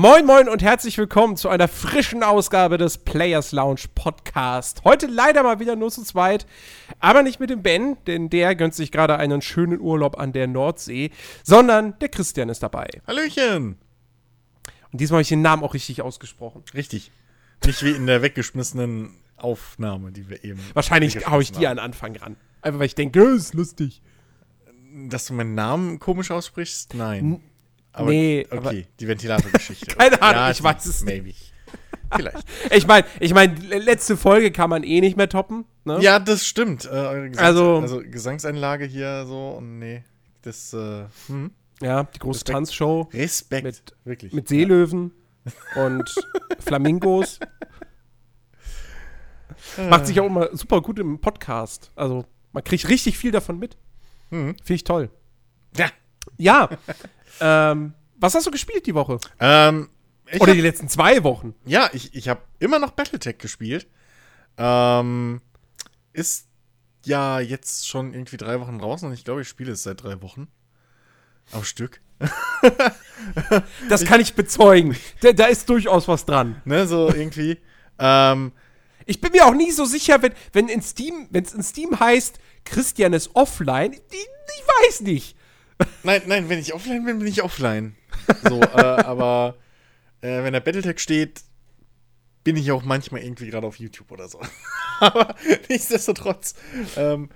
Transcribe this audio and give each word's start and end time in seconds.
Moin 0.00 0.24
Moin 0.24 0.48
und 0.48 0.62
herzlich 0.62 0.96
willkommen 0.96 1.36
zu 1.36 1.50
einer 1.50 1.68
frischen 1.68 2.22
Ausgabe 2.22 2.78
des 2.78 2.96
Players 2.96 3.52
Lounge 3.52 3.82
Podcast. 3.94 4.82
Heute 4.82 5.06
leider 5.06 5.42
mal 5.42 5.60
wieder 5.60 5.76
nur 5.76 5.90
zu 5.90 6.02
zweit, 6.04 6.46
aber 7.00 7.22
nicht 7.22 7.38
mit 7.38 7.50
dem 7.50 7.62
Ben, 7.62 7.98
denn 8.06 8.30
der 8.30 8.56
gönnt 8.56 8.74
sich 8.74 8.92
gerade 8.92 9.18
einen 9.18 9.42
schönen 9.42 9.78
Urlaub 9.78 10.18
an 10.18 10.32
der 10.32 10.46
Nordsee, 10.46 11.10
sondern 11.42 11.98
der 11.98 12.08
Christian 12.08 12.48
ist 12.48 12.62
dabei. 12.62 12.88
Hallöchen! 13.06 13.76
Und 14.90 15.00
diesmal 15.02 15.16
habe 15.16 15.22
ich 15.22 15.28
den 15.28 15.42
Namen 15.42 15.62
auch 15.62 15.74
richtig 15.74 16.00
ausgesprochen. 16.00 16.64
Richtig. 16.72 17.12
Nicht 17.66 17.84
wie 17.84 17.90
in 17.90 18.06
der 18.06 18.22
weggeschmissenen 18.22 19.10
Aufnahme, 19.36 20.12
die 20.12 20.30
wir 20.30 20.42
eben. 20.44 20.60
Wahrscheinlich 20.72 21.26
haue 21.26 21.42
ich 21.42 21.52
die 21.52 21.66
an 21.66 21.78
Anfang 21.78 22.16
ran. 22.16 22.36
Einfach 22.62 22.78
weil 22.78 22.86
ich 22.86 22.94
denke, 22.94 23.20
ist 23.20 23.52
lustig. 23.52 24.00
Dass 25.10 25.26
du 25.26 25.34
meinen 25.34 25.54
Namen 25.54 25.98
komisch 25.98 26.30
aussprichst? 26.30 26.94
Nein. 26.94 27.42
Aber, 27.92 28.10
nee, 28.10 28.46
okay, 28.50 28.56
aber 28.56 28.72
die 28.72 29.08
Ventilatorgeschichte. 29.08 29.86
Keine 29.96 30.20
Ahnung, 30.22 30.42
ja, 30.42 30.50
ich 30.50 30.62
weiß 30.62 30.86
es 30.86 31.02
maybe. 31.02 31.28
nicht. 31.28 31.52
Vielleicht. 32.14 32.44
ich 32.70 32.86
meine, 32.86 33.06
ich 33.20 33.34
meine, 33.34 33.54
letzte 33.78 34.16
Folge 34.16 34.50
kann 34.50 34.70
man 34.70 34.82
eh 34.82 35.00
nicht 35.00 35.16
mehr 35.16 35.28
toppen. 35.28 35.64
Ne? 35.84 35.98
Ja, 36.00 36.18
das 36.18 36.46
stimmt. 36.46 36.84
Äh, 36.84 37.30
also, 37.36 37.78
also 37.78 38.00
Gesangseinlage 38.00 38.84
hier 38.84 39.26
so 39.26 39.50
und 39.58 39.78
nee, 39.78 40.04
das. 40.42 40.72
Äh, 40.72 41.04
hm. 41.26 41.52
Ja, 41.80 42.04
die 42.04 42.18
große 42.18 42.40
Respekt. 42.40 42.54
Tanzshow. 42.54 43.08
Respekt, 43.12 43.64
mit, 43.64 43.82
wirklich. 44.04 44.32
Mit 44.32 44.48
Seelöwen 44.48 45.12
ja. 45.44 45.86
und 45.86 46.14
Flamingos. 46.58 47.40
Macht 49.88 50.06
sich 50.06 50.20
auch 50.20 50.26
immer 50.26 50.54
super 50.54 50.82
gut 50.82 50.98
im 50.98 51.20
Podcast. 51.20 51.90
Also, 51.94 52.26
man 52.52 52.64
kriegt 52.64 52.88
richtig 52.88 53.16
viel 53.16 53.30
davon 53.30 53.58
mit. 53.58 53.76
Mhm. 54.30 54.56
Finde 54.56 54.74
ich 54.74 54.84
toll. 54.84 55.10
Ja. 55.76 55.88
Ja. 56.36 56.68
Ähm, 57.40 57.94
was 58.16 58.34
hast 58.34 58.46
du 58.46 58.50
gespielt 58.50 58.86
die 58.86 58.94
Woche? 58.94 59.18
Ähm, 59.38 59.88
Oder 60.34 60.48
hab, 60.48 60.54
die 60.54 60.60
letzten 60.60 60.88
zwei 60.88 61.24
Wochen? 61.24 61.54
Ja, 61.64 61.90
ich, 61.92 62.14
ich 62.14 62.28
habe 62.28 62.42
immer 62.58 62.78
noch 62.78 62.90
Battletech 62.92 63.38
gespielt. 63.38 63.88
Ähm, 64.56 65.40
ist 66.12 66.48
ja 67.04 67.40
jetzt 67.40 67.88
schon 67.88 68.12
irgendwie 68.12 68.36
drei 68.36 68.60
Wochen 68.60 68.78
draußen 68.78 69.08
und 69.08 69.14
ich 69.14 69.24
glaube, 69.24 69.42
ich 69.42 69.48
spiele 69.48 69.72
es 69.72 69.82
seit 69.82 70.02
drei 70.02 70.20
Wochen. 70.22 70.48
Am 71.52 71.64
Stück. 71.64 72.00
das 73.88 74.04
kann 74.04 74.20
ich 74.20 74.34
bezeugen. 74.34 74.96
Da, 75.22 75.32
da, 75.32 75.46
ist 75.46 75.68
durchaus 75.68 76.06
was 76.06 76.26
dran. 76.26 76.60
Ne, 76.64 76.86
so 76.86 77.08
irgendwie. 77.08 77.58
ähm, 77.98 78.52
ich 79.06 79.20
bin 79.20 79.32
mir 79.32 79.46
auch 79.46 79.54
nie 79.54 79.70
so 79.70 79.84
sicher, 79.84 80.22
wenn, 80.22 80.32
wenn 80.52 80.68
in 80.68 80.82
Steam, 80.82 81.28
wenn 81.30 81.44
es 81.44 81.54
in 81.54 81.62
Steam 81.62 81.98
heißt, 81.98 82.38
Christian 82.64 83.14
ist 83.14 83.34
offline, 83.34 83.94
ich, 83.94 84.00
ich 84.00 84.66
weiß 84.86 85.00
nicht. 85.00 85.36
Nein, 86.02 86.22
nein, 86.26 86.48
wenn 86.48 86.58
ich 86.58 86.74
offline 86.74 87.04
bin, 87.04 87.18
bin 87.18 87.28
ich 87.28 87.42
offline. 87.42 87.96
So, 88.48 88.60
äh, 88.60 88.80
aber 88.80 89.56
äh, 90.20 90.44
wenn 90.44 90.52
der 90.52 90.60
Battletech 90.60 91.00
steht, 91.00 91.42
bin 92.44 92.56
ich 92.56 92.70
auch 92.70 92.84
manchmal 92.84 93.22
irgendwie 93.22 93.50
gerade 93.50 93.66
auf 93.66 93.76
YouTube 93.76 94.12
oder 94.12 94.28
so. 94.28 94.40
aber 95.00 95.34
nichtsdestotrotz. 95.68 96.54
Ähm, 96.96 97.30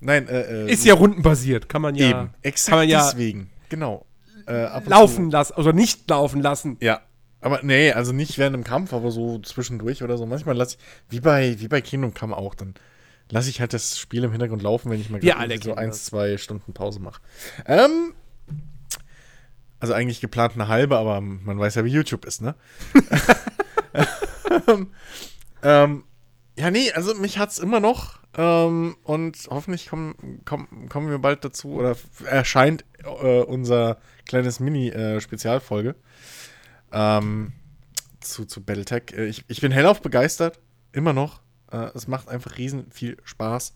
nein, 0.00 0.28
äh, 0.28 0.66
äh, 0.66 0.72
ist 0.72 0.84
ja 0.84 0.94
rundenbasiert, 0.94 1.68
kann 1.68 1.82
man 1.82 1.94
ja. 1.96 2.10
Eben, 2.10 2.34
exakt 2.42 2.76
man 2.76 2.88
ja 2.88 3.04
deswegen, 3.04 3.50
genau. 3.68 4.06
Äh, 4.46 4.68
laufen 4.84 5.30
lassen, 5.30 5.54
oder 5.54 5.72
nicht 5.72 6.08
laufen 6.08 6.42
lassen. 6.42 6.76
Ja, 6.80 7.00
aber 7.40 7.60
nee, 7.62 7.92
also 7.92 8.12
nicht 8.12 8.38
während 8.38 8.54
dem 8.54 8.64
Kampf, 8.64 8.92
aber 8.92 9.10
so 9.10 9.38
zwischendurch 9.40 10.02
oder 10.02 10.16
so. 10.16 10.26
Manchmal 10.26 10.56
lasse 10.56 10.76
ich, 10.76 11.12
wie 11.12 11.20
bei, 11.20 11.58
wie 11.58 11.68
bei 11.68 11.80
Kingdom 11.80 12.14
Come 12.14 12.36
auch, 12.36 12.54
dann 12.54 12.74
lasse 13.30 13.50
ich 13.50 13.60
halt 13.60 13.72
das 13.72 13.98
Spiel 13.98 14.24
im 14.24 14.30
Hintergrund 14.30 14.62
laufen, 14.62 14.90
wenn 14.90 15.00
ich 15.00 15.10
mal 15.10 15.22
ja, 15.24 15.36
so 15.62 15.74
eins, 15.74 16.04
zwei 16.04 16.36
Stunden 16.38 16.72
Pause 16.72 17.00
mache. 17.00 17.20
Ähm, 17.66 18.14
also 19.80 19.94
eigentlich 19.94 20.20
geplant 20.20 20.54
eine 20.54 20.68
halbe, 20.68 20.96
aber 20.96 21.20
man 21.20 21.58
weiß 21.58 21.74
ja, 21.74 21.84
wie 21.84 21.90
YouTube 21.90 22.24
ist, 22.24 22.40
ne? 22.40 22.54
ähm, 25.62 26.04
ja, 26.58 26.70
nee, 26.70 26.90
also 26.92 27.14
mich 27.14 27.38
hat's 27.38 27.58
immer 27.58 27.80
noch. 27.80 28.20
Ähm, 28.38 28.96
und 29.02 29.36
hoffentlich 29.50 29.88
kommen, 29.88 30.42
kommen, 30.44 30.88
kommen 30.88 31.08
wir 31.08 31.18
bald 31.18 31.44
dazu 31.44 31.72
oder 31.74 31.96
erscheint 32.26 32.84
äh, 33.02 33.40
unser 33.40 33.98
kleines 34.26 34.60
Mini-Spezialfolge 34.60 35.90
äh, 36.92 37.18
ähm, 37.18 37.52
zu, 38.20 38.44
zu 38.44 38.62
Battletech. 38.62 39.12
Äh, 39.16 39.26
ich, 39.26 39.44
ich 39.48 39.60
bin 39.60 39.72
hellauf 39.72 40.02
begeistert, 40.02 40.60
immer 40.92 41.12
noch. 41.12 41.40
Äh, 41.70 41.90
es 41.94 42.08
macht 42.08 42.28
einfach 42.28 42.58
riesen 42.58 42.90
viel 42.90 43.16
Spaß. 43.24 43.74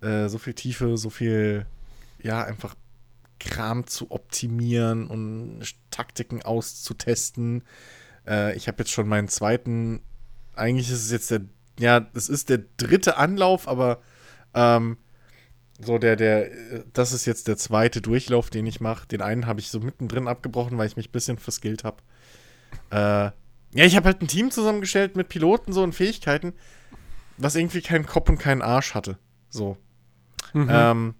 Äh, 0.00 0.28
so 0.28 0.38
viel 0.38 0.54
Tiefe, 0.54 0.96
so 0.96 1.10
viel, 1.10 1.66
ja, 2.22 2.44
einfach 2.44 2.74
Kram 3.38 3.86
zu 3.86 4.10
optimieren 4.10 5.06
und 5.08 5.62
Taktiken 5.90 6.42
auszutesten. 6.42 7.64
Äh, 8.26 8.56
ich 8.56 8.68
habe 8.68 8.78
jetzt 8.78 8.90
schon 8.90 9.08
meinen 9.08 9.28
zweiten, 9.28 10.00
eigentlich 10.54 10.90
ist 10.90 11.04
es 11.04 11.10
jetzt 11.10 11.30
der, 11.30 11.42
ja, 11.78 12.06
es 12.14 12.28
ist 12.28 12.48
der 12.48 12.62
dritte 12.76 13.16
Anlauf, 13.16 13.68
aber 13.68 14.00
ähm, 14.54 14.96
so 15.78 15.98
der, 15.98 16.16
der, 16.16 16.50
das 16.94 17.12
ist 17.12 17.26
jetzt 17.26 17.48
der 17.48 17.58
zweite 17.58 18.00
Durchlauf, 18.00 18.48
den 18.48 18.66
ich 18.66 18.80
mache. 18.80 19.06
Den 19.06 19.20
einen 19.20 19.46
habe 19.46 19.60
ich 19.60 19.68
so 19.68 19.80
mittendrin 19.80 20.28
abgebrochen, 20.28 20.78
weil 20.78 20.86
ich 20.86 20.96
mich 20.96 21.08
ein 21.08 21.12
bisschen 21.12 21.38
verskillt 21.38 21.84
habe. 21.84 21.98
Äh, 22.90 23.30
ja, 23.76 23.84
ich 23.84 23.96
habe 23.96 24.06
halt 24.06 24.22
ein 24.22 24.28
Team 24.28 24.50
zusammengestellt 24.50 25.16
mit 25.16 25.28
Piloten 25.28 25.72
so 25.72 25.82
und 25.82 25.94
Fähigkeiten 25.94 26.54
was 27.38 27.54
irgendwie 27.54 27.82
keinen 27.82 28.06
Kopf 28.06 28.28
und 28.28 28.38
keinen 28.38 28.62
Arsch 28.62 28.94
hatte. 28.94 29.18
So. 29.48 29.76
Mhm. 30.52 30.68
Ähm, 30.70 31.14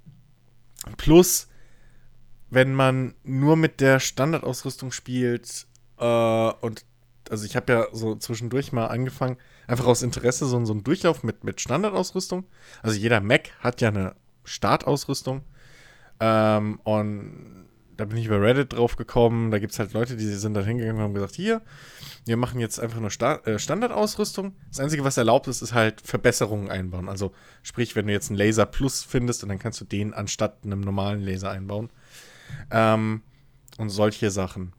plus, 0.96 1.48
wenn 2.50 2.74
man 2.74 3.14
nur 3.24 3.56
mit 3.56 3.80
der 3.80 4.00
Standardausrüstung 4.00 4.92
spielt 4.92 5.66
äh, 5.98 6.50
und 6.60 6.84
also 7.30 7.44
ich 7.44 7.56
habe 7.56 7.72
ja 7.72 7.86
so 7.92 8.14
zwischendurch 8.14 8.72
mal 8.72 8.86
angefangen, 8.86 9.36
einfach 9.66 9.86
aus 9.86 10.02
Interesse 10.02 10.46
so, 10.46 10.64
so 10.64 10.72
einen 10.72 10.84
Durchlauf 10.84 11.24
mit, 11.24 11.44
mit 11.44 11.60
Standardausrüstung. 11.60 12.44
Also 12.82 12.98
jeder 12.98 13.20
Mac 13.20 13.50
hat 13.60 13.80
ja 13.80 13.88
eine 13.88 14.14
Startausrüstung. 14.44 15.42
Ähm, 16.20 16.80
und 16.84 17.65
da 17.96 18.04
bin 18.04 18.18
ich 18.18 18.26
über 18.26 18.40
Reddit 18.40 18.74
drauf 18.74 18.96
gekommen. 18.96 19.50
Da 19.50 19.58
gibt 19.58 19.72
es 19.72 19.78
halt 19.78 19.92
Leute, 19.92 20.16
die 20.16 20.26
sind 20.26 20.54
dann 20.54 20.64
hingegangen 20.64 20.96
und 20.96 21.02
haben 21.02 21.14
gesagt, 21.14 21.34
hier, 21.34 21.62
wir 22.24 22.36
machen 22.36 22.60
jetzt 22.60 22.78
einfach 22.78 23.00
nur 23.00 23.10
Sta 23.10 23.36
äh, 23.44 23.58
Standardausrüstung. 23.58 24.54
Das 24.68 24.80
Einzige, 24.80 25.04
was 25.04 25.16
erlaubt 25.16 25.48
ist, 25.48 25.62
ist 25.62 25.74
halt 25.74 26.00
Verbesserungen 26.00 26.70
einbauen. 26.70 27.08
Also 27.08 27.32
sprich, 27.62 27.96
wenn 27.96 28.06
du 28.06 28.12
jetzt 28.12 28.30
einen 28.30 28.38
Laser 28.38 28.66
Plus 28.66 29.02
findest, 29.02 29.42
dann 29.42 29.58
kannst 29.58 29.80
du 29.80 29.84
den 29.84 30.12
anstatt 30.12 30.58
einem 30.64 30.80
normalen 30.80 31.22
Laser 31.22 31.50
einbauen. 31.50 31.90
Ähm, 32.70 33.22
und 33.78 33.90
solche 33.90 34.30
Sachen. 34.30 34.72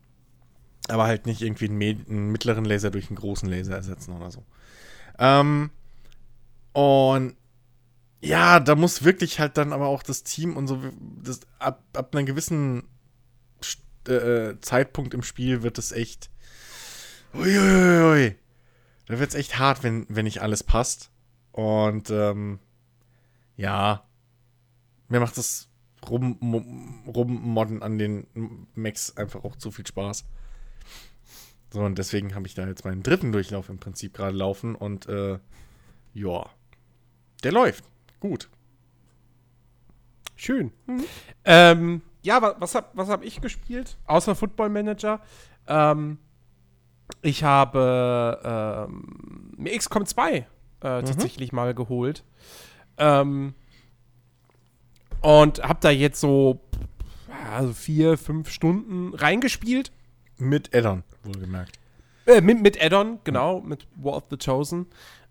Aber 0.90 1.06
halt 1.06 1.26
nicht 1.26 1.42
irgendwie 1.42 1.70
einen, 1.70 2.06
einen, 2.10 2.32
mittleren 2.32 2.66
Laser 2.66 2.92
durch 2.92 3.10
einen 3.10 3.18
großen 3.18 3.50
Laser 3.50 3.76
ersetzen 3.76 4.14
oder 4.14 4.32
so. 4.32 4.44
Ähm, 5.20 5.72
und 6.74 7.36
ja, 8.22 8.60
da 8.60 8.76
muss 8.76 9.04
wirklich 9.04 9.40
halt 9.40 9.58
dann 9.58 9.74
aber 9.74 9.88
auch 9.88 10.04
das 10.04 10.24
Team 10.24 10.58
und 10.58 10.68
so, 10.68 10.80
das, 11.24 11.42
ab, 11.60 11.84
ab 11.94 12.16
einer 12.16 12.24
gewissen 12.24 12.84
äh, 14.08 14.60
Zeitpunkt 14.62 15.14
im 15.14 15.24
Spiel 15.24 15.64
wird 15.64 15.78
es 15.78 15.92
echt. 15.92 16.30
Uiuiui. 17.34 18.36
Da 19.08 19.20
wird 19.20 19.30
es 19.30 19.36
echt 19.36 19.58
hart, 19.60 19.84
wenn, 19.84 20.06
wenn 20.10 20.26
nicht 20.26 20.42
alles 20.42 20.64
passt. 20.64 21.12
Und 21.52 22.10
ähm, 22.10 22.60
ja, 23.56 24.04
mir 25.08 25.20
macht 25.20 25.38
das 25.38 25.70
Rummodden 26.08 27.04
rum 27.08 27.58
an 27.82 27.98
den 27.98 28.28
Macs 28.76 29.16
einfach 29.18 29.44
auch 29.44 29.56
zu 29.56 29.72
viel 29.72 29.88
Spaß. 29.88 30.26
So, 31.74 31.82
und 31.82 31.98
deswegen 31.98 32.36
habe 32.36 32.48
ich 32.48 32.54
da 32.54 32.66
jetzt 32.68 32.86
meinen 32.86 33.04
dritten 33.04 33.32
Durchlauf 33.32 33.70
im 33.70 33.80
Prinzip 33.80 34.14
gerade 34.14 34.36
laufen 34.36 34.76
und 34.76 35.08
äh, 35.08 35.40
ja, 36.14 36.50
der 37.44 37.52
läuft. 37.52 37.84
Gut. 38.20 38.50
Schön. 40.36 40.72
Mhm. 40.86 41.04
Ähm, 41.46 42.02
ja, 42.28 42.56
was, 42.60 42.76
habe 42.76 42.88
was 42.94 43.08
hab 43.08 43.24
ich 43.24 43.40
gespielt? 43.40 43.98
Außer 44.06 44.36
Football 44.36 44.68
Manager. 44.70 45.22
Ähm, 45.66 46.18
ich 47.22 47.46
habe 47.46 48.88
ähm, 48.90 49.54
mir 49.56 49.78
XCOM 49.78 50.06
2 50.06 50.34
äh, 50.34 50.42
mhm. 50.42 50.46
tatsächlich 50.82 51.54
mal 51.54 51.74
geholt. 51.74 52.26
Ähm, 52.98 53.56
und 55.22 55.64
habe 55.64 55.80
da 55.82 55.90
jetzt 55.90 56.20
so 56.20 56.60
also 57.54 57.72
vier, 57.72 58.18
fünf 58.18 58.50
Stunden 58.50 59.14
reingespielt. 59.14 59.94
Mit 60.38 60.76
Addon, 60.76 61.04
wohlgemerkt. 61.24 61.80
Äh, 62.26 62.42
mit, 62.42 62.62
mit 62.62 62.84
Addon, 62.84 63.20
genau, 63.24 63.62
mit 63.62 63.88
War 63.96 64.18
of 64.18 64.26
the 64.30 64.38
Chosen. 64.38 64.88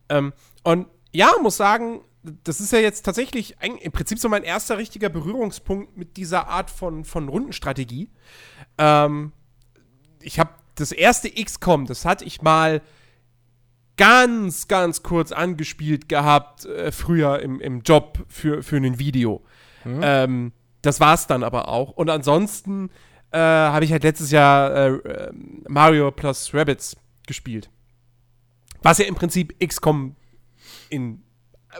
Ähm, 0.08 0.32
und 0.64 0.86
ja, 1.12 1.30
muss 1.42 1.58
sagen, 1.58 2.00
das 2.44 2.60
ist 2.60 2.72
ja 2.72 2.78
jetzt 2.78 3.04
tatsächlich 3.04 3.60
ein, 3.60 3.76
im 3.76 3.92
Prinzip 3.92 4.18
so 4.18 4.28
mein 4.28 4.42
erster 4.42 4.78
richtiger 4.78 5.08
Berührungspunkt 5.08 5.96
mit 5.96 6.16
dieser 6.16 6.48
Art 6.48 6.70
von, 6.70 7.04
von 7.04 7.28
Rundenstrategie. 7.28 8.10
Ähm, 8.78 9.32
ich 10.20 10.38
habe 10.38 10.50
das 10.74 10.92
erste 10.92 11.30
XCOM, 11.30 11.86
das 11.86 12.04
hatte 12.04 12.24
ich 12.24 12.42
mal 12.42 12.82
ganz, 13.96 14.68
ganz 14.68 15.02
kurz 15.02 15.32
angespielt 15.32 16.08
gehabt, 16.08 16.66
äh, 16.66 16.92
früher 16.92 17.40
im, 17.40 17.60
im 17.60 17.80
Job 17.80 18.24
für, 18.28 18.62
für 18.62 18.76
ein 18.76 18.98
Video. 18.98 19.42
Mhm. 19.84 20.00
Ähm, 20.02 20.52
das 20.82 21.00
war 21.00 21.14
es 21.14 21.26
dann 21.26 21.42
aber 21.42 21.68
auch. 21.68 21.90
Und 21.90 22.10
ansonsten 22.10 22.90
äh, 23.30 23.38
habe 23.38 23.84
ich 23.84 23.92
halt 23.92 24.04
letztes 24.04 24.30
Jahr 24.30 24.70
äh, 24.70 24.88
äh, 24.88 25.32
Mario 25.68 26.10
plus 26.10 26.52
Rabbits 26.52 26.96
gespielt. 27.26 27.70
Was 28.82 28.98
ja 28.98 29.06
im 29.06 29.14
Prinzip 29.14 29.58
XCOM 29.58 30.14
in 30.90 31.22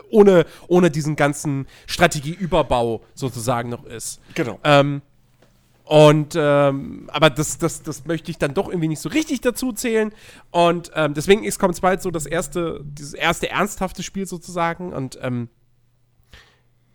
ohne, 0.09 0.45
ohne 0.67 0.91
diesen 0.91 1.15
ganzen 1.15 1.67
Strategieüberbau 1.85 3.01
sozusagen 3.13 3.69
noch 3.69 3.85
ist. 3.85 4.19
Genau. 4.35 4.59
Ähm, 4.63 5.01
und 5.87 6.35
ähm, 6.35 7.09
aber 7.13 7.29
das, 7.29 7.57
das, 7.59 7.81
das 7.81 8.05
möchte 8.05 8.29
ich 8.29 8.37
dann 8.37 8.53
doch 8.53 8.67
irgendwie 8.67 8.89
nicht 8.89 8.99
so 8.99 9.07
richtig 9.07 9.39
dazu 9.39 9.71
zählen. 9.71 10.11
Und 10.51 10.91
ähm, 10.95 11.13
deswegen 11.13 11.47
XCOM 11.47 11.73
2 11.73 11.99
so 11.99 12.11
das 12.11 12.25
erste, 12.25 12.81
dieses 12.83 13.13
erste 13.13 13.49
ernsthafte 13.49 14.03
Spiel 14.03 14.25
sozusagen. 14.25 14.91
Und 14.91 15.17
ähm, 15.21 15.47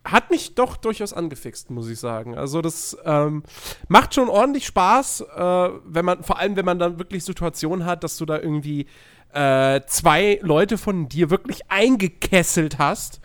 hat 0.05 0.31
mich 0.31 0.55
doch 0.55 0.76
durchaus 0.76 1.12
angefixt, 1.12 1.70
muss 1.70 1.88
ich 1.88 1.98
sagen. 2.00 2.37
Also 2.37 2.60
das 2.60 2.96
ähm, 3.05 3.44
macht 3.88 4.14
schon 4.14 4.28
ordentlich 4.28 4.66
Spaß, 4.66 5.22
äh, 5.22 5.69
wenn 5.84 6.05
man, 6.05 6.22
vor 6.22 6.38
allem 6.38 6.56
wenn 6.56 6.64
man 6.64 6.78
dann 6.78 6.98
wirklich 6.98 7.25
Situationen 7.25 7.87
hat, 7.87 8.05
dass 8.05 8.16
du 8.16 8.26
da 8.26 8.38
irgendwie 8.38 8.87
äh, 9.32 9.81
zwei 9.87 10.38
Leute 10.43 10.79
von 10.79 11.08
dir 11.08 11.31
wirklich 11.31 11.70
eingekesselt 11.70 12.79
hast 12.79 13.20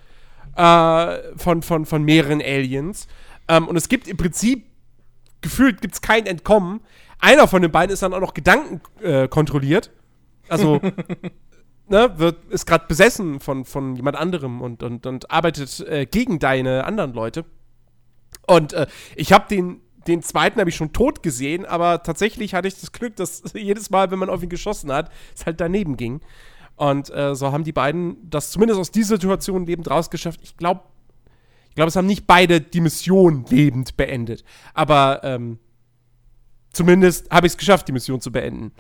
äh, 0.56 1.38
von, 1.38 1.62
von, 1.62 1.86
von 1.86 2.04
mehreren 2.04 2.42
Aliens. 2.42 3.08
Ähm, 3.48 3.68
und 3.68 3.76
es 3.76 3.90
gibt 3.90 4.08
im 4.08 4.18
Prinzip, 4.18 4.66
gefühlt 5.42 5.82
gibt 5.82 5.94
es 5.94 6.02
kein 6.02 6.26
Entkommen. 6.26 6.82
Einer 7.20 7.48
von 7.48 7.62
den 7.62 7.72
beiden 7.72 7.94
ist 7.94 8.02
dann 8.04 8.14
auch 8.14 8.20
noch 8.20 8.34
Gedanken 8.34 8.82
äh, 9.02 9.28
kontrolliert. 9.28 9.92
Also, 10.50 10.80
ne, 11.88 12.14
wird, 12.18 12.46
ist 12.52 12.66
gerade 12.66 12.86
besessen 12.88 13.40
von, 13.40 13.66
von 13.66 13.96
jemand 13.96 14.18
anderem 14.18 14.62
und, 14.62 14.84
und, 14.84 15.06
und 15.06 15.32
arbeitet 15.32 15.80
äh, 15.82 16.06
gegen 16.06 16.40
deine 16.40 16.86
anderen 16.86 17.14
Leute. 17.14 17.46
Und 18.46 18.74
äh, 18.74 18.88
ich 19.16 19.34
habe 19.34 19.48
den 19.50 19.82
den 20.08 20.22
zweiten 20.22 20.60
habe 20.60 20.70
ich 20.70 20.76
schon 20.76 20.94
tot 20.94 21.22
gesehen, 21.24 21.66
aber 21.66 22.04
tatsächlich 22.04 22.54
hatte 22.54 22.68
ich 22.68 22.80
das 22.80 22.92
Glück, 22.92 23.16
dass 23.16 23.44
jedes 23.54 23.90
Mal, 23.90 24.12
wenn 24.12 24.20
man 24.20 24.30
auf 24.30 24.44
ihn 24.44 24.50
geschossen 24.50 24.92
hat, 24.92 25.12
es 25.36 25.46
halt 25.46 25.60
daneben 25.60 25.98
ging. 25.98 26.22
Und 26.76 27.10
äh, 27.10 27.36
so 27.36 27.52
haben 27.52 27.64
die 27.64 27.72
beiden 27.72 28.30
das 28.30 28.52
zumindest 28.52 28.80
aus 28.80 28.92
dieser 28.92 29.16
Situation 29.16 29.66
lebend 29.66 29.90
rausgeschafft. 29.90 30.40
Ich 30.44 30.58
glaube, 30.58 30.82
ich 31.70 31.76
glaube, 31.76 31.90
es 31.90 31.96
haben 31.96 32.08
nicht 32.08 32.28
beide 32.28 32.62
die 32.62 32.82
Mission 32.82 33.46
lebend 33.50 33.98
beendet. 33.98 34.44
Aber 34.74 35.22
ähm, 35.24 35.60
zumindest 36.72 37.30
habe 37.32 37.48
ich 37.48 37.54
es 37.54 37.58
geschafft, 37.58 37.88
die 37.88 37.92
Mission 37.92 38.22
zu 38.22 38.32
beenden. 38.32 38.72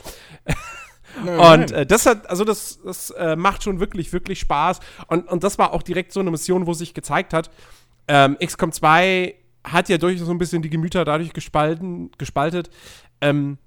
und 1.25 1.71
äh, 1.71 1.85
das 1.85 2.05
hat, 2.05 2.29
also 2.29 2.43
das, 2.43 2.79
das 2.83 3.09
äh, 3.11 3.35
macht 3.35 3.63
schon 3.63 3.79
wirklich, 3.79 4.13
wirklich 4.13 4.39
Spaß. 4.39 4.79
Und, 5.07 5.27
und 5.27 5.43
das 5.43 5.57
war 5.57 5.73
auch 5.73 5.83
direkt 5.83 6.11
so 6.11 6.19
eine 6.19 6.31
Mission, 6.31 6.67
wo 6.67 6.73
sich 6.73 6.93
gezeigt 6.93 7.33
hat, 7.33 7.49
ähm, 8.07 8.37
XCOM 8.39 8.71
2 8.71 9.35
hat 9.63 9.89
ja 9.89 9.97
durchaus 9.97 10.25
so 10.25 10.31
ein 10.31 10.37
bisschen 10.37 10.61
die 10.61 10.69
Gemüter 10.69 11.05
dadurch 11.05 11.33
gespalten, 11.33 12.11
gespaltet, 12.17 12.69
ähm, 13.21 13.57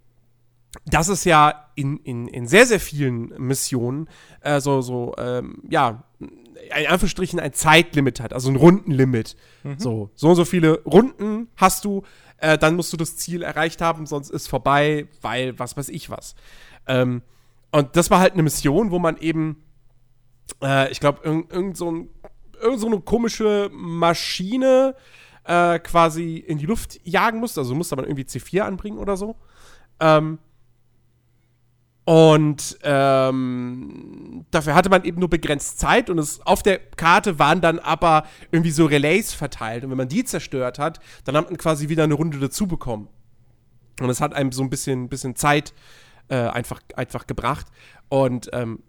dass 0.86 1.08
es 1.08 1.24
ja 1.24 1.66
in, 1.74 1.98
in, 1.98 2.28
in 2.28 2.46
sehr, 2.46 2.66
sehr 2.66 2.80
vielen 2.80 3.28
Missionen 3.38 4.08
äh, 4.40 4.60
so, 4.60 4.80
so 4.82 5.14
ähm, 5.18 5.62
ja, 5.68 6.04
in 6.18 6.86
Anführungsstrichen 6.86 7.40
ein 7.40 7.52
Zeitlimit 7.52 8.20
hat, 8.20 8.32
also 8.32 8.50
ein 8.50 8.56
Rundenlimit. 8.56 9.36
Mhm. 9.64 9.78
So, 9.78 10.10
so 10.14 10.28
und 10.28 10.36
so 10.36 10.44
viele 10.44 10.82
Runden 10.84 11.48
hast 11.56 11.84
du, 11.84 12.02
äh, 12.38 12.56
dann 12.56 12.76
musst 12.76 12.92
du 12.92 12.96
das 12.96 13.16
Ziel 13.16 13.42
erreicht 13.42 13.80
haben, 13.80 14.06
sonst 14.06 14.30
ist 14.30 14.48
vorbei, 14.48 15.08
weil 15.22 15.58
was 15.58 15.76
weiß 15.76 15.88
ich 15.88 16.10
was. 16.10 16.34
Ähm, 16.86 17.22
und 17.72 17.96
das 17.96 18.10
war 18.10 18.20
halt 18.20 18.34
eine 18.34 18.42
Mission, 18.42 18.90
wo 18.90 18.98
man 18.98 19.16
eben, 19.16 19.62
äh, 20.62 20.90
ich 20.92 21.00
glaube, 21.00 21.20
irgend, 21.24 21.52
irgend, 21.52 21.76
so 21.76 21.90
ein, 21.90 22.08
irgend 22.60 22.80
so 22.80 22.86
eine 22.86 23.00
komische 23.00 23.70
Maschine 23.72 24.94
äh, 24.96 25.19
quasi 25.50 26.36
in 26.36 26.58
die 26.58 26.66
Luft 26.66 27.00
jagen 27.04 27.40
musst. 27.40 27.58
Also 27.58 27.74
musste 27.74 27.96
man 27.96 28.04
irgendwie 28.04 28.24
C4 28.24 28.60
anbringen 28.60 28.98
oder 28.98 29.16
so. 29.16 29.36
Ähm, 30.00 30.38
und 32.04 32.78
ähm, 32.82 34.46
dafür 34.50 34.74
hatte 34.74 34.88
man 34.88 35.04
eben 35.04 35.20
nur 35.20 35.30
begrenzt 35.30 35.78
Zeit 35.78 36.10
und 36.10 36.18
es, 36.18 36.44
auf 36.44 36.62
der 36.62 36.78
Karte 36.78 37.38
waren 37.38 37.60
dann 37.60 37.78
aber 37.78 38.24
irgendwie 38.50 38.72
so 38.72 38.86
Relays 38.86 39.32
verteilt. 39.32 39.84
Und 39.84 39.90
wenn 39.90 39.98
man 39.98 40.08
die 40.08 40.24
zerstört 40.24 40.78
hat, 40.78 40.98
dann 41.24 41.36
hat 41.36 41.44
man 41.50 41.56
quasi 41.56 41.88
wieder 41.88 42.04
eine 42.04 42.14
Runde 42.14 42.40
dazu 42.40 42.66
bekommen. 42.66 43.08
Und 44.00 44.10
es 44.10 44.20
hat 44.20 44.34
einem 44.34 44.50
so 44.50 44.62
ein 44.62 44.70
bisschen, 44.70 45.08
bisschen 45.08 45.36
Zeit 45.36 45.74
äh, 46.28 46.36
einfach, 46.36 46.80
einfach 46.96 47.26
gebracht. 47.26 47.66
Und 48.08 48.50
ähm, 48.52 48.82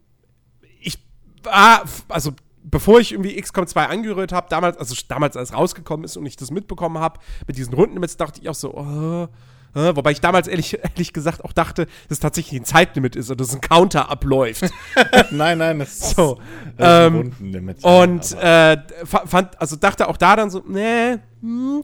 ich 0.80 0.98
war, 1.44 1.84
also 2.08 2.32
bevor 2.64 3.00
ich 3.00 3.12
irgendwie 3.12 3.40
XCOM 3.40 3.68
2 3.68 3.88
angerührt 3.88 4.32
habe, 4.32 4.48
damals, 4.50 4.78
also 4.78 4.96
damals 5.08 5.38
als 5.38 5.54
rausgekommen 5.54 6.04
ist 6.04 6.18
und 6.18 6.26
ich 6.26 6.36
das 6.36 6.52
mitbekommen 6.52 7.00
habe, 7.00 7.20
mit 7.48 7.58
diesen 7.58 7.74
Rundenlimits, 7.74 8.18
dachte 8.18 8.42
ich 8.42 8.50
auch 8.50 8.56
so, 8.56 8.74
oh, 8.74 9.28
äh, 9.74 9.96
wobei 9.96 10.12
ich 10.12 10.22
damals 10.22 10.48
ehrlich, 10.48 10.78
ehrlich 10.84 11.14
gesagt 11.14 11.44
auch 11.44 11.54
dachte, 11.54 11.86
dass 11.86 12.18
es 12.18 12.20
tatsächlich 12.20 12.60
ein 12.60 12.66
Zeitlimit 12.66 13.16
ist 13.16 13.30
und 13.30 13.40
dass 13.40 13.54
ein 13.54 13.62
Counter 13.62 14.10
abläuft. 14.10 14.70
nein, 15.32 15.58
nein, 15.58 15.80
das 15.80 15.94
ist, 15.94 16.16
so, 16.16 16.40
das 16.78 17.08
ähm, 17.08 17.14
ein 17.14 17.22
Rundenlimit. 17.22 17.84
Und 17.84 18.34
äh, 18.34 18.78
fand, 19.06 19.60
also 19.60 19.76
dachte 19.76 20.08
auch 20.08 20.18
da 20.18 20.36
dann 20.36 20.50
so, 20.50 20.64
nee, 20.68 21.18
hm, 21.42 21.84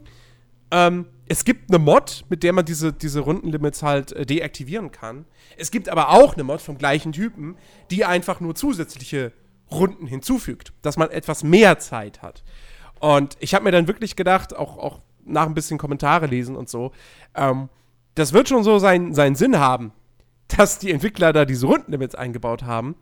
ähm, 0.70 1.06
es 1.30 1.44
gibt 1.44 1.70
eine 1.70 1.78
Mod, 1.78 2.24
mit 2.30 2.42
der 2.42 2.52
man 2.52 2.64
diese, 2.64 2.92
diese 2.92 3.20
Rundenlimits 3.20 3.82
halt 3.82 4.12
äh, 4.12 4.24
deaktivieren 4.24 4.90
kann. 4.90 5.26
Es 5.56 5.70
gibt 5.70 5.88
aber 5.88 6.10
auch 6.10 6.34
eine 6.34 6.44
Mod 6.44 6.60
vom 6.60 6.78
gleichen 6.78 7.12
Typen, 7.12 7.56
die 7.90 8.04
einfach 8.04 8.40
nur 8.40 8.54
zusätzliche 8.54 9.32
Runden 9.70 10.06
hinzufügt, 10.06 10.72
dass 10.82 10.96
man 10.96 11.10
etwas 11.10 11.42
mehr 11.42 11.78
Zeit 11.78 12.22
hat. 12.22 12.42
Und 13.00 13.36
ich 13.40 13.54
habe 13.54 13.64
mir 13.64 13.70
dann 13.70 13.86
wirklich 13.86 14.16
gedacht, 14.16 14.56
auch, 14.56 14.78
auch 14.78 15.00
nach 15.24 15.46
ein 15.46 15.54
bisschen 15.54 15.78
Kommentare 15.78 16.26
lesen 16.26 16.56
und 16.56 16.68
so, 16.68 16.92
ähm, 17.34 17.68
das 18.14 18.32
wird 18.32 18.48
schon 18.48 18.64
so 18.64 18.78
sein, 18.78 19.14
seinen 19.14 19.36
Sinn 19.36 19.58
haben, 19.58 19.92
dass 20.56 20.78
die 20.78 20.90
Entwickler 20.90 21.32
da 21.32 21.44
diese 21.44 21.66
Rundenlimits 21.66 22.14
eingebaut 22.14 22.64
haben. 22.64 22.96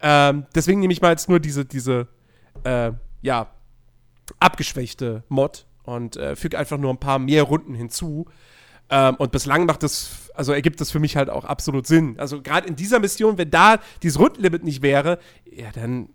Ähm, 0.00 0.46
deswegen 0.54 0.80
nehme 0.80 0.92
ich 0.92 1.02
mal 1.02 1.10
jetzt 1.10 1.28
nur 1.28 1.40
diese, 1.40 1.64
diese, 1.64 2.08
äh, 2.64 2.92
ja, 3.22 3.48
abgeschwächte 4.38 5.24
Mod 5.28 5.66
und 5.82 6.16
äh, 6.16 6.36
füge 6.36 6.58
einfach 6.58 6.78
nur 6.78 6.90
ein 6.90 7.00
paar 7.00 7.18
mehr 7.18 7.42
Runden 7.42 7.74
hinzu. 7.74 8.26
Ähm, 8.88 9.16
und 9.16 9.32
bislang 9.32 9.66
macht 9.66 9.82
das, 9.82 10.30
also 10.34 10.52
ergibt 10.52 10.80
das 10.80 10.90
für 10.90 10.98
mich 10.98 11.16
halt 11.16 11.30
auch 11.30 11.44
absolut 11.44 11.86
Sinn. 11.86 12.18
Also 12.18 12.42
gerade 12.42 12.68
in 12.68 12.76
dieser 12.76 12.98
Mission, 12.98 13.38
wenn 13.38 13.50
da 13.50 13.78
dieses 14.02 14.18
Rundenlimit 14.18 14.64
nicht 14.64 14.82
wäre, 14.82 15.18
ja, 15.50 15.70
dann, 15.72 16.10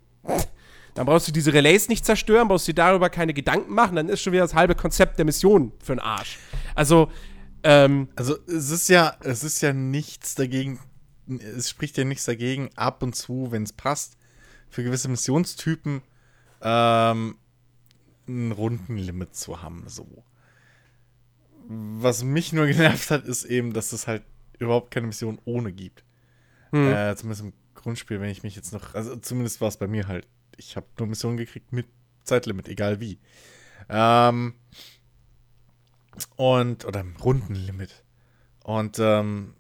dann 0.95 1.05
brauchst 1.05 1.27
du 1.27 1.31
diese 1.31 1.53
Relays 1.53 1.89
nicht 1.89 2.05
zerstören, 2.05 2.47
brauchst 2.47 2.67
du 2.67 2.71
dir 2.71 2.83
darüber 2.83 3.09
keine 3.09 3.33
Gedanken 3.33 3.73
machen, 3.73 3.95
dann 3.95 4.09
ist 4.09 4.21
schon 4.21 4.33
wieder 4.33 4.43
das 4.43 4.53
halbe 4.53 4.75
Konzept 4.75 5.17
der 5.17 5.25
Mission 5.25 5.73
für 5.83 5.93
den 5.93 5.99
Arsch. 5.99 6.39
Also, 6.73 7.11
ähm, 7.63 8.07
Also 8.15 8.37
es 8.47 8.71
ist 8.71 8.87
ja, 8.87 9.15
es 9.21 9.43
ist 9.43 9.61
ja 9.61 9.73
nichts 9.73 10.35
dagegen, 10.35 10.79
es 11.27 11.69
spricht 11.69 11.97
ja 11.97 12.05
nichts 12.05 12.25
dagegen, 12.25 12.69
ab 12.75 13.03
und 13.03 13.15
zu, 13.15 13.51
wenn 13.51 13.63
es 13.63 13.73
passt, 13.73 14.17
für 14.69 14.83
gewisse 14.83 15.09
Missionstypen 15.09 16.01
ähm, 16.61 17.35
ein 18.27 18.51
Rundenlimit 18.51 19.35
zu 19.35 19.61
haben, 19.61 19.83
so. 19.87 20.23
Was 21.67 22.23
mich 22.23 22.53
nur 22.53 22.67
genervt 22.67 23.11
hat, 23.11 23.25
ist 23.25 23.43
eben, 23.43 23.73
dass 23.73 23.91
es 23.91 24.07
halt 24.07 24.23
überhaupt 24.59 24.91
keine 24.91 25.07
Mission 25.07 25.39
ohne 25.43 25.73
gibt. 25.73 26.05
hm. 26.71 26.93
Äh, 26.93 27.15
zumindest 27.15 27.41
im 27.41 27.53
Grundspiel, 27.85 28.19
wenn 28.19 28.31
ich 28.31 28.41
mich 28.41 28.55
jetzt 28.55 28.73
noch, 28.73 28.95
also 28.95 29.15
zumindest 29.17 29.61
war 29.61 29.67
es 29.67 29.77
bei 29.77 29.85
mir 29.85 30.07
halt. 30.07 30.27
Ich 30.57 30.75
habe 30.75 30.87
nur 30.97 31.07
Missionen 31.07 31.37
gekriegt 31.37 31.71
mit 31.71 31.85
Zeitlimit, 32.23 32.67
egal 32.67 32.99
wie. 32.99 33.19
Ähm, 33.89 34.55
und, 36.35 36.83
oder 36.83 37.05
Rundenlimit. 37.23 38.03
Und, 38.63 38.97
ähm, 38.97 39.53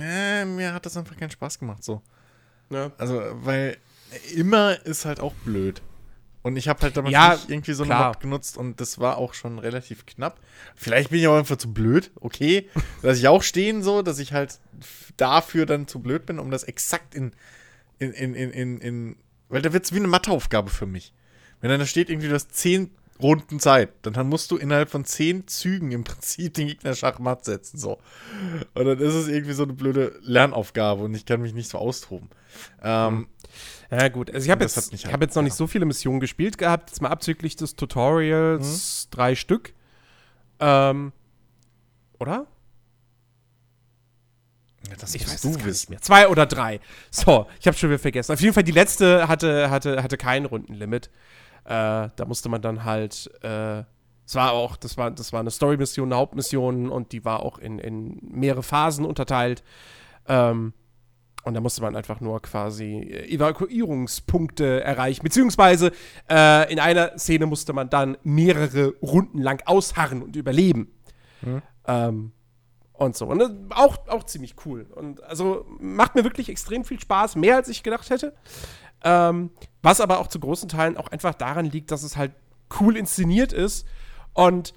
äh, 0.00 0.44
mir 0.44 0.72
hat 0.72 0.86
das 0.86 0.96
einfach 0.96 1.16
keinen 1.16 1.32
Spaß 1.32 1.58
gemacht, 1.58 1.82
so. 1.82 2.00
ja. 2.70 2.92
Also, 2.96 3.20
weil 3.44 3.76
immer 4.36 4.80
ist 4.86 5.04
halt 5.04 5.18
auch 5.18 5.34
blöd. 5.34 5.82
Und 6.46 6.56
ich 6.56 6.68
habe 6.68 6.80
halt 6.82 6.96
damals 6.96 7.12
Ja, 7.12 7.34
nicht 7.34 7.50
irgendwie 7.50 7.72
so 7.72 7.82
eine 7.82 7.94
klar. 7.94 8.06
Mod 8.10 8.20
genutzt 8.20 8.56
und 8.56 8.80
das 8.80 9.00
war 9.00 9.18
auch 9.18 9.34
schon 9.34 9.58
relativ 9.58 10.06
knapp. 10.06 10.38
Vielleicht 10.76 11.10
bin 11.10 11.18
ich 11.18 11.26
auch 11.26 11.36
einfach 11.36 11.56
zu 11.56 11.72
blöd, 11.72 12.12
okay. 12.20 12.70
Lass 13.02 13.18
ich 13.18 13.26
auch 13.26 13.42
stehen 13.42 13.82
so, 13.82 14.00
dass 14.02 14.20
ich 14.20 14.32
halt 14.32 14.60
dafür 15.16 15.66
dann 15.66 15.88
zu 15.88 15.98
blöd 15.98 16.24
bin, 16.24 16.38
um 16.38 16.52
das 16.52 16.62
exakt 16.62 17.16
in, 17.16 17.32
in, 17.98 18.12
in, 18.12 18.34
in, 18.36 18.50
in, 18.52 18.78
in 18.78 19.16
weil 19.48 19.60
da 19.60 19.72
wird 19.72 19.86
es 19.86 19.92
wie 19.92 19.96
eine 19.96 20.06
Matheaufgabe 20.06 20.70
für 20.70 20.86
mich. 20.86 21.12
Wenn 21.60 21.70
dann 21.70 21.80
da 21.80 21.86
steht 21.86 22.10
irgendwie, 22.10 22.28
du 22.28 22.34
hast 22.36 22.54
zehn 22.54 22.92
Runden 23.20 23.60
Zeit, 23.60 23.90
dann, 24.02 24.28
musst 24.28 24.50
du 24.50 24.56
innerhalb 24.56 24.90
von 24.90 25.04
zehn 25.04 25.46
Zügen 25.46 25.90
im 25.92 26.04
Prinzip 26.04 26.54
den 26.54 26.66
Gegner 26.68 26.94
Schachmatt 26.94 27.44
setzen, 27.44 27.78
so. 27.78 27.98
Und 28.74 28.84
dann 28.86 28.98
ist 28.98 29.14
es 29.14 29.28
irgendwie 29.28 29.54
so 29.54 29.62
eine 29.62 29.72
blöde 29.72 30.18
Lernaufgabe 30.22 31.02
und 31.04 31.14
ich 31.14 31.24
kann 31.26 31.40
mich 31.40 31.54
nicht 31.54 31.68
so 31.70 31.78
austoben. 31.78 32.28
Ähm, 32.82 33.26
Ja, 33.90 34.08
gut. 34.08 34.30
Also 34.34 34.44
ich 34.44 34.50
habe 34.50 34.64
jetzt, 34.64 34.92
ich 34.92 35.04
halt- 35.04 35.14
hab 35.14 35.20
jetzt 35.22 35.34
noch 35.34 35.42
ja. 35.42 35.44
nicht 35.44 35.54
so 35.54 35.66
viele 35.66 35.84
Missionen 35.86 36.20
gespielt 36.20 36.58
gehabt, 36.58 36.90
jetzt 36.90 37.00
mal 37.00 37.08
abzüglich 37.10 37.56
des 37.56 37.76
Tutorials 37.76 39.08
drei 39.10 39.34
Stück. 39.34 39.72
Ähm, 40.60 41.12
oder? 42.18 42.46
ja, 44.88 44.94
das 44.98 45.14
Ich 45.14 45.28
weiß 45.28 45.40
du 45.42 45.64
wissen. 45.64 45.90
mehr. 45.92 46.00
Zwei 46.00 46.28
oder 46.28 46.46
drei. 46.46 46.80
So, 47.10 47.46
ich 47.60 47.66
habe 47.66 47.76
schon 47.76 47.90
wieder 47.90 47.98
vergessen. 47.98 48.32
Auf 48.32 48.40
jeden 48.40 48.54
Fall, 48.54 48.62
die 48.62 48.72
letzte 48.72 49.26
hatte, 49.28 49.70
hatte, 49.70 50.02
hatte 50.02 50.16
kein 50.16 50.44
Rundenlimit. 50.44 51.10
Äh, 51.66 52.10
da 52.14 52.24
musste 52.26 52.48
man 52.48 52.62
dann 52.62 52.84
halt, 52.84 53.30
äh, 53.42 53.82
Es 54.24 54.34
war 54.34 54.52
auch, 54.52 54.76
das 54.76 54.96
war, 54.96 55.10
das 55.10 55.32
war 55.32 55.40
eine 55.40 55.50
Story-Mission, 55.50 56.08
eine 56.08 56.16
Hauptmission 56.16 56.88
und 56.88 57.12
die 57.12 57.24
war 57.24 57.40
auch 57.40 57.58
in, 57.58 57.78
in 57.78 58.18
mehrere 58.22 58.62
Phasen 58.62 59.04
unterteilt. 59.04 59.62
Ähm, 60.26 60.72
und 61.44 61.54
da 61.54 61.60
musste 61.60 61.80
man 61.80 61.94
einfach 61.94 62.20
nur 62.20 62.42
quasi 62.42 63.02
äh, 63.02 63.32
Evakuierungspunkte 63.32 64.82
erreichen. 64.82 65.22
Beziehungsweise 65.22 65.92
äh, 66.28 66.72
in 66.72 66.80
einer 66.80 67.16
Szene 67.18 67.46
musste 67.46 67.72
man 67.72 67.88
dann 67.88 68.16
mehrere 68.24 68.94
Runden 69.00 69.38
lang 69.40 69.62
ausharren 69.64 70.22
und 70.22 70.34
überleben. 70.34 70.92
Mhm. 71.42 71.62
Ähm, 71.86 72.32
und 72.94 73.16
so. 73.16 73.26
Und 73.26 73.38
das, 73.38 73.50
auch, 73.70 74.08
auch 74.08 74.24
ziemlich 74.24 74.56
cool. 74.64 74.86
Und 74.92 75.22
also 75.22 75.66
macht 75.78 76.16
mir 76.16 76.24
wirklich 76.24 76.48
extrem 76.48 76.84
viel 76.84 76.98
Spaß, 76.98 77.36
mehr 77.36 77.56
als 77.56 77.68
ich 77.68 77.82
gedacht 77.82 78.10
hätte. 78.10 78.34
Ähm, 79.08 79.50
was 79.82 80.00
aber 80.00 80.18
auch 80.18 80.26
zu 80.26 80.40
großen 80.40 80.68
Teilen 80.68 80.96
auch 80.96 81.06
einfach 81.08 81.32
daran 81.32 81.66
liegt, 81.66 81.92
dass 81.92 82.02
es 82.02 82.16
halt 82.16 82.32
cool 82.80 82.96
inszeniert 82.96 83.52
ist. 83.52 83.86
Und 84.34 84.74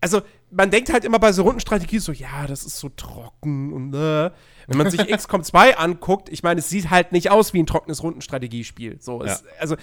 also 0.00 0.22
man 0.50 0.72
denkt 0.72 0.92
halt 0.92 1.04
immer 1.04 1.20
bei 1.20 1.30
so 1.30 1.42
Rundenstrategie 1.42 2.00
so, 2.00 2.10
ja, 2.10 2.48
das 2.48 2.64
ist 2.64 2.78
so 2.78 2.88
trocken 2.88 3.72
und 3.72 3.94
äh. 3.94 4.30
wenn 4.66 4.78
man 4.78 4.90
sich 4.90 5.06
XCOM 5.16 5.44
2 5.44 5.76
anguckt, 5.76 6.28
ich 6.28 6.42
meine, 6.42 6.58
es 6.58 6.68
sieht 6.68 6.90
halt 6.90 7.12
nicht 7.12 7.30
aus 7.30 7.52
wie 7.52 7.62
ein 7.62 7.66
trockenes 7.66 8.02
Rundenstrategiespiel. 8.02 8.98
So, 9.00 9.24
ja. 9.24 9.32
es, 9.32 9.44
also 9.60 9.76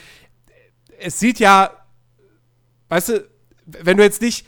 es 1.00 1.20
sieht 1.20 1.40
ja, 1.40 1.72
weißt 2.90 3.10
du, 3.10 3.30
wenn 3.66 3.96
du 3.96 4.04
jetzt 4.04 4.22
nicht 4.22 4.46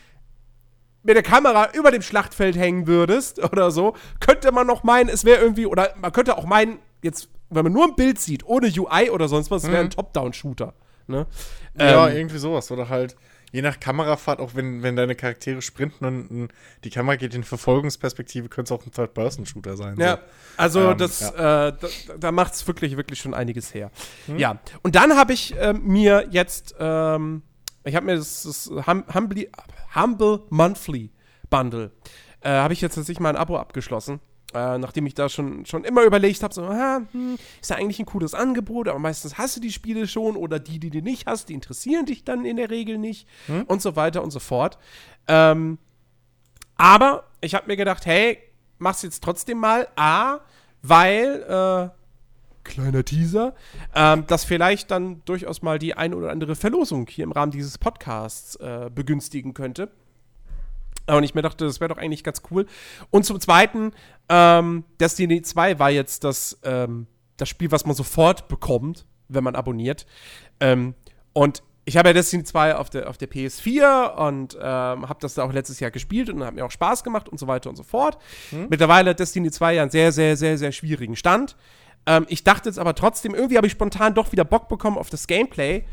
mit 1.03 1.15
der 1.15 1.23
Kamera 1.23 1.71
über 1.73 1.91
dem 1.91 2.01
Schlachtfeld 2.01 2.57
hängen 2.57 2.85
würdest 2.85 3.41
oder 3.41 3.71
so, 3.71 3.95
könnte 4.19 4.51
man 4.51 4.67
noch 4.67 4.83
meinen, 4.83 5.07
es 5.09 5.23
wäre 5.23 5.41
irgendwie, 5.41 5.65
oder 5.65 5.93
man 5.97 6.11
könnte 6.11 6.37
auch 6.37 6.45
meinen, 6.45 6.79
jetzt, 7.01 7.29
wenn 7.49 7.63
man 7.63 7.73
nur 7.73 7.85
ein 7.85 7.95
Bild 7.95 8.19
sieht, 8.19 8.45
ohne 8.45 8.67
UI 8.67 9.09
oder 9.09 9.27
sonst 9.27 9.51
was, 9.51 9.63
es 9.63 9.69
wäre 9.69 9.79
ein 9.79 9.87
mhm. 9.87 9.91
Top-Down-Shooter. 9.91 10.73
Ne? 11.07 11.25
Ja, 11.79 12.09
ähm, 12.09 12.17
irgendwie 12.17 12.37
sowas. 12.37 12.69
Oder 12.71 12.89
halt, 12.89 13.15
je 13.51 13.61
nach 13.61 13.79
Kamerafahrt, 13.79 14.39
auch 14.39 14.55
wenn, 14.55 14.83
wenn 14.83 14.95
deine 14.95 15.15
Charaktere 15.15 15.61
sprinten 15.61 16.05
und, 16.05 16.27
und 16.27 16.53
die 16.83 16.89
Kamera 16.89 17.15
geht 17.15 17.33
in 17.33 17.43
Verfolgungsperspektive, 17.43 18.49
könnte 18.49 18.73
es 18.73 18.79
auch 18.79 18.85
ein 18.85 18.91
Third-Person-Shooter 18.91 19.77
sein. 19.77 19.97
Ja, 19.97 20.15
so. 20.15 20.21
also 20.57 20.91
ähm, 20.91 20.97
das, 20.97 21.19
ja. 21.21 21.67
Äh, 21.69 21.73
da, 21.79 21.87
da 22.19 22.31
macht 22.31 22.53
es 22.53 22.67
wirklich, 22.67 22.97
wirklich 22.97 23.19
schon 23.19 23.33
einiges 23.33 23.73
her. 23.73 23.91
Hm? 24.25 24.37
Ja, 24.37 24.59
und 24.83 24.95
dann 24.95 25.15
habe 25.15 25.33
ich 25.33 25.55
äh, 25.57 25.73
mir 25.73 26.27
jetzt, 26.29 26.75
ähm, 26.79 27.43
ich 27.83 27.95
habe 27.95 28.05
mir 28.05 28.17
das, 28.17 28.43
das 28.43 28.69
hum, 28.85 29.05
Humbly, 29.13 29.49
Humble 29.95 30.41
Monthly 30.49 31.11
Bundle, 31.49 31.91
äh, 32.41 32.49
habe 32.49 32.73
ich 32.73 32.81
jetzt 32.81 32.95
tatsächlich 32.95 33.21
mal 33.21 33.29
ein 33.29 33.37
Abo 33.37 33.57
abgeschlossen. 33.57 34.19
Äh, 34.53 34.77
nachdem 34.77 35.05
ich 35.05 35.13
da 35.13 35.27
schon, 35.27 35.65
schon 35.65 35.83
immer 35.83 36.03
überlegt 36.03 36.41
habe, 36.41 36.53
so, 36.53 36.63
ah, 36.63 37.01
hm, 37.11 37.37
ist 37.59 37.69
ja 37.69 37.75
eigentlich 37.75 37.99
ein 37.99 38.05
cooles 38.05 38.33
Angebot, 38.33 38.87
aber 38.87 38.97
meistens 38.97 39.37
hast 39.37 39.57
du 39.57 39.59
die 39.59 39.73
Spiele 39.73 40.07
schon 40.07 40.37
oder 40.37 40.57
die, 40.57 40.79
die 40.79 40.89
du 40.89 41.01
nicht 41.01 41.27
hast, 41.27 41.49
die 41.49 41.53
interessieren 41.53 42.05
dich 42.05 42.23
dann 42.23 42.45
in 42.45 42.55
der 42.55 42.69
Regel 42.69 42.97
nicht 42.97 43.27
hm? 43.47 43.63
und 43.63 43.81
so 43.81 43.97
weiter 43.97 44.23
und 44.23 44.31
so 44.31 44.39
fort. 44.39 44.77
Ähm, 45.27 45.79
aber 46.77 47.25
ich 47.41 47.55
habe 47.55 47.67
mir 47.67 47.75
gedacht, 47.75 48.05
hey, 48.05 48.37
mach's 48.77 49.01
jetzt 49.01 49.21
trotzdem 49.21 49.57
mal. 49.57 49.89
A, 49.97 50.39
weil, 50.81 51.43
äh, 51.43 51.89
kleiner 52.63 53.03
Teaser, 53.03 53.53
ähm, 53.95 54.25
das 54.27 54.45
vielleicht 54.45 54.91
dann 54.91 55.21
durchaus 55.25 55.61
mal 55.61 55.79
die 55.79 55.95
ein 55.95 56.13
oder 56.13 56.31
andere 56.31 56.55
Verlosung 56.55 57.07
hier 57.09 57.23
im 57.23 57.31
Rahmen 57.31 57.51
dieses 57.51 57.77
Podcasts 57.77 58.55
äh, 58.57 58.89
begünstigen 58.93 59.53
könnte. 59.53 59.89
Und 61.07 61.23
ich 61.23 61.33
mir 61.33 61.41
dachte, 61.41 61.65
das 61.65 61.79
wäre 61.79 61.89
doch 61.89 61.97
eigentlich 61.97 62.23
ganz 62.23 62.41
cool. 62.51 62.65
Und 63.09 63.25
zum 63.25 63.39
Zweiten, 63.39 63.91
ähm, 64.29 64.83
Destiny 64.99 65.41
2 65.41 65.79
war 65.79 65.89
jetzt 65.89 66.23
das, 66.23 66.59
ähm, 66.63 67.07
das 67.37 67.49
Spiel, 67.49 67.71
was 67.71 67.85
man 67.85 67.95
sofort 67.95 68.47
bekommt, 68.47 69.05
wenn 69.29 69.43
man 69.43 69.55
abonniert. 69.55 70.05
Ähm, 70.59 70.95
und 71.33 71.63
ich 71.85 71.95
habe 71.95 72.09
ja 72.09 72.13
Destiny 72.13 72.43
2 72.43 72.75
auf 72.75 72.89
der, 72.89 73.09
auf 73.09 73.17
der 73.17 73.29
PS4 73.29 74.15
und 74.15 74.55
ähm, 74.55 75.07
habe 75.07 75.17
das 75.21 75.35
da 75.35 75.43
auch 75.43 75.53
letztes 75.53 75.79
Jahr 75.79 75.89
gespielt 75.89 76.29
und 76.29 76.43
hat 76.43 76.53
mir 76.53 76.65
auch 76.65 76.71
Spaß 76.71 77.05
gemacht 77.05 77.29
und 77.29 77.39
so 77.39 77.47
weiter 77.47 77.69
und 77.69 77.77
so 77.77 77.83
fort. 77.83 78.17
Hm. 78.49 78.67
Mittlerweile 78.69 79.11
hat 79.11 79.19
Destiny 79.19 79.49
2 79.49 79.75
ja 79.75 79.81
einen 79.83 79.91
sehr, 79.91 80.11
sehr, 80.11 80.35
sehr, 80.35 80.57
sehr 80.57 80.73
schwierigen 80.73 81.15
Stand. 81.15 81.55
Ähm, 82.05 82.25
ich 82.27 82.43
dachte 82.43 82.67
jetzt 82.67 82.77
aber 82.77 82.93
trotzdem, 82.93 83.33
irgendwie 83.33 83.55
habe 83.55 83.67
ich 83.67 83.73
spontan 83.73 84.13
doch 84.13 84.33
wieder 84.33 84.43
Bock 84.43 84.67
bekommen 84.67 84.97
auf 84.97 85.09
das 85.09 85.27
Gameplay. 85.27 85.85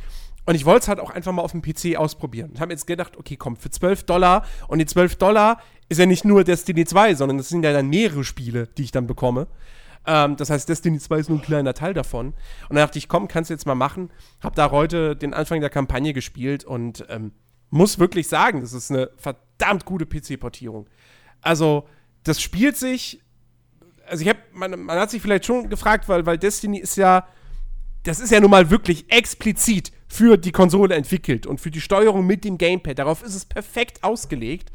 Und 0.46 0.54
ich 0.54 0.64
wollte 0.64 0.82
es 0.82 0.88
halt 0.88 1.00
auch 1.00 1.10
einfach 1.10 1.32
mal 1.32 1.42
auf 1.42 1.52
dem 1.52 1.62
PC 1.62 1.96
ausprobieren. 1.96 2.50
Ich 2.54 2.60
habe 2.60 2.72
jetzt 2.72 2.86
gedacht, 2.86 3.16
okay, 3.16 3.36
komm, 3.36 3.56
für 3.56 3.70
12 3.70 4.04
Dollar. 4.04 4.44
Und 4.68 4.78
die 4.78 4.86
12 4.86 5.16
Dollar 5.16 5.58
ist 5.88 5.98
ja 5.98 6.06
nicht 6.06 6.24
nur 6.24 6.44
Destiny 6.44 6.84
2, 6.84 7.14
sondern 7.14 7.38
das 7.38 7.48
sind 7.48 7.64
ja 7.64 7.72
dann 7.72 7.88
mehrere 7.88 8.24
Spiele, 8.24 8.68
die 8.76 8.84
ich 8.84 8.90
dann 8.90 9.06
bekomme. 9.06 9.46
Ähm, 10.06 10.36
das 10.36 10.50
heißt, 10.50 10.68
Destiny 10.68 10.98
2 10.98 11.18
ist 11.18 11.28
nur 11.30 11.38
ein 11.38 11.42
kleiner 11.42 11.72
Teil 11.72 11.94
davon. 11.94 12.28
Und 12.28 12.36
dann 12.76 12.86
dachte 12.86 12.98
ich, 12.98 13.08
komm, 13.08 13.26
kannst 13.26 13.48
du 13.48 13.54
jetzt 13.54 13.66
mal 13.66 13.74
machen. 13.74 14.10
Hab 14.42 14.54
da 14.54 14.70
heute 14.70 15.16
den 15.16 15.32
Anfang 15.32 15.60
der 15.60 15.70
Kampagne 15.70 16.12
gespielt 16.12 16.64
und 16.64 17.06
ähm, 17.08 17.32
muss 17.70 17.98
wirklich 17.98 18.28
sagen, 18.28 18.60
das 18.60 18.74
ist 18.74 18.90
eine 18.90 19.10
verdammt 19.16 19.86
gute 19.86 20.04
PC-Portierung. 20.04 20.88
Also, 21.40 21.88
das 22.22 22.40
spielt 22.42 22.76
sich. 22.76 23.22
Also, 24.06 24.22
ich 24.22 24.28
habe, 24.28 24.40
man, 24.52 24.78
man 24.78 24.98
hat 24.98 25.10
sich 25.10 25.22
vielleicht 25.22 25.46
schon 25.46 25.70
gefragt, 25.70 26.06
weil, 26.08 26.26
weil 26.26 26.36
Destiny 26.36 26.78
ist 26.78 26.96
ja 26.96 27.26
das 28.04 28.20
ist 28.20 28.30
ja 28.30 28.38
nun 28.38 28.50
mal 28.50 28.70
wirklich 28.70 29.10
explizit 29.10 29.90
für 30.14 30.36
die 30.36 30.52
Konsole 30.52 30.94
entwickelt 30.94 31.44
und 31.44 31.60
für 31.60 31.72
die 31.72 31.80
Steuerung 31.80 32.24
mit 32.24 32.44
dem 32.44 32.56
Gamepad. 32.56 33.00
Darauf 33.00 33.24
ist 33.24 33.34
es 33.34 33.44
perfekt 33.44 34.04
ausgelegt. 34.04 34.70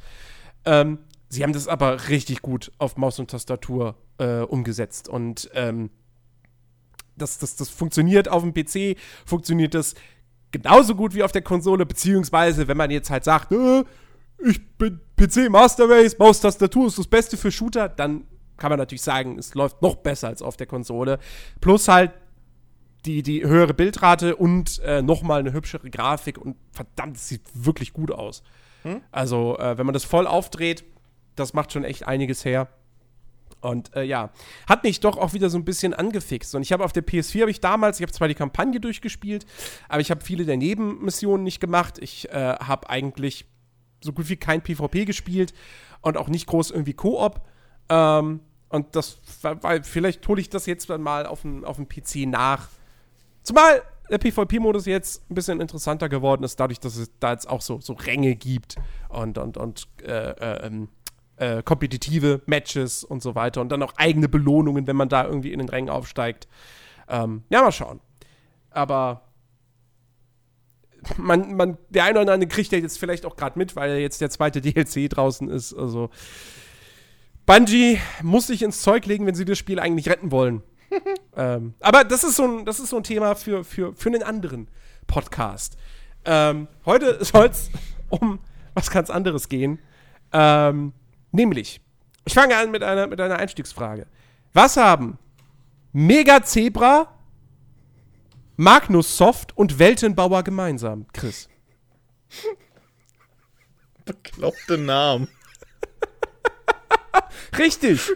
Ähm, 0.66 1.00
sie 1.30 1.44
haben 1.44 1.54
das 1.54 1.70
aber 1.70 2.10
richtig 2.10 2.42
gut 2.42 2.74
auf 2.78 2.98
Maus 2.98 3.20
und 3.20 3.32
Tastatur 3.32 3.96
äh, 4.18 4.42
umgesetzt. 4.42 5.08
Und 5.08 5.50
ähm, 5.54 5.92
das, 7.16 7.38
das, 7.38 7.56
das 7.56 7.70
funktioniert 7.70 8.28
auf 8.28 8.44
dem 8.44 8.54
PC, 8.54 9.00
funktioniert 9.26 9.76
das 9.76 9.96
genauso 10.52 10.94
gut 10.94 11.16
wie 11.16 11.24
auf 11.24 11.32
der 11.32 11.42
Konsole, 11.42 11.86
beziehungsweise 11.86 12.68
wenn 12.68 12.76
man 12.76 12.92
jetzt 12.92 13.10
halt 13.10 13.24
sagt, 13.24 13.54
äh, 13.54 13.86
ich 14.40 14.78
bin 14.78 15.00
PC 15.16 15.50
Master 15.50 15.90
Race, 15.90 16.20
Maus 16.20 16.42
Tastatur 16.42 16.88
ist 16.88 17.00
das 17.00 17.08
Beste 17.08 17.38
für 17.38 17.50
Shooter, 17.52 17.88
dann 17.88 18.26
kann 18.58 18.72
man 18.72 18.78
natürlich 18.80 19.04
sagen, 19.04 19.40
es 19.40 19.54
läuft 19.54 19.82
noch 19.82 19.96
besser 19.96 20.28
als 20.28 20.42
auf 20.42 20.58
der 20.58 20.68
Konsole. 20.68 21.18
Plus 21.62 21.88
halt 21.88 22.12
die, 23.10 23.24
die 23.24 23.44
höhere 23.44 23.74
Bildrate 23.74 24.36
und 24.36 24.80
äh, 24.80 25.02
nochmal 25.02 25.40
eine 25.40 25.52
hübschere 25.52 25.90
Grafik 25.90 26.38
und 26.38 26.56
verdammt, 26.72 27.18
es 27.18 27.28
sieht 27.28 27.42
wirklich 27.54 27.92
gut 27.92 28.12
aus. 28.12 28.44
Hm? 28.84 29.02
Also, 29.12 29.58
äh, 29.58 29.78
wenn 29.78 29.86
man 29.88 29.94
das 29.94 30.04
voll 30.04 30.28
aufdreht, 30.28 30.84
das 31.36 31.54
macht 31.54 31.74
schon 31.74 31.84
echt 31.84 32.08
einiges 32.08 32.46
her. 32.46 32.68
Und 33.62 33.94
äh, 33.96 34.04
ja, 34.04 34.30
hat 34.68 34.84
mich 34.84 35.00
doch 35.00 35.18
auch 35.18 35.34
wieder 35.34 35.50
so 35.50 35.58
ein 35.58 35.66
bisschen 35.66 35.94
angefixt. 35.94 36.54
Und 36.54 36.62
ich 36.62 36.72
habe 36.72 36.86
auf 36.86 36.94
der 36.94 37.06
PS4 37.06 37.42
habe 37.42 37.52
ich 37.52 37.60
damals, 37.60 38.00
ich 38.00 38.04
habe 38.04 38.14
zwar 38.14 38.28
die 38.28 38.36
Kampagne 38.36 38.80
durchgespielt, 38.80 39.46
aber 39.90 40.02
ich 40.02 40.12
habe 40.12 40.22
viele 40.22 40.46
der 40.46 40.56
Nebenmissionen 40.56 41.44
nicht 41.44 41.60
gemacht. 41.60 41.98
Ich 42.00 42.30
äh, 42.30 42.56
habe 42.60 42.90
eigentlich 42.90 43.48
so 44.02 44.14
gut 44.14 44.30
wie 44.30 44.38
kein 44.38 44.62
PvP 44.62 45.06
gespielt 45.06 45.54
und 46.02 46.16
auch 46.16 46.30
nicht 46.30 46.46
groß 46.46 46.72
irgendwie 46.72 46.94
Koop. 46.94 47.42
Ähm, 47.90 48.42
und 48.70 48.96
das, 48.96 49.18
weil 49.42 49.84
vielleicht 49.84 50.26
hole 50.28 50.40
ich 50.40 50.50
das 50.50 50.68
jetzt 50.68 50.90
dann 50.90 51.02
mal 51.02 51.26
auf 51.26 51.42
dem, 51.42 51.66
auf 51.66 51.78
dem 51.78 51.90
PC 51.90 52.28
nach 52.28 52.70
Zumal 53.50 53.82
der 54.12 54.20
PvP-Modus 54.20 54.86
jetzt 54.86 55.28
ein 55.28 55.34
bisschen 55.34 55.60
interessanter 55.60 56.08
geworden 56.08 56.44
ist, 56.44 56.60
dadurch, 56.60 56.80
dass 56.80 56.98
es 56.98 57.10
da 57.20 57.32
jetzt 57.32 57.50
auch 57.50 57.62
so, 57.62 57.82
so 57.82 57.94
Ränge 57.94 58.36
gibt 58.36 58.76
und, 59.08 59.40
und, 59.40 59.58
und 59.58 59.88
äh, 60.04 60.30
äh, 60.30 60.68
ähm, 60.68 60.90
äh, 61.38 61.64
kompetitive 61.64 62.44
Matches 62.46 63.04
und 63.04 63.24
so 63.24 63.34
weiter 63.34 63.62
und 63.62 63.70
dann 63.70 63.82
auch 63.82 63.94
eigene 63.98 64.30
Belohnungen, 64.30 64.86
wenn 64.86 64.96
man 64.96 65.10
da 65.10 65.26
irgendwie 65.26 65.52
in 65.52 65.58
den 65.58 65.68
Rängen 65.68 65.90
aufsteigt. 65.90 66.48
Ähm, 67.08 67.42
ja, 67.50 67.64
mal 67.64 67.72
schauen. 67.72 68.02
Aber 68.70 69.24
man, 71.18 71.56
man, 71.56 71.80
der 71.90 72.04
eine 72.04 72.22
oder 72.22 72.34
andere 72.34 72.50
kriegt 72.50 72.72
ja 72.72 72.78
jetzt 72.78 73.00
vielleicht 73.00 73.26
auch 73.26 73.36
gerade 73.36 73.58
mit, 73.58 73.76
weil 73.76 73.98
jetzt 73.98 74.22
der 74.22 74.30
zweite 74.30 74.62
DLC 74.62 75.10
draußen 75.10 75.50
ist. 75.50 75.74
Also 75.74 76.12
Bungie 77.48 77.98
muss 78.22 78.46
sich 78.46 78.62
ins 78.62 78.84
Zeug 78.84 79.08
legen, 79.08 79.26
wenn 79.26 79.34
sie 79.34 79.46
das 79.46 79.58
Spiel 79.58 79.80
eigentlich 79.80 80.08
retten 80.08 80.30
wollen. 80.30 80.62
ähm, 81.36 81.74
aber 81.80 82.04
das 82.04 82.24
ist, 82.24 82.36
so 82.36 82.46
ein, 82.46 82.66
das 82.66 82.80
ist 82.80 82.90
so 82.90 82.98
ein 82.98 83.04
Thema 83.04 83.36
für, 83.36 83.64
für, 83.64 83.94
für 83.94 84.10
einen 84.10 84.24
anderen 84.24 84.68
Podcast. 85.08 85.78
Ähm, 86.26 86.68
heute 86.86 87.24
soll 87.24 87.48
es 87.48 87.70
um 88.10 88.40
was 88.74 88.90
ganz 88.92 89.10
anderes 89.10 89.50
gehen. 89.50 89.80
Ähm, 90.32 90.94
nämlich, 91.32 91.82
ich 92.26 92.34
fange 92.34 92.56
an 92.56 92.72
mit 92.72 92.84
einer, 92.84 93.08
mit 93.08 93.20
einer 93.20 93.38
Einstiegsfrage. 93.38 94.08
Was 94.54 94.78
haben 94.78 95.18
Mega 95.92 96.44
Zebra, 96.44 97.14
Magnus 98.58 99.18
Soft 99.18 99.56
und 99.58 99.80
Weltenbauer 99.80 100.44
gemeinsam, 100.44 101.06
Chris? 101.14 101.50
Bekloppte 104.06 104.78
Namen. 104.78 105.28
Richtig. 107.58 108.12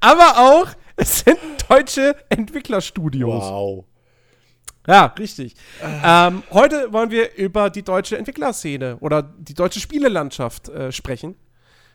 Aber 0.00 0.38
auch 0.38 0.68
es 0.96 1.20
sind 1.20 1.38
deutsche 1.68 2.16
Entwicklerstudios. 2.28 3.44
Wow. 3.44 3.84
Ja, 4.86 5.06
richtig. 5.18 5.54
Ähm, 5.82 6.42
heute 6.50 6.92
wollen 6.92 7.10
wir 7.10 7.36
über 7.36 7.70
die 7.70 7.82
deutsche 7.82 8.18
Entwicklerszene 8.18 8.96
oder 8.98 9.22
die 9.22 9.54
deutsche 9.54 9.78
Spielelandschaft 9.78 10.68
äh, 10.68 10.90
sprechen. 10.90 11.36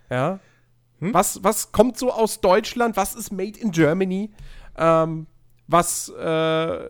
Ja. 0.09 0.39
Hm? 0.99 1.13
Was, 1.13 1.43
was 1.43 1.71
kommt 1.73 1.97
so 1.97 2.11
aus 2.13 2.39
Deutschland? 2.39 2.95
Was 2.95 3.13
ist 3.13 3.31
made 3.31 3.59
in 3.59 3.71
Germany? 3.71 4.31
Ähm, 4.77 5.27
was, 5.67 6.09
äh, 6.09 6.89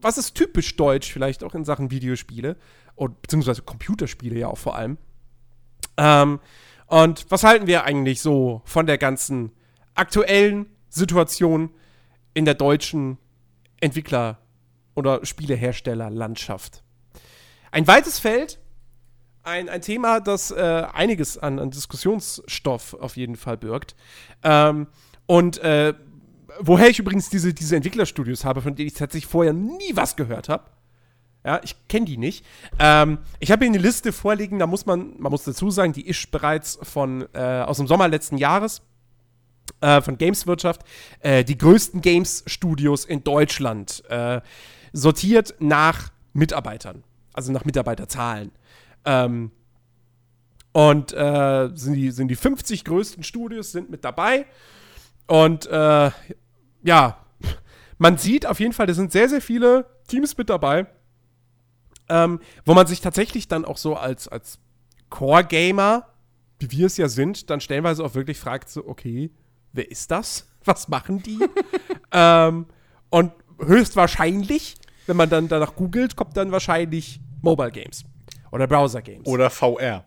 was 0.00 0.18
ist 0.18 0.34
typisch 0.34 0.76
deutsch 0.76 1.10
vielleicht 1.10 1.42
auch 1.42 1.54
in 1.54 1.64
Sachen 1.64 1.90
Videospiele? 1.90 2.56
und, 2.96 3.22
beziehungsweise 3.22 3.62
Computerspiele 3.62 4.40
ja 4.40 4.48
auch 4.48 4.58
vor 4.58 4.74
allem. 4.74 4.98
Ähm, 5.96 6.40
und 6.86 7.30
was 7.30 7.44
halten 7.44 7.66
wir 7.66 7.84
eigentlich 7.84 8.20
so 8.20 8.62
von 8.64 8.86
der 8.86 8.98
ganzen 8.98 9.52
aktuellen 9.94 10.66
Situation 10.88 11.70
in 12.34 12.44
der 12.44 12.54
deutschen 12.54 13.18
Entwickler- 13.80 14.38
oder 14.94 15.24
Spieleherstellerlandschaft? 15.24 16.82
Ein 17.70 17.86
weites 17.86 18.18
Feld, 18.18 18.58
ein, 19.42 19.68
ein 19.68 19.80
Thema, 19.80 20.20
das 20.20 20.50
äh, 20.50 20.86
einiges 20.92 21.38
an, 21.38 21.58
an, 21.58 21.70
Diskussionsstoff 21.70 22.94
auf 22.94 23.16
jeden 23.16 23.36
Fall 23.36 23.56
birgt. 23.56 23.94
Ähm, 24.42 24.88
und 25.26 25.58
äh, 25.58 25.94
woher 26.60 26.88
ich 26.88 26.98
übrigens 26.98 27.30
diese, 27.30 27.54
diese 27.54 27.76
Entwicklerstudios 27.76 28.44
habe, 28.44 28.62
von 28.62 28.74
denen 28.74 28.88
ich 28.88 28.94
tatsächlich 28.94 29.30
vorher 29.30 29.52
nie 29.52 29.94
was 29.94 30.16
gehört 30.16 30.48
habe. 30.48 30.64
Ja, 31.44 31.60
ich 31.62 31.76
kenne 31.88 32.06
die 32.06 32.16
nicht. 32.16 32.44
Ähm, 32.80 33.18
ich 33.38 33.52
habe 33.52 33.64
hier 33.64 33.72
eine 33.72 33.82
Liste 33.82 34.12
vorliegen, 34.12 34.58
da 34.58 34.66
muss 34.66 34.84
man, 34.84 35.14
man 35.18 35.30
muss 35.30 35.44
dazu 35.44 35.70
sagen, 35.70 35.92
die 35.92 36.06
ist 36.06 36.30
bereits 36.32 36.78
von, 36.82 37.24
äh, 37.34 37.62
aus 37.64 37.76
dem 37.76 37.86
Sommer 37.86 38.08
letzten 38.08 38.36
Jahres. 38.36 38.82
Äh, 39.82 40.00
von 40.00 40.16
Gameswirtschaft, 40.16 40.82
äh, 41.20 41.44
die 41.44 41.58
größten 41.58 42.00
Games-Studios 42.00 43.04
in 43.04 43.22
Deutschland, 43.22 44.02
äh, 44.08 44.40
sortiert 44.94 45.54
nach 45.58 46.10
Mitarbeitern, 46.32 47.04
also 47.34 47.52
nach 47.52 47.66
Mitarbeiterzahlen. 47.66 48.52
Ähm, 49.04 49.50
und 50.72 51.12
äh, 51.12 51.70
sind, 51.74 51.94
die, 51.94 52.10
sind 52.10 52.28
die 52.28 52.36
50 52.36 52.84
größten 52.84 53.22
Studios 53.22 53.72
sind 53.72 53.90
mit 53.90 54.04
dabei. 54.04 54.46
Und 55.26 55.66
äh, 55.66 56.10
ja, 56.82 57.18
man 57.98 58.18
sieht 58.18 58.46
auf 58.46 58.60
jeden 58.60 58.72
Fall, 58.72 58.86
da 58.86 58.94
sind 58.94 59.12
sehr, 59.12 59.28
sehr 59.28 59.40
viele 59.40 59.86
Teams 60.06 60.36
mit 60.36 60.48
dabei, 60.48 60.86
ähm, 62.08 62.40
wo 62.64 62.74
man 62.74 62.86
sich 62.86 63.00
tatsächlich 63.00 63.48
dann 63.48 63.64
auch 63.64 63.76
so 63.76 63.94
als, 63.96 64.28
als 64.28 64.58
Core-Gamer, 65.10 66.06
wie 66.58 66.70
wir 66.70 66.86
es 66.86 66.96
ja 66.96 67.08
sind, 67.08 67.50
dann 67.50 67.60
stellenweise 67.60 68.04
auch 68.04 68.14
wirklich 68.14 68.38
fragt, 68.38 68.68
so, 68.68 68.86
okay, 68.86 69.30
wer 69.76 69.90
ist 69.90 70.10
das? 70.10 70.48
Was 70.64 70.88
machen 70.88 71.22
die? 71.22 71.38
ähm, 72.12 72.66
und 73.10 73.32
höchstwahrscheinlich, 73.60 74.74
wenn 75.06 75.16
man 75.16 75.30
dann 75.30 75.48
danach 75.48 75.76
googelt, 75.76 76.16
kommt 76.16 76.36
dann 76.36 76.50
wahrscheinlich 76.52 77.20
Mobile 77.42 77.70
Games 77.70 78.04
oder 78.50 78.66
Browser 78.66 79.02
Games. 79.02 79.26
Oder 79.26 79.50
VR. 79.50 80.04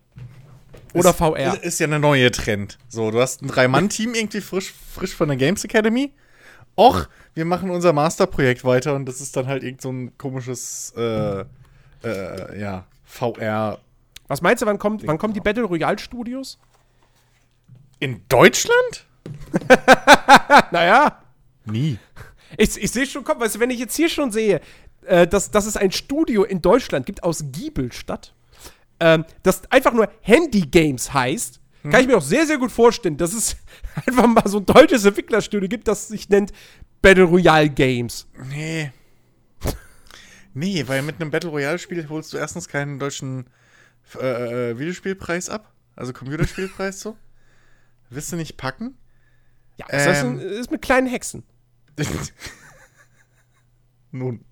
Oder 0.94 1.10
ist, 1.12 1.18
VR. 1.18 1.54
Ist, 1.54 1.64
ist 1.64 1.80
ja 1.80 1.88
eine 1.88 2.00
neue 2.00 2.32
Trend. 2.32 2.78
So, 2.88 3.12
du 3.12 3.22
hast 3.22 3.42
ein 3.42 3.48
Drei-Mann-Team 3.48 4.16
irgendwie 4.16 4.42
frisch, 4.42 4.74
frisch 4.94 5.16
von 5.16 5.28
der 5.28 5.38
Games 5.38 5.64
Academy. 5.64 6.14
Och, 6.76 7.08
wir 7.36 7.46
machen 7.46 7.70
unser 7.70 7.94
Masterprojekt 7.94 8.64
weiter 8.64 8.96
und 8.96 9.06
das 9.06 9.22
ist 9.22 9.36
dann 9.36 9.48
halt 9.48 9.64
irgend 9.64 9.82
so 9.82 9.92
ein 9.92 10.18
komisches, 10.18 10.94
äh, 10.98 11.42
äh, 12.04 12.60
ja, 12.60 12.86
VR. 13.04 13.80
Was 14.28 14.42
meinst 14.42 14.62
du, 14.62 14.66
wann, 14.66 14.80
kommt, 14.80 15.06
wann 15.06 15.18
kommen 15.18 15.34
die 15.34 15.42
Battle 15.42 15.64
Royale 15.64 16.00
Studios? 16.00 16.58
In 18.00 18.22
Deutschland? 18.30 19.06
naja. 20.72 21.24
Nie. 21.66 21.98
Ich, 22.58 22.82
ich 22.82 22.92
sehe 22.92 23.06
schon, 23.06 23.24
komm, 23.24 23.40
weißt 23.40 23.56
du, 23.56 23.60
wenn 23.60 23.70
ich 23.70 23.80
jetzt 23.80 23.96
hier 23.96 24.10
schon 24.10 24.32
sehe, 24.32 24.62
äh, 25.06 25.28
dass, 25.28 25.52
dass 25.52 25.66
es 25.66 25.78
ein 25.78 25.92
Studio 25.92 26.44
in 26.44 26.62
Deutschland 26.62 27.06
gibt 27.06 27.24
aus 27.24 27.46
Giebelstadt, 27.52 28.34
ähm, 29.00 29.26
das 29.44 29.62
einfach 29.72 29.94
nur 29.94 30.10
Handy 30.22 30.62
Games 30.62 31.14
heißt, 31.14 31.60
hm. 31.84 31.92
kann 31.92 32.02
ich 32.02 32.08
mir 32.08 32.18
auch 32.18 32.22
sehr, 32.22 32.46
sehr 32.46 32.58
gut 32.58 32.72
vorstellen, 32.72 33.18
dass 33.18 33.34
es 33.34 33.56
einfach 34.06 34.28
mal 34.28 34.48
so 34.48 34.58
ein 34.58 34.66
deutsches 34.66 35.06
Entwicklerstudio 35.06 35.70
gibt, 35.70 35.88
das 35.88 36.08
sich 36.08 36.30
nennt 36.30 36.52
Battle 37.02 37.24
Royale 37.24 37.70
Games. 37.70 38.28
Nee. 38.50 38.92
nee, 40.54 40.84
weil 40.88 41.02
mit 41.02 41.22
einem 41.22 41.32
Battle 41.32 41.50
Royale 41.50 41.80
Spiel 41.80 42.08
holst 42.10 42.34
du 42.34 42.38
erstens 42.38 42.68
keinen 42.68 43.00
deutschen 43.00 43.46
äh, 44.20 44.72
äh, 44.72 44.80
Videospielpreis 44.80 45.50
ab, 45.50 45.74
also 45.96 46.14
Computerspielpreis 46.14 47.00
so. 47.00 47.16
Wirst 48.10 48.32
du 48.32 48.36
nicht 48.36 48.58
packen? 48.58 48.98
Ja, 49.80 49.86
ähm, 49.90 50.40
das 50.40 50.52
ist, 50.52 50.72
mit 50.72 50.82
kleinen 50.82 51.08
Hexen. 51.08 51.44
Nun. 54.12 54.44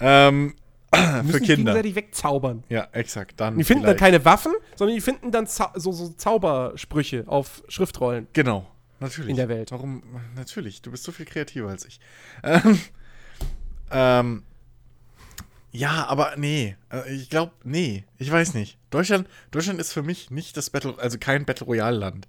Ähm, 0.00 0.54
für 0.94 1.22
Kinder. 1.40 1.42
gegenseitig 1.44 1.94
wegzaubern. 1.94 2.64
Ja, 2.68 2.88
exakt. 2.92 3.38
Dann 3.40 3.58
die 3.58 3.64
finden 3.64 3.82
vielleicht. 3.82 4.00
dann 4.00 4.06
keine 4.06 4.24
Waffen, 4.24 4.52
sondern 4.74 4.94
die 4.94 5.02
finden 5.02 5.30
dann 5.32 5.46
Zau 5.46 5.68
so, 5.74 5.92
so, 5.92 6.08
Zaubersprüche 6.08 7.24
auf 7.26 7.62
Schriftrollen. 7.68 8.26
Genau, 8.32 8.66
natürlich. 9.00 9.30
In 9.30 9.36
der 9.36 9.48
Welt. 9.48 9.70
Warum? 9.70 10.02
Natürlich, 10.34 10.80
du 10.80 10.90
bist 10.90 11.04
so 11.04 11.12
viel 11.12 11.26
kreativer 11.26 11.68
als 11.68 11.84
ich. 11.84 12.00
Ähm, 12.42 12.80
ähm, 13.90 14.42
ja, 15.72 16.06
aber 16.06 16.34
nee. 16.36 16.76
Äh, 16.90 17.12
ich 17.12 17.28
glaube, 17.28 17.52
nee. 17.64 18.04
Ich 18.16 18.30
weiß 18.30 18.54
nicht. 18.54 18.78
Deutschland, 18.90 19.28
Deutschland 19.50 19.78
ist 19.78 19.92
für 19.92 20.02
mich 20.02 20.30
nicht 20.30 20.56
das 20.56 20.70
Battle, 20.70 20.94
also 20.98 21.18
kein 21.18 21.44
Battle 21.44 21.66
Royale-Land. 21.66 22.26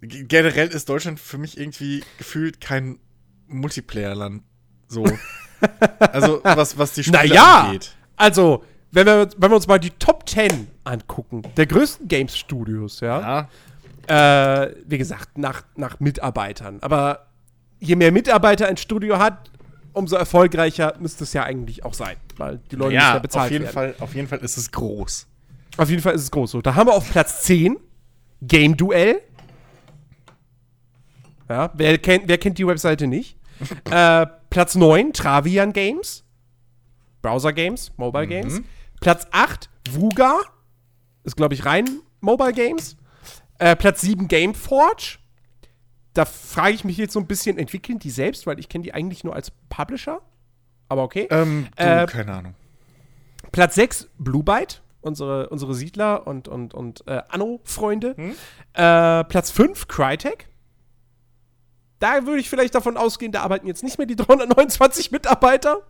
Generell 0.00 0.68
ist 0.68 0.88
Deutschland 0.88 1.18
für 1.18 1.38
mich 1.38 1.58
irgendwie 1.58 2.04
gefühlt 2.18 2.60
kein 2.60 2.98
Multiplayer-Land. 3.48 4.42
So. 4.86 5.04
also, 5.98 6.40
was, 6.44 6.78
was 6.78 6.94
die 6.94 7.02
Spiele 7.02 7.28
naja, 7.28 7.64
angeht. 7.66 7.96
Also, 8.16 8.64
wenn 8.92 9.06
wir, 9.06 9.28
wenn 9.36 9.50
wir 9.50 9.56
uns 9.56 9.66
mal 9.66 9.78
die 9.78 9.90
Top 9.90 10.28
10 10.28 10.68
angucken, 10.84 11.42
der 11.56 11.66
größten 11.66 12.08
Games-Studios, 12.08 13.00
ja. 13.00 13.48
ja. 14.08 14.64
Äh, 14.64 14.74
wie 14.86 14.98
gesagt, 14.98 15.36
nach, 15.36 15.62
nach 15.76 16.00
Mitarbeitern. 16.00 16.78
Aber 16.80 17.26
je 17.80 17.96
mehr 17.96 18.12
Mitarbeiter 18.12 18.66
ein 18.66 18.76
Studio 18.76 19.18
hat, 19.18 19.50
umso 19.92 20.16
erfolgreicher 20.16 20.94
müsste 20.98 21.24
es 21.24 21.32
ja 21.32 21.42
eigentlich 21.42 21.84
auch 21.84 21.94
sein, 21.94 22.16
weil 22.36 22.60
die 22.70 22.76
Leute 22.76 22.94
ja, 22.94 23.00
nicht 23.00 23.12
mehr 23.12 23.20
bezahlt 23.20 23.46
auf 23.46 23.50
jeden 23.50 23.64
werden. 23.64 23.74
Fall, 23.74 23.94
auf 23.98 24.14
jeden 24.14 24.28
Fall 24.28 24.38
ist 24.38 24.56
es 24.56 24.70
groß. 24.70 25.26
Auf 25.76 25.90
jeden 25.90 26.02
Fall 26.02 26.14
ist 26.14 26.22
es 26.22 26.30
groß. 26.30 26.52
So, 26.52 26.62
da 26.62 26.74
haben 26.74 26.88
wir 26.88 26.94
auf 26.94 27.10
Platz 27.10 27.42
10 27.42 27.76
Game 28.42 28.76
Duell. 28.76 29.20
Ja, 31.48 31.70
wer 31.74 31.98
kennt, 31.98 32.28
wer 32.28 32.38
kennt 32.38 32.58
die 32.58 32.66
Webseite 32.66 33.06
nicht? 33.06 33.36
äh, 33.90 34.26
Platz 34.50 34.74
9, 34.74 35.12
Travian 35.12 35.72
Games. 35.72 36.24
Browser 37.22 37.52
Games, 37.52 37.92
Mobile 37.96 38.26
mhm. 38.26 38.30
Games. 38.30 38.62
Platz 39.00 39.26
8, 39.30 39.68
Vuga. 39.90 40.40
Ist, 41.24 41.36
glaube 41.36 41.54
ich, 41.54 41.64
rein 41.64 42.00
Mobile 42.20 42.52
Games. 42.52 42.96
Äh, 43.58 43.76
Platz 43.76 44.00
7, 44.02 44.28
Gameforge. 44.28 45.18
Da 46.14 46.24
frage 46.24 46.74
ich 46.74 46.84
mich 46.84 46.96
jetzt 46.96 47.12
so 47.12 47.20
ein 47.20 47.26
bisschen, 47.26 47.58
entwickeln 47.58 47.98
die 47.98 48.10
selbst, 48.10 48.46
weil 48.46 48.58
ich 48.58 48.68
kenne 48.68 48.84
die 48.84 48.94
eigentlich 48.94 49.24
nur 49.24 49.34
als 49.34 49.52
Publisher. 49.68 50.20
Aber 50.88 51.02
okay. 51.02 51.28
Ähm, 51.30 51.68
du, 51.76 51.84
äh, 51.84 52.06
keine 52.06 52.32
Ahnung. 52.32 52.54
Platz 53.52 53.74
6, 53.74 54.08
Blue 54.18 54.42
Byte. 54.42 54.82
Unsere, 55.00 55.48
unsere 55.48 55.74
Siedler 55.74 56.26
und, 56.26 56.48
und, 56.48 56.74
und 56.74 57.06
äh, 57.06 57.22
Anno-Freunde. 57.28 58.16
Hm? 58.16 58.34
Äh, 58.74 59.24
Platz 59.24 59.50
5, 59.52 59.86
Crytek. 59.86 60.47
Da 61.98 62.26
würde 62.26 62.40
ich 62.40 62.48
vielleicht 62.48 62.74
davon 62.74 62.96
ausgehen, 62.96 63.32
da 63.32 63.42
arbeiten 63.42 63.66
jetzt 63.66 63.82
nicht 63.82 63.98
mehr 63.98 64.06
die 64.06 64.16
329 64.16 65.10
Mitarbeiter. 65.10 65.82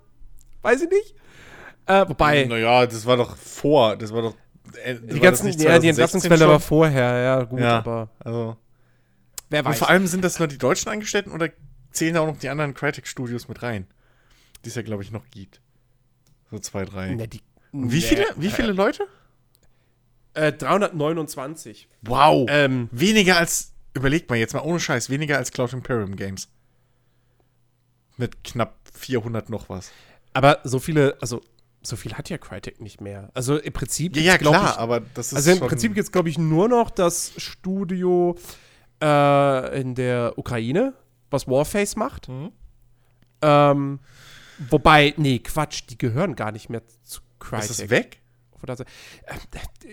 Weiß 0.62 0.82
ich 0.82 0.90
nicht. 0.90 1.14
Äh, 1.86 2.08
wobei. 2.08 2.44
Naja, 2.44 2.86
das 2.86 3.06
war 3.06 3.16
doch 3.16 3.36
vor. 3.36 3.96
Das 3.96 4.12
war 4.12 4.22
doch. 4.22 4.34
Äh, 4.84 4.96
die 4.96 5.20
ganzen, 5.20 5.50
ja, 5.58 5.78
die 5.78 5.88
Entlassungsfälle 5.88 6.46
war 6.46 6.60
vorher, 6.60 7.18
ja, 7.18 7.42
gut, 7.44 7.60
ja, 7.60 7.78
aber. 7.78 8.10
Also. 8.20 8.56
Wer 9.50 9.64
weiß. 9.64 9.76
Und 9.76 9.78
vor 9.78 9.88
allem 9.88 10.06
sind 10.06 10.22
das 10.24 10.38
nur 10.38 10.48
die 10.48 10.58
deutschen 10.58 10.90
Angestellten 10.90 11.30
oder 11.32 11.48
zählen 11.90 12.14
da 12.14 12.20
auch 12.20 12.26
noch 12.26 12.38
die 12.38 12.50
anderen 12.50 12.74
Crytek-Studios 12.74 13.48
mit 13.48 13.62
rein? 13.62 13.86
Die 14.64 14.68
es 14.68 14.74
ja, 14.74 14.82
glaube 14.82 15.02
ich, 15.02 15.10
noch 15.10 15.24
gibt. 15.30 15.60
So 16.50 16.58
zwei, 16.58 16.84
drei. 16.84 17.14
Ne, 17.14 17.28
die, 17.28 17.40
wie 17.72 18.02
viele? 18.02 18.26
Wie 18.36 18.50
viele 18.50 18.72
Leute? 18.72 19.04
Äh, 20.34 20.52
329. 20.52 21.88
Wow. 22.02 22.46
Ähm, 22.50 22.88
Weniger 22.92 23.38
als 23.38 23.72
Überlegt 23.98 24.30
mal 24.30 24.36
jetzt 24.36 24.54
mal 24.54 24.60
ohne 24.60 24.80
Scheiß, 24.80 25.10
weniger 25.10 25.36
als 25.36 25.50
Cloud 25.50 25.72
Imperium 25.72 26.16
Games. 26.16 26.48
Mit 28.16 28.44
knapp 28.44 28.76
400 28.94 29.50
noch 29.50 29.68
was. 29.68 29.90
Aber 30.32 30.60
so 30.64 30.78
viele, 30.78 31.16
also 31.20 31.42
so 31.82 31.96
viel 31.96 32.14
hat 32.14 32.28
ja 32.28 32.38
Crytek 32.38 32.80
nicht 32.80 33.00
mehr. 33.00 33.30
Also 33.34 33.56
im 33.56 33.72
Prinzip. 33.72 34.16
Ja, 34.16 34.22
ja 34.22 34.38
klar, 34.38 34.72
ich, 34.72 34.78
aber 34.78 35.00
das 35.00 35.28
ist. 35.28 35.34
Also 35.34 35.50
im 35.52 35.60
Prinzip 35.60 35.96
jetzt, 35.96 36.12
glaube 36.12 36.28
ich, 36.28 36.38
nur 36.38 36.68
noch 36.68 36.90
das 36.90 37.32
Studio 37.36 38.36
äh, 39.02 39.80
in 39.80 39.94
der 39.94 40.34
Ukraine, 40.36 40.94
was 41.30 41.48
Warface 41.48 41.96
macht. 41.96 42.28
Mhm. 42.28 42.52
Ähm, 43.40 44.00
wobei, 44.70 45.14
nee, 45.16 45.38
Quatsch, 45.38 45.82
die 45.88 45.98
gehören 45.98 46.34
gar 46.34 46.52
nicht 46.52 46.68
mehr 46.68 46.82
zu 47.04 47.20
Crytek. 47.38 47.70
Ist 47.70 47.80
das 47.80 47.90
weg? 47.90 48.20
Äh, 48.66 48.76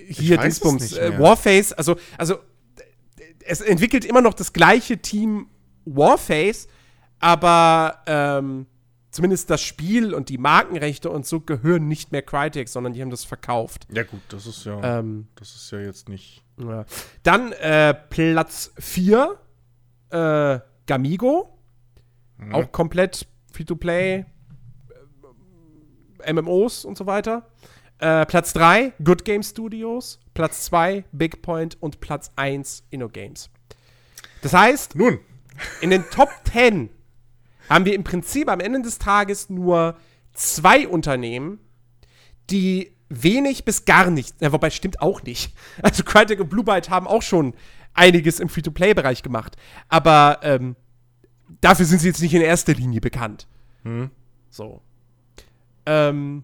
hier 0.08 0.38
Dingsbums, 0.38 0.94
äh, 0.94 1.20
Warface, 1.20 1.74
also, 1.74 1.98
also 2.18 2.40
es 3.46 3.62
entwickelt 3.62 4.06
immer 4.06 4.22
noch 4.22 4.34
das 4.34 4.54
gleiche 4.54 4.98
Team 4.98 5.48
Warface, 5.86 6.68
aber 7.20 8.00
ähm, 8.08 8.66
zumindest 9.12 9.50
das 9.50 9.62
Spiel 9.62 10.14
und 10.14 10.30
die 10.30 10.38
Markenrechte 10.38 11.10
und 11.10 11.26
so 11.26 11.40
gehören 11.40 11.88
nicht 11.88 12.12
mehr 12.12 12.22
Crytek, 12.22 12.68
sondern 12.68 12.94
die 12.94 13.02
haben 13.02 13.12
das 13.12 13.24
verkauft. 13.24 13.88
Ja, 13.92 14.04
gut, 14.04 14.22
das 14.30 14.46
ist 14.46 14.66
ja, 14.66 15.00
ähm, 15.00 15.28
das 15.36 15.56
ist 15.56 15.72
ja 15.72 15.80
jetzt 15.80 16.10
nicht. 16.10 16.44
Ja. 16.58 16.86
Dann 17.24 17.52
äh, 17.54 17.94
Platz 17.94 18.72
4, 18.80 19.38
äh, 20.10 20.60
Gamigo. 20.86 21.58
Mhm. 22.38 22.54
Auch 22.54 22.72
komplett 22.72 23.28
Free-to-Play, 23.54 24.26
äh, 26.24 26.34
MMOs 26.34 26.84
und 26.84 26.98
so 26.98 27.06
weiter. 27.06 27.48
Äh, 28.00 28.26
Platz 28.26 28.52
3, 28.54 28.94
Good 29.04 29.24
Game 29.24 29.44
Studios. 29.44 30.20
Platz 30.36 30.66
2, 30.66 31.06
Big 31.12 31.42
Point. 31.42 31.82
Und 31.82 32.00
Platz 32.00 32.30
1, 32.36 32.84
InnoGames. 32.92 33.50
Das 34.44 34.54
heißt, 34.54 34.96
Nun, 34.96 35.20
in 35.82 35.90
den 35.90 36.08
Top 36.12 36.30
10 36.52 36.92
haben 37.70 37.86
wir 37.86 37.96
im 37.96 38.04
Prinzip 38.04 38.48
am 38.48 38.60
Ende 38.60 38.84
des 38.84 39.00
Tages 39.00 39.50
nur 39.50 39.98
zwei 40.34 40.88
Unternehmen, 40.88 41.60
die 42.52 42.92
wenig 43.10 43.66
bis 43.66 43.86
gar 43.86 44.12
nichts, 44.12 44.36
ja, 44.40 44.52
wobei 44.52 44.70
stimmt 44.70 45.02
auch 45.02 45.24
nicht. 45.24 45.54
Also 45.82 46.04
Crytek 46.04 46.40
und 46.40 46.50
Blue 46.50 46.64
Byte 46.64 46.90
haben 46.90 47.08
auch 47.08 47.22
schon 47.22 47.56
einiges 47.94 48.40
im 48.40 48.50
Free-to-Play-Bereich 48.50 49.24
gemacht. 49.24 49.56
Aber 49.90 50.40
ähm, 50.44 50.76
dafür 51.62 51.86
sind 51.86 52.02
sie 52.02 52.08
jetzt 52.10 52.22
nicht 52.22 52.34
in 52.34 52.42
erster 52.42 52.74
Linie 52.74 53.02
bekannt. 53.02 53.48
So. 54.50 54.82
Ähm, 55.86 56.44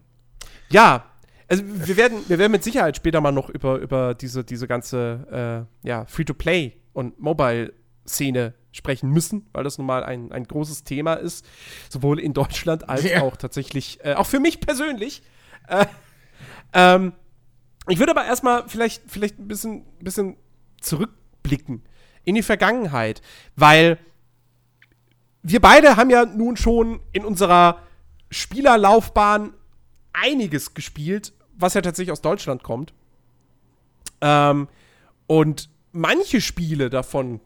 ja, 0.70 1.04
also 1.52 1.64
wir 1.66 1.96
werden, 1.98 2.18
wir 2.28 2.38
werden 2.38 2.52
mit 2.52 2.64
Sicherheit 2.64 2.96
später 2.96 3.20
mal 3.20 3.30
noch 3.30 3.50
über, 3.50 3.76
über 3.76 4.14
diese, 4.14 4.42
diese 4.42 4.66
ganze 4.66 5.66
äh, 5.84 5.86
ja, 5.86 6.06
Free-to-Play 6.06 6.72
und 6.94 7.20
Mobile-Szene 7.20 8.54
sprechen 8.72 9.10
müssen, 9.10 9.46
weil 9.52 9.62
das 9.62 9.76
nun 9.76 9.86
mal 9.86 10.02
ein, 10.02 10.32
ein 10.32 10.44
großes 10.44 10.84
Thema 10.84 11.12
ist, 11.12 11.44
sowohl 11.90 12.18
in 12.18 12.32
Deutschland 12.32 12.88
als 12.88 13.04
Ja. 13.04 13.20
auch 13.20 13.36
tatsächlich, 13.36 13.98
äh, 14.02 14.14
auch 14.14 14.26
für 14.26 14.40
mich 14.40 14.60
persönlich. 14.60 15.22
Äh, 15.68 15.84
ähm, 16.72 17.12
ich 17.86 17.98
würde 17.98 18.12
aber 18.12 18.24
erstmal 18.24 18.66
vielleicht, 18.66 19.02
vielleicht 19.06 19.38
ein 19.38 19.46
bisschen, 19.46 19.84
bisschen 20.00 20.38
zurückblicken 20.80 21.82
in 22.24 22.34
die 22.34 22.42
Vergangenheit, 22.42 23.20
weil 23.56 23.98
wir 25.42 25.60
beide 25.60 25.96
haben 25.96 26.08
ja 26.08 26.24
nun 26.24 26.56
schon 26.56 27.00
in 27.12 27.26
unserer 27.26 27.82
Spielerlaufbahn 28.30 29.52
einiges 30.14 30.72
gespielt, 30.72 31.34
was 31.56 31.74
ja 31.74 31.80
tatsächlich 31.80 32.12
aus 32.12 32.20
Deutschland 32.20 32.62
kommt. 32.62 32.92
Ähm, 34.20 34.68
und 35.26 35.68
manche 35.92 36.40
Spiele 36.40 36.90
davon 36.90 37.40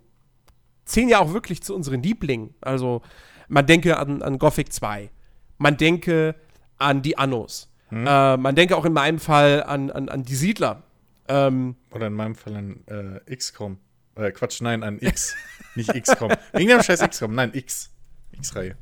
zählen 0.85 1.09
ja 1.09 1.19
auch 1.19 1.33
wirklich 1.33 1.62
zu 1.62 1.75
unseren 1.75 2.03
Lieblingen. 2.03 2.55
Also, 2.61 3.03
man 3.49 3.66
denke 3.66 3.99
an, 3.99 4.23
an 4.23 4.38
Gothic 4.38 4.73
2. 4.73 5.11
Man 5.59 5.77
denke 5.77 6.35
an 6.79 7.03
die 7.03 7.19
Annos. 7.19 7.69
Äh, 7.90 8.37
man 8.37 8.55
denke 8.55 8.77
auch 8.77 8.85
in 8.85 8.92
meinem 8.92 9.19
Fall 9.19 9.62
an, 9.62 9.90
an, 9.90 10.09
an 10.09 10.23
die 10.25 10.35
Siedler. 10.35 10.83
Ähm, 11.29 11.77
oder 11.92 12.09
in 12.09 12.14
meinem 12.14 12.35
Fall 12.35 12.57
an 12.57 13.21
äh, 13.27 13.35
XCOM. 13.37 13.79
Äh, 14.16 14.33
Quatsch, 14.33 14.61
nein, 14.61 14.83
an 14.83 14.99
X. 15.01 15.35
Nicht 15.75 15.92
XCOM. 15.92 16.33
Wegen 16.53 16.69
dem 16.69 16.83
scheiß 16.83 17.01
XCOM, 17.01 17.35
nein, 17.35 17.51
X. 17.55 17.90
X-Reihe. 18.33 18.77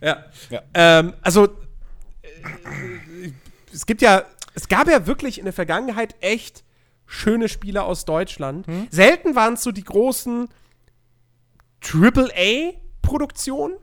Ja. 0.00 0.24
Ja. 0.50 0.62
Ähm, 0.74 1.14
also, 1.22 1.44
äh, 2.22 3.30
es 3.72 3.86
gibt 3.86 4.02
ja, 4.02 4.24
es 4.54 4.68
gab 4.68 4.88
ja 4.88 5.06
wirklich 5.06 5.38
in 5.38 5.44
der 5.44 5.52
Vergangenheit 5.52 6.14
echt 6.20 6.64
schöne 7.06 7.48
Spiele 7.48 7.82
aus 7.82 8.04
Deutschland. 8.04 8.66
Selten 8.90 9.34
waren 9.34 9.54
es 9.54 9.62
so 9.62 9.72
die 9.72 9.84
großen 9.84 10.48
AAA-Produktionen. 11.82 13.76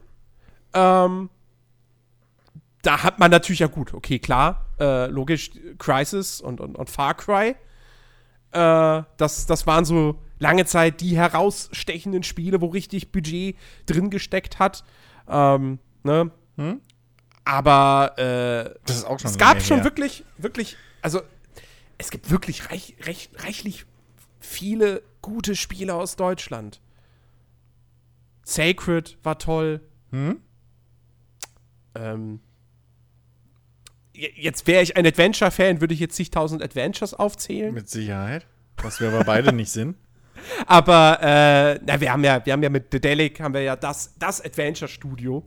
Ähm, 0.73 1.29
da 2.81 3.03
hat 3.03 3.19
man 3.19 3.29
natürlich 3.29 3.59
ja 3.59 3.67
gut, 3.67 3.93
okay, 3.93 4.17
klar, 4.17 4.65
äh, 4.79 5.05
logisch, 5.07 5.51
Crisis 5.77 6.41
und, 6.41 6.59
und, 6.59 6.75
und 6.77 6.89
Far 6.89 7.13
Cry. 7.13 7.55
Äh, 8.51 9.03
das, 9.17 9.45
das 9.45 9.67
waren 9.67 9.85
so 9.85 10.19
lange 10.39 10.65
Zeit 10.65 11.01
die 11.01 11.15
herausstechenden 11.15 12.23
Spiele, 12.23 12.61
wo 12.61 12.67
richtig 12.67 13.11
Budget 13.11 13.55
drin 13.85 14.09
gesteckt 14.09 14.57
hat. 14.57 14.83
Ähm, 15.27 15.79
ne? 16.03 16.31
Aber 17.43 18.13
äh, 18.17 18.79
Das 18.85 18.97
ist 18.97 19.05
auch 19.05 19.19
schon 19.19 19.31
es 19.31 19.37
gab 19.37 19.61
schon 19.61 19.77
her. 19.77 19.83
wirklich, 19.83 20.23
wirklich, 20.37 20.77
also 21.01 21.21
es 21.97 22.11
gibt 22.11 22.29
wirklich 22.29 22.69
reich, 22.69 22.95
reich, 23.01 23.29
reichlich 23.37 23.85
viele 24.39 25.03
gute 25.21 25.55
Spiele 25.55 25.93
aus 25.95 26.15
Deutschland. 26.15 26.81
Sacred 28.43 29.17
war 29.23 29.37
toll. 29.37 29.81
Hm? 30.11 30.41
Ähm, 31.95 32.41
jetzt 34.13 34.67
wäre 34.67 34.83
ich 34.83 34.97
ein 34.97 35.05
Adventure-Fan, 35.05 35.81
würde 35.81 35.93
ich 35.93 35.99
jetzt 35.99 36.15
zigtausend 36.15 36.61
Adventures 36.63 37.13
aufzählen. 37.13 37.73
Mit 37.73 37.89
Sicherheit. 37.89 38.45
Was 38.77 38.99
wir 38.99 39.09
aber 39.09 39.23
beide 39.23 39.53
nicht 39.53 39.71
sind. 39.71 39.95
Aber 40.65 41.19
äh, 41.21 41.79
na, 41.85 42.01
wir 42.01 42.11
haben 42.11 42.23
ja, 42.23 42.43
wir 42.43 42.53
haben 42.53 42.63
ja 42.63 42.69
mit 42.69 42.91
Dedelic 42.91 43.39
haben 43.41 43.53
wir 43.53 43.61
ja 43.61 43.75
das, 43.75 44.15
das 44.17 44.43
Adventure-Studio 44.43 45.45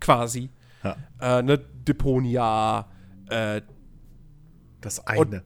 quasi. 0.00 0.50
Ja. 0.82 0.96
Äh, 1.20 1.42
ne, 1.42 1.58
Deponia 1.58 2.88
äh, 3.28 3.62
Das 4.80 5.06
eine. 5.06 5.44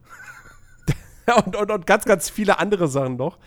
und, 1.45 1.57
und, 1.57 1.71
und 1.71 1.87
ganz, 1.87 2.05
ganz 2.05 2.31
viele 2.31 2.59
andere 2.59 2.89
Sachen 2.89 3.17
noch. 3.17 3.39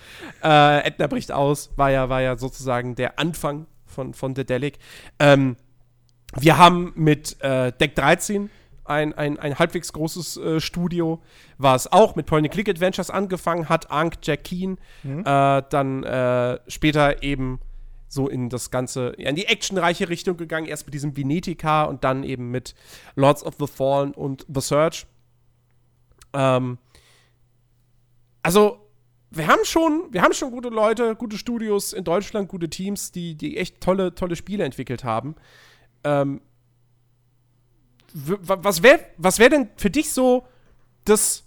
Äh, 0.44 0.88
Edna 0.88 1.08
bricht 1.08 1.32
aus, 1.32 1.72
war 1.76 1.92
ja, 1.92 2.10
war 2.10 2.22
ja 2.22 2.38
sozusagen 2.38 2.96
der 2.96 3.20
Anfang 3.20 3.68
von, 3.86 4.14
von 4.14 4.34
Dedelic. 4.34 4.78
Ähm, 5.20 5.56
wir 6.38 6.58
haben 6.58 6.94
mit 6.96 7.42
äh, 7.42 7.72
Deck 7.72 7.96
13 7.96 8.50
ein, 8.86 9.14
ein, 9.14 9.40
ein 9.40 9.58
halbwegs 9.58 9.94
großes 9.94 10.38
äh, 10.38 10.60
Studio, 10.60 11.22
was 11.58 11.92
auch 11.92 12.16
mit 12.16 12.26
Point-and-Click-Adventures 12.26 13.10
angefangen 13.12 13.70
hat, 13.70 13.92
Ankh, 13.92 14.18
Jack 14.24 14.44
Keen, 14.44 14.78
äh, 15.04 15.64
dann 15.70 16.04
äh, 16.04 16.60
später 16.68 17.22
eben 17.24 17.60
so 18.10 18.28
in 18.28 18.50
das 18.50 18.72
Ganze, 18.72 19.10
in 19.10 19.36
die 19.36 19.46
actionreiche 19.46 20.10
Richtung 20.10 20.36
gegangen, 20.36 20.66
erst 20.66 20.86
mit 20.86 20.94
diesem 20.94 21.16
Venetica 21.16 21.84
und 21.84 22.04
dann 22.04 22.24
eben 22.24 22.52
mit 22.52 22.76
Lords 23.16 23.44
of 23.44 23.56
the 23.60 23.68
Fallen 23.68 24.14
und 24.14 24.46
The 24.54 24.62
Search. 24.62 25.06
Ähm, 26.34 26.80
also, 28.42 28.80
wir 29.30 29.48
haben 29.48 29.64
schon, 29.64 30.08
wir 30.12 30.24
haben 30.24 30.34
schon 30.34 30.50
gute 30.50 30.70
Leute, 30.70 31.16
gute 31.16 31.38
Studios 31.38 31.94
in 31.94 32.04
Deutschland, 32.04 32.50
gute 32.50 32.68
Teams, 32.68 33.12
die, 33.12 33.36
die 33.36 33.58
echt 33.58 33.80
tolle, 33.80 34.16
tolle 34.16 34.36
Spiele 34.36 34.64
entwickelt 34.64 35.04
haben. 35.04 35.36
Ähm, 36.04 36.42
was 38.12 38.82
wäre 38.82 39.06
was 39.18 39.38
wär 39.38 39.50
denn 39.50 39.70
für 39.78 39.92
dich 39.92 40.12
so 40.12 40.48
das, 41.06 41.44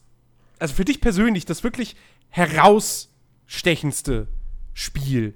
also 0.61 0.75
für 0.75 0.85
dich 0.85 1.01
persönlich, 1.01 1.45
das 1.45 1.65
wirklich 1.65 1.97
herausstechendste 2.29 4.29
Spiel? 4.73 5.35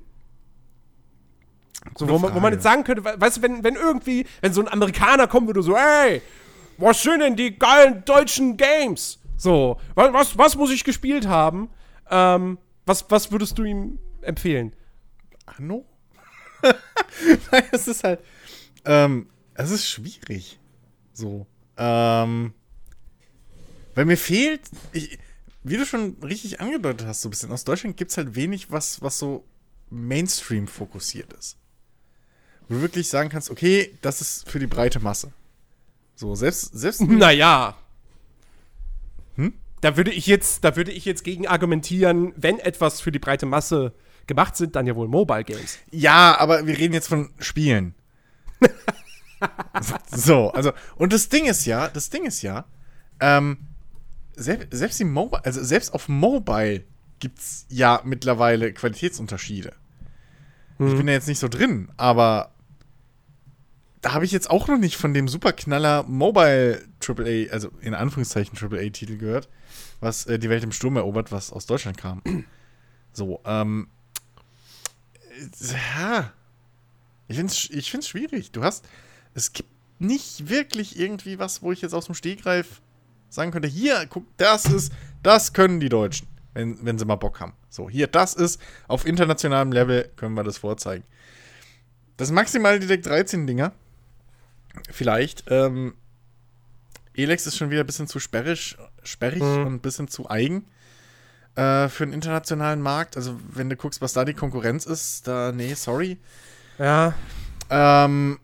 So, 1.96 2.08
wo, 2.08 2.18
man, 2.18 2.34
wo 2.34 2.40
man 2.40 2.52
jetzt 2.52 2.62
sagen 2.62 2.84
könnte, 2.84 3.04
we- 3.04 3.14
weißt 3.20 3.38
du, 3.38 3.42
wenn, 3.42 3.62
wenn 3.64 3.74
irgendwie, 3.76 4.26
wenn 4.40 4.52
so 4.52 4.60
ein 4.60 4.68
Amerikaner 4.68 5.26
kommen 5.28 5.46
würde, 5.46 5.62
so, 5.62 5.76
ey, 5.76 6.20
was 6.78 7.02
sind 7.02 7.20
denn 7.20 7.36
die 7.36 7.58
geilen 7.58 8.04
deutschen 8.04 8.56
Games? 8.56 9.18
So, 9.36 9.78
wa- 9.94 10.12
was, 10.12 10.36
was 10.36 10.56
muss 10.56 10.70
ich 10.70 10.84
gespielt 10.84 11.26
haben? 11.26 11.70
Ähm, 12.10 12.58
was, 12.84 13.04
was 13.10 13.30
würdest 13.32 13.56
du 13.58 13.64
ihm 13.64 13.98
empfehlen? 14.22 14.74
Anno? 15.46 15.84
Nein, 17.52 17.62
es 17.72 17.86
ist 17.88 18.02
halt. 18.04 18.20
Ähm, 18.84 19.28
es 19.54 19.70
ist 19.70 19.86
schwierig. 19.88 20.58
So. 21.12 21.46
Ähm. 21.76 22.52
Weil 23.94 24.04
mir 24.04 24.16
fehlt. 24.16 24.62
Ich, 24.92 25.18
wie 25.62 25.76
du 25.76 25.84
schon 25.86 26.16
richtig 26.22 26.60
angedeutet 26.60 27.06
hast, 27.06 27.22
so 27.22 27.28
ein 27.28 27.30
bisschen. 27.30 27.50
Aus 27.52 27.64
Deutschland 27.64 27.96
gibt 27.96 28.10
es 28.10 28.16
halt 28.16 28.34
wenig, 28.34 28.70
was, 28.70 29.02
was 29.02 29.18
so 29.18 29.44
Mainstream 29.90 30.66
fokussiert 30.68 31.32
ist. 31.32 31.56
Wo 32.68 32.74
du 32.76 32.82
wirklich 32.82 33.08
sagen 33.08 33.28
kannst, 33.28 33.50
okay, 33.50 33.96
das 34.02 34.20
ist 34.20 34.48
für 34.48 34.58
die 34.58 34.66
breite 34.66 35.00
Masse. 35.00 35.32
So, 36.14 36.34
selbst, 36.34 36.76
selbst 36.78 37.00
Naja. 37.02 37.76
Hm? 39.36 39.54
Da 39.80 39.96
würde 39.96 40.10
ich 40.10 40.26
jetzt, 40.26 40.64
da 40.64 40.74
würde 40.74 40.90
ich 40.90 41.04
jetzt 41.04 41.22
gegen 41.22 41.46
argumentieren, 41.46 42.32
wenn 42.36 42.58
etwas 42.58 43.00
für 43.00 43.12
die 43.12 43.18
breite 43.18 43.46
Masse 43.46 43.92
gemacht 44.26 44.56
sind, 44.56 44.74
dann 44.74 44.86
ja 44.86 44.96
wohl 44.96 45.08
Mobile 45.08 45.44
Games. 45.44 45.78
Ja, 45.90 46.36
aber 46.38 46.66
wir 46.66 46.76
reden 46.76 46.94
jetzt 46.94 47.08
von 47.08 47.30
Spielen. 47.38 47.94
so, 50.10 50.50
also, 50.50 50.72
und 50.96 51.12
das 51.12 51.28
Ding 51.28 51.44
ist 51.44 51.66
ja, 51.66 51.88
das 51.88 52.10
Ding 52.10 52.24
ist 52.24 52.42
ja, 52.42 52.64
ähm, 53.20 53.58
selbst, 54.34 54.68
selbst, 54.70 54.98
die 54.98 55.04
Mobile, 55.04 55.44
also 55.44 55.62
selbst 55.62 55.94
auf 55.94 56.08
Mobile 56.08 56.84
gibt's 57.20 57.66
ja 57.68 58.00
mittlerweile 58.04 58.72
Qualitätsunterschiede. 58.72 59.72
Ich 60.78 60.94
bin 60.94 61.08
ja 61.08 61.14
jetzt 61.14 61.28
nicht 61.28 61.38
so 61.38 61.48
drin, 61.48 61.88
aber 61.96 62.52
da 64.06 64.12
habe 64.12 64.24
ich 64.24 64.30
jetzt 64.30 64.48
auch 64.48 64.68
noch 64.68 64.78
nicht 64.78 64.96
von 64.96 65.14
dem 65.14 65.26
Superknaller 65.26 66.04
Mobile 66.04 66.80
AAA, 67.04 67.50
also 67.50 67.70
in 67.80 67.92
Anführungszeichen 67.92 68.56
AAA-Titel 68.56 69.16
gehört, 69.16 69.48
was 69.98 70.26
äh, 70.26 70.38
die 70.38 70.48
Welt 70.48 70.62
im 70.62 70.70
Sturm 70.70 70.94
erobert, 70.94 71.32
was 71.32 71.52
aus 71.52 71.66
Deutschland 71.66 71.98
kam. 71.98 72.22
So, 73.12 73.40
ähm, 73.44 73.88
ja. 75.60 76.32
Ich 77.26 77.36
finde 77.36 77.52
es 77.52 77.68
ich 77.68 77.90
find's 77.90 78.06
schwierig. 78.06 78.52
Du 78.52 78.62
hast, 78.62 78.86
es 79.34 79.52
gibt 79.52 79.70
nicht 79.98 80.48
wirklich 80.48 81.00
irgendwie 81.00 81.40
was, 81.40 81.62
wo 81.62 81.72
ich 81.72 81.82
jetzt 81.82 81.92
aus 81.92 82.06
dem 82.06 82.14
Stegreif 82.14 82.80
sagen 83.28 83.50
könnte, 83.50 83.66
hier, 83.66 84.06
guck, 84.08 84.24
das 84.36 84.66
ist, 84.66 84.92
das 85.24 85.52
können 85.52 85.80
die 85.80 85.88
Deutschen, 85.88 86.28
wenn, 86.54 86.78
wenn 86.84 86.96
sie 86.96 87.06
mal 87.06 87.16
Bock 87.16 87.40
haben. 87.40 87.54
So, 87.70 87.90
hier, 87.90 88.06
das 88.06 88.34
ist, 88.34 88.60
auf 88.86 89.04
internationalem 89.04 89.72
Level 89.72 90.12
können 90.14 90.34
wir 90.34 90.44
das 90.44 90.58
vorzeigen. 90.58 91.02
Das 92.16 92.28
ist 92.28 92.34
maximal 92.34 92.78
die 92.78 92.86
Deck 92.86 93.02
13 93.02 93.48
Dinger. 93.48 93.72
Vielleicht. 94.90 95.44
Ähm, 95.48 95.94
Elex 97.14 97.46
ist 97.46 97.56
schon 97.56 97.70
wieder 97.70 97.80
ein 97.80 97.86
bisschen 97.86 98.06
zu 98.08 98.18
sperrig, 98.20 98.76
sperrig 99.02 99.42
Mhm. 99.42 99.66
und 99.66 99.74
ein 99.74 99.80
bisschen 99.80 100.08
zu 100.08 100.28
eigen 100.28 100.66
äh, 101.54 101.88
für 101.88 102.04
den 102.04 102.12
internationalen 102.12 102.82
Markt. 102.82 103.16
Also, 103.16 103.38
wenn 103.48 103.70
du 103.70 103.76
guckst, 103.76 104.00
was 104.02 104.12
da 104.12 104.24
die 104.24 104.34
Konkurrenz 104.34 104.84
ist, 104.86 105.26
da, 105.26 105.52
nee, 105.52 105.74
sorry. 105.74 106.18
Ja. 106.78 107.14
Ähm, 107.70 108.38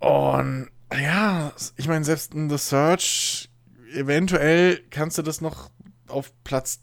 und 0.00 0.70
ja, 0.92 1.52
ich 1.76 1.88
meine, 1.88 2.04
selbst 2.04 2.34
in 2.34 2.48
The 2.50 2.58
Search, 2.58 3.48
eventuell 3.94 4.80
kannst 4.90 5.18
du 5.18 5.22
das 5.22 5.40
noch 5.40 5.70
auf 6.06 6.32
Platz 6.44 6.80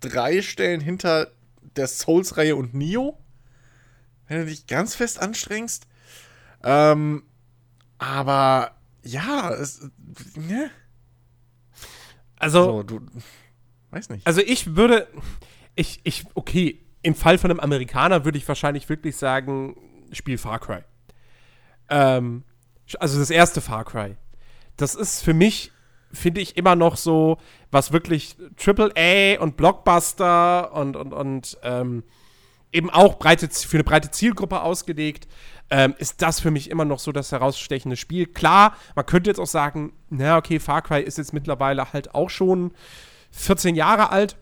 3 0.00 0.42
stellen 0.42 0.80
hinter 0.80 1.30
der 1.76 1.86
Souls-Reihe 1.88 2.54
und 2.56 2.74
Nio. 2.74 3.18
Wenn 4.28 4.40
du 4.40 4.46
dich 4.46 4.66
ganz 4.66 4.94
fest 4.94 5.20
anstrengst. 5.20 5.86
Ähm, 6.62 7.22
aber 7.98 8.72
ja, 9.02 9.50
es, 9.50 9.88
ne? 10.36 10.70
Also, 12.38 12.64
So, 12.64 12.82
du. 12.82 13.00
Weiß 13.90 14.08
nicht. 14.10 14.26
also 14.26 14.40
ich 14.40 14.76
würde, 14.76 15.08
ich, 15.74 16.00
ich, 16.04 16.24
okay, 16.34 16.84
im 17.02 17.14
Fall 17.14 17.38
von 17.38 17.50
einem 17.50 17.60
Amerikaner 17.60 18.24
würde 18.24 18.38
ich 18.38 18.46
wahrscheinlich 18.46 18.88
wirklich 18.88 19.16
sagen, 19.16 19.76
Spiel 20.12 20.38
Far 20.38 20.58
Cry. 20.58 20.80
Ähm, 21.88 22.44
also 22.98 23.18
das 23.18 23.30
erste 23.30 23.60
Far 23.60 23.84
Cry. 23.84 24.16
Das 24.76 24.94
ist 24.94 25.22
für 25.22 25.34
mich, 25.34 25.72
finde 26.12 26.40
ich, 26.40 26.56
immer 26.56 26.76
noch 26.76 26.96
so, 26.96 27.38
was 27.70 27.92
wirklich 27.92 28.36
Triple 28.56 28.92
A 28.96 29.42
und 29.42 29.56
Blockbuster 29.56 30.72
und, 30.72 30.96
und, 30.96 31.12
und 31.12 31.58
ähm, 31.62 32.04
eben 32.72 32.90
auch 32.90 33.18
breite, 33.18 33.48
für 33.48 33.76
eine 33.76 33.84
breite 33.84 34.10
Zielgruppe 34.10 34.60
ausgelegt, 34.60 35.28
ähm, 35.70 35.94
ist 35.98 36.22
das 36.22 36.40
für 36.40 36.50
mich 36.50 36.70
immer 36.70 36.84
noch 36.84 36.98
so 36.98 37.12
das 37.12 37.32
herausstechende 37.32 37.96
Spiel. 37.96 38.26
Klar, 38.26 38.74
man 38.94 39.04
könnte 39.06 39.28
jetzt 39.30 39.38
auch 39.38 39.46
sagen, 39.46 39.92
na 40.10 40.36
okay, 40.38 40.58
Far 40.60 40.82
Cry 40.82 41.02
ist 41.02 41.18
jetzt 41.18 41.32
mittlerweile 41.32 41.92
halt 41.92 42.14
auch 42.14 42.30
schon 42.30 42.72
14 43.32 43.74
Jahre 43.74 44.10
alt. 44.10 44.36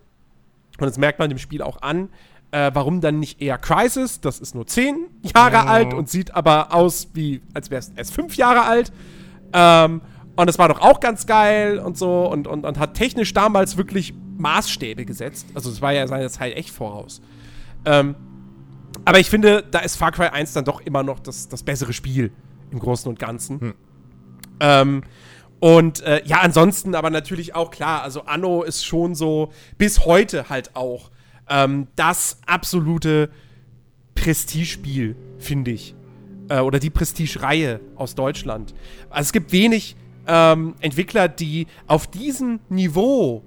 Und 0.79 0.87
das 0.87 0.99
merkt 0.99 1.19
man 1.19 1.29
dem 1.29 1.39
Spiel 1.39 1.63
auch 1.63 1.83
an. 1.83 2.11
Äh, 2.53 2.71
warum 2.75 3.01
dann 3.01 3.19
nicht 3.19 3.43
eher 3.43 3.59
Crisis? 3.59 4.21
Das 4.21 4.39
ist 4.39 4.55
nur 4.55 4.67
10 4.67 5.09
Jahre 5.35 5.63
Mhm. 5.65 5.69
alt 5.69 5.95
und 5.95 6.09
sieht 6.09 6.35
aber 6.35 6.73
aus, 6.73 7.09
wie 7.15 7.43
als 7.55 7.71
wäre 7.71 7.81
es 7.81 7.89
erst 7.97 8.15
5 8.15 8.37
Jahre 8.37 8.63
alt. 8.63 8.93
Ähm, 9.53 10.01
und 10.37 10.47
das 10.47 10.59
war 10.59 10.69
doch 10.69 10.81
auch 10.81 11.01
ganz 11.01 11.27
geil 11.27 11.79
und 11.79 11.97
so 11.99 12.31
und, 12.31 12.47
und, 12.47 12.65
und 12.65 12.79
hat 12.79 12.95
technisch 12.95 13.33
damals 13.33 13.77
wirklich 13.77 14.15
Maßstäbe 14.37 15.07
gesetzt. 15.07 15.47
Also 15.55 15.71
es 15.71 15.81
war 15.81 15.93
ja 15.93 16.07
seiner 16.07 16.29
Zeit 16.29 16.55
echt 16.57 16.71
voraus. 16.71 17.21
Ähm, 17.85 18.15
aber 19.07 19.21
ich 19.21 19.31
finde, 19.31 19.65
da 19.71 19.79
ist 19.79 19.97
Far 19.97 20.13
Cry 20.13 20.27
1 20.27 20.53
dann 20.53 20.65
doch 20.65 20.81
immer 20.81 21.03
noch 21.03 21.21
das, 21.21 21.49
das 21.49 21.63
bessere 21.63 21.93
Spiel 21.93 22.33
im 22.73 22.81
Großen 22.81 23.09
und 23.09 23.19
Ganzen. 23.19 23.75
Ähm, 24.61 25.03
und 25.61 26.03
äh, 26.03 26.23
ja, 26.25 26.41
ansonsten 26.41 26.95
aber 26.95 27.09
natürlich 27.11 27.55
auch 27.55 27.71
klar, 27.71 28.03
also 28.03 28.23
Anno 28.23 28.65
ist 28.65 28.85
schon 28.85 29.15
so 29.15 29.53
bis 29.79 30.05
heute 30.05 30.51
halt 30.51 30.75
auch 30.75 31.11
ähm, 31.49 31.87
das 31.95 32.41
absolute 32.47 33.31
Prestigespiel, 34.17 35.15
finde 35.39 35.71
ich. 35.71 35.95
Äh, 36.49 36.61
oder 36.61 36.81
die 36.81 36.91
Prestige-Reihe 36.91 37.81
aus 37.95 38.17
Deutschland. 38.17 38.75
Also 39.09 39.29
es 39.29 39.33
gibt 39.33 39.53
wenig 39.53 39.97
ähm, 40.27 40.75
Entwickler, 40.81 41.29
die 41.29 41.69
auf 41.87 42.09
diesem 42.09 42.59
Niveau 42.69 43.45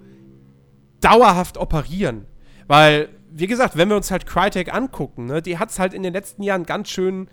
dauerhaft 1.02 1.58
operieren. 1.58 2.26
Weil, 2.67 3.10
wie 3.39 3.47
gesagt, 3.47 3.78
wenn 3.78 3.89
wir 3.89 3.95
uns 3.95 4.12
halt 4.12 4.25
Crytek 4.25 4.73
angucken, 4.73 5.25
ne, 5.25 5.41
die 5.41 5.58
hat 5.58 5.69
es 5.69 5.80
halt 5.80 5.93
in 5.93 6.04
den 6.04 6.13
letzten 6.13 6.43
Jahren 6.43 6.65
ganz 6.65 6.89
schön, 6.89 7.30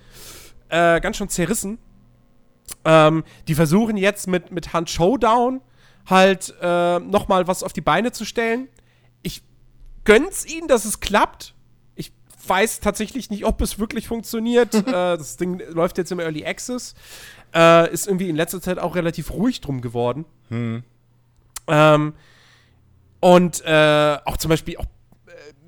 äh, 0.69 1.01
ganz 1.01 1.16
schön 1.16 1.29
zerrissen. 1.29 1.79
Ähm, 2.85 3.25
die 3.49 3.55
versuchen 3.55 3.97
jetzt 3.97 4.27
mit, 4.27 4.51
mit 4.51 4.73
Hand 4.73 4.90
Showdown 4.90 5.61
halt 6.07 6.55
äh, 6.61 6.99
noch 7.01 7.29
mal 7.29 7.47
was 7.47 7.62
auf 7.62 7.73
die 7.73 7.81
Beine 7.81 8.12
zu 8.12 8.25
stellen. 8.25 8.69
Ich 9.23 9.42
gönn's 10.05 10.47
ihnen, 10.47 10.69
dass 10.69 10.85
es 10.85 11.01
klappt. 11.01 11.55
Ich 11.95 12.12
weiß 12.47 12.81
tatsächlich 12.81 13.31
nicht, 13.31 13.45
ob 13.45 13.61
es 13.61 13.79
wirklich 13.79 14.07
funktioniert. 14.09 14.75
äh, 14.75 14.83
das 14.83 15.37
Ding 15.37 15.61
läuft 15.71 15.99
jetzt 15.99 16.12
im 16.12 16.21
Early 16.21 16.45
Access. 16.45 16.95
Äh, 17.55 17.92
ist 17.92 18.07
irgendwie 18.07 18.29
in 18.29 18.37
letzter 18.37 18.61
Zeit 18.61 18.79
auch 18.79 18.95
relativ 18.97 19.33
ruhig 19.33 19.61
drum 19.61 19.81
geworden. 19.81 20.25
Ähm, 21.69 22.14
und 23.21 23.62
äh, 23.64 24.19
auch 24.25 24.37
zum 24.37 24.51
Beispiel 24.51 24.77
auch 24.77 24.87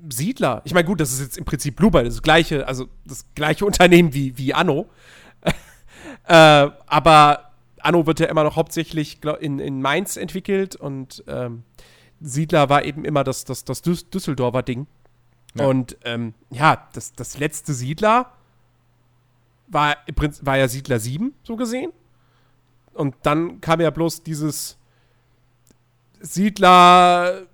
Siedler. 0.09 0.61
Ich 0.65 0.73
meine, 0.73 0.85
gut, 0.85 0.99
das 0.99 1.11
ist 1.11 1.21
jetzt 1.21 1.37
im 1.37 1.45
Prinzip 1.45 1.75
Bluebird, 1.75 2.07
das 2.07 2.21
gleiche, 2.21 2.67
also 2.67 2.87
das 3.05 3.25
gleiche 3.35 3.65
Unternehmen 3.67 4.13
wie, 4.13 4.37
wie 4.37 4.53
Anno. 4.53 4.87
äh, 6.27 6.33
aber 6.33 7.51
Anno 7.81 8.05
wird 8.05 8.19
ja 8.19 8.27
immer 8.27 8.43
noch 8.43 8.55
hauptsächlich 8.55 9.19
in, 9.39 9.59
in 9.59 9.81
Mainz 9.81 10.17
entwickelt 10.17 10.75
und 10.75 11.23
ähm, 11.27 11.63
Siedler 12.21 12.69
war 12.69 12.83
eben 12.83 13.05
immer 13.05 13.23
das, 13.23 13.45
das, 13.45 13.63
das 13.63 13.81
Düs 13.81 14.09
Düsseldorfer 14.09 14.63
Ding. 14.63 14.87
Ja. 15.55 15.65
Und 15.65 15.97
ähm, 16.03 16.33
ja, 16.49 16.87
das, 16.93 17.13
das 17.13 17.37
letzte 17.37 17.73
Siedler 17.73 18.31
war, 19.67 19.97
im 20.05 20.15
Prinzip, 20.15 20.45
war 20.45 20.57
ja 20.57 20.67
Siedler 20.67 20.99
7, 20.99 21.33
so 21.43 21.55
gesehen. 21.55 21.91
Und 22.93 23.15
dann 23.23 23.61
kam 23.61 23.79
ja 23.79 23.89
bloß 23.89 24.23
dieses 24.23 24.77
Siedler 26.19 27.47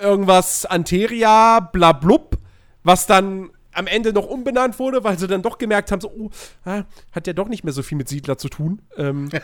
irgendwas 0.00 0.66
Anteria, 0.66 1.60
blablub, 1.60 2.36
was 2.82 3.06
dann 3.06 3.50
am 3.72 3.86
Ende 3.86 4.12
noch 4.12 4.26
umbenannt 4.26 4.78
wurde, 4.78 5.04
weil 5.04 5.18
sie 5.18 5.28
dann 5.28 5.42
doch 5.42 5.58
gemerkt 5.58 5.92
haben, 5.92 6.00
so, 6.00 6.10
oh, 6.10 6.30
ah, 6.64 6.82
hat 7.12 7.26
ja 7.26 7.32
doch 7.32 7.48
nicht 7.48 7.62
mehr 7.62 7.72
so 7.72 7.82
viel 7.82 7.96
mit 7.96 8.08
Siedler 8.08 8.36
zu 8.36 8.48
tun. 8.48 8.82
Ähm, 8.96 9.30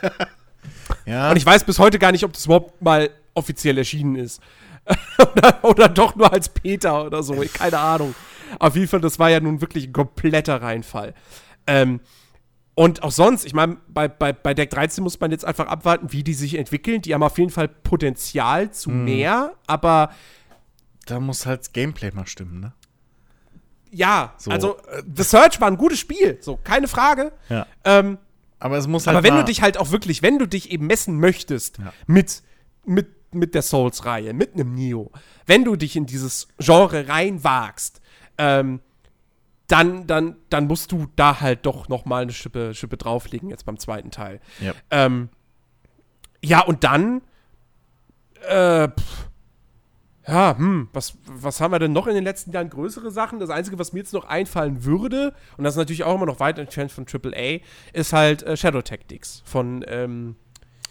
Ja, 1.05 1.31
und 1.31 1.37
ich 1.37 1.47
weiß 1.47 1.65
bis 1.65 1.79
heute 1.79 1.99
gar 1.99 2.13
nicht, 2.13 2.25
ob 2.25 2.33
das 2.33 2.47
überhaupt 2.47 2.83
mal 2.83 3.11
offiziell 3.35 3.79
erschienen 3.79 4.17
ist. 4.17 4.41
oder, 5.19 5.65
oder 5.65 5.89
doch 5.89 6.15
nur 6.15 6.33
als 6.33 6.49
Peter 6.49 7.05
oder 7.05 7.23
so, 7.23 7.43
keine 7.53 7.79
Ahnung. 7.79 8.15
Auf 8.59 8.77
jeden 8.77 8.89
Fall, 8.89 9.01
das 9.01 9.19
war 9.19 9.31
ja 9.31 9.41
nun 9.41 9.61
wirklich 9.61 9.89
ein 9.89 9.93
kompletter 9.93 10.63
Reinfall. 10.63 11.15
Ähm, 11.67 12.01
und 12.75 13.03
auch 13.03 13.11
sonst, 13.11 13.45
ich 13.45 13.55
meine, 13.55 13.79
bei, 13.89 14.07
bei, 14.07 14.33
bei 14.33 14.55
Deck 14.55 14.71
13 14.71 15.03
muss 15.03 15.19
man 15.19 15.31
jetzt 15.31 15.45
einfach 15.45 15.67
abwarten, 15.67 16.13
wie 16.13 16.23
die 16.23 16.35
sich 16.35 16.57
entwickeln. 16.57 17.03
Die 17.03 17.15
haben 17.15 17.23
auf 17.23 17.39
jeden 17.39 17.51
Fall 17.51 17.69
Potenzial 17.69 18.71
zu 18.71 18.91
mehr, 18.91 19.55
aber 19.67 20.11
da 21.07 21.19
muss 21.21 21.47
halt 21.47 21.61
das 21.61 21.73
Gameplay 21.73 22.11
mal 22.13 22.27
stimmen, 22.27 22.61
ne? 22.61 22.73
ja, 23.91 24.35
So, 24.37 24.51
also 24.51 24.77
The 25.15 25.23
Search 25.23 25.61
war 25.61 25.69
ein 25.69 25.77
gutes 25.79 25.99
Spiel, 25.99 26.37
so, 26.41 26.57
keine 26.63 26.87
Frage. 26.89 27.33
Ja. 27.49 27.67
Ähm, 27.85 28.19
Aber 28.59 28.77
es 28.77 28.87
muss 28.87 29.07
halt 29.07 29.17
aber 29.17 29.27
wenn 29.27 29.37
du 29.37 29.45
dich 29.45 29.63
halt 29.63 29.79
auch 29.79 29.91
wirklich, 29.91 30.23
wenn 30.23 30.39
du 30.39 30.47
dich 30.47 30.71
eben 30.71 30.87
messen 30.87 31.19
möchtest 31.19 31.79
Ja. 31.79 31.93
mit, 32.07 32.43
mit, 32.85 33.09
mit 33.33 33.55
der 33.55 33.63
Souls-Reihe, 33.63 34.35
mit 34.35 34.55
einem 34.55 34.75
Neo, 34.75 35.11
wenn 35.47 35.65
du 35.65 35.77
dich 35.77 35.97
in 35.97 36.05
dieses 36.05 36.49
Genre 36.59 37.09
reinwagst, 37.09 38.01
ähm, 38.39 38.81
dann, 39.69 40.07
dann, 40.07 40.37
dann 40.51 40.67
musst 40.67 40.93
du 40.93 41.07
da 41.17 41.41
halt 41.41 41.65
doch 41.65 41.89
noch 41.89 42.05
mal 42.05 42.23
eine 42.23 42.33
Schippe, 42.33 42.75
Schippe 42.75 42.97
drauflegen, 42.97 43.49
jetzt 43.51 43.65
beim 43.65 43.79
zweiten 43.79 44.11
Teil. 44.11 44.41
Ja. 44.61 44.75
Ähm, 44.91 45.29
ja, 46.45 46.61
und 46.61 46.85
dann, 46.85 47.23
äh, 48.49 48.89
pff, 48.89 49.29
ja, 50.29 50.57
hm, 50.59 50.89
was, 50.93 51.17
was 51.27 51.61
haben 51.61 51.71
wir 51.73 51.79
denn 51.79 51.93
noch 51.93 52.07
in 52.09 52.15
den 52.15 52.25
letzten 52.25 52.51
Jahren 52.53 52.69
größere 52.71 53.11
Sachen? 53.11 53.39
Das 53.39 53.51
Einzige, 53.51 53.79
was 53.79 53.93
mir 53.93 54.01
jetzt 54.01 54.13
noch 54.13 54.25
einfallen 54.25 54.85
würde, 54.85 55.35
und 55.57 55.65
das 55.65 55.75
ist 55.75 55.79
natürlich 55.79 56.05
auch 56.05 56.15
immer 56.17 56.27
noch 56.27 56.41
weit 56.41 56.59
entfernt 56.59 56.91
von 56.91 57.07
AAA, 57.07 57.61
ist 57.93 58.13
halt 58.13 58.43
äh, 58.43 58.57
Shadow 58.57 58.83
Tactics 58.83 59.43
von 59.45 59.85
ähm, 59.87 60.35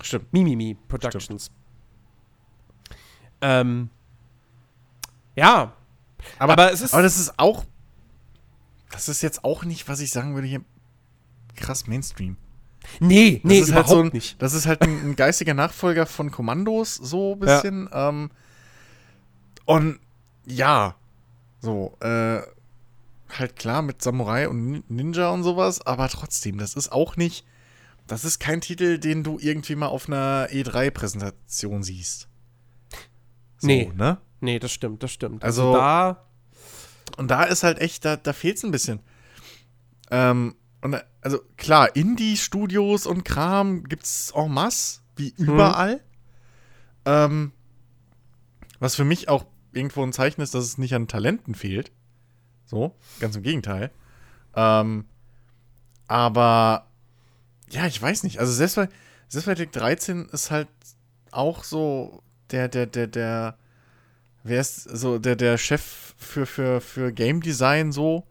Stimmt. 0.02 0.32
Mimimi 0.32 0.78
Productions. 0.88 1.52
Ähm, 3.41 3.89
ja, 5.36 5.74
Aber, 6.39 6.54
Aber 6.54 6.71
es 6.71 6.82
ist- 6.82 6.93
aber 6.93 7.04
das 7.04 7.19
ist 7.19 7.38
auch. 7.38 7.65
Das 8.91 9.10
ist 9.10 9.21
jetzt 9.21 9.43
auch 9.43 9.65
nicht, 9.65 9.88
was 9.89 10.00
ich 10.00 10.12
sagen 10.12 10.36
würde 10.36 10.48
hier. 10.48 10.62
Krass 11.58 11.88
Mainstream. 11.88 12.38
nee, 13.00 13.39
Das 13.43 13.43
nee, 13.43 13.60
ist 13.60 13.62
halt 13.74 13.88
überhaupt 13.88 13.89
so 13.89 14.00
ein, 14.02 14.08
nicht. 14.13 14.41
Das 14.41 14.54
ist 14.54 14.65
halt 14.65 14.82
ein, 14.82 15.10
ein 15.12 15.15
geistiger 15.15 15.54
Nachfolger 15.54 16.06
von 16.06 16.32
Kommandos, 16.32 16.95
so 16.95 17.34
ein 17.34 17.39
bisschen. 17.39 17.89
Ähm, 17.91 18.30
und 19.65 19.99
ja, 20.45 20.95
so, 21.60 21.97
äh, 22.01 22.41
halt 23.30 23.56
klar 23.56 23.82
mit 23.82 24.01
Samurai 24.01 24.47
und 24.47 24.67
Nin- 24.71 24.84
Ninja 24.88 25.30
und 25.30 25.43
sowas, 25.43 25.82
aber 25.86 26.08
trotzdem, 26.10 26.58
das 26.58 26.75
ist 26.75 26.91
auch 26.91 27.17
nicht. 27.17 27.45
Das 28.08 28.23
ist 28.23 28.39
kein 28.39 28.62
Titel, 28.62 28.99
den 28.99 29.23
du 29.23 29.39
irgendwie 29.39 29.75
mal 29.75 29.88
auf 29.88 30.08
einer 30.08 30.47
E3-Präsentation 30.51 31.82
siehst. 31.84 32.28
So, 33.58 33.67
Nee. 33.67 33.91
ne? 33.95 34.19
Nee, 34.41 34.60
das 34.60 34.71
stimmt, 34.71 35.01
das 35.01 35.12
stimmt. 35.12 35.43
Also- 35.43 35.73
da, 35.73 36.21
Und 37.17 37.32
da 37.32 37.43
ist 37.43 37.63
halt 37.63 37.80
echt, 37.80 38.04
da, 38.06 38.15
da 38.17 38.34
fehlt 38.34 38.58
es 38.58 38.63
ein 38.63 38.71
bisschen. 38.71 38.99
Ähm, 40.12 40.56
und 40.82 40.95
also 41.21 41.39
klar, 41.58 41.95
Indie-Studios 41.95 43.08
und 43.08 43.23
Kram 43.23 43.84
gibt's 43.86 44.32
en 44.36 44.51
masse, 44.51 44.99
wie 45.15 45.34
überall. 45.38 46.01
Ähm, 47.06 47.54
was 48.80 48.95
für 48.95 49.06
mich 49.06 49.30
auch 49.30 49.45
irgendwo 49.75 50.03
ein 50.03 50.13
Zeichen 50.13 50.41
ist, 50.41 50.53
dass 50.53 50.63
es 50.63 50.77
nicht 50.77 50.95
an 50.95 51.07
Talenten 51.07 51.55
fehlt. 51.55 51.91
So, 52.65 52.95
ganz 53.19 53.35
im 53.35 53.43
Gegenteil. 53.43 53.91
Ähm, 54.55 55.05
aber 56.07 56.88
ja, 57.69 57.85
ich 57.88 58.01
weiß 58.01 58.23
nicht. 58.23 58.39
Also 58.39 58.53
selbst 58.53 58.75
bei, 58.75 58.88
Death 59.33 59.45
by 59.45 59.55
Daylight 59.55 59.75
13 59.75 60.29
ist 60.31 60.51
halt 60.51 60.67
auch 61.31 61.63
so 61.63 62.21
der, 62.51 62.67
der, 62.67 62.85
der, 62.85 63.07
der, 63.07 63.57
wer 64.43 64.61
ist 64.61 64.83
so 64.83 65.19
der, 65.19 65.35
der 65.35 65.57
Chef 65.57 66.13
für, 66.17 66.45
für, 66.45 66.81
für 66.81 67.11
Game 67.11 67.41
Design 67.41 67.91
so, 67.91 68.25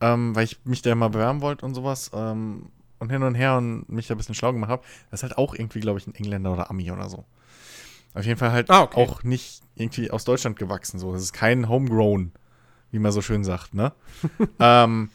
ähm, 0.00 0.34
weil 0.34 0.44
ich 0.44 0.58
mich 0.64 0.82
da 0.82 0.94
mal 0.94 1.08
bewerben 1.08 1.40
wollte 1.40 1.64
und 1.64 1.74
sowas 1.74 2.10
ähm, 2.14 2.70
und 2.98 3.10
hin 3.10 3.22
und 3.22 3.34
her 3.34 3.56
und 3.56 3.88
mich 3.88 4.06
da 4.06 4.14
ein 4.14 4.18
bisschen 4.18 4.34
schlau 4.34 4.52
gemacht 4.52 4.70
habe. 4.70 4.82
Das 5.10 5.20
ist 5.20 5.22
halt 5.22 5.38
auch 5.38 5.54
irgendwie, 5.54 5.80
glaube 5.80 5.98
ich, 5.98 6.06
ein 6.06 6.14
Engländer 6.14 6.52
oder 6.52 6.70
Ami 6.70 6.90
oder 6.90 7.08
so. 7.08 7.24
Auf 8.14 8.24
jeden 8.26 8.38
Fall 8.38 8.52
halt 8.52 8.70
Ah, 8.70 8.82
okay. 8.82 9.06
auch 9.06 9.22
nicht 9.22 9.62
irgendwie 9.76 10.10
aus 10.10 10.24
Deutschland 10.24 10.58
gewachsen. 10.58 10.98
So, 10.98 11.12
das 11.12 11.22
ist 11.22 11.32
kein 11.32 11.68
Homegrown, 11.68 12.32
wie 12.90 12.98
man 12.98 13.12
so 13.12 13.22
schön 13.22 13.44
sagt, 13.44 13.72
ne? 13.74 13.92
ähm, 14.58 15.10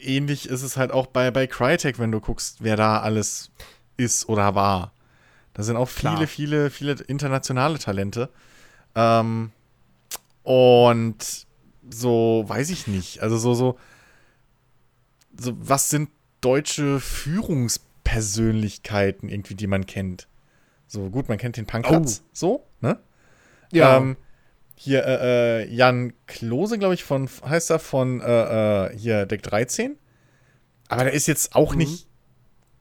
ähnlich 0.00 0.48
ist 0.48 0.62
es 0.62 0.76
halt 0.76 0.90
auch 0.90 1.06
bei, 1.06 1.30
bei 1.30 1.46
Crytek, 1.46 1.98
wenn 1.98 2.12
du 2.12 2.20
guckst, 2.20 2.58
wer 2.60 2.76
da 2.76 3.00
alles 3.00 3.50
ist 3.96 4.28
oder 4.28 4.54
war. 4.54 4.92
Da 5.54 5.62
sind 5.62 5.76
auch 5.76 5.88
viele, 5.88 6.14
Klar. 6.16 6.26
viele, 6.26 6.70
viele 6.70 6.92
internationale 7.06 7.78
Talente. 7.78 8.30
Ähm, 8.94 9.52
und 10.42 11.46
so, 11.90 12.44
weiß 12.46 12.70
ich 12.70 12.86
nicht. 12.86 13.22
Also 13.22 13.36
so, 13.36 13.54
so, 13.54 13.78
so, 15.38 15.52
was 15.60 15.90
sind 15.90 16.08
deutsche 16.40 17.00
Führungspersönlichkeiten 17.00 19.28
irgendwie, 19.28 19.54
die 19.54 19.66
man 19.66 19.86
kennt? 19.86 20.26
So, 20.92 21.08
gut, 21.08 21.26
man 21.30 21.38
kennt 21.38 21.56
den 21.56 21.64
Pankratz, 21.64 22.22
so, 22.34 22.66
ne? 22.82 22.98
Ähm, 23.72 24.16
hier, 24.74 25.06
äh, 25.06 25.62
äh, 25.62 25.74
Jan 25.74 26.12
Klose, 26.26 26.78
glaube 26.78 26.92
ich, 26.92 27.02
von, 27.02 27.30
heißt 27.48 27.70
er, 27.70 27.78
von, 27.78 28.20
äh, 28.20 28.88
äh, 28.88 28.98
hier, 28.98 29.24
Deck 29.24 29.42
13. 29.42 29.96
Aber 30.88 31.04
der 31.04 31.14
ist 31.14 31.26
jetzt 31.28 31.54
auch 31.54 31.72
Mhm. 31.72 31.78
nicht 31.78 32.08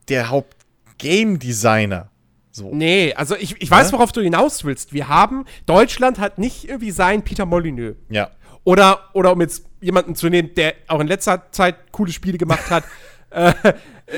der 0.09 0.29
Haupt-Game-Designer. 0.29 2.09
So. 2.51 2.69
Nee, 2.75 3.13
also 3.13 3.37
ich, 3.37 3.61
ich 3.61 3.71
weiß, 3.71 3.91
Ja? 3.91 3.93
worauf 3.97 4.11
du 4.11 4.19
hinaus 4.19 4.65
willst. 4.65 4.91
Wir 4.91 5.07
haben, 5.07 5.45
Deutschland 5.65 6.19
hat 6.19 6.37
nicht 6.37 6.67
irgendwie 6.67 6.91
seinen 6.91 7.21
Peter 7.23 7.45
Molyneux. 7.45 7.95
Ja. 8.09 8.31
Oder, 8.65 9.05
oder 9.13 9.31
um 9.31 9.39
jetzt 9.39 9.63
jemanden 9.79 10.15
zu 10.15 10.27
nehmen, 10.29 10.53
der 10.55 10.73
auch 10.89 10.99
in 10.99 11.07
letzter 11.07 11.49
Zeit 11.51 11.93
coole 11.93 12.11
Spiele 12.11 12.37
gemacht 12.37 12.69
hat, 12.69 12.83
äh, 13.29 13.53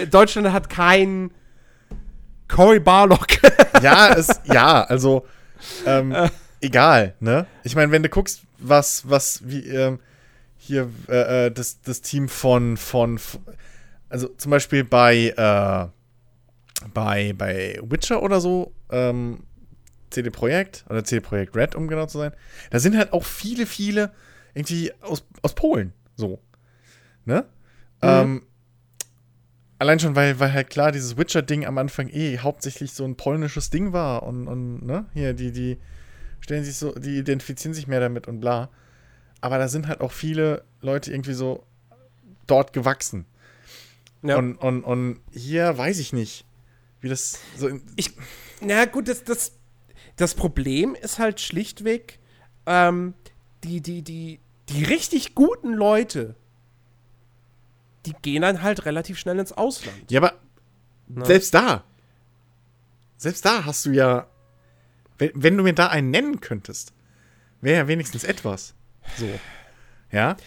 Deutschland 0.09 0.51
hat 0.51 0.67
keinen 0.71 1.31
Cory 2.53 2.79
Barlock. 2.79 3.27
Ja, 3.81 4.13
es, 4.13 4.39
ja, 4.45 4.83
also, 4.83 5.25
ähm, 5.85 6.15
egal, 6.61 7.15
ne? 7.19 7.47
Ich 7.63 7.75
meine, 7.75 7.91
wenn 7.91 8.01
du 8.01 8.07
guckst, 8.07 8.43
was, 8.59 9.09
was, 9.09 9.41
wie, 9.43 9.67
ähm, 9.67 9.99
hier, 10.57 10.89
äh, 11.09 11.47
äh, 11.47 11.51
das, 11.51 11.81
das 11.81 11.99
Team 12.01 12.29
von, 12.29 12.77
von, 12.77 13.19
also 14.07 14.29
zum 14.29 14.51
Beispiel 14.51 14.85
bei, 14.85 15.33
äh, 15.35 16.87
bei, 16.93 17.33
bei 17.33 17.77
Witcher 17.83 18.23
oder 18.23 18.39
so, 18.39 18.71
ähm, 18.89 19.43
CD 20.11 20.29
Projekt 20.29 20.85
oder 20.89 21.03
CD 21.03 21.19
Projekt 21.19 21.57
Red, 21.57 21.75
um 21.75 21.89
genau 21.89 22.05
zu 22.05 22.19
sein, 22.19 22.31
da 22.69 22.79
sind 22.79 22.95
halt 22.95 23.11
auch 23.11 23.25
viele, 23.25 23.65
viele 23.65 24.13
irgendwie 24.53 24.93
aus, 25.01 25.25
aus 25.41 25.55
Polen, 25.55 25.91
so. 26.15 26.39
Ne? 27.25 27.45
Ähm, 28.01 28.43
allein 29.83 29.99
schon, 29.99 30.15
weil, 30.15 30.39
weil 30.39 30.53
halt 30.53 30.69
klar 30.69 30.93
dieses 30.93 31.17
Witcher-Ding 31.17 31.65
am 31.65 31.77
Anfang 31.77 32.07
eh 32.07 32.39
hauptsächlich 32.39 32.93
so 32.93 33.03
ein 33.03 33.17
polnisches 33.17 33.69
Ding 33.69 33.91
war 33.91 34.23
und, 34.23 34.47
und 34.47 34.85
ne, 34.85 35.05
hier, 35.13 35.33
die, 35.33 35.51
die 35.51 35.77
stellen 36.39 36.63
sich 36.63 36.77
so, 36.77 36.93
die 36.93 37.17
identifizieren 37.17 37.73
sich 37.73 37.85
mehr 37.85 37.99
damit 37.99 38.29
und 38.29 38.39
bla. 38.39 38.69
Aber 39.41 39.57
da 39.57 39.67
sind 39.67 39.87
halt 39.87 39.99
auch 39.99 40.13
viele 40.13 40.63
Leute 40.79 41.11
irgendwie 41.11 41.33
so 41.33 41.65
dort 42.47 42.71
gewachsen. 42.71 43.25
Ja. 44.21 44.37
Und, 44.37 44.55
und, 44.55 44.85
und 44.85 45.19
hier 45.33 45.77
weiß 45.77 45.99
ich 45.99 46.13
nicht, 46.13 46.45
wie 47.01 47.09
das 47.09 47.39
so 47.57 47.69
Ich, 47.97 48.11
na 48.61 48.85
gut, 48.85 49.09
das, 49.09 49.25
das, 49.25 49.51
das 50.15 50.33
Problem 50.33 50.95
ist 50.95 51.19
halt 51.19 51.41
schlichtweg, 51.41 52.19
ähm, 52.65 53.15
die, 53.65 53.81
die, 53.81 54.01
die, 54.01 54.39
die 54.69 54.85
richtig 54.85 55.35
guten 55.35 55.73
Leute, 55.73 56.35
die 58.05 58.13
gehen 58.21 58.41
dann 58.41 58.61
halt 58.61 58.85
relativ 58.85 59.17
schnell 59.19 59.39
ins 59.39 59.51
Ausland. 59.51 60.11
Ja, 60.11 60.19
aber 60.21 60.33
Ne? 61.07 61.25
selbst 61.25 61.53
da, 61.53 61.83
selbst 63.17 63.45
da 63.45 63.65
hast 63.65 63.85
du 63.85 63.91
ja, 63.91 64.27
wenn, 65.17 65.31
wenn 65.35 65.57
du 65.57 65.63
mir 65.63 65.73
da 65.73 65.87
einen 65.87 66.11
nennen 66.11 66.39
könntest, 66.39 66.93
wäre 67.61 67.77
ja 67.77 67.87
wenigstens 67.89 68.23
etwas. 68.23 68.73
So. 69.17 69.27
Ja. 70.11 70.37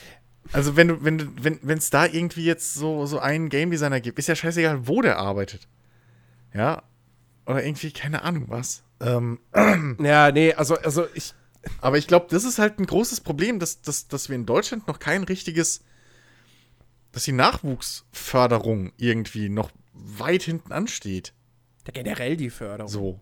Also 0.53 0.77
wenn 0.77 0.89
du, 0.89 1.05
wenn 1.05 1.19
du, 1.19 1.27
wenn, 1.43 1.59
wenn 1.63 1.79
es 1.79 1.91
da 1.91 2.07
irgendwie 2.07 2.45
jetzt 2.45 2.75
so, 2.75 3.05
so 3.05 3.19
einen 3.19 3.49
Game 3.51 3.71
Designer 3.71 4.01
gibt, 4.01 4.19
ist 4.19 4.29
ja 4.29 4.35
scheißegal, 4.35 4.89
wo 4.89 5.03
der 5.03 5.19
arbeitet. 5.19 5.69
Ja. 6.55 6.83
Oder 7.45 7.63
irgendwie, 7.65 7.93
keine 7.93 8.23
Ahnung 8.23 8.45
was. 8.49 8.83
Ähm, 9.01 9.39
Ja, 10.01 10.33
nee, 10.33 10.55
also, 10.55 10.77
also 10.79 11.07
ich, 11.15 11.35
aber 11.81 11.99
ich 11.99 12.07
glaube, 12.07 12.27
das 12.31 12.45
ist 12.45 12.59
halt 12.59 12.79
ein 12.79 12.87
großes 12.87 13.21
Problem, 13.21 13.59
dass, 13.59 13.83
dass, 13.83 14.09
dass 14.09 14.29
wir 14.31 14.37
in 14.37 14.47
Deutschland 14.47 14.89
noch 14.89 14.99
kein 15.01 15.23
richtiges, 15.25 15.85
dass 17.17 17.25
die 17.25 17.33
Nachwuchsförderung 17.33 18.93
irgendwie 18.99 19.49
noch 19.49 19.71
weit 19.95 20.43
hinten 20.43 20.71
ansteht. 20.71 21.33
ja, 21.87 21.93
generell 21.95 22.37
die 22.37 22.51
Förderung. 22.51 22.93
So. 22.93 23.21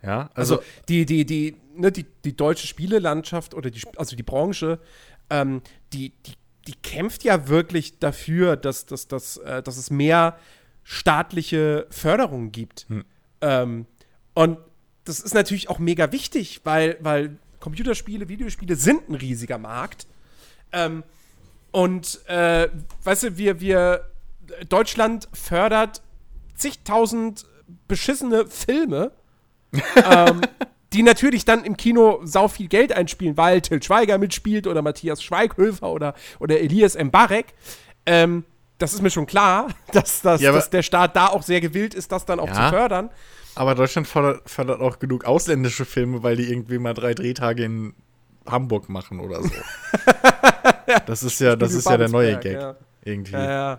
Ja, 0.00 0.30
also, 0.34 0.58
Also 0.58 0.66
die, 0.88 1.06
die, 1.06 1.26
die, 1.26 1.56
ne, 1.74 1.90
die, 1.90 2.06
die 2.24 2.36
deutsche 2.36 2.68
Spielelandschaft 2.68 3.54
oder 3.54 3.72
die, 3.72 3.82
also 3.96 4.14
die 4.14 4.22
Branche, 4.22 4.78
ähm, 5.28 5.60
die, 5.92 6.10
die, 6.24 6.34
die 6.68 6.74
kämpft 6.84 7.24
ja 7.24 7.48
wirklich 7.48 7.98
dafür, 7.98 8.56
dass, 8.56 8.86
dass, 8.86 9.08
dass, 9.08 9.38
äh, 9.38 9.60
dass 9.60 9.76
es 9.76 9.90
mehr 9.90 10.38
staatliche 10.84 11.88
Förderung 11.90 12.52
gibt. 12.52 12.86
Hm. 12.88 13.04
Ähm, 13.40 13.86
und 14.34 14.58
das 15.02 15.18
ist 15.18 15.34
natürlich 15.34 15.68
auch 15.68 15.80
mega 15.80 16.12
wichtig, 16.12 16.60
weil, 16.62 16.96
weil 17.00 17.38
Computerspiele, 17.58 18.28
Videospiele 18.28 18.76
sind 18.76 19.08
ein 19.08 19.16
riesiger 19.16 19.58
Markt. 19.58 20.06
Ähm, 20.70 21.02
und 21.76 22.26
äh, 22.26 22.70
weißt 23.04 23.24
du, 23.24 23.36
wir, 23.36 23.60
wir, 23.60 24.08
Deutschland 24.70 25.28
fördert 25.34 26.00
zigtausend 26.54 27.44
beschissene 27.86 28.46
Filme, 28.46 29.12
ähm, 30.10 30.40
die 30.94 31.02
natürlich 31.02 31.44
dann 31.44 31.64
im 31.64 31.76
Kino 31.76 32.20
sau 32.24 32.48
viel 32.48 32.68
Geld 32.68 32.94
einspielen, 32.94 33.36
weil 33.36 33.60
Till 33.60 33.82
Schweiger 33.82 34.16
mitspielt 34.16 34.66
oder 34.66 34.80
Matthias 34.80 35.22
Schweighöfer 35.22 35.90
oder, 35.90 36.14
oder 36.38 36.58
Elias 36.60 36.96
Mbarek. 36.96 37.52
Ähm, 38.06 38.44
das 38.78 38.94
ist 38.94 39.02
mir 39.02 39.10
schon 39.10 39.26
klar, 39.26 39.68
dass, 39.92 40.22
dass, 40.22 40.40
Ja, 40.40 40.52
dass 40.52 40.70
der 40.70 40.82
Staat 40.82 41.14
da 41.14 41.26
auch 41.26 41.42
sehr 41.42 41.60
gewillt 41.60 41.92
ist, 41.92 42.10
das 42.10 42.24
dann 42.24 42.40
auch 42.40 42.48
Ja. 42.48 42.54
zu 42.70 42.74
fördern. 42.74 43.10
aber 43.54 43.74
Deutschland 43.74 44.06
fördert, 44.08 44.48
fördert 44.48 44.80
auch 44.80 44.98
genug 44.98 45.26
ausländische 45.26 45.84
Filme, 45.84 46.22
weil 46.22 46.36
die 46.36 46.50
irgendwie 46.50 46.78
mal 46.78 46.94
drei 46.94 47.12
Drehtage 47.12 47.64
in 47.64 47.92
Hamburg 48.46 48.88
machen 48.88 49.20
oder 49.20 49.42
so. 49.42 49.50
das 51.06 51.22
ist 51.22 51.40
ja, 51.40 51.56
das 51.56 51.70
Studio 51.70 51.78
ist 51.78 51.90
ja 51.90 51.96
der 51.96 52.08
neue 52.08 52.38
Gag. 52.38 52.54
ja. 52.54 52.76
Irgendwie. 53.04 53.32
Ja, 53.32 53.78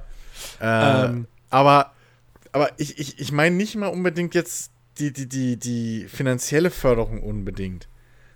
ja. 0.62 1.04
Äh, 1.04 1.06
Ähm. 1.06 1.28
aber 1.50 1.94
aber 2.52 2.72
ich, 2.78 2.98
ich, 2.98 3.20
ich 3.20 3.32
meine 3.32 3.56
nicht 3.56 3.76
mal 3.76 3.88
unbedingt 3.88 4.34
jetzt 4.34 4.72
die, 4.98 5.14
die, 5.14 5.28
die, 5.28 5.58
die 5.58 6.08
finanzielle 6.08 6.72
Förderung 6.72 7.22
unbedingt. 7.22 7.88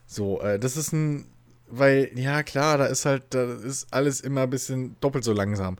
So, 0.06 0.40
äh, 0.42 0.60
das 0.60 0.78
ist 0.78 0.92
ein, 0.92 1.26
weil, 1.68 2.12
ja 2.16 2.44
klar, 2.44 2.78
da 2.78 2.86
ist 2.86 3.06
halt, 3.06 3.24
da 3.32 3.54
ist 3.54 3.88
alles 3.92 4.22
immer 4.22 4.42
ein 4.44 4.50
bisschen 4.50 4.96
doppelt 5.00 5.24
so 5.24 5.34
langsam. 5.34 5.78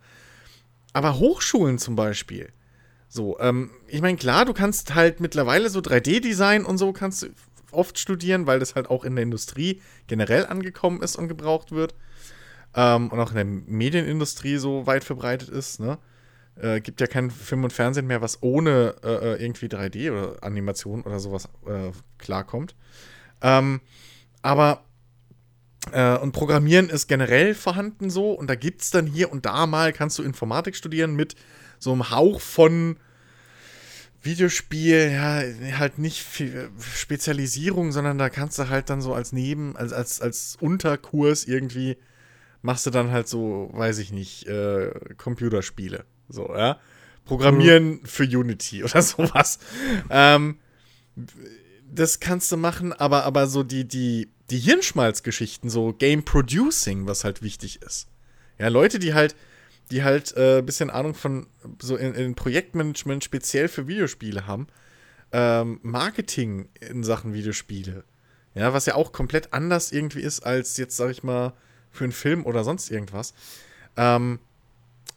Aber 0.94 1.20
Hochschulen 1.20 1.78
zum 1.78 1.96
Beispiel. 1.96 2.50
So, 3.08 3.38
ähm, 3.40 3.72
ich 3.88 4.02
meine, 4.02 4.18
klar, 4.18 4.46
du 4.46 4.54
kannst 4.54 4.96
halt 4.96 5.20
mittlerweile 5.20 5.70
so 5.70 5.80
3D-Design 5.80 6.66
und 6.66 6.78
so 6.78 6.94
kannst 6.94 7.24
du 7.24 7.28
oft 7.72 8.00
studieren, 8.00 8.48
weil 8.48 8.60
das 8.60 8.76
halt 8.76 8.90
auch 8.90 9.04
in 9.04 9.16
der 9.16 9.24
Industrie 9.24 9.82
generell 10.08 10.46
angekommen 10.46 11.02
ist 11.02 11.16
und 11.16 11.28
gebraucht 11.28 11.72
wird. 11.72 11.94
Ähm, 12.76 13.10
und 13.10 13.20
auch 13.20 13.32
in 13.32 13.36
der 13.36 13.46
Medienindustrie 13.46 14.58
so 14.58 14.86
weit 14.88 15.04
verbreitet 15.04 15.50
ist, 15.50 15.80
ne? 15.80 15.98
Äh, 16.56 16.82
gibt 16.82 17.02
ja 17.02 17.08
kein 17.08 17.32
Film 17.32 17.64
und 17.64 17.74
Fernsehen 17.74 18.08
mehr, 18.08 18.22
was 18.22 18.44
ohne 18.44 18.96
äh, 19.04 19.34
äh, 19.34 19.44
irgendwie 19.44 19.68
3D 19.68 20.12
oder 20.12 20.44
Animation 20.44 21.02
oder 21.02 21.20
sowas 21.20 21.48
äh, 21.66 21.92
klarkommt. 22.18 22.76
Ähm, 23.42 23.82
aber 24.42 24.84
äh, 25.92 26.18
und 26.18 26.34
Programmieren 26.34 26.90
ist 26.90 27.08
generell 27.08 27.56
vorhanden 27.56 28.10
so 28.10 28.32
und 28.32 28.50
da 28.50 28.56
gibt 28.56 28.82
es 28.82 28.92
dann 28.92 29.08
hier 29.08 29.32
und 29.32 29.46
da 29.46 29.66
mal, 29.66 29.94
kannst 29.94 30.20
du 30.20 30.24
Informatik 30.24 30.76
studieren 30.76 31.16
mit 31.16 31.36
so 31.80 31.92
einem 31.94 32.12
Hauch 32.12 32.42
von 32.42 32.98
Videospiel, 34.22 35.12
ja, 35.12 35.42
halt 35.80 35.98
nicht 35.98 36.24
Spezialisierung, 36.94 37.92
sondern 37.92 38.20
da 38.20 38.30
kannst 38.30 38.60
du 38.60 38.70
halt 38.70 38.90
dann 38.92 39.02
so 39.02 39.16
als 39.16 39.32
Neben, 39.32 39.76
als, 39.76 39.94
als, 39.94 40.22
als 40.22 40.58
Unterkurs 40.60 41.46
irgendwie 41.46 41.98
machst 42.62 42.86
du 42.86 42.90
dann 42.90 43.12
halt 43.12 43.28
so, 43.28 43.70
weiß 43.74 43.98
ich 44.00 44.12
nicht, 44.12 44.48
äh, 44.48 44.92
Computerspiele. 45.18 46.06
So, 46.30 46.54
ja. 46.56 46.80
Programmieren 47.26 48.02
für 48.06 48.24
Unity 48.24 48.84
oder 48.84 49.02
sowas. 49.02 49.60
Ähm, 50.10 50.60
das 51.92 52.20
kannst 52.20 52.52
du 52.52 52.58
machen, 52.58 52.94
aber, 52.94 53.26
aber 53.26 53.48
so 53.48 53.64
die, 53.64 53.88
die, 53.88 54.30
die 54.50 54.60
Hirnschmalzgeschichten, 54.60 55.70
so 55.70 55.94
Game 55.94 56.24
Producing, 56.24 57.08
was 57.08 57.24
halt 57.24 57.42
wichtig 57.42 57.82
ist. 57.82 58.08
Ja, 58.58 58.68
Leute, 58.70 59.00
die 59.00 59.14
halt, 59.14 59.36
die 59.92 60.04
halt 60.04 60.36
äh, 60.38 60.62
bisschen 60.62 60.90
Ahnung 60.90 61.14
von 61.14 61.48
so 61.82 61.96
in, 61.96 62.14
in 62.14 62.36
Projektmanagement 62.36 63.24
speziell 63.24 63.68
für 63.68 63.88
Videospiele 63.88 64.48
haben, 64.48 64.68
ähm, 65.32 65.80
Marketing 65.84 66.70
in 66.80 67.04
Sachen 67.04 67.34
Videospiele. 67.34 68.04
Ja, 68.54 68.74
was 68.74 68.86
ja 68.86 68.96
auch 68.96 69.12
komplett 69.12 69.54
anders 69.54 69.92
irgendwie 69.92 70.22
ist 70.22 70.42
als 70.42 70.78
jetzt, 70.78 70.98
sag 70.98 71.12
ich 71.12 71.24
mal, 71.24 71.54
für 71.92 72.06
einen 72.06 72.14
Film 72.14 72.46
oder 72.46 72.64
sonst 72.64 72.90
irgendwas. 72.90 73.34
Ähm, 73.98 74.40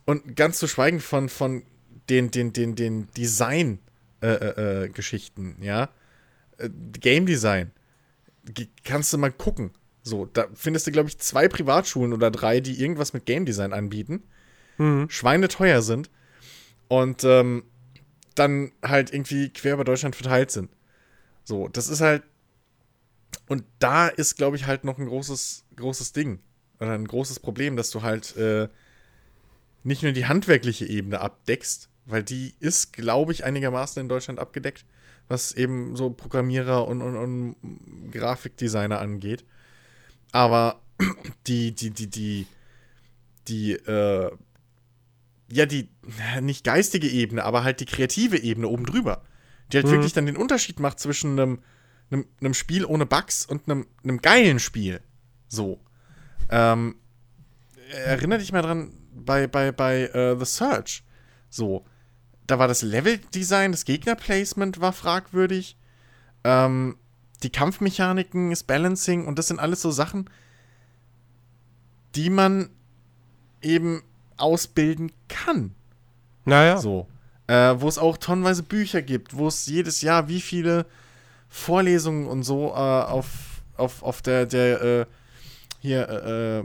und 0.04 0.36
ganz 0.36 0.58
zu 0.58 0.66
schweigen 0.66 1.00
von, 1.00 1.28
von 1.28 1.62
den, 2.10 2.30
den, 2.30 2.52
den, 2.52 2.74
den 2.74 3.08
Design-Geschichten, 3.16 5.56
äh, 5.60 5.62
äh, 5.62 5.66
ja. 5.66 5.88
Äh, 6.58 6.68
Game 7.00 7.24
Design. 7.26 7.70
G 8.46 8.68
kannst 8.84 9.12
du 9.12 9.18
mal 9.18 9.32
gucken. 9.32 9.72
So, 10.02 10.26
da 10.26 10.46
findest 10.54 10.86
du, 10.86 10.92
glaube 10.92 11.08
ich, 11.08 11.18
zwei 11.18 11.48
Privatschulen 11.48 12.12
oder 12.12 12.30
drei, 12.30 12.60
die 12.60 12.78
irgendwas 12.78 13.14
mit 13.14 13.24
Game 13.24 13.46
Design 13.46 13.72
anbieten. 13.72 14.22
Mhm. 14.76 15.08
Schweine 15.08 15.48
teuer 15.48 15.80
sind. 15.80 16.10
Und 16.88 17.24
ähm, 17.24 17.64
dann 18.34 18.72
halt 18.82 19.10
irgendwie 19.12 19.48
quer 19.48 19.72
über 19.74 19.84
Deutschland 19.84 20.14
verteilt 20.14 20.50
sind. 20.50 20.70
So, 21.44 21.68
das 21.68 21.88
ist 21.88 22.02
halt. 22.02 22.22
Und 23.46 23.64
da 23.78 24.08
ist, 24.08 24.36
glaube 24.36 24.56
ich, 24.56 24.66
halt 24.66 24.84
noch 24.84 24.98
ein 24.98 25.06
großes, 25.06 25.64
großes 25.76 26.12
Ding. 26.12 26.40
Oder 26.80 26.92
ein 26.92 27.06
großes 27.06 27.40
Problem, 27.40 27.76
dass 27.76 27.90
du 27.90 28.02
halt 28.02 28.36
äh, 28.36 28.68
nicht 29.82 30.02
nur 30.02 30.12
die 30.12 30.26
handwerkliche 30.26 30.86
Ebene 30.86 31.20
abdeckst, 31.20 31.88
weil 32.06 32.22
die 32.22 32.54
ist, 32.60 32.92
glaube 32.92 33.32
ich, 33.32 33.44
einigermaßen 33.44 34.00
in 34.00 34.08
Deutschland 34.08 34.38
abgedeckt, 34.38 34.84
was 35.28 35.52
eben 35.52 35.96
so 35.96 36.10
Programmierer 36.10 36.86
und, 36.86 37.00
und, 37.00 37.16
und 37.16 38.10
Grafikdesigner 38.10 38.98
angeht. 39.00 39.44
Aber 40.32 40.80
die, 41.46 41.72
die, 41.72 41.90
die, 41.90 42.08
die, 42.08 42.46
die, 43.48 43.72
äh, 43.72 44.30
ja, 45.50 45.66
die, 45.66 45.88
nicht 46.40 46.64
geistige 46.64 47.08
Ebene, 47.08 47.44
aber 47.44 47.64
halt 47.64 47.80
die 47.80 47.86
kreative 47.86 48.38
Ebene 48.38 48.68
oben 48.68 48.86
drüber, 48.86 49.22
die 49.72 49.78
halt 49.78 49.86
mhm. 49.86 49.92
wirklich 49.92 50.12
dann 50.12 50.26
den 50.26 50.36
Unterschied 50.36 50.80
macht 50.80 50.98
zwischen 50.98 51.38
einem, 51.38 51.62
einem, 52.10 52.26
einem 52.40 52.54
Spiel 52.54 52.84
ohne 52.84 53.06
Bugs 53.06 53.46
und 53.46 53.68
einem, 53.68 53.86
einem 54.02 54.20
geilen 54.20 54.58
Spiel. 54.58 55.00
So. 55.48 55.80
Ähm, 56.50 56.96
erinnere 58.04 58.38
dich 58.38 58.52
mal 58.52 58.62
dran, 58.62 58.92
bei, 59.14 59.46
bei, 59.46 59.72
bei 59.72 60.10
uh, 60.14 60.38
The 60.38 60.44
Search. 60.44 61.02
So. 61.50 61.84
Da 62.46 62.58
war 62.58 62.68
das 62.68 62.82
Leveldesign, 62.82 63.72
das 63.72 63.86
Gegnerplacement 63.86 64.80
war 64.80 64.92
fragwürdig. 64.92 65.78
Ähm, 66.44 66.98
die 67.42 67.50
Kampfmechaniken, 67.50 68.50
das 68.50 68.64
Balancing 68.64 69.26
und 69.26 69.38
das 69.38 69.48
sind 69.48 69.60
alles 69.60 69.80
so 69.80 69.90
Sachen, 69.90 70.28
die 72.14 72.30
man 72.30 72.70
eben 73.62 74.02
ausbilden 74.36 75.12
kann. 75.28 75.74
Naja. 76.44 76.78
So. 76.78 77.08
Äh, 77.46 77.74
wo 77.78 77.88
es 77.88 77.98
auch 77.98 78.16
tonnenweise 78.16 78.62
Bücher 78.62 79.02
gibt, 79.02 79.36
wo 79.36 79.48
es 79.48 79.66
jedes 79.66 80.02
Jahr 80.02 80.28
wie 80.28 80.40
viele 80.40 80.86
Vorlesungen 81.48 82.26
und 82.26 82.42
so 82.42 82.68
äh, 82.68 82.72
auf, 82.72 83.62
auf, 83.76 84.02
auf 84.02 84.22
der, 84.22 84.46
der 84.46 84.82
äh, 84.82 85.06
hier 85.84 86.08
äh, 86.08 86.64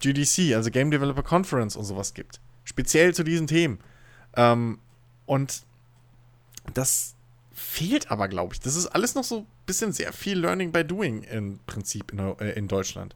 GDC, 0.00 0.54
also 0.54 0.70
Game 0.70 0.90
Developer 0.90 1.22
Conference 1.22 1.76
und 1.76 1.84
sowas 1.84 2.12
gibt. 2.12 2.40
Speziell 2.64 3.14
zu 3.14 3.24
diesen 3.24 3.46
Themen. 3.46 3.78
Ähm, 4.36 4.80
und 5.24 5.62
das 6.74 7.14
fehlt 7.54 8.10
aber, 8.10 8.28
glaube 8.28 8.52
ich. 8.52 8.60
Das 8.60 8.76
ist 8.76 8.88
alles 8.88 9.14
noch 9.14 9.24
so 9.24 9.38
ein 9.38 9.46
bisschen 9.64 9.92
sehr 9.92 10.12
viel 10.12 10.38
Learning 10.38 10.72
by 10.72 10.84
Doing 10.84 11.22
im 11.22 11.58
Prinzip 11.64 12.12
in, 12.12 12.18
äh, 12.18 12.50
in 12.50 12.68
Deutschland. 12.68 13.14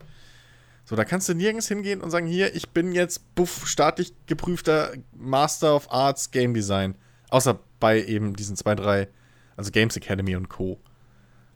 So, 0.86 0.96
da 0.96 1.04
kannst 1.04 1.28
du 1.28 1.34
nirgends 1.34 1.68
hingehen 1.68 2.00
und 2.00 2.10
sagen, 2.10 2.26
hier, 2.26 2.54
ich 2.54 2.70
bin 2.70 2.92
jetzt 2.92 3.34
buff, 3.34 3.68
staatlich 3.68 4.14
geprüfter 4.24 4.94
Master 5.14 5.76
of 5.76 5.92
Arts 5.92 6.30
Game 6.30 6.54
Design. 6.54 6.94
Außer 7.28 7.58
bei 7.80 8.02
eben 8.02 8.34
diesen 8.34 8.56
zwei, 8.56 8.74
drei, 8.74 9.08
also 9.58 9.70
Games 9.72 9.94
Academy 9.94 10.36
und 10.36 10.48
Co. 10.48 10.80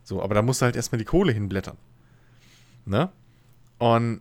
So, 0.05 0.23
aber 0.23 0.35
da 0.35 0.43
musst 0.43 0.61
du 0.61 0.67
halt 0.67 0.77
erstmal 0.77 0.99
die 0.99 1.07
Kohle 1.07 1.33
hinblättern. 1.33 1.79
Ne? 2.85 3.11
Und 3.83 4.21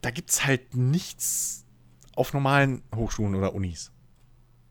da 0.00 0.12
gibt 0.12 0.30
es 0.30 0.44
halt 0.44 0.76
nichts 0.76 1.64
auf 2.14 2.32
normalen 2.32 2.84
Hochschulen 2.94 3.34
oder 3.34 3.52
Unis. 3.52 3.90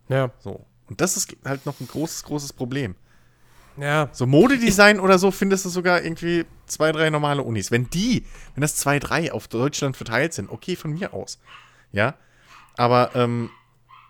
Ja. 0.08 0.32
So. 0.40 0.66
Und 0.88 1.02
das 1.02 1.18
ist 1.18 1.36
halt 1.44 1.66
noch 1.66 1.82
ein 1.82 1.88
großes, 1.88 2.24
großes 2.24 2.54
Problem. 2.54 2.96
Ja. 3.76 4.08
So 4.14 4.26
Modedesign 4.26 5.02
oder 5.02 5.20
so 5.20 5.32
findest 5.32 5.66
du 5.66 5.70
sogar 5.70 6.02
irgendwie 6.02 6.46
zwei, 6.66 6.94
drei 6.94 7.10
normale 7.10 7.44
Unis. 7.44 7.72
Wenn 7.72 7.90
die, 7.90 8.24
wenn 8.56 8.62
das 8.62 8.78
zwei, 8.78 9.00
drei 9.00 9.34
auf 9.34 9.50
Deutschland 9.50 9.98
verteilt 9.98 10.34
sind, 10.34 10.50
okay, 10.50 10.78
von 10.78 10.94
mir 10.94 11.14
aus. 11.14 11.38
Ja. 11.92 12.16
Aber, 12.78 13.14
ähm, 13.16 13.50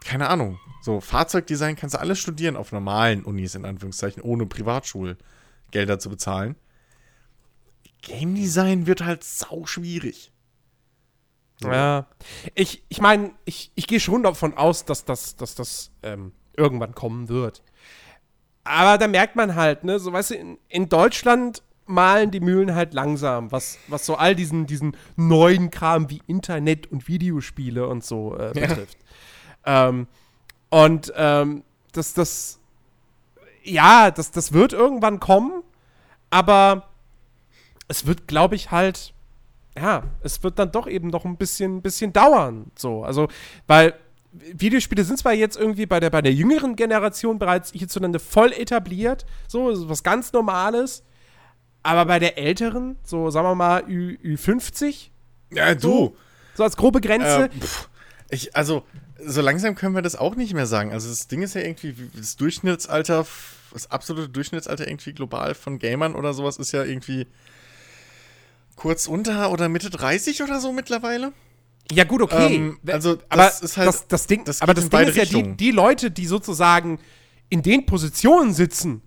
keine 0.05 0.29
Ahnung. 0.29 0.59
So, 0.83 1.01
Fahrzeugdesign 1.01 1.75
kannst 1.75 1.95
du 1.95 1.99
alles 1.99 2.19
studieren 2.19 2.57
auf 2.57 2.71
normalen 2.71 3.23
Unis, 3.23 3.55
in 3.55 3.65
Anführungszeichen, 3.65 4.21
ohne 4.21 4.45
Privatschulgelder 4.45 5.97
zu 5.97 6.11
bezahlen. 6.11 6.57
Game 8.01 8.35
Design 8.35 8.87
wird 8.87 9.03
halt 9.03 9.23
sau 9.23 9.65
schwierig. 9.65 10.31
Ja. 11.63 12.07
Ich, 12.55 12.83
ich 12.89 13.01
meine, 13.01 13.31
ich, 13.45 13.71
ich 13.75 13.87
gehe 13.87 13.99
schon 13.99 14.23
davon 14.23 14.57
aus, 14.57 14.85
dass 14.85 15.05
das, 15.05 15.35
dass 15.35 15.55
das 15.55 15.91
ähm, 16.01 16.31
irgendwann 16.55 16.95
kommen 16.95 17.29
wird. 17.29 17.61
Aber 18.63 18.97
da 18.97 19.07
merkt 19.07 19.35
man 19.35 19.55
halt, 19.55 19.83
ne, 19.83 19.99
so 19.99 20.11
weißt 20.13 20.31
du, 20.31 20.35
in, 20.35 20.57
in 20.69 20.89
Deutschland 20.89 21.63
malen 21.85 22.31
die 22.31 22.39
Mühlen 22.39 22.73
halt 22.73 22.93
langsam, 22.93 23.51
was, 23.51 23.77
was 23.87 24.05
so 24.05 24.15
all 24.15 24.35
diesen, 24.35 24.65
diesen 24.65 24.95
neuen 25.15 25.71
Kram 25.71 26.09
wie 26.09 26.21
Internet 26.27 26.91
und 26.91 27.07
Videospiele 27.07 27.87
und 27.87 28.03
so 28.03 28.37
äh, 28.37 28.51
betrifft. 28.53 28.97
Ja. 29.65 29.89
Ähm, 29.89 30.07
und 30.69 31.11
ähm, 31.15 31.63
das, 31.91 32.13
das, 32.13 32.59
ja, 33.63 34.09
das, 34.09 34.31
das 34.31 34.53
wird 34.53 34.73
irgendwann 34.73 35.19
kommen, 35.19 35.63
aber 36.29 36.90
es 37.91 38.05
wird, 38.05 38.27
glaube 38.27 38.55
ich, 38.55 38.71
halt 38.71 39.13
ja, 39.77 40.03
es 40.21 40.43
wird 40.43 40.59
dann 40.59 40.71
doch 40.71 40.87
eben 40.87 41.07
noch 41.07 41.25
ein 41.25 41.37
bisschen, 41.37 41.81
bisschen 41.81 42.11
dauern. 42.11 42.71
So, 42.77 43.03
also, 43.03 43.27
weil 43.67 43.93
Videospiele 44.31 45.03
sind 45.03 45.19
zwar 45.19 45.33
jetzt 45.33 45.57
irgendwie 45.57 45.85
bei 45.85 45.99
der, 45.99 46.09
bei 46.09 46.21
der 46.21 46.33
jüngeren 46.33 46.75
Generation 46.75 47.39
bereits 47.39 47.71
hierzulande 47.71 48.19
voll 48.19 48.53
etabliert, 48.53 49.25
so, 49.47 49.89
was 49.89 50.03
ganz 50.03 50.33
Normales, 50.33 51.03
aber 51.83 52.05
bei 52.05 52.19
der 52.19 52.37
älteren, 52.37 52.97
so 53.03 53.29
sagen 53.29 53.47
wir 53.47 53.55
mal 53.55 53.83
Ü, 53.87 54.17
Ü50. 54.23 55.09
Ja, 55.53 55.73
du. 55.73 55.79
So, 55.81 56.15
so 56.55 56.63
als 56.63 56.77
grobe 56.77 57.01
Grenze. 57.01 57.45
Äh, 57.45 57.49
ich, 58.29 58.55
also, 58.55 58.83
so 59.23 59.41
langsam 59.41 59.75
können 59.75 59.95
wir 59.95 60.01
das 60.01 60.15
auch 60.15 60.35
nicht 60.35 60.53
mehr 60.53 60.65
sagen. 60.65 60.91
Also, 60.91 61.09
das 61.09 61.27
Ding 61.27 61.41
ist 61.41 61.55
ja 61.55 61.61
irgendwie, 61.61 61.95
das 62.15 62.35
Durchschnittsalter, 62.37 63.25
das 63.73 63.89
absolute 63.89 64.29
Durchschnittsalter 64.29 64.87
irgendwie 64.87 65.13
global 65.13 65.55
von 65.55 65.79
Gamern 65.79 66.15
oder 66.15 66.33
sowas 66.33 66.57
ist 66.57 66.71
ja 66.71 66.83
irgendwie 66.83 67.27
kurz 68.75 69.07
unter 69.07 69.51
oder 69.51 69.69
Mitte 69.69 69.89
30 69.89 70.43
oder 70.43 70.59
so 70.59 70.71
mittlerweile. 70.71 71.33
Ja, 71.91 72.03
gut, 72.03 72.21
okay. 72.21 72.55
Ähm, 72.55 72.79
also, 72.87 73.15
das 73.15 73.25
aber 73.29 73.47
ist 73.47 73.77
halt. 73.77 73.87
Das, 73.87 74.07
das 74.07 74.27
Ding, 74.27 74.43
das 74.45 74.61
aber 74.61 74.73
das 74.73 74.89
Ding 74.89 74.99
ist 75.01 75.15
ja, 75.15 75.25
die, 75.25 75.55
die 75.55 75.71
Leute, 75.71 76.11
die 76.11 76.25
sozusagen 76.25 76.99
in 77.49 77.61
den 77.61 77.85
Positionen 77.85 78.53
sitzen, 78.53 79.01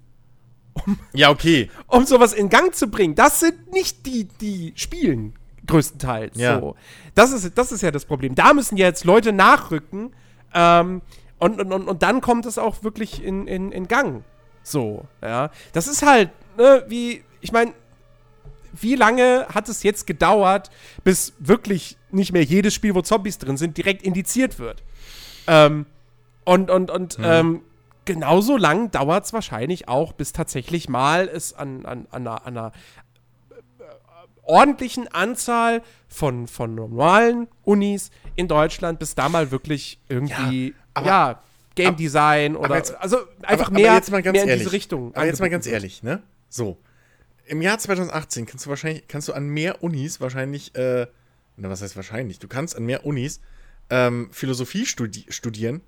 um, 0.75 0.99
ja, 1.13 1.31
okay. 1.31 1.71
um 1.87 2.05
sowas 2.05 2.33
in 2.33 2.49
Gang 2.49 2.75
zu 2.75 2.89
bringen, 2.89 3.15
das 3.15 3.41
sind 3.41 3.73
nicht 3.73 4.05
die, 4.07 4.25
die 4.41 4.73
spielen, 4.77 5.35
größtenteils. 5.67 6.37
Ja. 6.37 6.61
So. 6.61 6.77
Das, 7.15 7.33
ist, 7.33 7.57
das 7.57 7.73
ist 7.73 7.83
ja 7.83 7.91
das 7.91 8.05
Problem. 8.05 8.35
Da 8.35 8.53
müssen 8.53 8.77
jetzt 8.77 9.05
Leute 9.05 9.33
nachrücken 9.33 10.15
ähm, 10.53 11.01
und, 11.39 11.61
und, 11.61 11.73
und, 11.73 11.89
und 11.89 12.03
dann 12.03 12.21
kommt 12.21 12.45
es 12.47 12.59
auch 12.59 12.83
wirklich 12.83 13.23
in, 13.23 13.47
in, 13.47 13.73
in 13.73 13.89
Gang. 13.89 14.25
So, 14.63 15.07
ja. 15.23 15.51
Das 15.73 15.87
ist 15.87 16.05
halt, 16.05 16.31
ne, 16.59 16.85
wie, 16.89 17.23
ich 17.41 17.53
meine, 17.53 17.73
wie 18.81 18.95
lange 18.95 19.47
hat 19.53 19.69
es 19.69 19.83
jetzt 19.83 20.07
gedauert, 20.07 20.71
bis 21.03 21.35
wirklich 21.39 21.97
nicht 22.11 22.33
mehr 22.33 22.43
jedes 22.43 22.75
Spiel, 22.75 22.95
wo 22.95 23.03
Zombies 23.03 23.39
drin 23.39 23.57
sind, 23.57 23.77
direkt 23.77 24.03
indiziert 24.03 24.59
wird? 24.59 24.83
Ähm, 25.47 25.87
und 26.45 26.71
und, 26.71 26.91
und 26.91 27.19
mhm. 27.19 27.25
ähm, 27.25 27.63
genauso 28.05 28.57
lang 28.57 28.91
dauert 28.91 29.25
es 29.25 29.33
wahrscheinlich 29.33 29.89
auch, 29.89 30.13
bis 30.13 30.33
tatsächlich 30.33 30.89
mal 30.89 31.29
es 31.29 31.55
an, 31.55 31.87
an, 31.87 32.07
an, 32.11 32.27
einer, 32.27 32.47
an 32.47 32.59
einer 32.59 32.73
äh, 33.51 33.85
ordentlichen 34.43 35.09
Anzahl 35.09 35.83
von, 36.09 36.47
von 36.47 36.75
normalen 36.75 37.49
Unis 37.63 38.11
in 38.37 38.49
Deutschland, 38.49 38.99
bis 38.99 39.15
da 39.15 39.29
mal 39.29 39.51
wirklich 39.51 39.99
irgendwie, 40.09 40.69
ja, 40.69 40.75
aber, 40.95 41.07
ja 41.07 41.43
Game 41.75 41.97
Design 41.97 42.57
oder 42.57 42.77
jetzt, 42.77 42.95
also 43.01 43.19
einfach 43.43 43.67
aber, 43.67 43.75
mehr, 43.75 43.91
aber 43.91 43.99
jetzt 43.99 44.11
mal 44.11 44.23
ganz 44.23 44.35
mehr 44.35 44.43
in 44.45 44.49
ehrlich, 44.49 44.65
diese 44.65 44.73
Richtung. 44.73 45.15
Aber 45.15 45.27
jetzt 45.27 45.41
mal 45.41 45.51
ganz 45.51 45.67
ehrlich, 45.67 46.03
ne? 46.03 46.23
So 46.49 46.79
im 47.47 47.63
Jahr 47.63 47.79
2018 47.79 48.47
kannst 48.47 48.67
du 48.67 48.71
wahrscheinlich, 48.71 49.07
kannst 49.09 49.29
du 49.29 49.33
an 49.33 49.49
mehr 49.49 49.83
Unis 49.83 50.21
wahrscheinlich, 50.21 50.75
äh, 50.75 51.07
na, 51.57 51.69
was 51.69 51.83
heißt 51.83 51.97
wahrscheinlich? 51.97 52.39
Du 52.39 52.49
kannst 52.49 52.77
an 52.77 52.85
mehr 52.85 53.05
Unis 53.05 53.41
ähm, 53.91 54.29
Philosophie 54.33 54.87
studi 54.87 55.27
studieren 55.29 55.83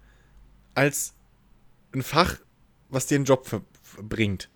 als 0.74 1.14
ein 1.92 2.02
Fach, 2.02 2.36
was 2.88 3.06
dir 3.06 3.16
einen 3.16 3.24
Job 3.24 3.62
bringt. 4.02 4.50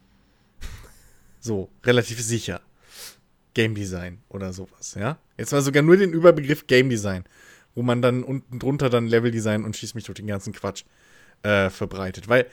So, 1.40 1.70
relativ 1.84 2.20
sicher. 2.20 2.60
Game 3.54 3.74
Design 3.74 4.20
oder 4.28 4.52
sowas, 4.52 4.94
ja? 4.94 5.18
Jetzt 5.36 5.52
mal 5.52 5.62
sogar 5.62 5.82
nur 5.82 5.96
den 5.96 6.12
Überbegriff 6.12 6.66
Game 6.66 6.90
Design, 6.90 7.24
wo 7.74 7.82
man 7.82 8.02
dann 8.02 8.22
unten 8.22 8.58
drunter 8.58 8.90
dann 8.90 9.06
Level 9.06 9.30
Design 9.30 9.64
und 9.64 9.76
schieß 9.76 9.94
mich 9.94 10.04
durch 10.04 10.16
den 10.16 10.26
ganzen 10.26 10.52
Quatsch 10.52 10.84
äh, 11.42 11.70
verbreitet. 11.70 12.28
Weil 12.28 12.46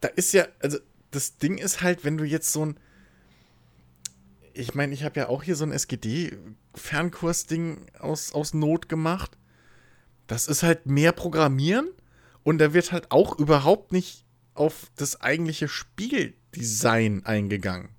da 0.00 0.08
ist 0.08 0.32
ja, 0.32 0.46
also 0.60 0.78
das 1.14 1.38
Ding 1.38 1.56
ist 1.58 1.82
halt, 1.82 2.04
wenn 2.04 2.16
du 2.16 2.24
jetzt 2.24 2.52
so 2.52 2.66
ein, 2.66 2.76
ich 4.52 4.74
meine, 4.74 4.92
ich 4.94 5.04
habe 5.04 5.20
ja 5.20 5.28
auch 5.28 5.44
hier 5.44 5.56
so 5.56 5.64
ein 5.64 5.72
SGD-Fernkurs-Ding 5.72 7.86
aus, 7.98 8.32
aus 8.32 8.54
Not 8.54 8.88
gemacht. 8.88 9.36
Das 10.26 10.48
ist 10.48 10.62
halt 10.62 10.86
mehr 10.86 11.12
Programmieren 11.12 11.90
und 12.42 12.56
da 12.58 12.72
wird 12.72 12.92
halt 12.92 13.10
auch 13.10 13.38
überhaupt 13.38 13.92
nicht 13.92 14.24
auf 14.54 14.90
das 14.96 15.20
eigentliche 15.20 15.68
Spieldesign 15.68 17.26
eingegangen. 17.26 17.90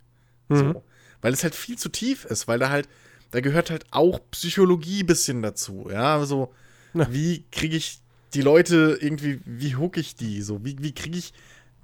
Mhm. 0.47 0.57
So. 0.57 0.83
Weil 1.21 1.33
es 1.33 1.43
halt 1.43 1.53
viel 1.55 1.77
zu 1.77 1.89
tief 1.89 2.25
ist, 2.25 2.47
weil 2.47 2.57
da 2.59 2.69
halt, 2.69 2.87
da 3.31 3.41
gehört 3.41 3.69
halt 3.69 3.85
auch 3.91 4.19
Psychologie 4.31 5.03
ein 5.03 5.07
bisschen 5.07 5.41
dazu. 5.41 5.89
Ja, 5.91 6.15
also, 6.17 6.53
ja. 6.93 7.11
wie 7.11 7.43
kriege 7.51 7.75
ich 7.77 7.99
die 8.33 8.41
Leute 8.41 8.97
irgendwie, 8.99 9.39
wie 9.45 9.75
hook 9.75 9.97
ich 9.97 10.15
die? 10.15 10.41
So, 10.41 10.65
wie, 10.65 10.77
wie 10.79 10.93
kriege 10.93 11.17
ich 11.17 11.33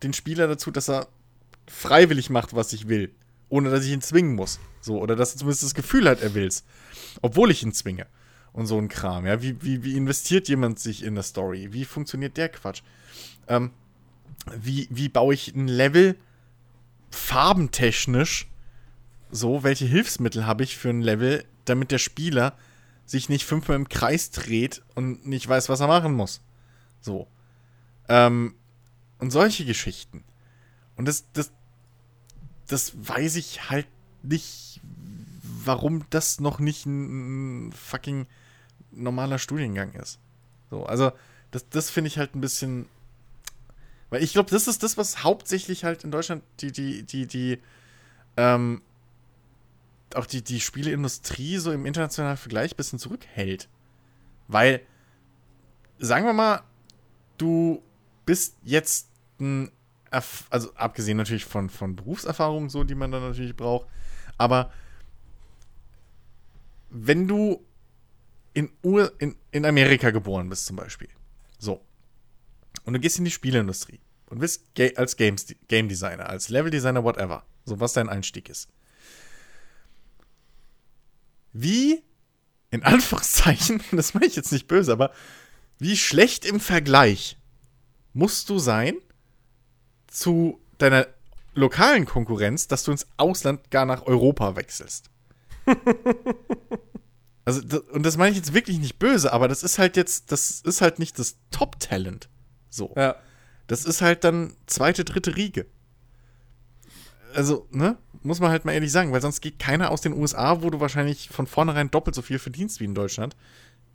den 0.03 0.13
Spieler 0.13 0.47
dazu, 0.47 0.71
dass 0.71 0.89
er 0.89 1.07
freiwillig 1.71 2.29
macht, 2.29 2.53
was 2.53 2.73
ich 2.73 2.87
will, 2.87 3.13
ohne 3.49 3.69
dass 3.69 3.85
ich 3.85 3.91
ihn 3.91 4.01
zwingen 4.01 4.35
muss. 4.35 4.59
So, 4.81 4.99
oder 4.99 5.15
dass 5.15 5.33
er 5.33 5.39
zumindest 5.39 5.63
das 5.63 5.73
Gefühl 5.73 6.07
hat, 6.07 6.21
er 6.21 6.33
will's. 6.33 6.63
Obwohl 7.21 7.51
ich 7.51 7.63
ihn 7.63 7.73
zwinge. 7.73 8.07
Und 8.53 8.65
so 8.65 8.77
ein 8.77 8.89
Kram, 8.89 9.25
ja. 9.25 9.41
Wie, 9.41 9.61
wie, 9.61 9.83
wie 9.83 9.95
investiert 9.95 10.49
jemand 10.49 10.79
sich 10.79 11.03
in 11.03 11.15
der 11.15 11.23
Story? 11.23 11.69
Wie 11.71 11.85
funktioniert 11.85 12.35
der 12.35 12.49
Quatsch? 12.49 12.81
Ähm, 13.47 13.71
wie, 14.57 14.87
wie 14.89 15.07
baue 15.07 15.33
ich 15.33 15.55
ein 15.55 15.67
Level 15.67 16.17
farbentechnisch 17.11 18.47
so? 19.29 19.63
Welche 19.63 19.85
Hilfsmittel 19.85 20.45
habe 20.45 20.63
ich 20.63 20.77
für 20.77 20.89
ein 20.89 21.01
Level, 21.01 21.45
damit 21.65 21.91
der 21.91 21.99
Spieler 21.99 22.57
sich 23.05 23.29
nicht 23.29 23.45
fünfmal 23.45 23.77
im 23.77 23.87
Kreis 23.87 24.31
dreht 24.31 24.83
und 24.95 25.25
nicht 25.25 25.47
weiß, 25.47 25.69
was 25.69 25.79
er 25.79 25.87
machen 25.87 26.13
muss? 26.13 26.41
So. 26.99 27.27
Ähm, 28.09 28.55
und 29.19 29.31
solche 29.31 29.63
Geschichten. 29.65 30.23
Und 30.97 31.07
das, 31.07 31.25
das, 31.33 31.51
das 32.71 32.93
weiß 32.95 33.35
ich 33.35 33.69
halt 33.69 33.87
nicht, 34.23 34.79
warum 35.41 36.05
das 36.09 36.39
noch 36.39 36.59
nicht 36.59 36.85
ein, 36.85 37.71
fucking 37.73 38.27
normaler 38.91 39.39
Studiengang 39.39 39.93
ist. 39.93 40.19
So, 40.69 40.85
also, 40.85 41.11
das, 41.51 41.67
das 41.69 41.89
finde 41.89 42.07
ich 42.07 42.17
halt 42.17 42.35
ein 42.35 42.41
bisschen. 42.41 42.87
Weil 44.09 44.23
ich 44.23 44.33
glaube, 44.33 44.49
das 44.49 44.67
ist 44.67 44.83
das, 44.83 44.97
was 44.97 45.23
hauptsächlich 45.23 45.83
halt 45.83 46.03
in 46.03 46.11
Deutschland 46.11 46.43
die, 46.59 46.71
die, 46.71 47.03
die, 47.03 47.27
die, 47.27 47.59
ähm, 48.37 48.81
auch 50.15 50.25
die, 50.25 50.41
die 50.41 50.59
Spieleindustrie 50.59 51.57
so 51.57 51.71
im 51.71 51.85
internationalen 51.85 52.37
Vergleich 52.37 52.73
ein 52.73 52.77
bisschen 52.77 52.99
zurückhält. 52.99 53.69
Weil, 54.47 54.81
sagen 55.99 56.25
wir 56.25 56.33
mal, 56.33 56.63
du 57.37 57.81
bist 58.25 58.55
jetzt 58.63 59.07
ein 59.39 59.71
also 60.11 60.73
abgesehen 60.75 61.17
natürlich 61.17 61.45
von, 61.45 61.69
von 61.69 61.95
Berufserfahrung, 61.95 62.69
so, 62.69 62.83
die 62.83 62.95
man 62.95 63.11
dann 63.11 63.23
natürlich 63.23 63.55
braucht, 63.55 63.87
aber 64.37 64.71
wenn 66.89 67.27
du 67.27 67.65
in, 68.53 68.69
Ur, 68.83 69.13
in, 69.19 69.35
in 69.51 69.65
Amerika 69.65 70.11
geboren 70.11 70.49
bist, 70.49 70.65
zum 70.65 70.75
Beispiel, 70.75 71.07
so, 71.57 71.81
und 72.83 72.93
du 72.93 72.99
gehst 72.99 73.17
in 73.17 73.25
die 73.25 73.31
Spieleindustrie 73.31 73.99
und 74.27 74.39
bist 74.39 74.65
als 74.95 75.15
Games, 75.15 75.47
Game 75.67 75.87
Designer, 75.87 76.29
als 76.29 76.49
Level 76.49 76.69
Designer, 76.69 77.03
whatever, 77.03 77.45
so 77.65 77.79
was 77.79 77.93
dein 77.93 78.09
Einstieg 78.09 78.49
ist. 78.49 78.69
Wie, 81.53 82.03
in 82.69 82.83
Anführungszeichen, 82.83 83.81
das 83.91 84.13
meine 84.13 84.25
ich 84.25 84.35
jetzt 84.35 84.51
nicht 84.51 84.67
böse, 84.67 84.91
aber 84.91 85.11
wie 85.79 85.97
schlecht 85.97 86.45
im 86.45 86.59
Vergleich 86.59 87.37
musst 88.13 88.49
du 88.49 88.59
sein, 88.59 88.95
zu 90.11 90.59
deiner 90.77 91.07
lokalen 91.53 92.05
Konkurrenz, 92.05 92.67
dass 92.67 92.83
du 92.83 92.91
ins 92.91 93.07
Ausland 93.17 93.71
gar 93.71 93.85
nach 93.85 94.05
Europa 94.05 94.55
wechselst. 94.55 95.09
also, 97.45 97.61
das, 97.61 97.79
und 97.79 98.05
das 98.05 98.17
meine 98.17 98.31
ich 98.31 98.37
jetzt 98.37 98.53
wirklich 98.53 98.79
nicht 98.79 98.99
böse, 98.99 99.33
aber 99.33 99.47
das 99.47 99.63
ist 99.63 99.79
halt 99.79 99.97
jetzt, 99.97 100.31
das 100.31 100.61
ist 100.61 100.81
halt 100.81 100.99
nicht 100.99 101.17
das 101.17 101.37
Top-Talent. 101.49 102.29
So. 102.69 102.93
Ja. 102.95 103.15
Das 103.67 103.85
ist 103.85 104.01
halt 104.01 104.23
dann 104.23 104.53
zweite, 104.65 105.05
dritte 105.05 105.35
Riege. 105.35 105.65
Also, 107.33 107.67
ne? 107.71 107.97
Muss 108.23 108.39
man 108.39 108.51
halt 108.51 108.65
mal 108.65 108.73
ehrlich 108.73 108.91
sagen, 108.91 109.11
weil 109.11 109.21
sonst 109.21 109.41
geht 109.41 109.57
keiner 109.57 109.89
aus 109.89 110.01
den 110.01 110.13
USA, 110.13 110.61
wo 110.61 110.69
du 110.69 110.79
wahrscheinlich 110.79 111.29
von 111.29 111.47
vornherein 111.47 111.89
doppelt 111.89 112.13
so 112.13 112.21
viel 112.21 112.37
verdienst 112.37 112.79
wie 112.79 112.85
in 112.85 112.93
Deutschland, 112.93 113.35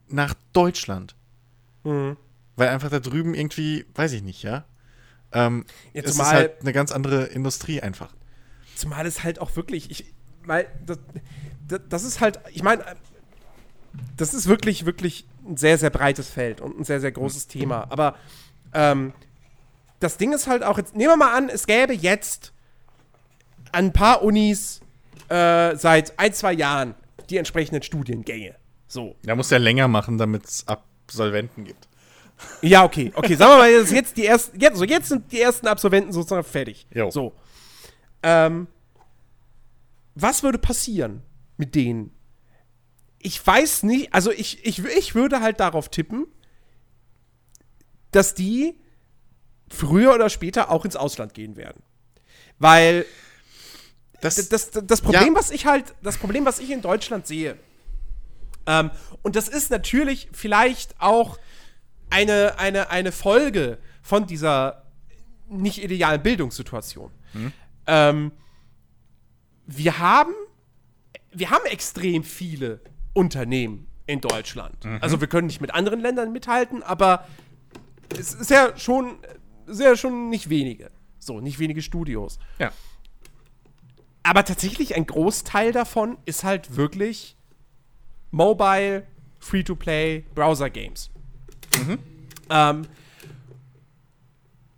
nach 0.09 0.35
Deutschland. 0.53 1.15
Mhm. 1.85 2.17
Weil 2.57 2.69
einfach 2.69 2.91
da 2.91 2.99
drüben 2.99 3.35
irgendwie, 3.35 3.85
weiß 3.95 4.13
ich 4.13 4.23
nicht, 4.23 4.43
ja, 4.43 4.65
ähm, 5.37 5.65
ja, 5.93 6.03
es 6.03 6.13
ist 6.13 6.25
halt 6.25 6.61
eine 6.63 6.73
ganz 6.73 6.93
andere 6.93 7.25
Industrie 7.27 7.81
einfach. 7.81 8.15
Zumal 8.75 9.07
es 9.07 9.23
halt 9.23 9.39
auch 9.39 9.55
wirklich, 9.57 9.91
ich, 9.91 10.15
weil 10.45 10.67
das, 10.85 10.99
das 11.89 12.05
ist 12.05 12.21
halt, 12.21 12.41
ich 12.53 12.63
meine, 12.63 12.85
das 14.17 14.33
ist 14.33 14.47
wirklich, 14.49 14.87
wirklich 14.87 15.27
ein 15.47 15.57
sehr, 15.57 15.79
sehr 15.79 15.91
breites 15.91 16.29
Feld 16.29 16.61
und 16.61 16.81
ein 16.81 16.85
sehr, 16.85 17.01
sehr 17.01 17.13
großes 17.13 17.47
mhm. 17.47 17.51
Thema. 17.51 17.87
Aber 17.91 18.17
ähm, 18.73 19.13
das 20.01 20.17
Ding 20.17 20.33
ist 20.33 20.47
halt 20.47 20.63
auch 20.63 20.79
jetzt, 20.79 20.97
nehmen 20.97 21.13
wir 21.13 21.17
mal 21.17 21.37
an, 21.37 21.49
es 21.49 21.67
gäbe 21.67 21.93
jetzt 21.93 22.53
ein 23.73 23.93
paar 23.93 24.23
Unis 24.23 24.81
äh, 25.29 25.77
seit 25.77 26.19
ein, 26.19 26.33
zwei 26.33 26.53
Jahren 26.53 26.95
die 27.29 27.37
entsprechenden 27.37 27.83
Studiengänge. 27.83 28.55
So. 28.89 29.17
Da 29.23 29.35
muss 29.35 29.51
ja 29.51 29.59
länger 29.59 29.89
machen, 29.89 30.17
damit 30.17 30.45
es 30.47 30.67
Absolventen 30.69 31.65
gibt. 31.65 31.86
Ja, 32.61 32.85
okay. 32.85 33.13
Okay, 33.15 33.35
sagen 33.35 33.53
wir 33.53 33.59
mal, 33.59 33.71
jetzt 33.71 34.17
die 34.17 34.27
ersten, 34.27 34.59
jetzt, 34.61 34.77
so 34.77 34.85
jetzt 34.85 35.09
sind 35.09 35.33
die 35.33 35.41
ersten 35.41 35.67
Absolventen 35.67 36.13
sozusagen 36.13 36.45
fertig. 36.45 36.87
Jo. 36.93 37.11
So. 37.11 37.35
Ähm, 38.23 38.67
was 40.15 40.43
würde 40.43 40.59
passieren 40.59 41.23
mit 41.57 41.75
denen? 41.75 42.13
Ich 43.19 43.45
weiß 43.45 43.83
nicht, 43.85 44.15
also 44.15 44.31
ich, 44.31 44.65
ich, 44.65 44.85
ich 44.85 45.15
würde 45.15 45.41
halt 45.41 45.61
darauf 45.61 45.89
tippen, 45.89 46.27
dass 48.11 48.35
die 48.35 48.79
früher 49.69 50.15
oder 50.15 50.31
später 50.31 50.71
auch 50.71 50.85
ins 50.85 50.97
Ausland 50.97 51.35
gehen 51.35 51.57
werden. 51.57 51.83
Weil 52.59 53.05
das, 54.21 54.37
das, 54.49 54.71
das, 54.71 54.87
das 54.87 55.01
Problem, 55.03 55.35
ja. 55.35 55.39
was 55.39 55.51
ich 55.51 55.67
halt, 55.67 55.95
das 56.03 56.17
Problem, 56.17 56.45
was 56.45 56.59
ich 56.59 56.71
in 56.71 56.83
Deutschland 56.83 57.27
sehe, 57.27 57.59
ähm, 58.67 58.91
und 59.23 59.37
das 59.37 59.49
ist 59.49 59.71
natürlich 59.71 60.29
vielleicht 60.33 61.01
auch 61.01 61.39
eine, 62.11 62.59
eine, 62.59 62.91
eine 62.91 63.13
Folge 63.13 63.79
von 64.03 64.27
dieser 64.27 64.85
nicht 65.49 65.83
idealen 65.83 66.23
Bildungssituation. 66.23 67.11
Mhm. 67.33 67.53
Ähm, 67.87 68.33
wir 69.67 69.99
haben, 69.99 70.35
wir 71.33 71.51
haben 71.51 71.65
extrem 71.67 72.23
viele 72.23 72.81
Unternehmen 73.13 73.87
in 74.07 74.21
Deutschland. 74.21 74.85
Mhm. 74.85 74.99
Also 75.01 75.21
wir 75.21 75.29
können 75.29 75.47
nicht 75.47 75.61
mit 75.61 75.75
anderen 75.75 76.01
Ländern 76.01 76.33
mithalten, 76.33 76.83
aber 76.83 77.27
es 78.17 78.35
ist 78.35 78.51
ja 78.51 78.77
schon, 78.77 79.19
sehr 79.67 79.97
schon 79.97 80.31
nicht 80.31 80.49
wenige. 80.49 80.91
So, 81.19 81.41
nicht 81.41 81.59
wenige 81.59 81.83
Studios. 81.83 82.39
Ja. 82.59 82.73
Aber 84.23 84.45
tatsächlich 84.45 84.97
ein 84.97 85.07
Großteil 85.07 85.73
davon 85.73 86.19
ist 86.25 86.45
halt 86.45 86.77
wirklich 86.77 87.37
Mobile, 88.31 89.07
Free-to-Play, 89.39 90.25
Browser-Games. 90.35 91.11
Mhm. 91.79 91.99
Ähm, 92.49 92.87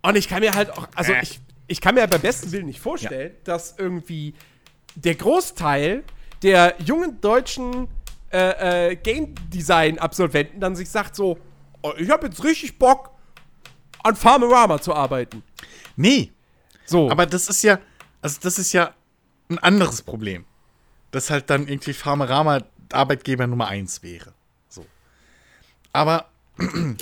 und 0.01 0.15
ich 0.15 0.27
kann 0.27 0.41
mir 0.41 0.53
halt 0.53 0.71
auch, 0.71 0.87
also 0.95 1.13
äh. 1.13 1.21
ich, 1.21 1.39
ich 1.67 1.81
kann 1.81 1.95
mir 1.95 2.07
beim 2.07 2.21
besten 2.21 2.51
Willen 2.51 2.65
nicht 2.65 2.79
vorstellen, 2.79 3.31
ja. 3.31 3.39
dass 3.43 3.75
irgendwie 3.77 4.33
der 4.95 5.15
Großteil 5.15 6.03
der 6.41 6.75
jungen 6.79 7.19
deutschen 7.21 7.87
äh, 8.31 8.91
äh, 8.91 8.95
Game 8.95 9.35
Design-Absolventen 9.49 10.59
dann 10.59 10.75
sich 10.75 10.89
sagt 10.89 11.15
so, 11.15 11.37
oh, 11.81 11.93
ich 11.97 12.09
habe 12.09 12.27
jetzt 12.27 12.43
richtig 12.43 12.77
Bock, 12.77 13.11
an 14.03 14.15
Farmerama 14.15 14.81
zu 14.81 14.93
arbeiten. 14.93 15.43
Nee. 15.95 16.31
So. 16.85 17.09
Aber 17.11 17.25
das 17.25 17.49
ist 17.49 17.63
ja, 17.63 17.79
also 18.21 18.39
das 18.41 18.57
ist 18.57 18.73
ja 18.73 18.93
ein 19.49 19.59
anderes 19.59 20.01
Problem. 20.01 20.45
Dass 21.11 21.29
halt 21.29 21.49
dann 21.49 21.67
irgendwie 21.67 21.93
Farmerama 21.93 22.61
Arbeitgeber 22.91 23.47
Nummer 23.47 23.67
eins 23.67 24.03
wäre. 24.03 24.33
So. 24.67 24.85
Aber 25.91 26.29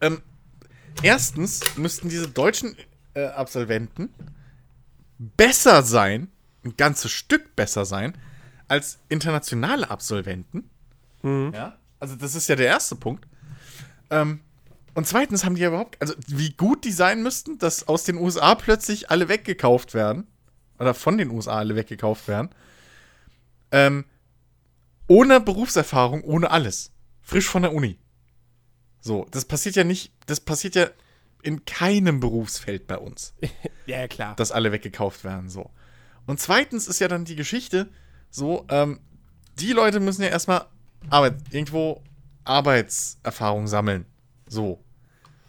ähm, 0.00 0.22
erstens 1.02 1.60
müssten 1.76 2.08
diese 2.08 2.28
deutschen 2.28 2.76
äh, 3.14 3.26
Absolventen 3.26 4.10
besser 5.18 5.82
sein, 5.82 6.28
ein 6.64 6.76
ganzes 6.76 7.12
Stück 7.12 7.54
besser 7.56 7.84
sein, 7.84 8.16
als 8.68 8.98
internationale 9.08 9.90
Absolventen. 9.90 10.70
Mhm. 11.22 11.52
Ja, 11.54 11.76
also 12.00 12.16
das 12.16 12.34
ist 12.34 12.48
ja 12.48 12.56
der 12.56 12.66
erste 12.66 12.96
Punkt. 12.96 13.26
Ähm, 14.10 14.40
und 14.94 15.06
zweitens 15.06 15.44
haben 15.44 15.54
die 15.54 15.62
ja 15.62 15.68
überhaupt, 15.68 16.00
also 16.00 16.14
wie 16.26 16.50
gut 16.50 16.84
die 16.84 16.92
sein 16.92 17.22
müssten, 17.22 17.58
dass 17.58 17.88
aus 17.88 18.04
den 18.04 18.16
USA 18.16 18.54
plötzlich 18.54 19.10
alle 19.10 19.28
weggekauft 19.28 19.94
werden. 19.94 20.26
Oder 20.78 20.94
von 20.94 21.16
den 21.16 21.30
USA 21.30 21.58
alle 21.58 21.76
weggekauft 21.76 22.28
werden. 22.28 22.50
Ähm, 23.70 24.04
ohne 25.06 25.40
Berufserfahrung, 25.40 26.24
ohne 26.24 26.50
alles. 26.50 26.90
Frisch 27.22 27.48
von 27.48 27.62
der 27.62 27.72
Uni. 27.72 27.98
So, 29.02 29.26
das 29.30 29.44
passiert 29.44 29.74
ja 29.76 29.84
nicht, 29.84 30.12
das 30.26 30.40
passiert 30.40 30.74
ja 30.76 30.86
in 31.42 31.64
keinem 31.64 32.20
Berufsfeld 32.20 32.86
bei 32.86 32.96
uns, 32.96 33.34
Ja, 33.86 34.06
klar. 34.08 34.34
dass 34.36 34.52
alle 34.52 34.72
weggekauft 34.72 35.24
werden. 35.24 35.50
So. 35.50 35.70
Und 36.26 36.40
zweitens 36.40 36.86
ist 36.86 37.00
ja 37.00 37.08
dann 37.08 37.24
die 37.24 37.36
Geschichte 37.36 37.88
so, 38.30 38.64
ähm, 38.70 39.00
die 39.58 39.72
Leute 39.72 40.00
müssen 40.00 40.22
ja 40.22 40.28
erstmal 40.28 40.66
Arbeit, 41.10 41.34
irgendwo 41.50 42.00
Arbeitserfahrung 42.44 43.66
sammeln. 43.66 44.06
So. 44.46 44.82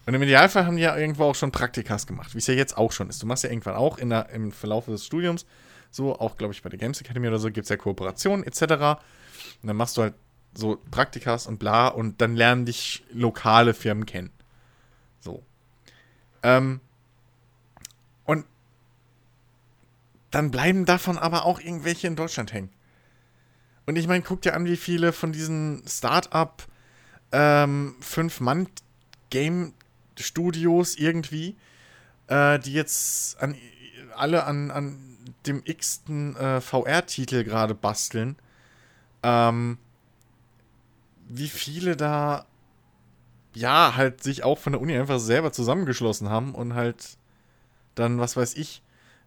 Und 0.06 0.14
im 0.16 0.24
Idealfall 0.24 0.66
haben 0.66 0.76
die 0.76 0.82
ja 0.84 0.97
irgendwo 0.97 1.26
auch 1.26 1.36
schon 1.36 1.51
Praktikas 1.51 2.08
gemacht, 2.08 2.34
wie 2.34 2.39
es 2.39 2.47
ja 2.47 2.56
jetzt 2.56 2.76
auch 2.76 2.91
schon 2.91 3.10
ist. 3.10 3.22
Du 3.22 3.28
machst 3.28 3.43
ja 3.43 3.49
irgendwann 3.51 3.76
auch 3.76 3.97
in 3.99 4.10
der, 4.10 4.30
im 4.32 4.51
Verlauf 4.51 4.86
des 4.86 5.06
Studiums, 5.06 5.45
so, 5.91 6.20
auch 6.20 6.38
glaube 6.38 6.54
ich 6.54 6.62
bei 6.64 6.70
der 6.70 6.80
Games 6.80 6.99
Academy 6.99 7.28
oder 7.28 7.38
so, 7.38 7.51
gibt 7.51 7.66
es 7.66 7.70
ja 7.70 7.78
Kooperationen 7.78 8.43
etc. 8.45 8.62
Und 8.62 9.68
dann 9.68 9.76
machst 9.78 9.95
du 9.95 10.01
halt 10.01 10.16
so 10.56 10.80
Praktikas 10.91 11.47
und 11.47 11.58
bla 11.58 11.88
und 11.88 12.22
dann 12.22 12.36
lernen 12.36 12.66
dich 12.66 13.04
lokale 13.12 13.74
Firmen 13.74 14.06
kennen. 14.06 14.30
So. 15.20 15.41
Ähm, 16.43 16.80
und 18.26 18.45
dann 20.32 20.51
bleiben 20.51 20.86
davon 20.86 21.18
aber 21.18 21.45
auch 21.45 21.60
irgendwelche 21.60 22.08
in 22.08 22.16
Deutschland 22.16 22.54
hängen. 22.54 22.70
Und 23.86 23.97
ich 23.97 24.08
meine, 24.08 24.24
guck 24.24 24.41
dir 24.41 24.56
an, 24.56 24.64
wie 24.66 24.78
viele 24.78 25.12
von 25.12 25.34
diesen 25.34 25.84
Start-up 25.88 26.64
ähm, 27.32 27.95
Fünf-Mann-Game-Studios 27.99 30.95
irgendwie, 30.95 31.58
äh, 32.28 32.58
die 32.60 32.74
jetzt 32.74 33.41
an, 33.41 33.56
alle 34.16 34.45
an, 34.45 34.70
an 34.72 35.18
dem 35.45 35.62
x-ten 35.66 36.36
äh, 36.36 36.60
VR-Titel 36.62 37.43
gerade 37.43 37.76
basteln, 37.76 38.38
ähm, 39.24 39.78
wie 41.36 41.49
viele 41.49 41.95
da 41.97 42.45
ja 43.55 43.95
halt 43.95 44.23
sich 44.23 44.43
auch 44.43 44.59
von 44.59 44.73
der 44.73 44.81
Uni 44.81 44.95
einfach 44.95 45.19
selber 45.19 45.51
zusammengeschlossen 45.51 46.29
haben 46.29 46.53
und 46.53 46.75
halt 46.75 47.17
dann, 47.95 48.19
was 48.19 48.38
weiß 48.38 48.55
ich, 48.55 48.84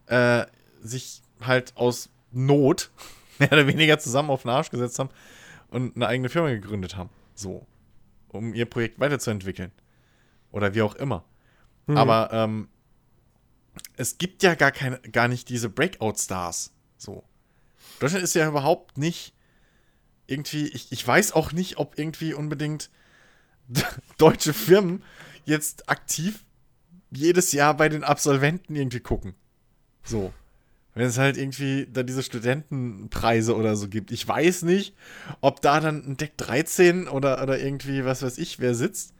äh, 0.07 0.46
sich 0.80 1.22
halt 1.40 1.76
aus 1.76 2.09
Not 2.30 2.90
mehr 3.38 3.52
oder 3.52 3.66
weniger 3.66 3.98
zusammen 3.98 4.30
auf 4.30 4.42
den 4.42 4.50
Arsch 4.50 4.70
gesetzt 4.70 4.98
haben 4.98 5.11
und 5.68 5.96
eine 5.96 6.07
eigene 6.07 6.28
Firma 6.28 6.48
gegründet 6.48 6.96
haben. 6.96 7.11
So. 7.34 7.66
Um 8.28 8.54
ihr 8.54 8.66
Projekt 8.66 9.00
weiterzuentwickeln. 9.00 9.72
Oder 10.52 10.74
wie 10.74 10.82
auch 10.82 10.94
immer. 10.94 11.24
Mhm. 11.86 11.96
Aber 11.96 12.30
ähm, 12.32 12.68
es 13.96 14.18
gibt 14.18 14.42
ja 14.42 14.54
gar, 14.54 14.70
keine, 14.72 14.98
gar 15.00 15.28
nicht 15.28 15.48
diese 15.48 15.68
Breakout-Stars. 15.68 16.72
So. 16.98 17.24
Deutschland 17.98 18.24
ist 18.24 18.34
ja 18.34 18.48
überhaupt 18.48 18.96
nicht 18.96 19.36
irgendwie, 20.27 20.68
ich, 20.68 20.93
ich 20.93 21.07
weiß 21.07 21.33
auch 21.33 21.53
nicht, 21.53 21.79
ob 21.79 21.99
irgendwie 21.99 22.35
unbedingt 22.35 22.91
deutsche 24.18 24.53
Firmen 24.53 25.03
jetzt 25.45 25.89
aktiv 25.89 26.45
jedes 27.11 27.53
Jahr 27.53 27.77
bei 27.77 27.89
den 27.89 28.05
Absolventen 28.05 28.74
irgendwie 28.74 29.01
gucken. 29.01 29.35
So. 30.05 30.33
Wenn 30.95 31.07
es 31.07 31.18
halt 31.18 31.37
irgendwie 31.37 31.87
da 31.93 32.03
diese 32.03 32.22
Studentenpreise 32.22 33.55
oder 33.55 33.77
so 33.77 33.89
gibt. 33.89 34.11
Ich 34.11 34.27
weiß 34.27 34.62
nicht, 34.62 34.95
ob 35.43 35.61
da 35.61 35.79
dann 35.81 36.03
ein 36.07 36.16
Deck 36.16 36.39
13 36.39 37.07
oder, 37.07 37.43
oder 37.43 37.59
irgendwie, 37.59 38.05
was 38.05 38.22
weiß 38.22 38.39
ich, 38.39 38.61
wer 38.61 38.74
sitzt. 38.74 39.12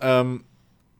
Ähm, 0.00 0.44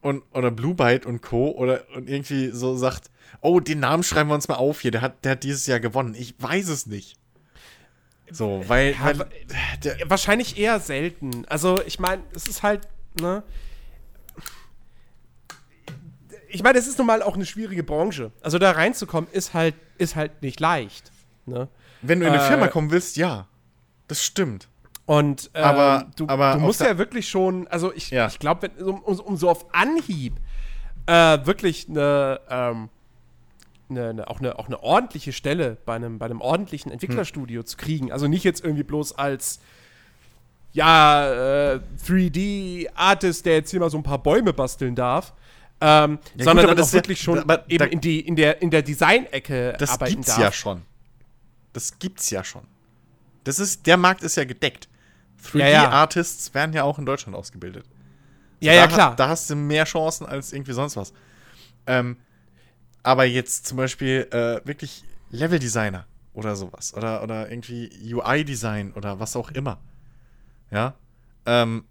und, 0.01 0.23
oder 0.33 0.51
Blue 0.51 0.75
Byte 0.75 1.05
und 1.05 1.21
Co. 1.21 1.51
oder 1.51 1.85
und 1.95 2.09
irgendwie 2.09 2.49
so 2.49 2.77
sagt, 2.77 3.11
oh, 3.43 3.61
den 3.61 3.81
Namen 3.81 4.03
schreiben 4.03 4.31
wir 4.31 4.35
uns 4.35 4.49
mal 4.49 4.55
auf 4.55 4.81
hier, 4.81 4.91
der 4.91 5.03
hat, 5.03 5.25
der 5.25 5.33
hat 5.33 5.45
dieses 5.45 5.67
Jahr 5.67 5.81
gewonnen. 5.81 6.15
Ich 6.15 6.35
weiß 6.39 6.69
es 6.69 6.87
nicht. 6.87 7.20
So, 8.33 8.63
weil, 8.69 8.93
Ja, 8.93 9.19
weil 9.19 9.29
Wahrscheinlich 10.07 10.59
eher 10.59 10.79
selten. 10.81 11.45
Also, 11.49 11.81
ich 11.85 11.99
meine, 11.99 12.23
es 12.35 12.47
ist 12.49 12.63
halt, 12.63 12.87
ne? 13.21 13.43
Ich 16.49 16.63
meine, 16.63 16.79
es 16.79 16.87
ist 16.89 16.99
nun 16.99 17.07
mal 17.07 17.23
auch 17.23 17.35
eine 17.35 17.47
schwierige 17.47 17.83
Branche. 17.85 18.33
Also 18.43 18.59
da 18.59 18.73
reinzukommen 18.73 19.31
ist 19.31 19.55
halt, 19.55 19.75
ist 19.99 20.17
halt 20.17 20.43
nicht 20.43 20.61
leicht. 20.61 21.13
Ne? 21.47 21.69
wenn 22.03 22.21
du 22.21 22.27
in 22.27 22.33
eine 22.33 22.43
äh, 22.43 22.47
Firma 22.49 22.69
kommen 22.69 22.91
willst, 22.91 23.17
ja. 23.17 23.47
Das 24.09 24.25
stimmt. 24.25 24.69
Und 25.07 25.51
ähm, 25.55 25.65
Aber- 25.65 26.07
du, 26.17 26.29
aber 26.29 26.55
du 26.55 26.61
musst 26.61 26.81
ja 26.81 26.97
wirklich 26.99 27.29
schon, 27.29 27.67
also 27.69 27.93
ich, 27.93 28.11
Ja. 28.11 28.27
ich 28.29 28.39
glaube, 28.39 28.71
um, 28.81 29.01
um, 29.03 29.19
um 29.21 29.37
so 29.37 29.51
auf 29.51 29.67
Anhieb 29.75 30.35
äh, 31.07 31.39
wirklich 31.45 31.89
eine, 31.89 32.41
ähm, 32.49 32.89
eine, 33.91 34.29
auch, 34.29 34.39
eine, 34.41 34.59
auch 34.59 34.67
eine 34.67 34.83
ordentliche 34.83 35.33
Stelle 35.33 35.77
bei 35.85 35.95
einem, 35.97 36.19
bei 36.19 36.27
einem 36.27 36.41
ordentlichen 36.41 36.91
Entwicklerstudio 36.93 37.63
zu 37.63 37.77
kriegen. 37.77 38.11
Also 38.13 38.27
nicht 38.29 38.45
jetzt 38.45 38.65
irgendwie 38.65 38.83
bloß 38.85 39.19
als 39.19 39.61
ja, 40.73 41.73
äh, 41.75 41.81
3D-Artist, 42.07 43.45
der 43.47 43.55
jetzt 43.55 43.71
hier 43.71 43.81
mal 43.81 43.91
so 43.91 43.97
ein 43.99 44.03
paar 44.03 44.23
Bäume 44.23 44.53
basteln 44.53 44.95
darf. 44.95 45.33
Ähm, 45.81 46.19
Ja, 46.37 46.45
sondern 46.45 46.57
gut, 46.57 46.65
aber 46.65 46.67
dann 46.69 46.77
das 46.77 46.85
auch 46.85 46.89
ist 46.89 46.93
ja- 46.93 46.99
wirklich 46.99 47.21
schon 47.21 47.39
aber 47.41 47.65
eben 47.69 47.79
da- 47.79 47.85
in, 47.87 48.01
die, 48.01 48.21
in 48.21 48.37
der, 48.37 48.63
in 48.63 48.71
der 48.71 48.83
Design-Ecke 48.83 49.75
Das 49.79 49.91
arbeiten 49.91 50.13
gibt's 50.17 50.29
darf. 50.29 50.39
ja 50.39 50.53
schon. 50.53 50.83
Das 51.73 51.99
gibt's 51.99 52.31
ja 52.31 52.45
schon. 52.45 52.63
Das 53.45 53.59
ist, 53.59 53.87
der 53.87 53.97
Markt 53.97 54.23
ist 54.23 54.37
ja 54.37 54.45
gedeckt. 54.45 54.89
Ja, 55.55 55.67
ja. 55.69 55.85
3D-Artists 55.85 56.53
werden 56.55 56.73
ja 56.75 56.83
auch 56.85 56.99
in 56.99 57.07
Deutschland 57.07 57.35
ausgebildet. 57.37 57.87
Ja, 58.61 58.75
ja, 58.75 58.87
da, 58.87 58.93
klar. 58.93 59.17
Da 59.17 59.29
hast 59.29 59.49
du 59.49 59.57
mehr 59.57 59.85
Chancen 59.87 60.27
als 60.27 60.53
irgendwie 60.53 60.75
sonst 60.75 60.97
was. 60.97 61.15
Ähm, 61.87 62.19
aber 63.03 63.25
jetzt 63.25 63.67
zum 63.67 63.77
Beispiel 63.77 64.29
äh, 64.31 64.67
wirklich 64.67 65.05
Level-Designer 65.31 66.07
oder 66.33 66.57
sowas. 66.57 66.95
Oder, 66.95 67.23
oder 67.23 67.51
irgendwie 67.51 67.91
UI-Design 68.15 68.93
oder 68.93 69.21
was 69.21 69.37
auch 69.37 69.51
immer. 69.51 69.81
Ja. 70.71 70.95
Ähm, 71.47 71.85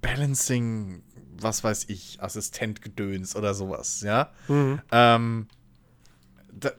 Balancing, 0.00 1.02
was 1.40 1.64
weiß 1.64 1.86
ich, 1.88 2.22
Assistentgedöns 2.22 3.36
oder 3.36 3.54
sowas, 3.54 4.02
ja. 4.02 4.30
Mhm. 4.48 4.80
Ähm, 4.92 5.48
da, 6.52 6.72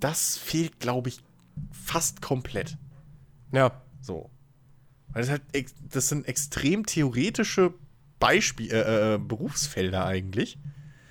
das 0.00 0.36
fehlt, 0.36 0.80
glaube 0.80 1.08
ich, 1.08 1.22
fast 1.70 2.20
komplett. 2.20 2.76
Ja. 3.52 3.80
So. 4.00 4.30
Weil 5.12 5.22
das 5.22 5.30
halt, 5.30 5.42
das 5.88 6.08
sind 6.08 6.26
extrem 6.26 6.86
theoretische 6.86 7.74
Beispiel, 8.18 8.70
äh, 8.72 9.14
äh, 9.14 9.18
Berufsfelder 9.18 10.04
eigentlich. 10.06 10.58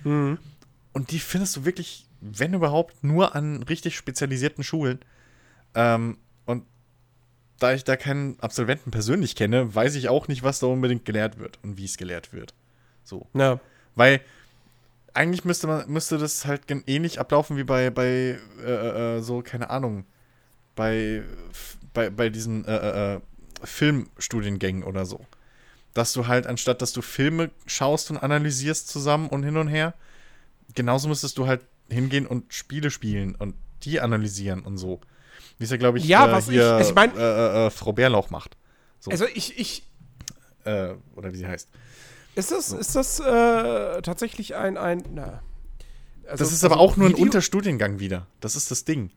Mhm. 0.04 0.40
Und 0.94 1.12
die 1.12 1.20
findest 1.20 1.56
du 1.56 1.66
wirklich, 1.66 2.06
wenn 2.20 2.54
überhaupt, 2.54 3.04
nur 3.04 3.36
an 3.36 3.64
richtig 3.64 3.96
spezialisierten 3.96 4.64
Schulen. 4.64 5.00
Ähm, 5.74 6.18
und 6.46 6.66
da 7.60 7.74
ich 7.74 7.84
da 7.84 7.96
keinen 7.96 8.40
Absolventen 8.40 8.92
persönlich 8.92 9.36
kenne, 9.36 9.74
weiß 9.74 9.96
ich 9.96 10.10
auch 10.10 10.28
nicht, 10.28 10.44
was 10.44 10.60
da 10.60 10.68
unbedingt 10.68 11.06
gelehrt 11.06 11.40
wird 11.40 11.60
und 11.64 11.78
wie 11.78 11.86
es 11.86 11.98
gelehrt 11.98 12.34
wird. 12.34 12.54
So. 13.04 13.28
Ja. 13.34 13.60
Weil 13.96 14.22
eigentlich 15.14 15.46
müsste 15.46 15.68
man 15.68 15.90
müsste 15.90 16.18
das 16.18 16.46
halt 16.46 16.64
ähnlich 16.88 17.20
ablaufen 17.20 17.58
wie 17.58 17.64
bei 17.64 17.90
bei 17.90 18.40
äh, 18.64 19.18
äh, 19.18 19.22
so 19.22 19.42
keine 19.42 19.70
Ahnung 19.70 20.06
bei 20.76 21.24
bei, 21.94 22.10
bei 22.10 22.30
diesen 22.30 22.66
äh, 22.66 22.76
äh, 22.76 23.16
äh, 23.16 23.22
Filmstudiengängen 23.64 24.84
oder 24.84 25.06
so, 25.06 25.26
dass 25.94 26.14
du 26.14 26.28
halt 26.28 26.48
anstatt 26.48 26.82
dass 26.82 26.94
du 26.94 27.02
Filme 27.02 27.52
schaust 27.66 28.10
und 28.12 28.18
analysierst 28.18 28.88
zusammen 28.88 29.28
und 29.28 29.44
hin 29.44 29.58
und 29.58 29.68
her, 29.68 29.94
genauso 30.76 31.08
müsstest 31.08 31.38
du 31.38 31.48
halt 31.48 31.62
hingehen 31.90 32.26
und 32.28 32.54
Spiele 32.54 32.92
spielen 32.92 33.36
und 33.36 33.56
die 33.84 34.00
analysieren 34.00 34.62
und 34.62 34.78
so. 34.78 35.02
Wie 35.58 35.64
es 35.66 35.70
ja 35.72 35.78
glaube 35.78 35.98
ich 35.98 36.06
Ja, 36.06 36.28
äh, 36.28 36.32
was 36.32 36.48
ich- 36.48 36.54
hier 36.54 36.80
ich 36.82 36.94
mein- 36.94 37.16
äh, 37.18 37.68
äh, 37.68 37.70
Frau 37.70 37.94
Bärlauch 37.94 38.30
macht. 38.30 38.58
So. 39.00 39.12
Also 39.12 39.26
ich, 39.34 39.60
ich, 39.60 39.84
Äh, 40.64 40.94
oder 41.16 41.34
wie 41.34 41.38
sie 41.38 41.48
heißt. 41.48 41.70
Ist 42.36 42.52
das, 42.52 42.72
ist 42.72 42.96
das 42.96 43.20
äh, 43.20 44.02
tatsächlich 44.04 44.56
ein, 44.56 44.78
ein 44.78 45.04
na, 45.12 45.42
also- 46.28 46.44
Das 46.44 46.54
ist 46.54 46.64
aber 46.64 46.76
also 46.76 46.86
auch 46.86 46.98
nur 46.98 47.08
ein 47.08 47.14
Video- 47.14 47.24
Unterstudiengang 47.26 48.00
wieder. 48.00 48.28
Das 48.42 48.56
ist 48.56 48.70
das 48.70 48.86
Ding. 48.86 49.10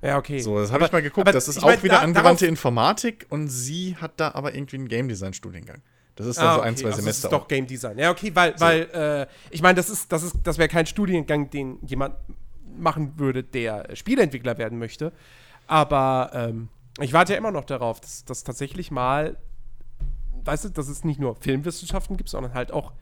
Ja, 0.00 0.16
okay. 0.16 0.40
So, 0.40 0.58
das 0.58 0.68
habe 0.70 0.76
Aber- 0.76 0.86
ich 0.86 0.92
mal 0.92 1.02
geguckt. 1.02 1.26
aber 1.28 1.32
Das 1.32 1.46
ist 1.46 1.58
ich 1.58 1.62
auch 1.62 1.68
mein, 1.68 1.82
wieder 1.82 1.96
da- 1.96 2.00
angewandte 2.02 2.46
Informatik 2.46 3.26
und 3.28 3.48
sie 3.48 3.96
hat 3.96 4.12
da 4.16 4.30
aber 4.32 4.54
irgendwie 4.54 4.76
einen 4.76 4.88
Game 4.88 5.08
Design 5.08 5.34
Studiengang. 5.34 5.82
Das 6.18 6.26
ist 6.26 6.38
dann 6.38 6.46
Ah, 6.48 6.54
so 6.56 6.60
ein, 6.62 6.72
okay, 6.72 6.82
zwei 6.82 6.88
also 6.88 7.00
Semester. 7.00 7.28
Das 7.28 7.32
ist 7.32 7.42
doch 7.42 7.48
Game 7.48 7.66
Design. 7.68 7.96
Ja, 7.96 8.10
okay, 8.10 8.32
weil, 8.34 8.54
weil 8.58 8.80
äh, 8.92 9.26
ich 9.54 9.62
meine, 9.62 9.76
das 9.76 9.88
ist, 9.88 10.10
das 10.10 10.24
ist, 10.24 10.34
das 10.42 10.58
wäre 10.58 10.68
kein 10.68 10.84
Studiengang, 10.84 11.48
den 11.48 11.78
jemand 11.86 12.16
machen 12.76 13.18
würde, 13.18 13.44
der 13.44 13.94
Spieleentwickler 13.94 14.58
werden 14.58 14.80
möchte. 14.80 15.12
Aber 15.68 16.30
ähm, 16.34 16.70
ich 17.00 17.12
warte 17.12 17.34
ja 17.34 17.38
immer 17.38 17.52
noch 17.52 17.64
darauf, 17.64 18.00
dass 18.00 18.24
das 18.24 18.42
tatsächlich 18.42 18.90
mal, 18.90 19.36
weißt 20.44 20.64
du, 20.64 20.68
dass 20.70 20.88
es 20.88 21.04
nicht 21.04 21.20
nur 21.20 21.36
Filmwissenschaften 21.36 22.16
gibt, 22.16 22.30
sondern 22.30 22.52
halt 22.52 22.72
auch 22.72 22.92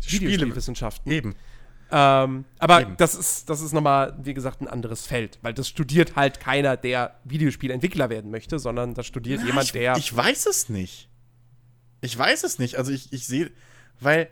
Spiele. 0.00 0.30
Videospielwissenschaften. 0.32 1.10
Eben. 1.10 1.34
Ähm, 1.90 2.44
aber 2.60 2.82
Eben. 2.82 2.96
das 2.98 3.16
ist, 3.16 3.50
das 3.50 3.60
ist 3.60 3.72
nochmal, 3.72 4.16
wie 4.22 4.32
gesagt, 4.32 4.60
ein 4.60 4.68
anderes 4.68 5.06
Feld, 5.06 5.40
weil 5.42 5.54
das 5.54 5.68
studiert 5.68 6.14
halt 6.14 6.38
keiner, 6.38 6.76
der 6.76 7.18
Videospielentwickler 7.24 8.10
werden 8.10 8.30
möchte, 8.30 8.60
sondern 8.60 8.94
das 8.94 9.06
studiert 9.06 9.42
jemand, 9.42 9.66
ich, 9.66 9.72
der. 9.72 9.96
ich 9.96 10.16
weiß 10.16 10.46
es 10.46 10.68
nicht. 10.68 11.08
Ich 12.02 12.16
weiß 12.18 12.44
es 12.44 12.58
nicht. 12.58 12.76
Also 12.76 12.92
ich, 12.92 13.12
ich 13.12 13.26
sehe, 13.26 13.50
weil 14.00 14.28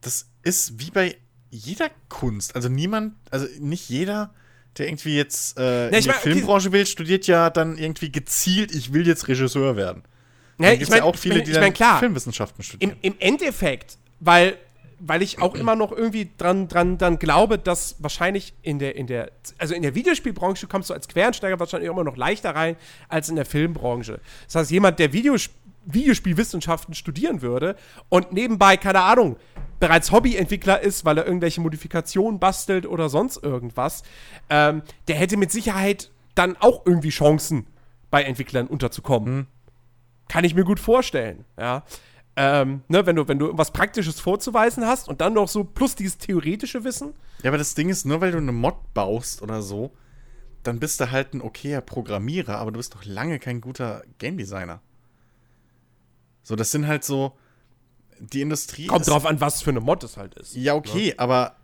das 0.00 0.26
ist 0.42 0.78
wie 0.78 0.90
bei 0.90 1.16
jeder 1.50 1.90
Kunst. 2.08 2.54
Also 2.54 2.68
niemand, 2.68 3.14
also 3.30 3.46
nicht 3.58 3.88
jeder, 3.88 4.32
der 4.76 4.86
irgendwie 4.88 5.16
jetzt 5.16 5.58
äh, 5.58 5.88
in 5.88 5.94
ich 5.94 6.02
die 6.04 6.08
mein, 6.08 6.18
okay. 6.18 6.32
Filmbranche 6.34 6.72
will, 6.72 6.86
studiert 6.86 7.26
ja 7.26 7.50
dann 7.50 7.76
irgendwie 7.78 8.12
gezielt, 8.12 8.72
ich 8.74 8.92
will 8.92 9.06
jetzt 9.06 9.26
Regisseur 9.28 9.76
werden. 9.76 10.02
Gibt's 10.58 10.82
ich 10.82 10.88
mein- 10.90 10.98
ja 10.98 11.04
auch 11.04 11.16
viele, 11.16 11.36
ich 11.36 11.38
mein- 11.40 11.44
die 11.46 11.50
ich 11.50 11.54
dann 11.54 11.64
mein, 11.64 11.72
klar. 11.74 11.98
Filmwissenschaften 11.98 12.62
studieren. 12.62 12.96
Im, 13.00 13.12
Im 13.14 13.18
Endeffekt, 13.20 13.96
weil, 14.20 14.58
weil 15.00 15.22
ich 15.22 15.40
auch 15.40 15.54
immer 15.54 15.74
noch 15.74 15.90
irgendwie 15.92 16.30
dran, 16.36 16.68
dran 16.68 16.98
dann 16.98 17.18
glaube, 17.18 17.58
dass 17.58 17.96
wahrscheinlich 18.00 18.52
in 18.62 18.78
der, 18.78 18.94
in 18.96 19.06
der, 19.06 19.30
also 19.56 19.74
in 19.74 19.82
der 19.82 19.94
Videospielbranche 19.94 20.66
kommst 20.66 20.90
du 20.90 20.94
als 20.94 21.08
Quereinsteiger 21.08 21.58
wahrscheinlich 21.58 21.88
immer 21.90 22.04
noch 22.04 22.16
leichter 22.16 22.50
rein 22.54 22.76
als 23.08 23.28
in 23.28 23.36
der 23.36 23.46
Filmbranche. 23.46 24.20
Das 24.46 24.56
heißt, 24.56 24.70
jemand, 24.70 24.98
der 24.98 25.12
Videos 25.12 25.48
Videospielwissenschaften 25.92 26.94
studieren 26.94 27.42
würde 27.42 27.76
und 28.08 28.32
nebenbei, 28.32 28.76
keine 28.76 29.00
Ahnung, 29.00 29.36
bereits 29.80 30.12
Hobbyentwickler 30.12 30.80
ist, 30.80 31.04
weil 31.04 31.18
er 31.18 31.26
irgendwelche 31.26 31.60
Modifikationen 31.60 32.38
bastelt 32.38 32.86
oder 32.86 33.08
sonst 33.08 33.42
irgendwas, 33.42 34.02
ähm, 34.50 34.82
der 35.08 35.16
hätte 35.16 35.36
mit 35.36 35.50
Sicherheit 35.50 36.10
dann 36.34 36.56
auch 36.56 36.86
irgendwie 36.86 37.10
Chancen, 37.10 37.66
bei 38.10 38.22
Entwicklern 38.22 38.66
unterzukommen. 38.66 39.46
Kann 40.28 40.44
ich 40.44 40.54
mir 40.54 40.64
gut 40.64 40.80
vorstellen, 40.80 41.44
ja. 41.58 41.84
Ähm, 42.36 42.82
ne, 42.86 43.04
wenn 43.04 43.16
du, 43.16 43.26
wenn 43.26 43.40
du 43.40 43.46
irgendwas 43.46 43.72
Praktisches 43.72 44.20
vorzuweisen 44.20 44.86
hast 44.86 45.08
und 45.08 45.20
dann 45.20 45.34
noch 45.34 45.48
so 45.48 45.64
plus 45.64 45.96
dieses 45.96 46.18
theoretische 46.18 46.84
Wissen. 46.84 47.14
Ja, 47.42 47.50
aber 47.50 47.58
das 47.58 47.74
Ding 47.74 47.88
ist, 47.88 48.06
nur 48.06 48.20
weil 48.20 48.30
du 48.30 48.38
eine 48.38 48.52
Mod 48.52 48.94
baust 48.94 49.42
oder 49.42 49.60
so, 49.60 49.92
dann 50.62 50.78
bist 50.78 51.00
du 51.00 51.10
halt 51.10 51.34
ein 51.34 51.42
okayer 51.42 51.80
Programmierer, 51.80 52.58
aber 52.58 52.70
du 52.70 52.76
bist 52.76 52.94
doch 52.94 53.04
lange 53.04 53.40
kein 53.40 53.60
guter 53.60 54.02
Game 54.18 54.36
Designer. 54.36 54.80
So, 56.48 56.56
das 56.56 56.70
sind 56.70 56.86
halt 56.86 57.04
so. 57.04 57.36
Die 58.20 58.40
Industrie. 58.40 58.86
Kommt 58.86 59.06
drauf 59.06 59.26
an, 59.26 59.38
was 59.40 59.60
für 59.62 59.68
eine 59.70 59.80
Mod 59.80 60.02
es 60.02 60.16
halt 60.16 60.34
ist. 60.34 60.56
Ja, 60.56 60.74
okay, 60.74 61.12
aber 61.18 61.56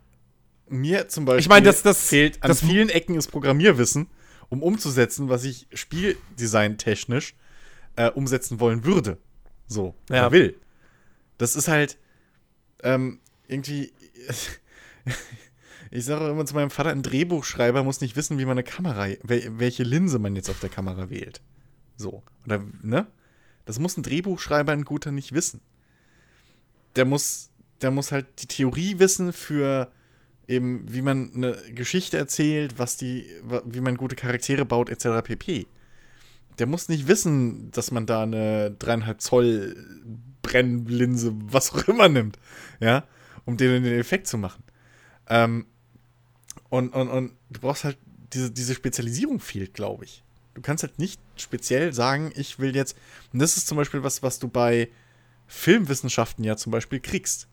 mir 0.69 1.07
zum 1.09 1.25
Beispiel 1.25 1.39
Ich 1.41 1.49
meine, 1.49 1.65
das- 1.65 1.81
das- 1.81 2.07
fehlt 2.07 2.41
an 2.43 2.49
das- 2.49 2.59
vielen 2.59 2.89
Ecken 2.89 3.15
ist 3.15 3.31
Programmierwissen, 3.31 4.07
um 4.49 4.61
umzusetzen, 4.61 5.27
was 5.27 5.43
ich 5.43 5.67
Spieldesign-technisch 5.73 7.33
äh, 7.95 8.09
umsetzen 8.11 8.59
wollen 8.59 8.85
würde. 8.85 9.17
So, 9.67 9.95
Ja. 10.09 10.21
oder 10.27 10.31
will. 10.33 10.55
Das 11.39 11.55
ist 11.55 11.67
halt 11.67 11.97
ähm, 12.83 13.19
irgendwie. 13.47 13.91
Ich 15.91 16.03
sage 16.05 16.27
immer 16.29 16.45
zu 16.45 16.55
meinem 16.55 16.71
Vater, 16.71 16.89
ein 16.89 17.03
Drehbuchschreiber 17.03 17.83
muss 17.83 18.01
nicht 18.01 18.15
wissen, 18.17 18.37
wie 18.37 18.43
man 18.45 18.53
eine 18.57 18.63
Kamera, 18.63 19.07
wel 19.23 19.59
welche 19.59 19.83
Linse 19.83 20.19
man 20.19 20.35
jetzt 20.35 20.49
auf 20.49 20.59
der 20.59 20.69
Kamera 20.69 21.09
wählt. 21.09 21.41
So. 21.95 22.21
Oder, 22.45 22.63
ne? 22.81 23.07
Das 23.65 23.79
muss 23.79 23.97
ein 23.97 24.03
Drehbuchschreiber, 24.03 24.71
ein 24.71 24.85
guter, 24.85 25.11
nicht 25.11 25.33
wissen. 25.33 25.61
Der 26.95 27.05
muss, 27.05 27.49
der 27.81 27.91
muss 27.91 28.11
halt 28.11 28.27
die 28.39 28.47
Theorie 28.47 28.99
wissen 28.99 29.33
für 29.33 29.91
eben, 30.47 30.85
wie 30.87 31.01
man 31.01 31.31
eine 31.33 31.55
Geschichte 31.73 32.17
erzählt, 32.17 32.77
was 32.77 32.97
die, 32.97 33.25
wie 33.65 33.81
man 33.81 33.97
gute 33.97 34.15
Charaktere 34.15 34.65
baut, 34.65 34.89
etc. 34.89 35.23
pp. 35.23 35.67
Der 36.59 36.67
muss 36.67 36.87
nicht 36.87 37.07
wissen, 37.07 37.71
dass 37.71 37.91
man 37.91 38.05
da 38.05 38.23
eine 38.23 38.71
dreieinhalb 38.71 39.21
Zoll 39.21 39.75
Brennlinse, 40.41 41.33
was 41.35 41.73
auch 41.73 41.87
immer 41.87 42.07
nimmt, 42.07 42.37
ja, 42.79 43.03
um 43.45 43.57
den, 43.57 43.83
den 43.83 43.99
Effekt 43.99 44.27
zu 44.27 44.37
machen. 44.37 44.63
Ähm, 45.27 45.65
und, 46.69 46.89
und, 46.89 47.09
und 47.09 47.31
du 47.49 47.59
brauchst 47.59 47.83
halt, 47.83 47.97
diese, 48.33 48.51
diese 48.51 48.75
Spezialisierung 48.75 49.39
fehlt, 49.39 49.73
glaube 49.73 50.05
ich. 50.05 50.23
Du 50.55 50.61
kannst 50.61 50.83
halt 50.83 50.97
nicht 50.97 51.21
speziell 51.35 51.93
sagen, 51.93 52.31
ich 52.35 52.59
will 52.59 52.75
jetzt, 52.75 52.97
und 53.31 53.39
das 53.39 53.57
ist 53.57 53.67
zum 53.67 53.77
Beispiel 53.77 54.03
was, 54.03 54.23
was 54.23 54.39
du 54.39 54.47
bei 54.47 54.89
Filmwissenschaften 55.47 56.43
ja 56.43 56.57
zum 56.57 56.71
Beispiel 56.71 56.99
kriegst. 56.99 57.47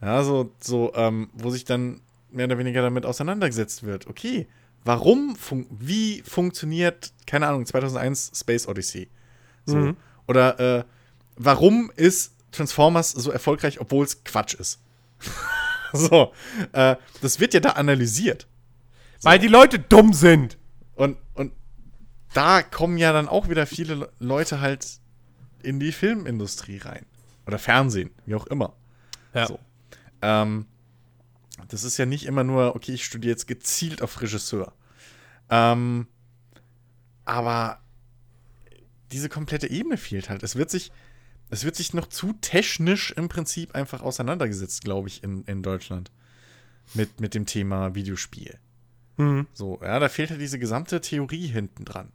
Ja, 0.00 0.24
so, 0.24 0.52
so 0.60 0.92
ähm, 0.94 1.30
wo 1.34 1.50
sich 1.50 1.64
dann 1.64 2.00
mehr 2.30 2.46
oder 2.46 2.58
weniger 2.58 2.82
damit 2.82 3.06
auseinandergesetzt 3.06 3.84
wird. 3.84 4.06
Okay, 4.06 4.48
warum, 4.84 5.36
fun 5.36 5.66
wie 5.70 6.22
funktioniert, 6.22 7.12
keine 7.26 7.46
Ahnung, 7.46 7.64
2001 7.64 8.32
Space 8.34 8.66
Odyssey? 8.66 9.08
So. 9.66 9.76
Mhm. 9.76 9.96
Oder 10.26 10.60
äh, 10.60 10.84
warum 11.36 11.90
ist 11.96 12.34
Transformers 12.52 13.10
so 13.10 13.30
erfolgreich, 13.30 13.80
obwohl 13.80 14.04
es 14.04 14.24
Quatsch 14.24 14.54
ist? 14.54 14.80
so, 15.92 16.32
äh, 16.72 16.96
das 17.20 17.40
wird 17.40 17.54
ja 17.54 17.60
da 17.60 17.70
analysiert. 17.70 18.46
Weil 19.22 19.38
die 19.38 19.48
Leute 19.48 19.78
dumm 19.78 20.12
sind. 20.12 20.58
Und, 20.96 21.16
und 21.34 21.52
da 22.34 22.62
kommen 22.62 22.98
ja 22.98 23.12
dann 23.12 23.28
auch 23.28 23.48
wieder 23.48 23.66
viele 23.66 23.94
Le- 23.94 24.12
Leute 24.18 24.60
halt 24.60 25.00
in 25.62 25.80
die 25.80 25.92
Filmindustrie 25.92 26.78
rein. 26.78 27.06
Oder 27.46 27.58
Fernsehen, 27.58 28.10
wie 28.26 28.34
auch 28.34 28.46
immer. 28.46 28.74
Ja. 29.32 29.46
So. 29.46 29.58
Ähm, 30.20 30.66
das 31.68 31.84
ist 31.84 31.96
ja 31.96 32.06
nicht 32.06 32.26
immer 32.26 32.44
nur, 32.44 32.76
okay, 32.76 32.92
ich 32.92 33.04
studiere 33.04 33.32
jetzt 33.32 33.46
gezielt 33.46 34.02
auf 34.02 34.20
Regisseur. 34.20 34.72
Ähm, 35.48 36.06
aber 37.24 37.80
diese 39.12 39.28
komplette 39.28 39.70
Ebene 39.70 39.96
fehlt 39.96 40.28
halt. 40.28 40.42
Es 40.42 40.56
wird 40.56 40.70
sich, 40.70 40.92
es 41.50 41.64
wird 41.64 41.76
sich 41.76 41.94
noch 41.94 42.08
zu 42.08 42.34
technisch 42.40 43.12
im 43.12 43.28
Prinzip 43.28 43.74
einfach 43.74 44.02
auseinandergesetzt, 44.02 44.84
glaube 44.84 45.08
ich, 45.08 45.22
in, 45.22 45.44
in 45.44 45.62
Deutschland. 45.62 46.10
Mit, 46.92 47.18
mit 47.18 47.32
dem 47.32 47.46
Thema 47.46 47.94
Videospiel. 47.94 48.58
Mhm. 49.16 49.46
So, 49.54 49.80
ja, 49.82 49.98
da 49.98 50.10
fehlt 50.10 50.28
halt 50.28 50.40
diese 50.42 50.58
gesamte 50.58 51.00
Theorie 51.00 51.46
hinten 51.46 51.86
dran. 51.86 52.12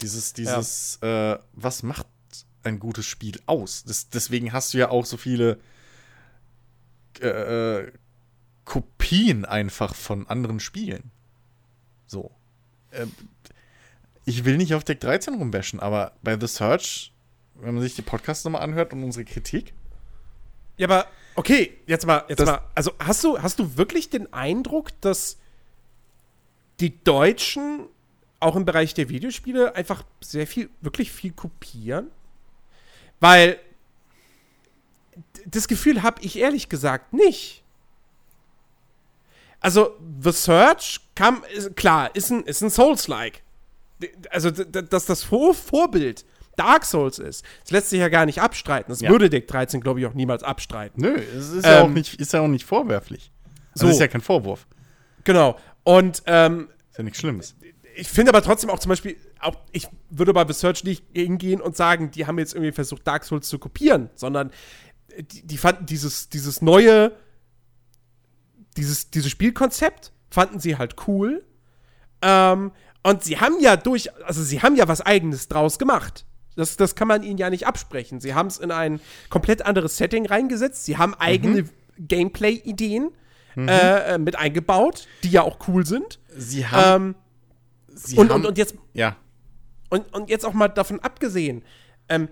Dieses, 0.00 0.32
dieses, 0.32 0.98
äh, 1.02 1.38
was 1.52 1.82
macht 1.82 2.06
ein 2.62 2.78
gutes 2.78 3.06
Spiel 3.06 3.40
aus? 3.46 3.84
Das, 3.84 4.08
deswegen 4.10 4.52
hast 4.52 4.74
du 4.74 4.78
ja 4.78 4.90
auch 4.90 5.04
so 5.04 5.16
viele 5.16 5.58
äh, 7.20 7.26
äh, 7.28 7.92
Kopien 8.64 9.44
einfach 9.44 9.94
von 9.94 10.26
anderen 10.28 10.60
Spielen. 10.60 11.10
So. 12.06 12.30
Ähm, 12.92 13.12
ich 14.24 14.44
will 14.44 14.56
nicht 14.58 14.74
auf 14.74 14.84
Deck 14.84 15.00
13 15.00 15.34
rumbashen, 15.34 15.80
aber 15.80 16.12
bei 16.22 16.38
The 16.38 16.46
Search, 16.46 17.12
wenn 17.54 17.74
man 17.74 17.82
sich 17.82 17.96
die 17.96 18.02
Podcasts 18.02 18.44
nochmal 18.44 18.62
anhört 18.62 18.92
und 18.92 19.02
unsere 19.02 19.24
Kritik, 19.24 19.72
Ja, 20.76 20.86
aber 20.86 21.06
okay, 21.34 21.78
jetzt 21.86 22.06
mal, 22.06 22.24
jetzt 22.28 22.44
mal. 22.44 22.60
Also 22.74 22.92
hast 22.98 23.24
du, 23.24 23.40
hast 23.40 23.58
du 23.58 23.76
wirklich 23.76 24.10
den 24.10 24.32
Eindruck, 24.32 25.00
dass 25.00 25.38
die 26.78 27.02
Deutschen 27.02 27.86
auch 28.40 28.56
im 28.56 28.64
Bereich 28.64 28.94
der 28.94 29.08
Videospiele 29.08 29.74
einfach 29.74 30.04
sehr 30.20 30.46
viel, 30.46 30.70
wirklich 30.80 31.10
viel 31.10 31.32
kopieren? 31.32 32.08
Weil 33.20 33.58
das 35.46 35.66
Gefühl 35.68 36.02
habe 36.02 36.22
ich 36.22 36.38
ehrlich 36.38 36.68
gesagt 36.68 37.12
nicht. 37.12 37.62
Also, 39.60 39.96
The 40.22 40.30
Search 40.30 41.00
kam, 41.16 41.42
ist, 41.52 41.74
klar, 41.74 42.14
ist 42.14 42.30
ein, 42.30 42.44
ist 42.44 42.62
ein 42.62 42.70
Souls-like. 42.70 43.42
Also, 44.30 44.50
dass 44.52 45.06
das 45.06 45.24
Vor 45.24 45.52
Vorbild 45.54 46.24
Dark 46.54 46.84
Souls 46.84 47.18
ist, 47.18 47.44
das 47.62 47.70
lässt 47.72 47.90
sich 47.90 47.98
ja 48.00 48.08
gar 48.08 48.26
nicht 48.26 48.40
abstreiten. 48.40 48.90
Das 48.90 49.00
Ja. 49.00 49.10
würde 49.10 49.28
Deck 49.30 49.48
13, 49.48 49.80
glaube 49.80 49.98
ich, 50.00 50.06
auch 50.06 50.14
niemals 50.14 50.42
abstreiten. 50.44 51.00
nö, 51.02 51.14
es 51.16 51.50
ist, 51.50 51.64
ja, 51.64 51.80
auch 51.82 51.86
Ähm, 51.86 51.94
nicht, 51.94 52.20
ist 52.20 52.32
ja 52.32 52.40
auch 52.40 52.48
nicht 52.48 52.64
vorwerflich. 52.64 53.32
Also 53.74 53.86
so. 53.86 53.92
ist 53.92 53.98
ja 54.00 54.06
kein 54.08 54.20
Vorwurf. 54.20 54.66
Genau. 55.24 55.58
Und 55.84 56.22
ähm, 56.26 56.68
Ist 56.90 56.98
ja 56.98 57.04
nichts 57.04 57.18
Schlimmes. 57.20 57.54
Ich 57.98 58.08
finde 58.08 58.30
aber 58.30 58.42
trotzdem 58.42 58.70
auch 58.70 58.78
zum 58.78 58.90
Beispiel, 58.90 59.16
auch 59.40 59.56
ich 59.72 59.88
würde 60.08 60.32
bei 60.32 60.46
The 60.46 60.52
Search 60.52 60.84
nicht 60.84 61.04
hingehen 61.12 61.60
und 61.60 61.76
sagen, 61.76 62.12
die 62.12 62.26
haben 62.26 62.38
jetzt 62.38 62.54
irgendwie 62.54 62.70
versucht, 62.70 63.04
Dark 63.04 63.24
Souls 63.24 63.48
zu 63.48 63.58
kopieren, 63.58 64.08
sondern 64.14 64.52
die, 65.18 65.44
die 65.44 65.58
fanden 65.58 65.84
dieses, 65.86 66.28
dieses 66.28 66.62
neue, 66.62 67.12
dieses, 68.76 69.10
dieses 69.10 69.30
Spielkonzept 69.32 70.12
fanden 70.30 70.60
sie 70.60 70.78
halt 70.78 70.94
cool. 71.08 71.44
Ähm, 72.22 72.70
und 73.02 73.24
sie 73.24 73.40
haben 73.40 73.58
ja 73.60 73.76
durch, 73.76 74.14
also 74.24 74.44
sie 74.44 74.62
haben 74.62 74.76
ja 74.76 74.86
was 74.86 75.00
Eigenes 75.00 75.48
draus 75.48 75.80
gemacht. 75.80 76.24
Das, 76.54 76.76
das 76.76 76.94
kann 76.94 77.08
man 77.08 77.24
ihnen 77.24 77.38
ja 77.38 77.50
nicht 77.50 77.66
absprechen. 77.66 78.20
Sie 78.20 78.34
haben 78.34 78.46
es 78.46 78.58
in 78.58 78.70
ein 78.70 79.00
komplett 79.28 79.66
anderes 79.66 79.96
Setting 79.96 80.26
reingesetzt. 80.26 80.84
Sie 80.84 80.98
haben 80.98 81.14
eigene 81.14 81.64
Gameplay-Ideen 81.98 83.10
äh, 83.56 84.14
äh, 84.14 84.18
mit 84.18 84.36
eingebaut, 84.36 85.08
die 85.24 85.30
ja 85.30 85.42
auch 85.42 85.58
cool 85.66 85.84
sind. 85.84 86.20
Sie 86.36 86.64
haben. 86.64 87.06
Ähm, 87.08 87.14
sie 87.98 88.16
und, 88.16 88.30
haben 88.30 88.42
und, 88.42 88.46
und 88.46 88.58
jetzt 88.58 88.74
ja. 88.94 89.16
und, 89.90 90.12
und 90.14 90.30
jetzt 90.30 90.44
auch 90.44 90.52
mal 90.52 90.68
davon 90.68 91.00
abgesehen, 91.00 91.62
ähm, 92.08 92.28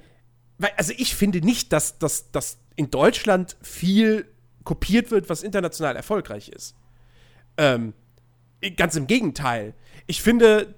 weil, 0.59 0.71
also 0.77 0.93
ich 0.97 1.15
finde 1.15 1.41
nicht, 1.41 1.73
dass, 1.73 1.99
dass, 1.99 2.31
dass 2.31 2.59
in 2.77 2.91
Deutschland 2.91 3.57
viel 3.63 4.27
kopiert 4.65 5.11
wird, 5.11 5.29
was 5.29 5.43
international 5.43 5.97
erfolgreich 5.97 6.49
ist. 6.49 6.75
Ähm, 7.57 7.95
ganz 8.77 8.97
im 8.97 9.07
Gegenteil. 9.07 9.75
Ich 10.07 10.23
finde, 10.23 10.75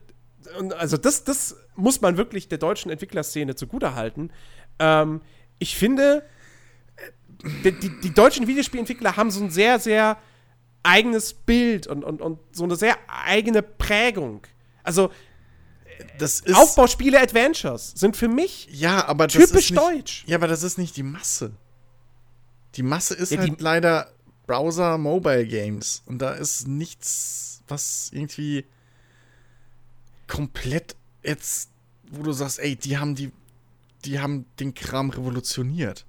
also 0.76 0.96
das, 0.96 1.24
das 1.24 1.56
muss 1.74 2.00
man 2.00 2.16
wirklich 2.16 2.48
der 2.48 2.58
deutschen 2.58 2.90
Entwicklerszene 2.90 3.54
zugutehalten. 3.54 4.32
Ähm, 4.78 5.20
ich 5.58 5.76
finde, 5.76 6.24
äh, 6.96 7.62
die, 7.64 7.72
die, 7.72 8.00
die 8.00 8.14
deutschen 8.14 8.46
Videospielentwickler 8.46 9.16
haben 9.16 9.30
so 9.30 9.42
ein 9.42 9.50
sehr, 9.50 9.78
sehr 9.78 10.18
eigenes 10.82 11.34
Bild 11.34 11.86
und, 11.86 12.04
und, 12.04 12.20
und 12.20 12.38
so 12.52 12.64
eine 12.64 12.76
sehr 12.76 12.96
eigene 13.08 13.62
Prägung. 13.62 14.42
Also 14.88 15.10
Das 16.18 16.40
ist. 16.40 16.54
Aufbauspiele 16.56 17.20
Adventures 17.20 17.92
sind 17.96 18.16
für 18.16 18.28
mich 18.28 18.68
Ja, 18.70 19.06
aber 19.06 19.26
das 19.26 19.34
typisch 19.34 19.66
ist 19.66 19.70
nicht, 19.72 19.76
deutsch. 19.82 20.24
Ja, 20.26 20.36
aber 20.36 20.46
das 20.48 20.62
ist 20.62 20.78
nicht 20.78 20.96
die 20.96 21.02
Masse. 21.02 21.52
Die 22.74 22.82
Masse 22.82 23.14
ist 23.14 23.30
Ja, 23.32 23.38
halt 23.40 23.60
leider 23.60 24.10
Browser-Mobile-Games. 24.46 26.02
Und 26.06 26.18
da 26.22 26.32
ist 26.32 26.66
nichts, 26.68 27.62
was 27.68 28.10
irgendwie 28.12 28.64
komplett 30.26 30.96
jetzt 31.22 31.70
wo 32.10 32.22
du 32.22 32.32
sagst, 32.32 32.58
ey, 32.58 32.74
die 32.74 32.96
haben 32.96 33.14
die, 33.14 33.30
die 34.06 34.18
haben 34.18 34.46
den 34.60 34.72
Kram 34.72 35.10
revolutioniert. 35.10 36.06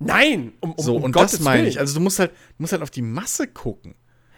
Nein, 0.00 0.52
um, 0.60 0.72
um, 0.72 0.84
So, 0.84 0.96
um 0.96 1.04
und 1.04 1.12
Gottes 1.12 1.32
das 1.32 1.40
meine 1.40 1.68
ich. 1.68 1.78
Also 1.78 1.94
du 1.94 2.00
musst 2.00 2.18
halt, 2.18 2.32
du 2.32 2.36
musst 2.62 2.72
halt 2.72 2.82
auf 2.82 2.90
die 2.90 3.02
Masse 3.02 3.46
gucken. 3.46 3.94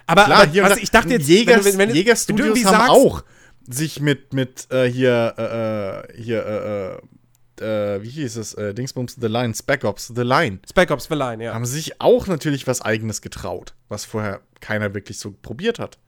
aber, 0.06 0.24
Klar, 0.24 0.42
aber 0.42 0.62
was 0.70 0.76
ich 0.78 0.90
dachte 0.90 1.10
jetzt, 1.14 1.26
Jägers, 1.26 1.64
wenn 1.64 1.72
wenn 1.72 1.78
wenn 1.78 1.88
du 1.90 1.94
Jägerstudios 1.94 2.64
haben 2.66 2.72
sagst- 2.76 2.90
auch 2.90 3.24
sich 3.68 4.00
mit, 4.00 4.32
mit 4.32 4.70
äh, 4.70 4.90
hier, 4.90 5.34
äh, 5.38 6.10
äh, 6.12 6.22
hier, 6.22 6.44
äh, 6.46 7.62
äh, 7.62 7.96
äh, 7.96 8.02
wie 8.02 8.08
hieß 8.08 8.36
es, 8.36 8.54
äh, 8.54 8.72
Dingsbums 8.74 9.16
The 9.20 9.26
Line, 9.26 9.54
Spec 9.54 9.84
Ops 9.84 10.12
The 10.14 10.22
Line, 10.22 10.60
Spec 10.68 10.90
Ops 10.90 11.06
The 11.08 11.14
Line, 11.14 11.44
ja. 11.44 11.54
haben 11.54 11.66
sich 11.66 12.00
auch 12.00 12.26
natürlich 12.26 12.66
was 12.66 12.80
Eigenes 12.80 13.20
getraut, 13.20 13.74
was 13.88 14.04
vorher 14.04 14.40
keiner 14.60 14.94
wirklich 14.94 15.18
so 15.18 15.32
probiert 15.32 15.78
hat. 15.78 15.98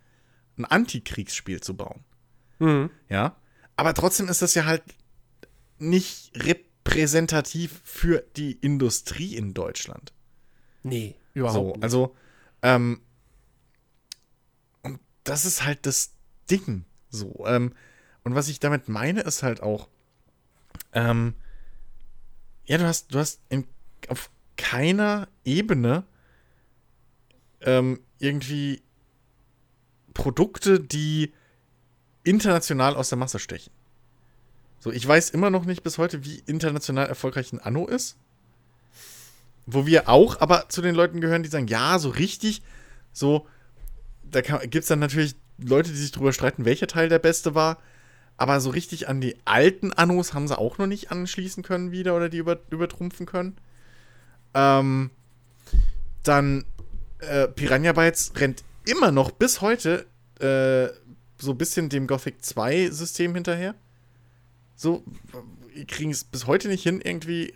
Ein 0.57 0.65
Antikriegsspiel 0.65 1.61
zu 1.61 1.77
bauen. 1.77 2.05
Mhm. 2.59 2.91
Ja. 3.09 3.37
Aber 3.77 3.95
trotzdem 3.95 4.29
ist 4.29 4.43
das 4.43 4.55
ja 4.55 4.65
halt 4.65 4.83
nicht 5.79 6.33
repräsentativ 6.37 7.81
für 7.85 8.25
die 8.37 8.53
Industrie 8.53 9.35
in 9.35 9.55
Deutschland. 9.55 10.13
Nee, 10.83 11.17
überhaupt 11.35 11.55
So, 11.55 11.73
nicht. 11.73 11.83
also, 11.83 12.17
ähm, 12.63 13.01
und 14.83 15.01
das 15.25 15.45
ist 15.45 15.65
halt 15.65 15.87
das 15.87 16.13
Ding. 16.51 16.85
So, 17.13 17.45
ähm, 17.47 17.73
und 18.25 18.35
was 18.35 18.49
ich 18.49 18.59
damit 18.59 18.89
meine, 18.89 19.21
ist 19.21 19.43
halt 19.43 19.63
auch, 19.63 19.89
ähm, 20.93 21.35
ja, 22.65 22.79
du 22.79 22.87
hast, 22.87 23.15
du 23.15 23.19
hast 23.19 23.41
in, 23.49 23.67
auf 24.09 24.31
keiner 24.57 25.29
Ebene 25.45 26.05
ähm, 27.61 28.01
irgendwie 28.19 28.83
Produkte, 30.15 30.81
die 30.81 31.33
international 32.25 32.97
aus 32.97 33.09
der 33.09 33.19
Masse 33.19 33.39
stechen. 33.39 33.73
So, 34.79 34.91
ich 34.91 35.07
weiß 35.07 35.31
immer 35.31 35.51
noch 35.51 35.65
nicht 35.65 35.83
bis 35.83 35.99
heute, 35.99 36.25
wie 36.25 36.43
international 36.47 37.07
erfolgreich 37.07 37.53
ein 37.53 37.61
Anno 37.61 37.87
ist. 37.87 38.17
Wo 39.67 39.87
wir 39.87 40.09
auch 40.09 40.41
aber 40.41 40.69
zu 40.69 40.83
den 40.83 40.95
Leuten 40.95 41.21
gehören, 41.21 41.43
die 41.43 41.49
sagen, 41.49 41.69
ja, 41.69 41.99
so 41.99 42.09
richtig, 42.09 42.63
so, 43.13 43.47
da 44.25 44.41
gibt 44.41 44.83
es 44.83 44.89
dann 44.89 44.99
natürlich 44.99 45.37
Leute, 45.59 45.91
die 45.91 45.97
sich 45.97 46.13
drüber 46.13 46.33
streiten, 46.33 46.65
welcher 46.65 46.87
Teil 46.87 47.09
der 47.09 47.19
beste 47.19 47.55
war. 47.55 47.79
Aber 48.37 48.61
so 48.61 48.71
richtig 48.71 49.09
an 49.09 49.21
die 49.21 49.37
alten 49.45 49.93
Annos 49.93 50.35
haben 50.35 50.49
sie 50.49 50.59
auch 50.59 50.79
noch 50.79 50.87
nicht 50.87 51.13
anschließen 51.13 51.63
können 51.63 51.93
wieder 51.93 52.17
oder 52.17 52.29
die 52.29 52.39
über, 52.39 52.59
übertrumpfen 52.71 53.27
können. 53.27 53.57
Ähm, 54.55 55.11
dann 56.23 56.65
äh, 57.21 57.49
Piranha 57.49 57.93
Bytes 57.93 58.33
rennt 58.37 58.65
immer 58.85 59.13
noch 59.13 59.31
bis 59.31 59.61
heute 59.61 60.07
äh, 60.41 60.89
so 61.39 61.53
ein 61.53 61.59
bisschen 61.59 61.89
dem 61.89 62.07
Gothic 62.07 62.45
2 62.45 62.91
System 62.91 63.35
hinterher. 63.35 63.75
So, 64.77 65.05
kriegen 65.87 66.11
es 66.11 66.25
bis 66.25 66.47
heute 66.47 66.69
nicht 66.69 66.83
hin, 66.83 67.01
irgendwie, 67.03 67.55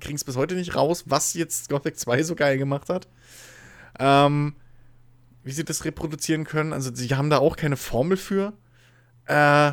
kriegen 0.00 0.16
es 0.16 0.24
bis 0.24 0.36
heute 0.36 0.54
nicht 0.54 0.74
raus, 0.74 1.04
was 1.06 1.34
jetzt 1.34 1.68
Gothic 1.68 1.98
2 1.98 2.22
so 2.22 2.34
geil 2.34 2.58
gemacht 2.58 2.88
hat. 2.88 3.08
Ähm, 3.98 4.54
wie 5.44 5.52
sie 5.52 5.64
das 5.64 5.84
reproduzieren 5.84 6.44
können. 6.44 6.72
Also, 6.72 6.94
sie 6.94 7.14
haben 7.14 7.30
da 7.30 7.38
auch 7.38 7.56
keine 7.56 7.76
Formel 7.76 8.16
für. 8.16 8.54
Äh, 9.26 9.72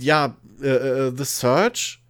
ja, 0.00 0.36
äh, 0.60 0.68
äh, 0.68 1.12
The 1.16 1.24
Search 1.24 2.02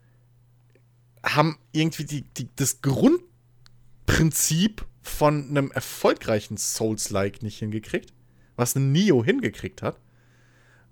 haben 1.24 1.58
irgendwie 1.72 2.04
die, 2.04 2.22
die, 2.22 2.48
das 2.56 2.82
Grundprinzip 2.82 4.84
von 5.02 5.48
einem 5.48 5.70
erfolgreichen 5.70 6.56
Souls-like 6.56 7.42
nicht 7.42 7.58
hingekriegt, 7.58 8.12
was 8.56 8.74
ein 8.76 8.92
Neo 8.92 9.24
hingekriegt 9.24 9.82
hat. 9.82 9.98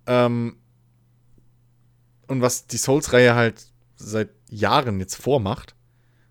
Ähm, 0.07 0.57
und 2.27 2.41
was 2.41 2.67
die 2.67 2.79
Souls-Reihe 2.79 3.35
halt 3.35 3.73
seit 3.97 4.31
Jahren 4.51 5.01
jetzt 5.01 5.17
vormacht, 5.17 5.75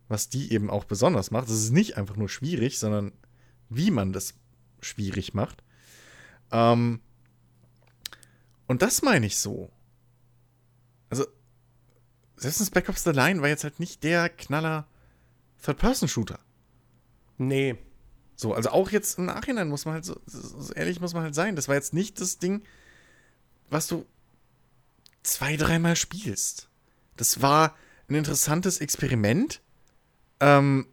was 0.07 0.29
die 0.29 0.51
eben 0.51 0.69
auch 0.69 0.85
besonders 0.85 1.31
macht. 1.31 1.49
Es 1.49 1.55
ist 1.55 1.71
nicht 1.71 1.97
einfach 1.97 2.15
nur 2.15 2.29
schwierig, 2.29 2.79
sondern 2.79 3.11
wie 3.69 3.91
man 3.91 4.13
das 4.13 4.35
schwierig 4.85 5.33
macht. 5.33 5.63
Ähm, 6.51 7.01
und 8.67 8.81
das 8.81 9.01
meine 9.01 9.25
ich 9.25 9.37
so. 9.37 9.71
Also, 11.09 11.25
in 12.41 12.51
Spec 12.51 12.89
Ops 12.89 13.03
The 13.03 13.11
Line 13.11 13.41
war 13.41 13.49
jetzt 13.49 13.63
halt 13.63 13.79
nicht 13.79 14.03
der 14.03 14.29
Knaller 14.29 14.87
Third-Person-Shooter. 15.63 16.39
Nee. 17.37 17.77
So, 18.35 18.53
also 18.53 18.69
auch 18.69 18.91
jetzt 18.91 19.17
im 19.17 19.25
Nachhinein 19.25 19.69
muss 19.69 19.85
man 19.85 19.95
halt 19.95 20.05
so, 20.05 20.19
so 20.25 20.73
ehrlich 20.73 20.99
muss 20.99 21.13
man 21.13 21.23
halt 21.23 21.35
sein. 21.35 21.55
Das 21.55 21.67
war 21.67 21.75
jetzt 21.75 21.93
nicht 21.93 22.19
das 22.19 22.37
Ding, 22.37 22.63
was 23.69 23.87
du 23.87 24.05
zwei, 25.23 25.55
dreimal 25.55 25.95
spielst. 25.95 26.69
Das 27.15 27.41
war 27.41 27.75
ein 28.09 28.15
interessantes 28.15 28.79
Experiment. 28.79 29.61
Ähm, 30.39 30.87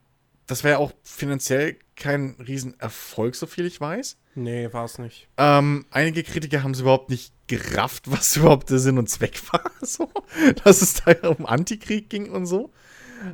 das 0.46 0.64
wäre 0.64 0.78
auch 0.78 0.92
finanziell 1.02 1.76
kein 2.02 2.34
Riesenerfolg, 2.40 3.36
so 3.36 3.46
viel 3.46 3.64
ich 3.64 3.80
weiß. 3.80 4.16
Nee, 4.34 4.72
war 4.72 4.86
es 4.86 4.98
nicht. 4.98 5.28
Ähm, 5.36 5.86
einige 5.90 6.24
Kritiker 6.24 6.64
haben 6.64 6.72
es 6.72 6.80
überhaupt 6.80 7.10
nicht 7.10 7.32
gerafft, 7.46 8.10
was 8.10 8.36
überhaupt 8.36 8.70
der 8.70 8.80
Sinn 8.80 8.98
und 8.98 9.08
Zweck 9.08 9.40
war. 9.52 9.62
So, 9.84 10.10
dass 10.64 10.80
es 10.80 10.94
da 10.94 11.28
um 11.28 11.44
Antikrieg 11.44 12.08
ging 12.08 12.30
und 12.30 12.46
so. 12.46 12.72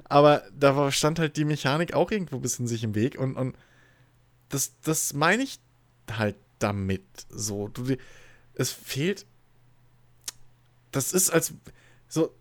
Aber 0.04 0.42
da 0.58 0.90
stand 0.90 1.18
halt 1.18 1.36
die 1.36 1.44
Mechanik 1.44 1.94
auch 1.94 2.10
irgendwo 2.10 2.36
ein 2.36 2.42
bisschen 2.42 2.66
sich 2.66 2.84
im 2.84 2.94
Weg. 2.94 3.18
Und, 3.18 3.36
und 3.36 3.56
das, 4.48 4.72
das 4.82 5.12
meine 5.12 5.42
ich 5.42 5.60
halt 6.10 6.36
damit. 6.58 7.04
So, 7.28 7.68
du, 7.68 7.96
es 8.54 8.70
fehlt. 8.70 9.26
Das 10.90 11.12
ist 11.12 11.30
als. 11.30 11.54
So. 12.08 12.34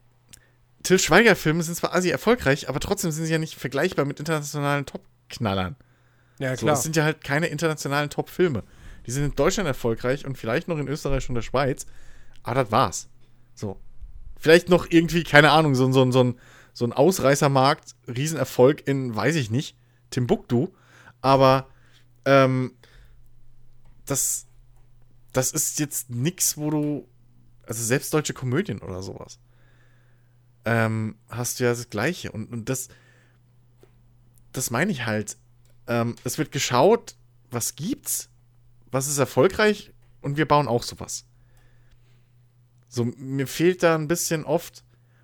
Till 0.84 1.00
Schweiger-Filme 1.00 1.64
sind 1.64 1.76
zwar 1.76 1.94
asi 1.94 2.10
erfolgreich, 2.10 2.70
aber 2.70 2.80
trotzdem 2.80 3.12
sind 3.12 3.26
sie 3.26 3.32
ja 3.32 3.40
nicht 3.40 3.56
vergleichbar 3.56 4.06
mit 4.06 4.20
internationalen 4.20 4.86
Top-Knallern. 4.86 5.76
Ja, 6.40 6.56
So, 6.56 6.66
klar. 6.66 6.78
es 6.78 6.84
sind 6.84 6.96
ja 6.96 7.04
halt 7.04 7.24
keine 7.24 7.48
internationalen 7.48 8.10
Top-Filme. 8.10 8.64
Die 9.06 9.12
sind 9.12 9.24
in 9.24 9.36
Deutschland 9.36 9.68
erfolgreich 9.68 10.26
und 10.26 10.38
vielleicht 10.38 10.68
noch 10.68 10.78
in 10.78 10.88
Österreich 10.88 11.28
und 11.30 11.36
der 11.36 11.42
Schweiz. 11.42 11.86
Aber 12.44 12.64
das 12.64 12.72
war's. 12.72 13.10
So. 13.56 13.80
Vielleicht 14.40 14.70
noch 14.70 14.88
irgendwie, 14.90 15.24
keine 15.24 15.52
Ahnung, 15.52 15.74
so, 15.76 15.92
so, 15.92 16.12
so, 16.12 16.24
ein, 16.24 16.36
so 16.74 16.86
ein 16.86 16.94
Ausreißermarkt, 16.94 17.96
Riesenerfolg 18.08 18.88
in, 18.88 19.16
weiß 19.16 19.36
ich 19.36 19.50
nicht, 19.50 19.76
Timbuktu. 20.12 20.68
Aber 21.22 21.68
ähm, 22.26 22.74
das, 24.06 24.46
das 25.34 25.52
ist 25.52 25.80
jetzt 25.80 26.10
nix, 26.10 26.58
wo 26.58 26.70
du. 26.70 27.08
Also 27.66 27.84
selbst 27.84 28.14
deutsche 28.14 28.34
Komödien 28.34 28.80
oder 28.80 29.02
sowas. 29.02 29.40
Ähm, 30.64 31.16
hast 31.30 31.60
du 31.60 31.66
ja 31.66 31.72
das 31.72 31.90
Gleiche. 31.90 32.32
Und, 32.32 32.52
und 32.52 32.70
das. 32.70 32.90
Das 34.54 34.70
meine 34.72 34.92
ich 34.92 35.06
halt 35.06 35.38
ähm, 35.88 36.16
es 36.24 36.38
wird 36.38 36.52
geschaut, 36.52 37.16
was 37.52 37.76
gibt's, 37.76 38.30
was 38.92 39.08
ist 39.08 39.18
erfolgreich 39.18 39.92
und 40.22 40.38
wir 40.38 40.48
bauen 40.48 40.68
auch 40.68 40.84
sowas. 40.84 41.26
So, 42.90 43.06
mir 43.06 43.48
fehlt 43.48 43.84
da 43.84 43.96
ein 43.96 44.08
bisschen 44.08 44.46
oft 44.46 44.84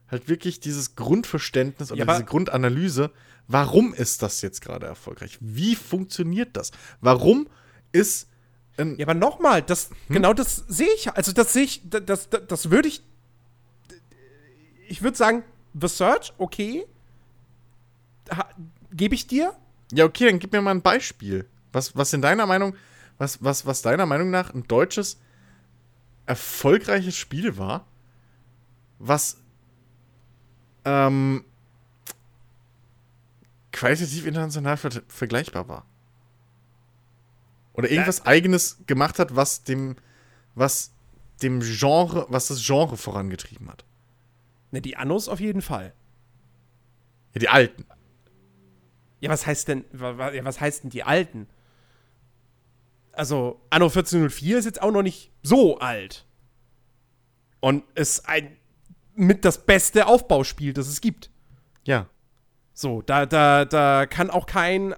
halt 0.09 0.27
wirklich 0.27 0.59
dieses 0.59 0.95
Grundverständnis 0.95 1.91
oder 1.91 2.05
Ja, 2.05 2.13
diese 2.13 2.25
Grundanalyse, 2.25 3.11
warum 3.47 3.93
ist 3.93 4.21
das 4.21 4.41
jetzt 4.41 4.61
gerade 4.61 4.85
erfolgreich? 4.85 5.37
Wie 5.41 5.75
funktioniert 5.75 6.55
das? 6.55 6.71
Warum 7.01 7.47
ist 7.91 8.27
ein 8.77 8.97
Ja, 8.97 9.05
aber 9.05 9.13
nochmal, 9.13 9.61
das, 9.61 9.89
Hm? 10.07 10.15
genau 10.15 10.33
das 10.33 10.57
sehe 10.67 10.93
ich. 10.95 11.11
Also, 11.13 11.31
das 11.31 11.53
sehe 11.53 11.63
ich, 11.63 11.81
das, 11.89 12.29
das, 12.29 12.29
das 12.47 12.69
würde 12.69 12.87
ich. 12.87 13.01
Ich 14.87 15.01
würde 15.01 15.17
sagen, 15.17 15.43
The 15.79 15.87
Search, 15.87 16.33
okay. 16.37 16.85
Gebe 18.91 19.15
ich 19.15 19.27
dir. 19.27 19.55
Ja, 19.93 20.05
okay, 20.05 20.25
dann 20.25 20.39
gib 20.39 20.51
mir 20.51 20.61
mal 20.61 20.71
ein 20.71 20.81
Beispiel. 20.81 21.47
Was, 21.71 21.95
was 21.95 22.13
in 22.13 22.21
deiner 22.21 22.45
Meinung, 22.45 22.75
was, 23.17 23.43
was, 23.43 23.65
was 23.65 23.81
deiner 23.81 24.05
Meinung 24.05 24.29
nach 24.29 24.53
ein 24.53 24.63
deutsches 24.67 25.19
erfolgreiches 26.25 27.15
Spiel 27.15 27.57
war, 27.57 27.85
was 28.99 29.37
ähm, 30.85 31.43
qualitativ 33.71 34.25
international 34.25 34.77
ver 34.77 35.01
vergleichbar 35.07 35.67
war. 35.67 35.85
Oder 37.73 37.89
irgendwas 37.89 38.25
eigenes 38.25 38.77
gemacht 38.85 39.19
hat, 39.19 39.35
was 39.35 39.63
dem, 39.63 39.95
was 40.53 40.93
dem 41.41 41.59
Genre, 41.61 42.27
was 42.29 42.47
das 42.47 42.65
Genre 42.65 42.97
vorangetrieben 42.97 43.69
hat. 43.69 43.83
Ne, 44.71 44.81
die 44.81 44.95
Annos 44.95 45.27
auf 45.27 45.39
jeden 45.39 45.61
Fall. 45.61 45.93
Ja, 47.33 47.39
die 47.39 47.49
alten. 47.49 47.85
Ja, 49.23 49.29
was 49.29 49.45
heißt 49.45 49.67
denn, 49.67 49.85
was 49.91 50.59
heißt 50.61 50.83
denn 50.83 50.89
die 50.89 51.03
alten? 51.03 51.47
Also, 53.11 53.61
Anno 53.69 53.85
1404 53.85 54.57
ist 54.57 54.65
jetzt 54.65 54.81
auch 54.81 54.91
noch 54.91 55.03
nicht 55.03 55.31
so 55.43 55.77
alt. 55.79 56.25
Und 57.59 57.83
ist 57.95 58.27
ein 58.27 58.57
mit 59.15 59.45
das 59.45 59.63
beste 59.65 60.07
Aufbauspiel, 60.07 60.73
das 60.73 60.87
es 60.87 60.99
gibt. 60.99 61.29
Ja. 61.85 62.07
So, 62.73 63.03
da, 63.03 63.25
da, 63.27 63.63
da 63.65 64.07
kann 64.07 64.31
auch 64.31 64.47
kein 64.47 64.93
äh, 64.93 64.95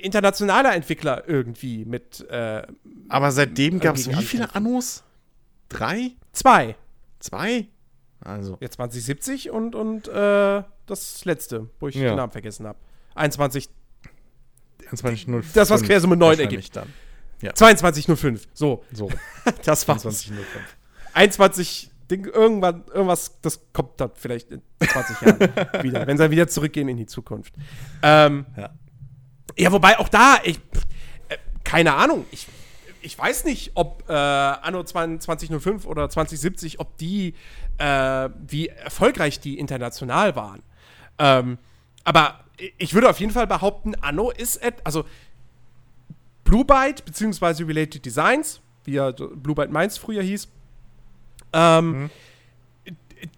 internationaler 0.00 0.74
Entwickler 0.74 1.28
irgendwie 1.28 1.84
mit 1.84 2.20
äh, 2.30 2.62
Aber 3.08 3.32
seitdem 3.32 3.80
gab 3.80 3.96
es 3.96 4.08
wie 4.08 4.22
viele. 4.22 4.54
Annos? 4.54 5.02
Drei? 5.68 6.12
zwei. 6.32 6.76
Zwei? 7.18 7.66
Also. 8.20 8.56
Ja, 8.60 8.70
2070 8.70 9.50
und, 9.50 9.74
und 9.74 10.06
äh, 10.06 10.62
das 10.86 11.24
letzte, 11.24 11.68
wo 11.80 11.88
ich 11.88 11.96
Ja. 11.96 12.10
den 12.10 12.16
Namen 12.16 12.30
vergessen 12.32 12.66
habe. 12.68 12.78
21, 13.14 13.68
21.05. 14.90 15.44
Das, 15.54 15.70
was 15.70 15.82
Quersumme 15.82 16.16
9 16.16 16.38
wahrscheinlich 16.38 16.70
Dann. 16.70 16.88
2205. 17.54 18.48
So, 18.52 18.84
So, 18.92 19.10
das 19.64 19.86
war's. 19.88 20.04
21.05. 20.06 20.32
21, 21.14 21.90
Ding, 22.10 22.26
irgendwann, 22.26 22.84
irgendwas, 22.92 23.40
das 23.40 23.60
kommt 23.72 24.00
dann 24.00 24.10
vielleicht 24.14 24.50
in 24.50 24.62
20 24.80 25.20
Jahren 25.22 25.38
wieder, 25.82 26.06
wenn 26.06 26.18
sie 26.18 26.30
wieder 26.30 26.48
zurückgehen 26.48 26.88
in 26.88 26.96
die 26.96 27.06
Zukunft. 27.06 27.54
Ähm, 28.02 28.46
Ja. 28.56 28.70
ja, 29.56 29.72
wobei 29.72 29.98
auch 29.98 30.08
da, 30.08 30.38
ich, 30.44 30.56
äh, 31.28 31.36
keine 31.64 31.94
Ahnung, 31.94 32.26
ich, 32.30 32.46
ich 33.00 33.18
weiß 33.18 33.44
nicht, 33.44 33.72
ob 33.74 34.04
äh, 34.08 34.12
Anno 34.12 34.84
2005 34.84 35.86
oder 35.86 36.08
2070, 36.08 36.80
ob 36.80 36.96
die, 36.98 37.34
äh, 37.78 38.28
wie 38.46 38.68
erfolgreich 38.68 39.40
die 39.40 39.58
international 39.58 40.36
waren. 40.36 40.62
Ähm, 41.18 41.58
aber 42.04 42.40
ich 42.78 42.94
würde 42.94 43.08
auf 43.08 43.20
jeden 43.20 43.32
Fall 43.32 43.46
behaupten, 43.46 43.94
Anno 43.96 44.30
ist, 44.30 44.56
et, 44.56 44.74
also 44.84 45.04
Blue 46.44 46.64
Byte 46.64 47.04
beziehungsweise 47.04 47.66
Related 47.66 48.04
Designs, 48.04 48.60
wie 48.84 48.92
ja 48.92 49.10
Blue 49.10 49.54
Byte 49.54 49.70
Mainz 49.70 49.96
früher 49.98 50.22
hieß, 50.22 50.48
ähm, 51.52 52.10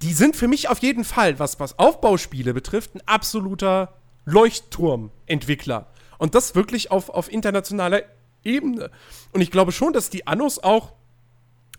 die 0.02 0.12
sind 0.12 0.36
für 0.36 0.48
mich 0.48 0.68
auf 0.68 0.78
jeden 0.78 1.04
Fall, 1.04 1.38
was, 1.38 1.60
was 1.60 1.78
Aufbauspiele 1.78 2.54
betrifft, 2.54 2.94
ein 2.94 3.02
absoluter 3.06 3.94
Leuchtturmentwickler. 4.24 5.86
Und 6.18 6.34
das 6.34 6.54
wirklich 6.54 6.90
auf, 6.90 7.10
auf 7.10 7.30
internationaler 7.30 8.02
Ebene. 8.42 8.90
Und 9.32 9.40
ich 9.40 9.50
glaube 9.50 9.72
schon, 9.72 9.92
dass 9.92 10.10
die 10.10 10.26
Annos 10.26 10.62
auch 10.62 10.92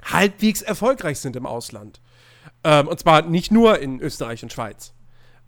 halbwegs 0.03 0.61
erfolgreich 0.61 1.19
sind 1.19 1.35
im 1.35 1.45
Ausland. 1.45 1.99
Ähm, 2.63 2.87
und 2.87 2.99
zwar 2.99 3.23
nicht 3.23 3.51
nur 3.51 3.79
in 3.79 3.99
Österreich 3.99 4.43
und 4.43 4.53
Schweiz. 4.53 4.93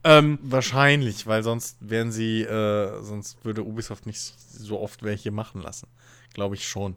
Ähm, 0.10 0.40
Wahrscheinlich, 0.42 1.28
weil 1.28 1.44
sonst 1.44 1.78
wären 1.82 2.12
sie, 2.12 2.42
äh, 2.44 3.02
sonst 3.02 3.44
würde 3.44 3.64
Ubisoft 3.64 4.06
nicht 4.06 4.20
so 4.20 4.80
oft 4.80 5.04
welche 5.04 5.32
machen 5.32 5.62
lassen. 5.62 5.88
Glaube 6.34 6.56
ich 6.56 6.68
schon. 6.68 6.96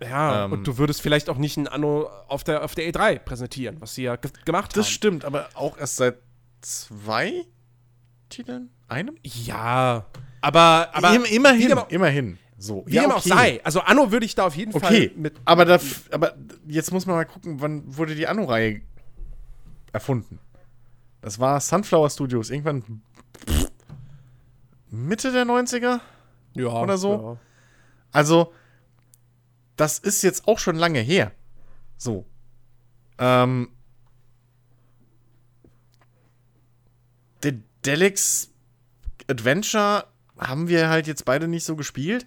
ja, 0.00 0.44
Ähm, 0.44 0.52
und 0.52 0.66
du 0.66 0.78
würdest 0.78 1.00
vielleicht 1.02 1.28
auch 1.30 1.38
nicht 1.38 1.56
ein 1.56 1.66
Anno 1.68 2.08
auf 2.28 2.44
der, 2.44 2.64
auf 2.64 2.74
der 2.74 2.84
E3 2.92 3.18
präsentieren, 3.18 3.80
was 3.80 3.94
sie 3.94 4.04
ja 4.04 4.16
ge 4.16 4.30
gemacht 4.44 4.76
Das 4.76 4.86
haben. 4.86 4.92
stimmt, 4.92 5.24
aber 5.24 5.48
auch 5.54 5.76
erst 5.78 5.96
seit 5.96 6.18
zwei 6.60 7.44
Titeln? 8.28 8.70
Einem? 8.88 9.16
Ja, 9.22 10.06
aber, 10.40 10.90
aber 10.92 11.14
Im, 11.14 11.24
immerhin, 11.24 11.62
wie 11.62 11.68
dem, 11.68 11.78
immerhin. 11.88 12.38
So. 12.58 12.84
wie 12.86 12.98
dem 12.98 13.10
auch 13.10 13.22
sei. 13.22 13.60
Also 13.64 13.80
Anno 13.80 14.12
würde 14.12 14.26
ich 14.26 14.34
da 14.34 14.46
auf 14.46 14.56
jeden 14.56 14.74
Okay, 14.74 15.08
Fall 15.08 15.16
mit. 15.16 15.34
aber, 15.44 15.64
da, 15.64 15.78
aber 16.10 16.34
jetzt 16.66 16.92
muss 16.92 17.06
man 17.06 17.16
mal 17.16 17.24
gucken, 17.24 17.60
wann 17.60 17.96
wurde 17.96 18.14
die 18.14 18.26
Anno-Reihe 18.26 18.80
erfunden? 19.92 20.38
Das 21.24 21.38
war 21.38 21.58
Sunflower 21.58 22.10
Studios, 22.10 22.50
irgendwann 22.50 23.00
Mitte 24.90 25.32
der 25.32 25.46
90er? 25.46 26.00
Ja, 26.52 26.68
oder 26.68 26.98
so. 26.98 27.38
Also, 28.12 28.52
das 29.76 29.98
ist 29.98 30.22
jetzt 30.22 30.46
auch 30.46 30.58
schon 30.58 30.76
lange 30.76 31.00
her. 31.00 31.32
So. 31.96 32.26
Ähm. 33.16 33.70
The 37.42 37.62
Delix 37.86 38.50
Adventure 39.26 40.04
haben 40.38 40.68
wir 40.68 40.90
halt 40.90 41.06
jetzt 41.06 41.24
beide 41.24 41.48
nicht 41.48 41.64
so 41.64 41.74
gespielt. 41.74 42.26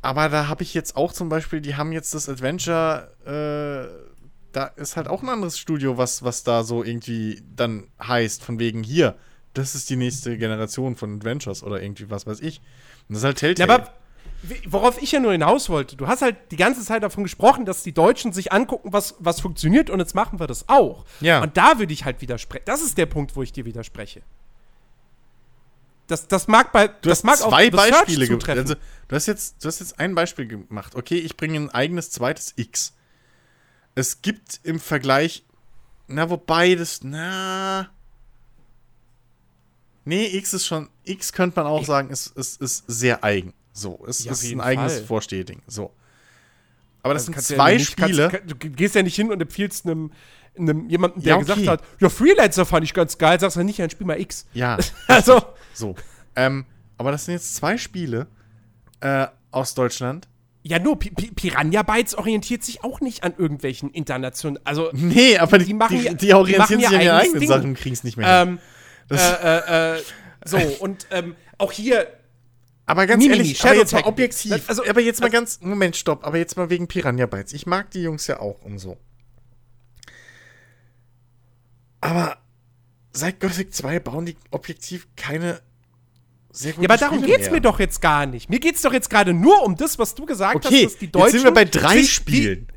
Aber 0.00 0.30
da 0.30 0.48
habe 0.48 0.62
ich 0.62 0.72
jetzt 0.72 0.96
auch 0.96 1.12
zum 1.12 1.28
Beispiel, 1.28 1.60
die 1.60 1.76
haben 1.76 1.92
jetzt 1.92 2.14
das 2.14 2.26
Adventure, 2.30 3.12
äh, 3.26 4.13
da 4.54 4.64
ist 4.66 4.96
halt 4.96 5.08
auch 5.08 5.22
ein 5.22 5.28
anderes 5.28 5.58
Studio, 5.58 5.98
was, 5.98 6.22
was 6.22 6.42
da 6.44 6.64
so 6.64 6.82
irgendwie 6.84 7.42
dann 7.56 7.88
heißt, 8.02 8.42
von 8.42 8.58
wegen 8.58 8.82
hier, 8.82 9.16
das 9.52 9.74
ist 9.74 9.90
die 9.90 9.96
nächste 9.96 10.36
Generation 10.38 10.96
von 10.96 11.16
Adventures 11.16 11.62
oder 11.62 11.82
irgendwie 11.82 12.08
was 12.10 12.26
weiß 12.26 12.40
ich. 12.40 12.60
Und 13.08 13.14
das 13.14 13.18
ist 13.18 13.24
halt 13.24 13.40
Ja, 13.42 13.48
Telltale. 13.54 13.72
aber 13.74 13.92
wie- 14.42 14.60
worauf 14.72 15.00
ich 15.02 15.12
ja 15.12 15.20
nur 15.20 15.32
hinaus 15.32 15.68
wollte, 15.68 15.96
du 15.96 16.06
hast 16.06 16.22
halt 16.22 16.36
die 16.50 16.56
ganze 16.56 16.82
Zeit 16.82 17.02
davon 17.02 17.22
gesprochen, 17.24 17.64
dass 17.64 17.82
die 17.82 17.92
Deutschen 17.92 18.32
sich 18.32 18.52
angucken, 18.52 18.92
was, 18.92 19.14
was 19.18 19.40
funktioniert 19.40 19.90
und 19.90 20.00
jetzt 20.00 20.14
machen 20.14 20.40
wir 20.40 20.46
das 20.46 20.68
auch. 20.68 21.04
Ja. 21.20 21.42
Und 21.42 21.56
da 21.56 21.78
würde 21.78 21.92
ich 21.92 22.04
halt 22.04 22.20
widersprechen. 22.20 22.64
Das 22.66 22.82
ist 22.82 22.96
der 22.98 23.06
Punkt, 23.06 23.36
wo 23.36 23.42
ich 23.42 23.52
dir 23.52 23.64
widerspreche. 23.64 24.22
Das, 26.06 26.28
das 26.28 26.48
mag 26.48 26.70
bei 26.72 26.88
Du 26.88 27.08
das 27.08 27.18
hast 27.18 27.24
mag 27.24 27.36
zwei 27.38 27.70
Beispiele. 27.70 28.38
Also, 28.48 28.74
du, 29.08 29.16
hast 29.16 29.26
jetzt, 29.26 29.64
du 29.64 29.68
hast 29.68 29.80
jetzt 29.80 29.98
ein 29.98 30.14
Beispiel 30.14 30.46
gemacht. 30.46 30.94
Okay, 30.94 31.16
ich 31.18 31.36
bringe 31.36 31.56
ein 31.58 31.70
eigenes 31.70 32.10
zweites 32.10 32.52
X. 32.56 32.93
Es 33.94 34.22
gibt 34.22 34.60
im 34.64 34.80
Vergleich, 34.80 35.44
na, 36.08 36.28
wobei 36.30 36.74
das, 36.74 37.00
na. 37.02 37.88
Nee, 40.04 40.26
X 40.36 40.52
ist 40.52 40.66
schon, 40.66 40.88
X 41.04 41.32
könnte 41.32 41.56
man 41.58 41.66
auch 41.66 41.84
sagen, 41.84 42.10
ist, 42.10 42.36
ist, 42.36 42.60
ist 42.60 42.84
sehr 42.86 43.24
eigen. 43.24 43.54
So, 43.72 44.04
es 44.06 44.24
Ja, 44.24 44.32
ist 44.32 44.44
ein 44.44 44.60
eigenes 44.60 44.94
Fall. 44.96 45.04
Vorstehding. 45.04 45.62
So. 45.66 45.92
Aber 47.02 47.14
das 47.14 47.26
Also 47.28 47.32
sind 47.40 47.56
zwei 47.56 47.72
ja 47.72 47.78
nicht, 47.78 47.90
Spiele. 47.90 48.28
Kannst, 48.30 48.48
kann- 48.48 48.58
du 48.58 48.70
gehst 48.70 48.94
ja 48.94 49.02
nicht 49.02 49.16
hin 49.16 49.32
und 49.32 49.40
empfiehlst 49.40 49.86
einem, 49.86 50.12
einem 50.58 50.88
jemanden, 50.90 51.20
der 51.22 51.30
Ja, 51.30 51.36
okay. 51.36 51.44
gesagt 51.46 51.66
hat, 51.68 51.82
ja, 52.00 52.08
Freelancer 52.10 52.66
fand 52.66 52.84
ich 52.84 52.92
ganz 52.94 53.16
geil, 53.18 53.40
sagst 53.40 53.56
du 53.56 53.62
nicht, 53.64 53.78
ja, 53.78 53.84
dann 53.84 53.90
spiel 53.90 54.06
mal 54.06 54.20
X. 54.20 54.46
ja, 54.52 54.76
Also, 55.08 55.42
so. 55.72 55.94
Ähm, 56.36 56.66
aber 56.98 57.10
das 57.12 57.24
sind 57.24 57.34
jetzt 57.34 57.54
zwei 57.56 57.78
Spiele 57.78 58.26
äh, 59.00 59.26
aus 59.50 59.74
Deutschland. 59.74 60.28
Ja, 60.66 60.78
nur 60.78 60.98
Pi- 60.98 61.10
Pi- 61.10 61.30
Piranha 61.32 61.82
Bytes 61.82 62.14
orientiert 62.16 62.64
sich 62.64 62.82
auch 62.82 63.00
nicht 63.00 63.22
an 63.22 63.34
irgendwelchen 63.36 63.90
internationalen, 63.90 64.64
also 64.66 64.88
Nee, 64.92 65.36
aber 65.38 65.58
die, 65.58 65.66
Die 65.66 65.74
machen 65.74 65.98
die, 66.00 66.14
die 66.16 66.32
orientieren 66.34 66.78
die 66.80 66.86
sich 66.86 66.94
an 66.94 67.00
ihr 67.00 67.06
ihren 67.06 67.16
eigenen 67.20 67.40
Ding. 67.40 67.48
Sachen 67.48 67.64
und 67.70 67.74
kriegen 67.78 67.92
es 67.94 68.02
nicht 68.02 68.16
mehr 68.16 68.40
hin. 68.46 68.58
ähm, 69.10 69.16
äh, 69.18 69.94
äh, 69.94 69.96
äh, 69.98 70.02
so, 70.46 70.56
und 70.80 71.06
ähm, 71.10 71.36
auch 71.58 71.70
hier, 71.70 72.06
Aber 72.86 73.06
ganz 73.06 73.22
Mimimi, 73.22 73.38
ehrlich, 73.40 73.62
aber 73.62 73.74
jetzt 73.74 73.92
mal 73.92 74.02
objektiv. 74.04 74.68
Also- 74.68 74.84
aber 74.88 75.00
jetzt 75.02 75.20
mal 75.20 75.30
ganz, 75.30 75.60
Moment, 75.60 75.96
stopp. 75.96 76.26
Aber 76.26 76.38
jetzt 76.38 76.56
mal 76.56 76.70
wegen 76.70 76.88
Piranha 76.88 77.26
Bytes. 77.26 77.52
Ich 77.52 77.66
mag 77.66 77.90
die 77.90 78.02
Jungs 78.02 78.26
ja 78.26 78.40
auch 78.40 78.60
und 78.62 78.78
so. 78.78 78.96
Aber 82.00 82.36
seit 83.12 83.40
Gothic 83.40 83.72
2 83.74 84.00
bauen 84.00 84.26
die 84.26 84.36
objektiv 84.50 85.08
keine 85.16 85.60
sehr 86.56 86.72
guten 86.72 86.84
ja, 86.84 86.88
aber 86.90 86.98
darum 86.98 87.18
Spiele 87.18 87.32
geht's 87.32 87.46
mehr. 87.46 87.54
mir 87.56 87.60
doch 87.60 87.80
jetzt 87.80 88.00
gar 88.00 88.26
nicht. 88.26 88.48
Mir 88.48 88.60
geht's 88.60 88.82
doch 88.82 88.92
jetzt 88.92 89.10
gerade 89.10 89.34
nur 89.34 89.62
um 89.64 89.76
das, 89.76 89.98
was 89.98 90.14
du 90.14 90.24
gesagt 90.24 90.64
Okay, 90.66 90.84
hast, 90.84 90.94
dass 90.94 90.98
die 90.98 91.10
Deutschen. 91.10 91.26
jetzt 91.26 91.32
sind 91.42 91.44
wir 91.44 91.52
bei 91.54 91.64
drei 91.64 92.02
Spielen 92.04 92.68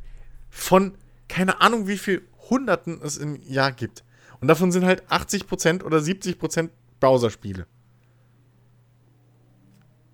von 0.50 0.98
keine 1.28 1.62
Ahnung 1.62 1.88
wie 1.88 1.98
viel 1.98 2.28
Hunderten 2.50 3.00
es 3.04 3.18
im 3.18 3.36
Jahr 3.44 3.72
gibt. 3.72 4.04
Und 4.40 4.48
davon 4.48 4.72
sind 4.72 4.86
halt 4.86 5.04
80% 5.12 5.84
oder 5.84 5.98
70% 5.98 6.70
Browserspiele. 7.00 7.68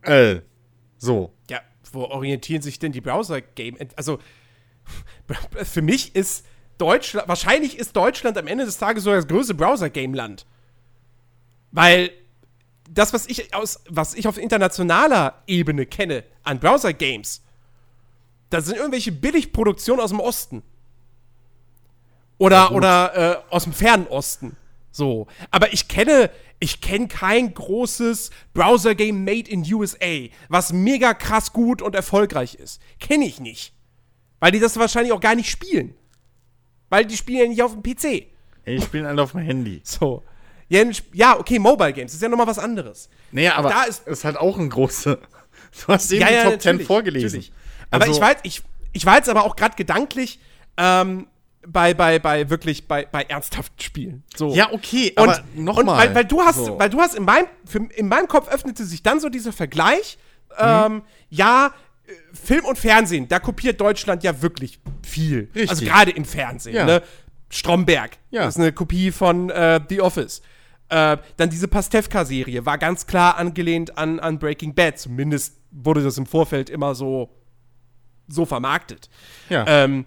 Äh, 0.02 0.42
so. 0.98 1.34
Ja, 1.50 1.62
wo 1.92 2.06
orientieren 2.06 2.62
sich 2.62 2.80
denn 2.80 2.92
die 2.92 3.02
Browser-Game? 3.02 3.78
Also, 3.96 4.20
für 5.64 5.82
mich 5.82 6.16
ist 6.16 6.46
Deutschland, 6.78 7.28
wahrscheinlich 7.28 7.78
ist 7.78 7.96
Deutschland 7.96 8.38
am 8.38 8.48
Ende 8.48 8.66
des 8.66 8.78
Tages 8.78 9.04
sogar 9.04 9.18
das 9.18 9.28
größte 9.28 9.54
Browser-Game-Land. 9.54 10.46
Weil 11.72 12.12
das, 12.90 13.14
was 13.14 13.26
ich 13.28 13.54
aus, 13.54 13.80
was 13.90 14.14
ich 14.14 14.28
auf 14.28 14.38
internationaler 14.38 15.42
Ebene 15.48 15.86
kenne 15.86 16.24
an 16.44 16.60
Browser-Games, 16.60 17.42
das 18.50 18.66
sind 18.66 18.78
irgendwelche 18.78 19.12
Billigproduktionen 19.12 20.04
aus 20.04 20.12
dem 20.12 20.20
Osten. 20.20 20.64
Oder, 22.38 22.72
oder 22.72 23.16
äh, 23.50 23.54
aus 23.54 23.64
dem 23.64 23.74
fernen 23.74 24.08
Osten. 24.08 24.58
So. 24.92 25.28
Aber 25.50 25.74
ich 25.74 25.88
kenne, 25.88 26.30
ich 26.60 26.82
kenne 26.82 27.08
kein 27.08 27.54
großes 27.54 28.32
Browser-Game 28.54 29.24
made 29.24 29.50
in 29.50 29.64
USA, 29.74 30.28
was 30.50 30.74
mega 30.74 31.14
krass 31.14 31.54
gut 31.54 31.82
und 31.82 31.96
erfolgreich 31.96 32.56
ist. 32.56 32.82
Kenne 33.00 33.26
ich 33.26 33.40
nicht. 33.40 33.74
Weil 34.40 34.52
die 34.52 34.60
das 34.60 34.78
wahrscheinlich 34.78 35.14
auch 35.14 35.22
gar 35.22 35.36
nicht 35.36 35.50
spielen. 35.50 35.96
Weil 36.90 37.06
die 37.06 37.18
spielen 37.18 37.40
ja 37.40 37.48
nicht 37.48 37.64
auf 37.64 37.74
dem 37.74 37.82
PC. 37.82 38.28
Ich 38.66 38.84
spiele 38.84 39.08
alle 39.08 39.24
auf 39.24 39.32
dem 39.32 39.42
Handy. 39.42 39.82
So. 39.84 40.24
Ja, 40.70 40.84
Ja, 41.14 41.40
okay, 41.40 41.60
Mobile 41.60 41.94
Games, 41.94 42.14
ist 42.14 42.22
ja 42.22 42.30
nochmal 42.30 42.48
was 42.48 42.60
anderes. 42.60 43.10
Naja, 43.32 43.56
aber 43.56 43.70
Da 43.70 43.84
ist, 43.84 44.08
ist- 44.08 44.24
halt 44.26 44.38
auch 44.38 44.58
ein 44.58 44.70
großer. 44.70 45.18
Du 45.88 45.92
hast 45.92 46.12
eben 46.12 46.24
die 46.28 46.34
Top 46.36 46.62
10 46.62 46.72
natürlich, 46.76 46.88
vorgelesen. 46.88 47.26
natürlich. 47.26 47.52
Aber 47.90 48.06
Also- 48.06 48.16
ich 48.16 48.22
weiß, 48.22 48.36
ich, 48.44 48.62
ich 48.92 49.06
war 49.08 49.16
jetzt 49.18 49.28
aber 49.30 49.44
auch 49.44 49.56
gerade 49.56 49.76
gedanklich 49.76 50.40
ähm, 50.78 51.26
bei, 51.66 51.94
bei, 51.96 52.20
bei 52.20 52.50
wirklich 52.52 52.88
bei, 52.88 53.06
bei 53.12 53.24
ernsthaften 53.24 53.80
Spielen. 53.82 54.24
So. 54.36 54.54
Ja, 54.54 54.72
okay, 54.72 55.14
Und, 55.16 55.30
aber 55.30 55.44
nochmal. 55.56 56.08
weil, 56.10 56.16
weil 56.16 56.26
du 56.26 56.42
hast, 56.42 56.58
So. 56.58 56.78
weil 56.78 56.90
du 56.92 57.00
hast 57.00 57.16
in 57.16 57.24
meinem, 57.24 57.48
für, 57.66 57.80
in 57.96 58.08
meinem 58.08 58.28
Kopf 58.28 58.50
öffnete 58.50 58.84
sich 58.86 59.02
dann 59.02 59.20
so 59.20 59.30
dieser 59.30 59.52
Vergleich. 59.52 60.20
Ähm, 60.60 61.02
ja, 61.32 61.74
äh, 62.06 62.12
Film 62.36 62.66
und 62.66 62.78
Fernsehen, 62.78 63.28
da 63.28 63.40
kopiert 63.40 63.82
Deutschland 63.82 64.24
ja 64.24 64.42
wirklich 64.44 64.80
viel. 65.02 65.50
Richtig. 65.56 65.70
Also 65.72 65.86
gerade 65.86 66.12
im 66.12 66.26
Fernsehen. 66.26 66.76
Ja. 66.76 66.86
Ne? 66.86 67.02
Stromberg, 67.50 68.12
Ja. 68.32 68.46
das 68.46 68.56
ist 68.56 68.62
eine 68.62 68.74
Kopie 68.74 69.12
von 69.12 69.50
äh, 69.50 69.80
The 69.90 70.02
Office. 70.02 70.42
Äh, 70.90 71.18
dann 71.38 71.50
diese 71.50 71.68
Pastewka-Serie 71.68 72.66
war 72.66 72.78
ganz 72.78 73.08
klar 73.08 73.38
angelehnt 73.38 73.98
an, 73.98 74.20
an 74.20 74.40
Breaking 74.40 74.74
Bad. 74.74 75.00
Zumindest 75.00 75.58
wurde 75.72 76.04
das 76.04 76.18
im 76.18 76.26
Vorfeld 76.26 76.70
immer 76.70 76.96
so, 76.96 77.30
so 78.28 78.46
vermarktet. 78.46 79.10
Ja. 79.50 79.66
Ähm, 79.68 80.06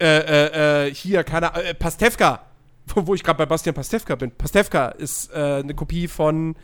äh, 0.00 0.06
äh, 0.06 0.86
äh, 0.86 0.94
hier, 0.94 1.22
keine 1.24 1.54
Ahnung, 1.54 1.66
äh, 1.66 1.74
Pastewka 1.74 2.44
wo, 2.94 3.14
ich 3.14 3.22
gerade 3.22 3.38
bei 3.38 3.46
Bastian 3.46 3.74
Pastewka 3.74 4.14
bin. 4.14 4.30
Pastewka 4.30 4.88
ist 4.88 5.32
äh, 5.32 5.60
eine 5.62 5.74
Kopie 5.74 6.08
von 6.08 6.56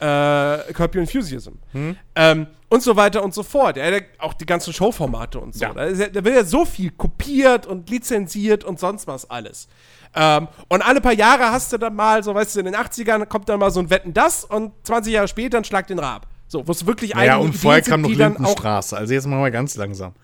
äh, 0.00 0.72
Curb 0.72 0.94
Your 0.94 1.02
Enthusiasm. 1.02 1.54
Hm? 1.72 1.96
Ähm, 2.14 2.46
und 2.68 2.82
so 2.82 2.96
weiter 2.96 3.22
und 3.22 3.32
so 3.32 3.42
fort. 3.42 3.76
Er 3.76 3.86
hat 3.86 3.94
ja 3.94 4.06
auch 4.18 4.34
die 4.34 4.46
ganzen 4.46 4.72
Showformate 4.72 5.38
und 5.38 5.54
so. 5.54 5.64
Ja. 5.64 5.72
Da, 5.72 5.86
da 5.88 6.24
wird 6.24 6.34
ja 6.34 6.44
so 6.44 6.64
viel 6.64 6.90
kopiert 6.90 7.66
und 7.66 7.88
lizenziert 7.88 8.64
und 8.64 8.80
sonst 8.80 9.06
was 9.06 9.30
alles. 9.30 9.68
Ähm, 10.14 10.48
und 10.68 10.82
alle 10.82 11.00
paar 11.00 11.12
Jahre 11.12 11.50
hast 11.52 11.72
du 11.72 11.78
dann 11.78 11.94
mal, 11.94 12.22
so 12.24 12.34
weißt 12.34 12.56
du, 12.56 12.60
in 12.60 12.66
den 12.66 12.74
80ern 12.74 13.26
kommt 13.26 13.48
dann 13.48 13.60
mal 13.60 13.70
so 13.70 13.80
ein 13.80 13.90
Wetten 13.90 14.14
das 14.14 14.44
und 14.44 14.72
20 14.84 15.12
Jahre 15.12 15.28
später 15.28 15.58
ein 15.58 15.64
Schlag 15.64 15.86
den 15.86 15.98
Rab. 15.98 16.26
So, 16.48 16.66
wo 16.66 16.72
es 16.72 16.86
wirklich 16.86 17.10
Ja, 17.10 17.16
eigene 17.16 17.38
und 17.40 17.52
vorher 17.54 17.80
Ideen 17.80 17.90
kam 17.90 18.00
noch 18.02 18.16
dann 18.16 18.32
Lindenstraße. 18.34 18.96
Also 18.96 19.14
jetzt 19.14 19.26
machen 19.26 19.42
wir 19.42 19.50
ganz 19.50 19.76
langsam. 19.76 20.14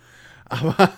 Aber, 0.48 0.90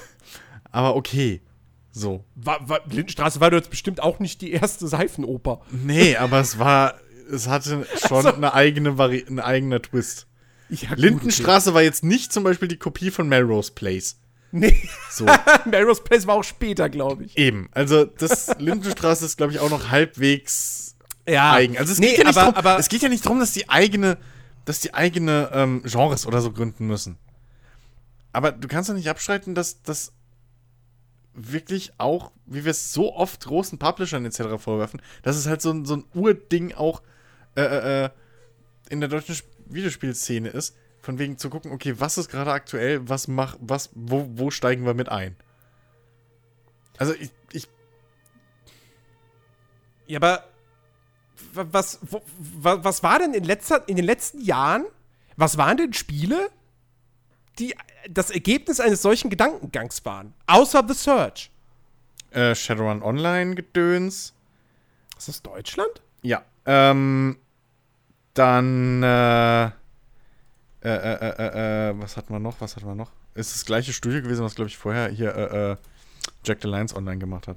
aber 0.70 0.96
okay. 0.96 1.42
So. 1.90 2.24
War, 2.36 2.68
war, 2.68 2.80
Lindenstraße 2.88 3.40
war 3.40 3.50
doch 3.50 3.56
jetzt 3.56 3.70
bestimmt 3.70 4.02
auch 4.02 4.20
nicht 4.20 4.40
die 4.40 4.52
erste 4.52 4.86
Seifenoper. 4.86 5.60
Nee, 5.70 6.16
aber 6.16 6.38
es 6.38 6.58
war, 6.58 6.94
es 7.32 7.48
hatte 7.48 7.86
schon 8.06 8.18
Also- 8.26 8.34
eine 8.34 8.54
eigene 8.54 8.98
Vari 8.98 9.24
ein 9.28 9.40
eigener 9.40 9.80
Twist. 9.82 10.26
Ja, 10.70 10.90
gut, 10.90 10.98
Lindenstraße 10.98 11.72
war 11.72 11.82
jetzt 11.82 12.04
nicht 12.04 12.32
zum 12.32 12.44
Beispiel 12.44 12.68
die 12.68 12.76
Kopie 12.76 13.10
von 13.10 13.28
Melrose 13.28 13.72
Place. 13.72 14.16
Nee, 14.52 14.76
So. 15.10 15.26
Melrose 15.66 16.02
Place 16.02 16.26
war 16.26 16.34
auch 16.36 16.44
später, 16.44 16.88
glaube 16.90 17.24
ich. 17.24 17.36
Eben. 17.38 17.68
Also 17.72 18.04
das 18.04 18.50
Lindenstraße 18.58 19.24
ist, 19.24 19.36
glaube 19.36 19.52
ich, 19.52 19.60
auch 19.60 19.70
noch 19.70 19.90
halbwegs 19.90 20.94
Ja, 21.26 21.52
eigen. 21.52 21.76
Also 21.78 21.92
es 21.92 21.98
nee, 21.98 22.08
geht 22.10 22.18
ja 22.18 22.24
nicht 22.24 22.36
aber, 22.36 22.52
drum, 22.52 22.54
aber 22.54 22.78
es 22.78 22.88
geht 22.88 23.02
ja 23.02 23.08
nicht 23.08 23.24
darum, 23.24 23.40
dass 23.40 23.52
die 23.52 23.68
eigene, 23.68 24.18
dass 24.66 24.80
die 24.80 24.92
eigene 24.94 25.50
ähm, 25.52 25.82
Genres 25.84 26.26
oder 26.26 26.40
so 26.42 26.52
gründen 26.52 26.86
müssen. 26.86 27.16
Aber 28.32 28.52
du 28.52 28.68
kannst 28.68 28.90
doch 28.90 28.94
nicht 28.94 29.08
abstreiten, 29.08 29.54
dass 29.54 29.82
das 29.82 30.12
wirklich 31.34 31.92
auch, 31.98 32.30
wie 32.46 32.64
wir 32.64 32.70
es 32.72 32.92
so 32.92 33.14
oft 33.14 33.44
großen 33.46 33.78
Publishern 33.78 34.24
etc. 34.24 34.58
vorwerfen, 34.58 35.00
dass 35.22 35.36
es 35.36 35.46
halt 35.46 35.62
so 35.62 35.84
so 35.84 35.96
ein 35.96 36.04
Urding 36.14 36.74
auch 36.74 37.00
äh, 37.56 37.62
äh, 37.62 38.04
äh, 38.04 38.10
in 38.90 39.00
der 39.00 39.08
deutschen 39.08 39.32
Sp- 39.36 39.48
Videospielszene 39.66 40.48
ist, 40.48 40.76
von 41.00 41.18
wegen 41.18 41.38
zu 41.38 41.50
gucken, 41.50 41.72
okay, 41.72 41.94
was 41.98 42.18
ist 42.18 42.28
gerade 42.30 42.52
aktuell, 42.52 43.08
was 43.08 43.28
mach, 43.28 43.56
was, 43.60 43.90
wo, 43.94 44.28
wo 44.34 44.50
steigen 44.50 44.84
wir 44.86 44.94
mit 44.94 45.08
ein? 45.08 45.36
Also 46.98 47.14
ich, 47.14 47.30
ich 47.52 47.68
Ja, 50.06 50.18
aber 50.18 50.44
wa- 51.52 51.66
was, 51.70 51.98
wo, 52.02 52.22
wa- 52.38 52.82
was 52.82 53.02
war 53.02 53.18
denn 53.18 53.34
in, 53.34 53.44
letzter, 53.44 53.86
in 53.88 53.96
den 53.96 54.04
letzten 54.04 54.40
Jahren, 54.40 54.86
was 55.36 55.58
waren 55.58 55.76
denn 55.76 55.92
Spiele, 55.92 56.50
die 57.58 57.74
das 58.08 58.30
Ergebnis 58.30 58.80
eines 58.80 59.02
solchen 59.02 59.28
Gedankengangs 59.30 60.04
waren? 60.04 60.32
Außer 60.46 60.82
The 60.88 60.94
Search. 60.94 61.50
äh, 62.30 62.54
Shadowrun 62.54 63.02
Online 63.02 63.54
Gedöns. 63.54 64.34
Ist 65.16 65.28
das 65.28 65.42
Deutschland? 65.42 66.00
Ja. 66.22 66.44
Ähm, 66.70 67.38
dann, 68.34 69.02
äh, 69.02 69.64
äh, 69.64 69.70
äh, 70.82 70.90
äh, 70.90 71.34
äh, 71.38 71.88
äh, 71.88 71.98
was 71.98 72.18
hatten 72.18 72.30
wir 72.34 72.38
noch? 72.38 72.60
Was 72.60 72.76
hatten 72.76 72.86
wir 72.86 72.94
noch? 72.94 73.10
Ist 73.34 73.54
das 73.54 73.64
gleiche 73.64 73.94
Studio 73.94 74.20
gewesen, 74.20 74.44
was, 74.44 74.54
glaube 74.54 74.68
ich, 74.68 74.76
vorher 74.76 75.08
hier, 75.08 75.34
äh, 75.34 75.72
äh, 75.72 75.76
Jack 76.44 76.58
the 76.60 76.68
Lions 76.68 76.94
online 76.94 77.16
gemacht 77.16 77.48
hat. 77.48 77.56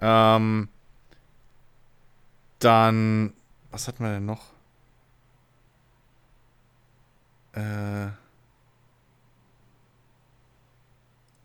Ähm, 0.00 0.68
dann, 2.60 3.32
was 3.72 3.88
hatten 3.88 4.04
wir 4.04 4.12
denn 4.12 4.26
noch? 4.26 4.52
Äh, 7.52 8.10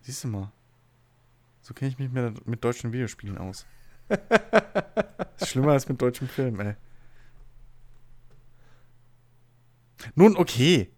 siehst 0.01 0.23
du 0.23 0.27
mal. 0.27 0.51
So 1.63 1.73
kenne 1.73 1.89
ich 1.89 1.97
mich 1.97 2.11
mit, 2.11 2.45
mit 2.47 2.63
deutschen 2.63 2.93
Videospielen 2.93 3.39
aus. 3.39 3.65
Schlimmer 5.43 5.71
als 5.71 5.89
mit 5.89 5.99
deutschem 5.99 6.27
Film, 6.27 6.59
ey. 6.59 6.75
Nun, 10.15 10.35
okay. 10.37 10.91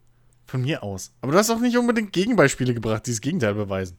Von 0.45 0.61
mir 0.61 0.83
aus. 0.83 1.13
Aber 1.21 1.31
du 1.31 1.37
hast 1.37 1.49
auch 1.49 1.59
nicht 1.59 1.77
unbedingt 1.77 2.13
Gegenbeispiele 2.13 2.73
gebracht, 2.73 3.05
die 3.07 3.11
das 3.11 3.21
Gegenteil 3.21 3.55
beweisen. 3.55 3.97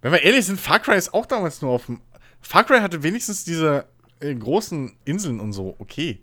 Wenn 0.00 0.12
wir 0.12 0.22
ehrlich 0.22 0.46
sind, 0.46 0.60
Far 0.60 0.80
Cry 0.80 0.96
ist 0.96 1.14
auch 1.14 1.26
damals 1.26 1.62
nur 1.62 1.70
auf 1.70 1.86
dem. 1.86 2.00
Far 2.40 2.64
Cry 2.64 2.80
hatte 2.80 3.02
wenigstens 3.04 3.44
diese 3.44 3.86
äh, 4.18 4.34
großen 4.34 4.92
Inseln 5.04 5.38
und 5.38 5.52
so, 5.52 5.76
okay. 5.78 6.20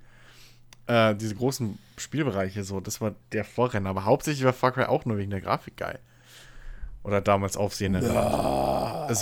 Äh, 0.88 1.16
diese 1.16 1.36
großen 1.36 1.80
Spielbereiche, 1.98 2.64
so, 2.64 2.82
das 2.82 3.00
war 3.00 3.16
der 3.32 3.46
Vorrenner. 3.46 3.92
Aber 3.92 4.06
hauptsächlich 4.06 4.44
war 4.44 4.54
Far 4.54 4.74
Cry 4.74 4.84
auch 4.86 5.06
nur 5.06 5.18
wegen 5.18 5.32
der 5.32 5.42
Grafik 5.42 5.78
geil. 5.78 6.00
Oder 7.04 7.22
damals 7.22 7.56
Aufsehen. 7.56 7.96
Es 7.96 8.06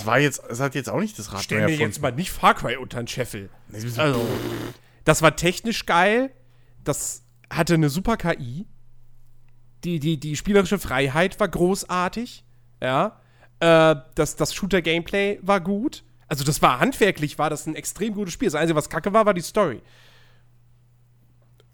war 0.06 0.18
jetzt, 0.18 0.42
es 0.48 0.58
hat 0.58 0.74
jetzt 0.74 0.90
auch 0.90 0.98
nicht 0.98 1.16
das 1.18 1.32
Rad 1.32 1.44
Stell 1.44 1.64
mir 1.64 1.76
jetzt 1.76 2.02
mal 2.02 2.10
nicht 2.10 2.32
Far 2.32 2.54
Cry 2.54 2.76
unter 2.76 3.00
den 3.00 3.06
Scheffel. 3.06 3.50
Also, 3.96 4.26
das 5.04 5.22
war 5.22 5.36
technisch 5.36 5.86
geil. 5.86 6.32
Das 6.82 7.22
hatte 7.50 7.74
eine 7.74 7.88
super 7.88 8.16
KI. 8.16 8.66
Die, 9.84 10.00
die, 10.00 10.18
die 10.18 10.36
spielerische 10.36 10.78
Freiheit 10.78 11.38
war 11.40 11.48
großartig. 11.48 12.44
Ja. 12.82 13.20
Äh, 13.60 13.96
das, 14.14 14.36
das 14.36 14.54
Shooter-Gameplay 14.54 15.38
war 15.42 15.60
gut. 15.60 16.04
Also, 16.26 16.44
das 16.44 16.60
war 16.60 16.78
handwerklich, 16.80 17.38
war 17.38 17.48
das 17.48 17.66
ein 17.66 17.74
extrem 17.74 18.14
gutes 18.14 18.34
Spiel. 18.34 18.46
Das 18.46 18.54
Einzige, 18.54 18.76
was 18.76 18.90
kacke 18.90 19.12
war, 19.12 19.24
war 19.24 19.34
die 19.34 19.40
Story. 19.40 19.80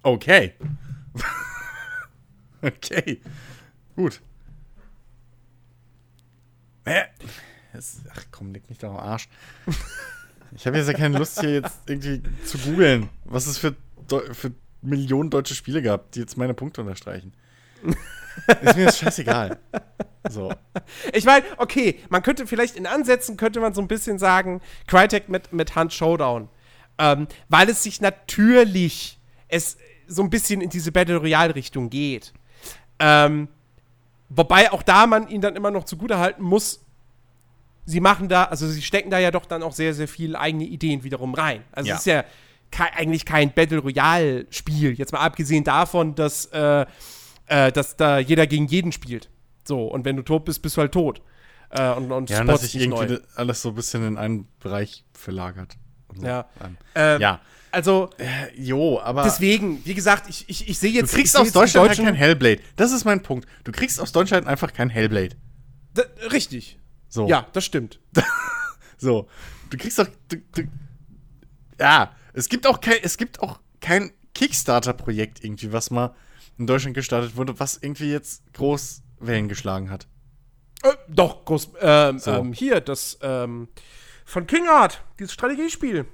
Okay. 0.02 0.54
okay. 2.62 3.20
Gut. 3.96 4.20
Äh, 6.84 7.04
ach 8.10 8.24
komm, 8.30 8.52
leg 8.52 8.68
mich 8.68 8.78
doch 8.78 8.90
am 8.90 8.98
Arsch. 8.98 9.28
Ich 10.54 10.66
habe 10.66 10.76
jetzt 10.76 10.86
ja 10.86 10.92
keine 10.92 11.18
Lust, 11.18 11.40
hier 11.40 11.54
jetzt 11.54 11.88
irgendwie 11.88 12.22
zu 12.44 12.58
googeln, 12.58 13.08
was 13.24 13.46
es 13.46 13.58
für, 13.58 13.74
für 14.32 14.52
Millionen 14.84 15.30
deutsche 15.30 15.54
Spiele 15.54 15.82
gab, 15.82 16.12
die 16.12 16.20
jetzt 16.20 16.36
meine 16.36 16.54
Punkte 16.54 16.80
unterstreichen. 16.82 17.32
Ist 18.62 18.76
mir 18.76 18.86
das 18.86 18.98
scheißegal. 18.98 19.58
So. 20.28 20.52
Ich 21.12 21.24
meine, 21.24 21.44
okay, 21.58 22.00
man 22.08 22.22
könnte 22.22 22.46
vielleicht 22.46 22.76
in 22.76 22.86
Ansätzen 22.86 23.36
könnte 23.36 23.60
man 23.60 23.74
so 23.74 23.80
ein 23.80 23.88
bisschen 23.88 24.18
sagen, 24.18 24.60
Crytek 24.86 25.28
mit, 25.28 25.52
mit 25.52 25.76
Hunt 25.76 25.92
Showdown. 25.92 26.48
Ähm, 26.98 27.26
weil 27.48 27.68
es 27.68 27.82
sich 27.82 28.00
natürlich 28.00 29.18
es 29.48 29.76
so 30.06 30.22
ein 30.22 30.30
bisschen 30.30 30.60
in 30.60 30.70
diese 30.70 30.92
Battle 30.92 31.16
Royale-Richtung 31.16 31.90
geht. 31.90 32.32
Ähm, 32.98 33.48
wobei 34.28 34.72
auch 34.72 34.82
da 34.82 35.06
man 35.06 35.28
ihnen 35.28 35.42
dann 35.42 35.56
immer 35.56 35.70
noch 35.70 35.84
zugutehalten 35.84 36.44
muss, 36.44 36.80
sie 37.84 38.00
machen 38.00 38.28
da, 38.28 38.44
also 38.44 38.66
sie 38.66 38.82
stecken 38.82 39.10
da 39.10 39.18
ja 39.18 39.30
doch 39.30 39.46
dann 39.46 39.62
auch 39.62 39.72
sehr, 39.72 39.94
sehr 39.94 40.08
viel 40.08 40.36
eigene 40.36 40.64
Ideen 40.64 41.04
wiederum 41.04 41.34
rein. 41.34 41.62
Also 41.72 41.88
Ja. 41.88 41.94
es 41.94 42.00
ist 42.00 42.06
ja 42.06 42.24
kei- 42.74 42.92
eigentlich 42.94 43.24
kein 43.24 43.52
Battle 43.52 43.78
Royale-Spiel. 43.78 44.92
Jetzt 44.94 45.12
mal 45.12 45.20
abgesehen 45.20 45.64
davon, 45.64 46.14
dass, 46.14 46.46
äh, 46.46 46.86
äh, 47.46 47.70
dass 47.72 47.96
da 47.96 48.18
jeder 48.18 48.46
gegen 48.46 48.66
jeden 48.66 48.92
spielt. 48.92 49.30
So, 49.66 49.86
und 49.86 50.04
wenn 50.04 50.16
du 50.16 50.22
tot 50.22 50.44
bist, 50.44 50.60
bist 50.62 50.76
du 50.76 50.80
halt 50.82 50.92
tot. 50.92 51.22
Äh, 51.70 51.90
und 51.92 52.12
und 52.12 52.30
Ja, 52.30 52.44
dass 52.44 52.62
sich 52.62 52.76
irgendwie 52.80 53.14
neu. 53.14 53.18
alles 53.36 53.62
so 53.62 53.70
ein 53.70 53.74
bisschen 53.74 54.06
in 54.06 54.16
einen 54.18 54.46
Bereich 54.60 55.04
verlagert. 55.12 55.76
So. 56.14 56.26
Ja. 56.26 56.46
Ähm, 56.94 57.20
ja. 57.20 57.40
Also, 57.72 58.10
Äh, 58.18 58.26
jo, 58.56 59.00
aber. 59.00 59.24
deswegen, 59.24 59.84
wie 59.84 59.94
gesagt, 59.94 60.28
ich, 60.28 60.48
ich, 60.48 60.68
ich 60.68 60.78
sehe 60.78 60.92
Du 60.92 60.98
jetzt. 60.98 61.10
ich 61.12 61.16
kriegst 61.18 61.36
aus 61.36 61.50
Deutschland 61.50 61.88
halt 61.88 61.98
kein 61.98 62.14
Hellblade. 62.14 62.60
Das 62.76 62.92
ist 62.92 63.04
mein 63.04 63.22
Punkt. 63.22 63.48
Du 63.64 63.72
kriegst 63.72 64.00
aus 64.00 64.12
Deutschland 64.12 64.46
einfach 64.46 64.72
kein 64.72 64.90
Hellblade. 64.90 65.34
D- 65.96 66.02
Richtig. 66.30 66.78
So. 67.08 67.26
Ja, 67.28 67.46
das 67.52 67.64
stimmt. 67.64 68.00
So. 68.96 69.26
Du 69.70 69.76
kriegst 69.76 69.98
doch. 69.98 70.06
Du, 70.28 70.36
du, 70.54 70.62
ja. 71.80 72.12
Es 72.34 72.48
gibt 72.50 72.66
auch 72.66 72.80
kein, 72.80 72.98
es 73.02 73.16
gibt 73.16 73.40
auch 73.40 73.58
kein 73.80 74.12
Kickstarter-Projekt 74.34 75.42
irgendwie, 75.42 75.72
was 75.72 75.90
mal 75.90 76.14
in 76.58 76.66
Deutschland 76.66 76.94
gestartet 76.94 77.36
wurde, 77.36 77.58
was 77.58 77.78
irgendwie 77.80 78.10
jetzt 78.12 78.42
groß 78.52 79.02
Wellen 79.20 79.48
geschlagen 79.48 79.88
hat. 79.90 80.06
Äh, 80.82 80.92
doch, 81.08 81.44
groß. 81.46 81.70
Ähm, 81.80 82.18
So. 82.18 82.32
ähm, 82.32 82.52
hier, 82.52 82.80
das 82.80 83.18
ähm, 83.22 83.68
von 84.26 84.46
King 84.46 84.68
Art, 84.68 85.02
dieses 85.18 85.32
Strategiespiel. 85.32 86.06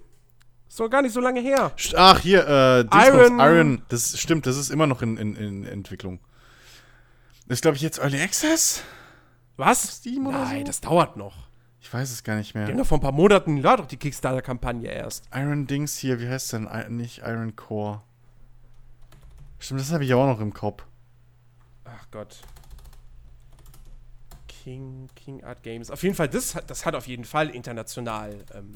Ist 0.69 0.79
doch 0.79 0.89
gar 0.89 1.03
nicht 1.03 1.13
so 1.13 1.21
lange 1.21 1.41
her. 1.41 1.73
Ach, 1.97 2.21
hier, 2.21 2.47
äh, 2.47 2.81
Iron- 3.09 3.41
Iron. 3.41 3.83
Das 3.89 4.17
stimmt, 4.21 4.47
das 4.47 4.57
ist 4.57 4.71
immer 4.71 4.87
noch 4.87 5.03
in, 5.03 5.17
in, 5.17 5.35
in 5.35 5.65
Entwicklung. 5.65 6.21
Ist, 7.49 7.63
glaube 7.63 7.77
ich, 7.77 7.83
jetzt 7.83 7.99
Early 7.99 8.21
Access? 8.21 8.83
Was? 9.57 9.97
Steam 9.97 10.25
Nein, 10.25 10.59
so? 10.61 10.65
das 10.65 10.81
dauert 10.81 11.17
noch. 11.17 11.49
Ich 11.82 11.93
weiß 11.93 12.11
es 12.11 12.23
gar 12.23 12.36
nicht 12.36 12.55
Die 12.55 12.59
haben 12.59 12.66
mehr. 12.66 12.77
doch 12.77 12.86
vor 12.86 12.98
ein 12.98 13.02
paar 13.02 13.12
Monaten 13.12 13.62
war 13.65 13.78
doch 13.78 13.86
die 13.86 13.97
Kickstarter-Kampagne 13.97 14.90
erst. 14.90 15.24
Iron 15.35 15.66
Dings 15.66 15.97
hier, 15.97 16.20
wie 16.20 16.28
heißt 16.28 16.52
denn? 16.52 16.66
I 16.70 16.90
nicht 16.90 17.19
Iron 17.19 17.57
Core. 17.57 18.02
Stimmt, 19.59 19.81
das 19.81 19.90
habe 19.93 20.05
ich 20.05 20.12
auch 20.15 20.27
noch 20.27 20.40
im 20.40 20.52
Kopf. 20.52 20.85
Ach 21.85 22.07
Gott. 22.11 22.40
King, 24.47 25.09
King 25.16 25.43
Art 25.43 25.62
Games. 25.62 25.90
Auf 25.90 26.02
jeden 26.02 26.15
Fall, 26.15 26.28
das, 26.28 26.55
hat- 26.55 26.69
das 26.69 26.85
hat 26.85 26.94
auf 26.94 27.07
jeden 27.07 27.24
Fall 27.24 27.48
international 27.48 28.44
ähm, 28.55 28.74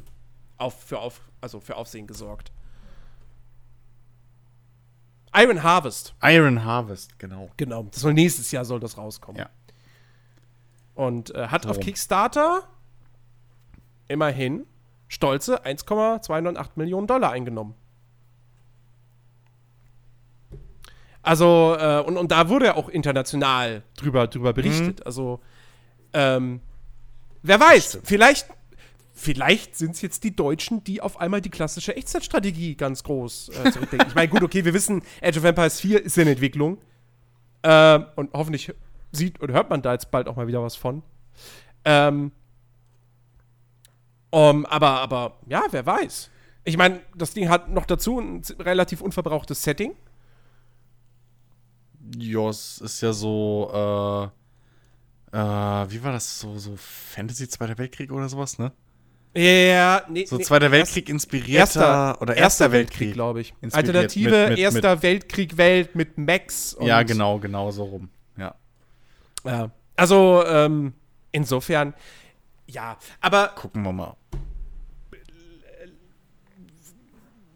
auf, 0.56 0.82
für, 0.82 0.98
auf, 0.98 1.20
also 1.42 1.60
für 1.60 1.76
Aufsehen 1.76 2.06
gesorgt. 2.06 2.52
Iron 5.36 5.62
Harvest. 5.62 6.14
Iron 6.22 6.64
Harvest, 6.64 7.18
genau. 7.18 7.50
Genau. 7.56 7.82
Das 7.90 8.00
soll 8.00 8.14
nächstes 8.14 8.50
Jahr 8.52 8.64
soll 8.64 8.80
das 8.80 8.96
rauskommen. 8.96 9.40
Ja. 9.40 9.50
Und 10.94 11.34
äh, 11.34 11.48
hat 11.48 11.64
So. 11.64 11.70
auf 11.70 11.80
Kickstarter 11.80 12.66
immerhin 14.08 14.66
stolze 15.08 15.64
1,208 15.64 16.76
Millionen 16.76 17.06
Dollar 17.06 17.30
eingenommen. 17.30 17.74
Also, 21.22 21.76
äh, 21.78 22.02
und, 22.06 22.18
und 22.18 22.30
da 22.30 22.48
wurde 22.50 22.66
ja 22.66 22.76
auch 22.76 22.88
international 22.90 23.82
drüber, 23.96 24.26
drüber 24.26 24.52
berichtet. 24.52 25.00
Mhm. 25.00 25.06
Also, 25.06 25.40
ähm, 26.12 26.60
wer 27.42 27.58
weiß, 27.58 28.00
vielleicht, 28.04 28.46
vielleicht 29.14 29.74
sind 29.76 29.92
es 29.92 30.02
jetzt 30.02 30.22
die 30.24 30.36
Deutschen, 30.36 30.84
die 30.84 31.00
auf 31.00 31.18
einmal 31.18 31.40
die 31.40 31.48
klassische 31.48 31.96
Echtzeitstrategie 31.96 32.74
ganz 32.74 33.02
groß 33.04 33.48
äh, 33.48 33.70
zurückdenken. 33.70 34.08
ich 34.08 34.14
meine, 34.14 34.28
gut, 34.28 34.42
okay, 34.42 34.66
wir 34.66 34.74
wissen, 34.74 35.02
Age 35.22 35.38
of 35.38 35.44
Empires 35.44 35.80
4 35.80 36.04
ist 36.04 36.18
in 36.18 36.28
Entwicklung. 36.28 36.78
Äh, 37.62 38.00
und 38.16 38.30
hoffentlich 38.34 38.74
sieht 39.10 39.40
und 39.40 39.50
hört 39.50 39.70
man 39.70 39.80
da 39.80 39.92
jetzt 39.92 40.10
bald 40.10 40.28
auch 40.28 40.36
mal 40.36 40.46
wieder 40.46 40.62
was 40.62 40.76
von. 40.76 41.02
Ähm, 41.86 42.32
um, 44.34 44.66
aber, 44.66 45.00
aber, 45.00 45.38
ja, 45.46 45.62
wer 45.70 45.86
weiß. 45.86 46.30
Ich 46.64 46.76
meine, 46.76 47.00
das 47.16 47.34
Ding 47.34 47.48
hat 47.48 47.70
noch 47.70 47.86
dazu 47.86 48.18
ein 48.18 48.42
relativ 48.58 49.00
unverbrauchtes 49.00 49.62
Setting. 49.62 49.94
Ja, 52.18 52.48
es 52.48 52.78
ist 52.78 53.00
ja 53.00 53.12
so, 53.12 53.70
äh, 55.32 55.36
äh, 55.36 55.90
wie 55.90 56.02
war 56.02 56.12
das? 56.12 56.40
So, 56.40 56.58
so 56.58 56.74
Fantasy 56.76 57.48
Zweiter 57.48 57.78
Weltkrieg 57.78 58.10
oder 58.10 58.28
sowas, 58.28 58.58
ne? 58.58 58.72
Ja, 59.36 60.02
nee. 60.08 60.26
So 60.26 60.38
Zweiter 60.38 60.68
nee, 60.68 60.78
Weltkrieg 60.78 61.08
inspirierter 61.08 61.80
erster, 61.80 62.22
oder 62.22 62.36
Erster, 62.36 62.72
Weltkrieg, 62.72 62.98
Weltkrieg 62.98 63.14
glaube 63.14 63.40
ich. 63.40 63.54
Alternative 63.72 64.30
mit, 64.30 64.48
mit, 64.50 64.58
Erster 64.58 64.94
mit, 64.94 65.02
Weltkrieg 65.02 65.56
Welt 65.56 65.94
mit 65.94 66.18
Max. 66.18 66.76
ja, 66.80 67.04
genau, 67.04 67.38
genau 67.38 67.70
so 67.70 67.84
rum. 67.84 68.08
Ja. 68.36 68.54
Ja. 69.44 69.70
Also, 69.96 70.44
ähm, 70.46 70.94
insofern, 71.30 71.94
ja. 72.66 72.98
Aber. 73.20 73.48
Gucken 73.48 73.82
wir 73.82 73.92
mal. 73.92 74.16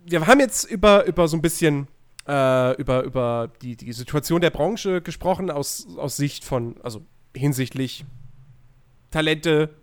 Wir 0.05 0.27
haben 0.27 0.41
jetzt 0.41 0.65
über, 0.65 1.05
über 1.05 1.29
so 1.29 1.37
ein 1.37 1.43
bisschen 1.43 1.87
äh, 2.29 2.73
über, 2.81 3.03
über 3.03 3.51
die, 3.63 3.75
die 3.77 3.93
Situation 3.93 4.41
der 4.41 4.51
Branche 4.51 5.01
gesprochen, 5.01 5.51
aus, 5.51 5.87
aus 5.97 6.17
Sicht 6.17 6.45
von, 6.45 6.77
also 6.83 7.05
hinsichtlich 7.35 8.05
Talente, 9.11 9.75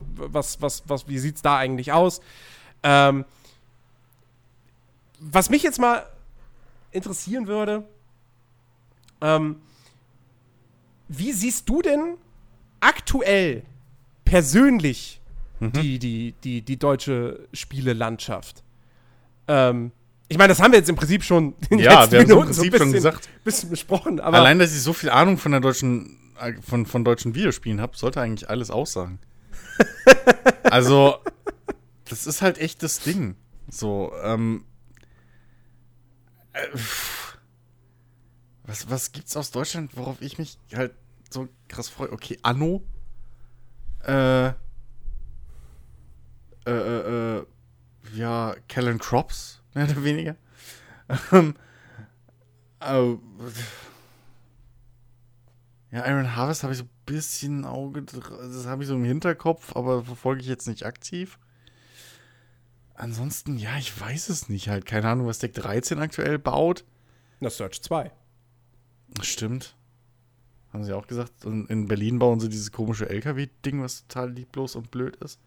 was, 0.00 0.60
was, 0.60 0.82
was, 0.88 1.06
wie 1.06 1.18
sieht 1.18 1.36
es 1.36 1.42
da 1.42 1.56
eigentlich 1.56 1.92
aus? 1.92 2.20
Ähm, 2.82 3.24
was 5.20 5.48
mich 5.48 5.62
jetzt 5.62 5.78
mal 5.78 6.04
interessieren 6.90 7.46
würde, 7.46 7.86
ähm, 9.20 9.60
wie 11.06 11.32
siehst 11.32 11.68
du 11.68 11.82
denn 11.82 12.16
aktuell 12.80 13.62
persönlich 14.32 15.20
mhm. 15.60 15.72
die, 15.72 15.98
die, 15.98 16.34
die, 16.42 16.62
die 16.62 16.78
deutsche 16.78 17.46
Spielelandschaft? 17.52 18.64
Ähm, 19.46 19.92
ich 20.28 20.38
meine, 20.38 20.48
das 20.48 20.60
haben 20.62 20.72
wir 20.72 20.78
jetzt 20.78 20.88
im 20.88 20.96
Prinzip 20.96 21.22
schon 21.22 21.54
in 21.68 21.76
den 21.76 21.80
ja, 21.80 22.04
letzten 22.04 22.16
Minuten 22.16 22.40
im 22.40 22.44
Prinzip 22.46 22.54
so 22.56 22.62
ein 22.62 22.70
bisschen, 22.70 22.78
schon 22.86 22.92
gesagt. 22.92 23.28
bisschen 23.44 23.68
besprochen. 23.68 24.20
Allein, 24.20 24.58
dass 24.58 24.74
ich 24.74 24.80
so 24.80 24.94
viel 24.94 25.10
Ahnung 25.10 25.36
von 25.36 25.52
der 25.52 25.60
deutschen, 25.60 26.18
äh, 26.40 26.54
von, 26.62 26.86
von 26.86 27.04
deutschen 27.04 27.34
Videospielen 27.34 27.82
habe, 27.82 27.94
sollte 27.94 28.22
eigentlich 28.22 28.48
alles 28.48 28.70
aussagen. 28.70 29.18
also, 30.62 31.16
das 32.06 32.26
ist 32.26 32.40
halt 32.40 32.56
echt 32.56 32.82
das 32.82 33.00
Ding. 33.00 33.36
So, 33.68 34.12
ähm. 34.24 34.64
Äh, 36.54 36.68
was, 38.64 38.88
was 38.88 39.12
gibt's 39.12 39.36
aus 39.36 39.50
Deutschland, 39.50 39.94
worauf 39.94 40.22
ich 40.22 40.38
mich 40.38 40.56
halt 40.74 40.94
so 41.28 41.48
krass 41.68 41.90
freue? 41.90 42.12
Okay, 42.12 42.38
Anno. 42.42 42.82
Äh. 44.06 44.48
Äh, 46.64 46.70
äh, 46.70 47.38
äh 47.38 47.46
ja, 48.14 48.54
Kellen 48.68 48.98
Crops 48.98 49.62
mehr 49.74 49.84
oder 49.88 50.04
weniger. 50.04 50.36
Ähm, 51.32 51.54
äh, 52.80 53.16
ja, 55.90 56.06
Iron 56.08 56.36
Harvest 56.36 56.62
habe 56.62 56.72
ich 56.72 56.78
so 56.78 56.84
ein 56.84 56.90
bisschen 57.06 57.64
Auge, 57.64 58.02
das 58.02 58.66
habe 58.66 58.82
ich 58.82 58.88
so 58.88 58.94
im 58.94 59.04
Hinterkopf, 59.04 59.76
aber 59.76 60.04
verfolge 60.04 60.40
ich 60.40 60.48
jetzt 60.48 60.66
nicht 60.66 60.86
aktiv. 60.86 61.38
Ansonsten, 62.94 63.58
ja, 63.58 63.76
ich 63.78 63.98
weiß 63.98 64.28
es 64.28 64.48
nicht 64.48 64.68
halt. 64.68 64.86
Keine 64.86 65.08
Ahnung, 65.08 65.26
was 65.26 65.38
Deck 65.38 65.54
13 65.54 65.98
aktuell 65.98 66.38
baut. 66.38 66.84
Na, 67.40 67.50
Search 67.50 67.82
2. 67.82 68.10
Stimmt. 69.22 69.76
Haben 70.72 70.84
sie 70.84 70.92
auch 70.92 71.06
gesagt. 71.06 71.44
Und 71.44 71.68
in 71.68 71.86
Berlin 71.86 72.18
bauen 72.18 72.40
sie 72.40 72.48
dieses 72.48 72.72
komische 72.72 73.08
LKW-Ding, 73.08 73.82
was 73.82 74.06
total 74.06 74.32
lieblos 74.32 74.74
und 74.74 74.90
blöd 74.90 75.16
ist. 75.16 75.38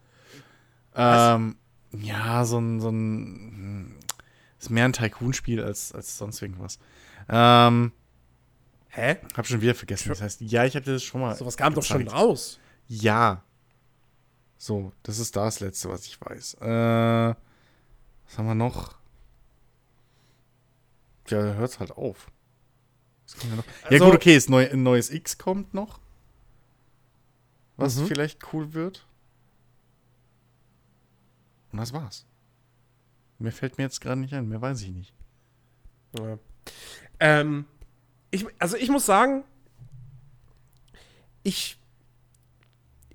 Ähm, 0.96 1.56
ja, 1.92 2.46
so 2.46 2.60
ein, 2.60 2.80
so 2.80 2.90
ein 2.90 3.96
ist 4.60 4.70
mehr 4.70 4.86
ein 4.86 4.94
Tycoon-Spiel 4.94 5.64
als, 5.64 5.94
als 5.94 6.18
sonst 6.18 6.42
irgendwas. 6.42 6.80
Ähm, 7.28 7.92
Hä? 8.96 9.18
Hab 9.36 9.46
schon 9.46 9.60
wieder 9.60 9.76
vergessen. 9.76 10.08
Das 10.08 10.22
heißt, 10.22 10.40
ja, 10.40 10.64
ich 10.64 10.74
hatte 10.74 10.94
das 10.94 11.04
schon 11.04 11.20
mal. 11.20 11.36
Sowas 11.36 11.58
kam 11.58 11.74
gezeigt. 11.74 12.08
doch 12.08 12.08
schon 12.08 12.08
raus. 12.08 12.60
Ja. 12.88 13.44
So, 14.58 14.94
das 15.04 15.20
ist 15.20 15.36
das 15.36 15.60
Letzte, 15.60 15.90
was 15.90 16.06
ich 16.06 16.20
weiß. 16.22 16.56
Äh, 16.62 17.36
was 18.26 18.38
haben 18.38 18.48
wir 18.48 18.56
noch? 18.56 18.96
Ja, 21.28 21.40
hört's 21.40 21.80
halt 21.80 21.92
auf. 21.92 22.32
Ja, 23.28 23.64
also, 23.84 23.96
ja, 23.96 24.00
gut, 24.00 24.16
okay, 24.16 24.36
ist 24.36 24.50
neu, 24.50 24.70
ein 24.70 24.84
neues 24.84 25.10
X 25.10 25.38
kommt 25.38 25.74
noch. 25.74 26.00
Was 27.78 27.98
mhm. 27.98 28.08
vielleicht 28.08 28.54
cool 28.54 28.74
wird. 28.74 29.06
Und 31.72 31.80
das 31.80 31.92
war's. 31.92 32.26
Mir 33.40 33.52
fällt 33.52 33.78
mir 33.78 33.84
jetzt 33.84 34.00
gerade 34.00 34.22
nicht 34.22 34.34
ein, 34.34 34.48
mehr 34.48 34.62
weiß 34.62 34.82
ich 34.82 34.92
nicht. 34.92 35.14
Ja. 36.18 36.38
Ähm, 37.20 37.66
ich, 38.32 38.46
also 38.60 38.78
ich 38.78 38.90
muss 38.90 39.06
sagen, 39.06 39.44
ich, 41.44 41.78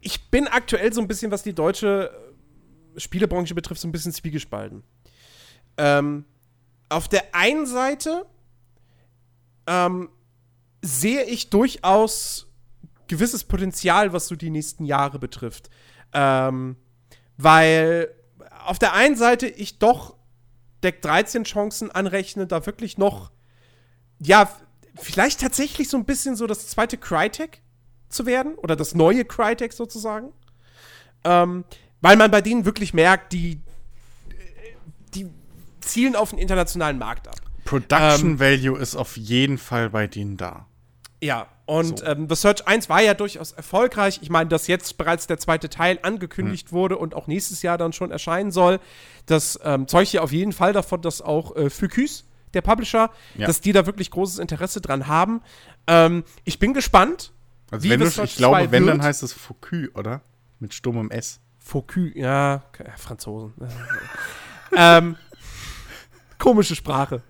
ich 0.01 0.31
bin 0.31 0.47
aktuell 0.47 0.93
so 0.93 1.01
ein 1.01 1.09
bisschen, 1.09 1.31
was 1.31 1.43
die 1.43 1.55
deutsche 1.55 2.11
Spielebranche 2.97 3.55
betrifft, 3.55 3.81
so 3.81 3.89
ein 3.89 3.93
bisschen 3.93 4.13
zwiegespalten. 4.13 4.83
Ähm, 5.79 6.25
auf 6.89 7.09
der 7.09 7.35
einen 7.35 7.67
Seite 7.67 8.27
ähm, 9.71 10.09
sehe 10.83 11.23
ich 11.25 11.49
durchaus 11.49 12.49
gewisses 13.07 13.45
Potenzial, 13.45 14.13
was 14.13 14.27
so 14.27 14.35
die 14.35 14.51
nächsten 14.51 14.85
Jahre 14.85 15.19
betrifft. 15.21 15.71
Ähm, 16.13 16.77
weil 17.37 18.13
auf 18.65 18.79
der 18.81 18.95
einen 18.95 19.17
Seite 19.17 19.47
ich 19.47 19.79
doch 19.79 20.17
Deck 20.83 21.03
13 21.03 21.45
Chancen 21.45 21.91
anrechne, 21.91 22.47
da 22.47 22.67
wirklich 22.67 22.99
noch, 22.99 23.31
ja, 24.19 24.51
vielleicht 24.97 25.41
tatsächlich 25.41 25.89
so 25.89 25.97
ein 25.97 26.05
bisschen 26.05 26.35
so 26.35 26.47
das 26.47 26.67
zweite 26.67 26.99
Crytek 26.99 27.63
zu 28.09 28.27
werden 28.27 28.57
oder 28.57 28.75
das 28.75 28.95
neue 28.95 29.25
Crytek 29.25 29.73
sozusagen. 29.73 30.33
Ähm, 31.23 31.65
weil 32.01 32.17
man 32.17 32.31
bei 32.31 32.41
denen 32.41 32.65
wirklich 32.65 32.93
merkt, 32.93 33.33
die, 33.33 33.61
die 35.15 35.31
zielen 35.81 36.17
auf 36.17 36.31
den 36.31 36.39
internationalen 36.39 36.99
Markt 36.99 37.29
ab. 37.29 37.50
Production 37.71 38.31
ähm, 38.31 38.41
Value 38.41 38.79
ist 38.79 38.97
auf 38.97 39.17
jeden 39.17 39.57
Fall 39.57 39.91
bei 39.91 40.09
denen 40.09 40.37
da. 40.37 40.67
Ja, 41.23 41.47
und 41.67 42.01
so. 42.01 42.05
ähm, 42.05 42.27
The 42.29 42.35
Search 42.35 42.67
1 42.67 42.89
war 42.89 43.01
ja 43.01 43.15
durchaus 43.15 43.53
erfolgreich. 43.53 44.19
Ich 44.23 44.31
meine, 44.31 44.49
dass 44.49 44.67
jetzt 44.67 44.99
bereits 44.99 45.29
der 45.29 45.39
zweite 45.39 45.69
Teil 45.69 46.01
angekündigt 46.03 46.69
hm. 46.69 46.73
wurde 46.73 46.97
und 46.97 47.15
auch 47.15 47.29
nächstes 47.29 47.63
Jahr 47.63 47.79
dann 47.79 47.93
schon 47.93 48.11
erscheinen 48.11 48.51
soll, 48.51 48.81
das 49.27 49.61
ähm, 49.63 49.87
zeugt 49.87 50.13
ja 50.13 50.23
auf 50.23 50.33
jeden 50.33 50.53
Fall 50.53 50.73
davon, 50.73 51.01
dass 51.03 51.23
auch 51.23 51.55
äh, 51.55 51.71
Focus, 51.71 52.25
der 52.55 52.63
Publisher, 52.63 53.11
ja. 53.37 53.47
dass 53.47 53.61
die 53.61 53.73
da 53.73 53.87
wirklich 53.87 54.11
großes 54.11 54.41
Interesse 54.41 54.81
dran 54.81 55.07
haben. 55.07 55.41
Ähm, 55.87 56.25
ich 56.45 56.59
bin 56.59 56.75
gespannt. 56.75 57.33
Also 57.71 57.85
wie 57.85 57.91
wenn 57.91 58.01
du, 58.01 58.07
ich 58.07 58.37
glaube, 58.37 58.73
wenn, 58.73 58.87
wird. 58.87 58.97
dann 58.97 59.03
heißt 59.03 59.23
es 59.23 59.33
Focus, 59.33 59.95
oder? 59.95 60.23
Mit 60.59 60.75
stummem 60.75 61.11
S. 61.13 61.39
Focus, 61.61 62.11
ja, 62.15 62.65
Franzosen. 62.97 63.55
ähm, 64.77 65.15
komische 66.39 66.75
Sprache. 66.75 67.23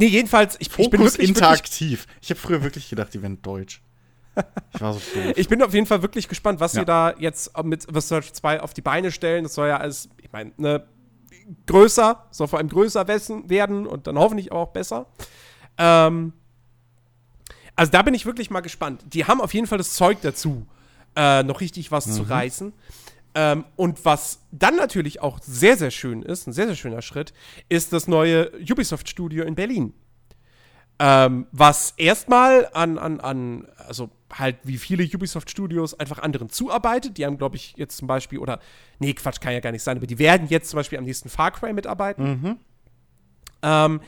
Nee, 0.00 0.06
jedenfalls, 0.06 0.56
ich, 0.60 0.70
Fokus 0.70 0.84
ich 0.86 0.90
bin 0.90 1.00
wirklich, 1.02 1.28
interaktiv. 1.28 2.06
Wirklich, 2.06 2.18
ich 2.22 2.30
habe 2.30 2.40
früher 2.40 2.62
wirklich 2.62 2.88
gedacht, 2.88 3.12
die 3.12 3.20
wären 3.20 3.42
deutsch. 3.42 3.82
Ich 4.72 4.80
war 4.80 4.94
so 4.94 4.98
doof. 4.98 5.32
Ich 5.36 5.48
bin 5.48 5.62
auf 5.62 5.74
jeden 5.74 5.86
Fall 5.86 6.00
wirklich 6.00 6.26
gespannt, 6.26 6.58
was 6.58 6.72
ja. 6.72 6.80
sie 6.80 6.84
da 6.86 7.14
jetzt 7.18 7.56
mit 7.62 7.86
The 7.92 8.00
Search 8.00 8.32
2 8.32 8.62
auf 8.62 8.72
die 8.72 8.80
Beine 8.80 9.12
stellen. 9.12 9.44
Das 9.44 9.54
soll 9.54 9.68
ja 9.68 9.76
alles, 9.76 10.08
ich 10.22 10.32
meine, 10.32 10.52
ne, 10.56 10.86
größer, 11.66 12.24
soll 12.30 12.48
vor 12.48 12.58
allem 12.58 12.70
größer 12.70 13.06
werden 13.08 13.86
und 13.86 14.06
dann 14.06 14.16
hoffentlich 14.18 14.52
auch 14.52 14.68
besser. 14.68 15.06
Ähm, 15.76 16.32
also 17.76 17.92
da 17.92 18.00
bin 18.00 18.14
ich 18.14 18.24
wirklich 18.24 18.50
mal 18.50 18.60
gespannt. 18.60 19.04
Die 19.06 19.26
haben 19.26 19.42
auf 19.42 19.52
jeden 19.52 19.66
Fall 19.66 19.78
das 19.78 19.92
Zeug 19.92 20.18
dazu, 20.22 20.66
äh, 21.14 21.42
noch 21.42 21.60
richtig 21.60 21.92
was 21.92 22.06
mhm. 22.06 22.12
zu 22.12 22.22
reißen. 22.22 22.72
Ähm, 23.34 23.64
und 23.76 24.04
was 24.04 24.46
dann 24.50 24.76
natürlich 24.76 25.22
auch 25.22 25.38
sehr, 25.40 25.76
sehr 25.76 25.90
schön 25.90 26.22
ist, 26.22 26.46
ein 26.46 26.52
sehr, 26.52 26.66
sehr 26.66 26.76
schöner 26.76 27.02
Schritt, 27.02 27.32
ist 27.68 27.92
das 27.92 28.08
neue 28.08 28.50
Ubisoft-Studio 28.58 29.44
in 29.44 29.54
Berlin. 29.54 29.94
Ähm, 30.98 31.46
was 31.52 31.94
erstmal 31.96 32.68
an, 32.74 32.98
an, 32.98 33.20
an, 33.20 33.68
also 33.76 34.10
halt 34.32 34.58
wie 34.64 34.76
viele 34.76 35.04
Ubisoft 35.04 35.50
Studios 35.50 35.98
einfach 35.98 36.18
anderen 36.18 36.50
zuarbeitet. 36.50 37.16
Die 37.16 37.24
haben, 37.24 37.38
glaube 37.38 37.56
ich, 37.56 37.74
jetzt 37.76 37.96
zum 37.96 38.06
Beispiel, 38.06 38.38
oder, 38.38 38.60
nee, 38.98 39.14
Quatsch, 39.14 39.40
kann 39.40 39.52
ja 39.52 39.60
gar 39.60 39.72
nicht 39.72 39.82
sein, 39.82 39.96
aber 39.96 40.06
die 40.06 40.18
werden 40.18 40.48
jetzt 40.48 40.70
zum 40.70 40.76
Beispiel 40.76 40.98
am 40.98 41.04
nächsten 41.04 41.28
Far 41.28 41.52
Cry 41.52 41.72
mitarbeiten. 41.72 42.24
Mhm. 42.24 42.56
Ähm, 43.62 44.00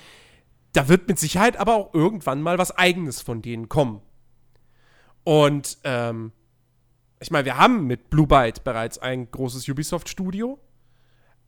da 0.74 0.88
wird 0.88 1.08
mit 1.08 1.18
Sicherheit 1.18 1.56
aber 1.56 1.76
auch 1.76 1.94
irgendwann 1.94 2.42
mal 2.42 2.58
was 2.58 2.76
Eigenes 2.76 3.22
von 3.22 3.40
denen 3.40 3.68
kommen. 3.68 4.02
Und, 5.24 5.78
ähm, 5.84 6.32
ich 7.22 7.30
meine, 7.30 7.44
wir 7.44 7.56
haben 7.56 7.86
mit 7.86 8.10
Blue 8.10 8.26
Byte 8.26 8.64
bereits 8.64 8.98
ein 8.98 9.30
großes 9.30 9.68
Ubisoft-Studio, 9.68 10.58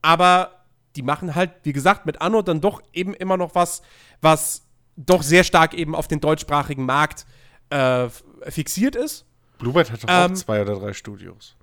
aber 0.02 0.64
die 0.96 1.02
machen 1.02 1.34
halt, 1.34 1.52
wie 1.64 1.72
gesagt, 1.72 2.06
mit 2.06 2.20
Anno 2.20 2.42
dann 2.42 2.60
doch 2.60 2.80
eben 2.92 3.14
immer 3.14 3.36
noch 3.36 3.54
was, 3.54 3.82
was 4.20 4.66
doch 4.96 5.22
sehr 5.22 5.44
stark 5.44 5.74
eben 5.74 5.94
auf 5.94 6.06
den 6.08 6.20
deutschsprachigen 6.20 6.86
Markt 6.86 7.26
äh, 7.70 8.08
fixiert 8.48 8.94
ist. 8.94 9.26
Bluebird 9.58 9.90
hat 9.90 10.04
doch 10.04 10.08
Ähm, 10.08 10.32
auch 10.32 10.36
zwei 10.36 10.62
oder 10.62 10.78
drei 10.78 10.92
Studios. 10.92 11.56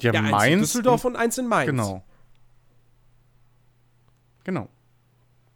Die 0.00 0.08
haben 0.08 0.14
Ja, 0.14 0.20
eins 0.22 0.28
in 0.30 0.36
Mainz. 0.36 0.60
Düsseldorf 0.62 1.04
und 1.04 1.16
eins 1.16 1.38
in 1.38 1.46
Mainz. 1.46 1.66
Genau. 1.70 2.04
Genau. 4.44 4.68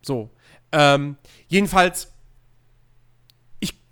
So. 0.03 0.31
Ähm, 0.71 1.17
jedenfalls, 1.49 2.13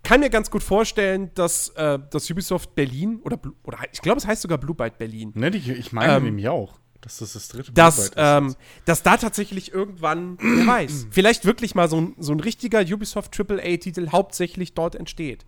kann 0.04 0.20
mir 0.20 0.30
ganz 0.30 0.50
gut 0.50 0.62
vorstellen, 0.62 1.30
dass, 1.34 1.70
äh, 1.70 1.98
dass 2.10 2.30
Ubisoft 2.30 2.74
Berlin 2.74 3.20
oder, 3.24 3.38
oder 3.64 3.78
ich 3.92 4.00
glaube, 4.00 4.18
es 4.18 4.26
heißt 4.26 4.42
sogar 4.42 4.58
Blue 4.58 4.74
Byte 4.74 4.98
Berlin, 4.98 5.32
Ne, 5.34 5.50
die, 5.50 5.72
ich 5.72 5.92
meine 5.92 6.14
Ähm, 6.16 6.24
nämlich 6.24 6.48
auch, 6.48 6.78
dass 7.00 7.18
das 7.18 7.32
das 7.32 7.48
dritte 7.48 7.72
dass, 7.72 7.98
ist 7.98 8.12
ähm, 8.16 8.54
dass 8.84 9.02
da 9.02 9.16
tatsächlich 9.16 9.72
irgendwann, 9.72 10.38
wer 10.40 10.66
weiß, 10.66 11.08
vielleicht 11.10 11.44
wirklich 11.44 11.74
mal 11.74 11.88
so 11.88 12.00
ein, 12.00 12.14
so 12.18 12.32
ein 12.32 12.40
richtiger 12.40 12.80
Ubisoft 12.80 13.38
AAA-Titel 13.38 14.10
hauptsächlich 14.12 14.74
dort 14.74 14.94
entsteht. 14.94 15.44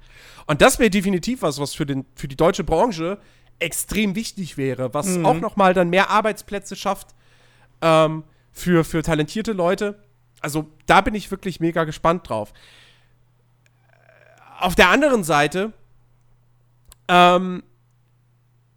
Und 0.47 0.61
das 0.63 0.79
wäre 0.79 0.91
definitiv 0.91 1.43
was, 1.43 1.59
was 1.61 1.75
für, 1.75 1.87
den, 1.87 2.05
für 2.15 2.29
die 2.29 2.37
deutsche 2.37 2.65
Branche 2.65 3.19
extrem 3.59 4.15
wichtig 4.15 4.57
wäre, 4.59 4.93
was 4.93 5.07
Mhm. 5.07 5.25
auch 5.27 5.41
noch 5.41 5.57
mal 5.57 5.73
dann 5.73 5.89
mehr 5.89 6.11
Arbeitsplätze 6.11 6.77
schafft 6.77 7.15
ähm, 7.81 8.25
für, 8.53 8.85
für 8.85 9.03
talentierte 9.03 9.53
Leute. 9.53 10.03
Also 10.41 10.67
da 10.85 11.01
bin 11.01 11.15
ich 11.15 11.31
wirklich 11.31 11.61
mega 11.61 11.85
gespannt 11.85 12.29
drauf. 12.29 12.53
Auf 14.59 14.75
der 14.75 14.89
anderen 14.91 15.25
Seite 15.25 15.73
ähm, 17.09 17.63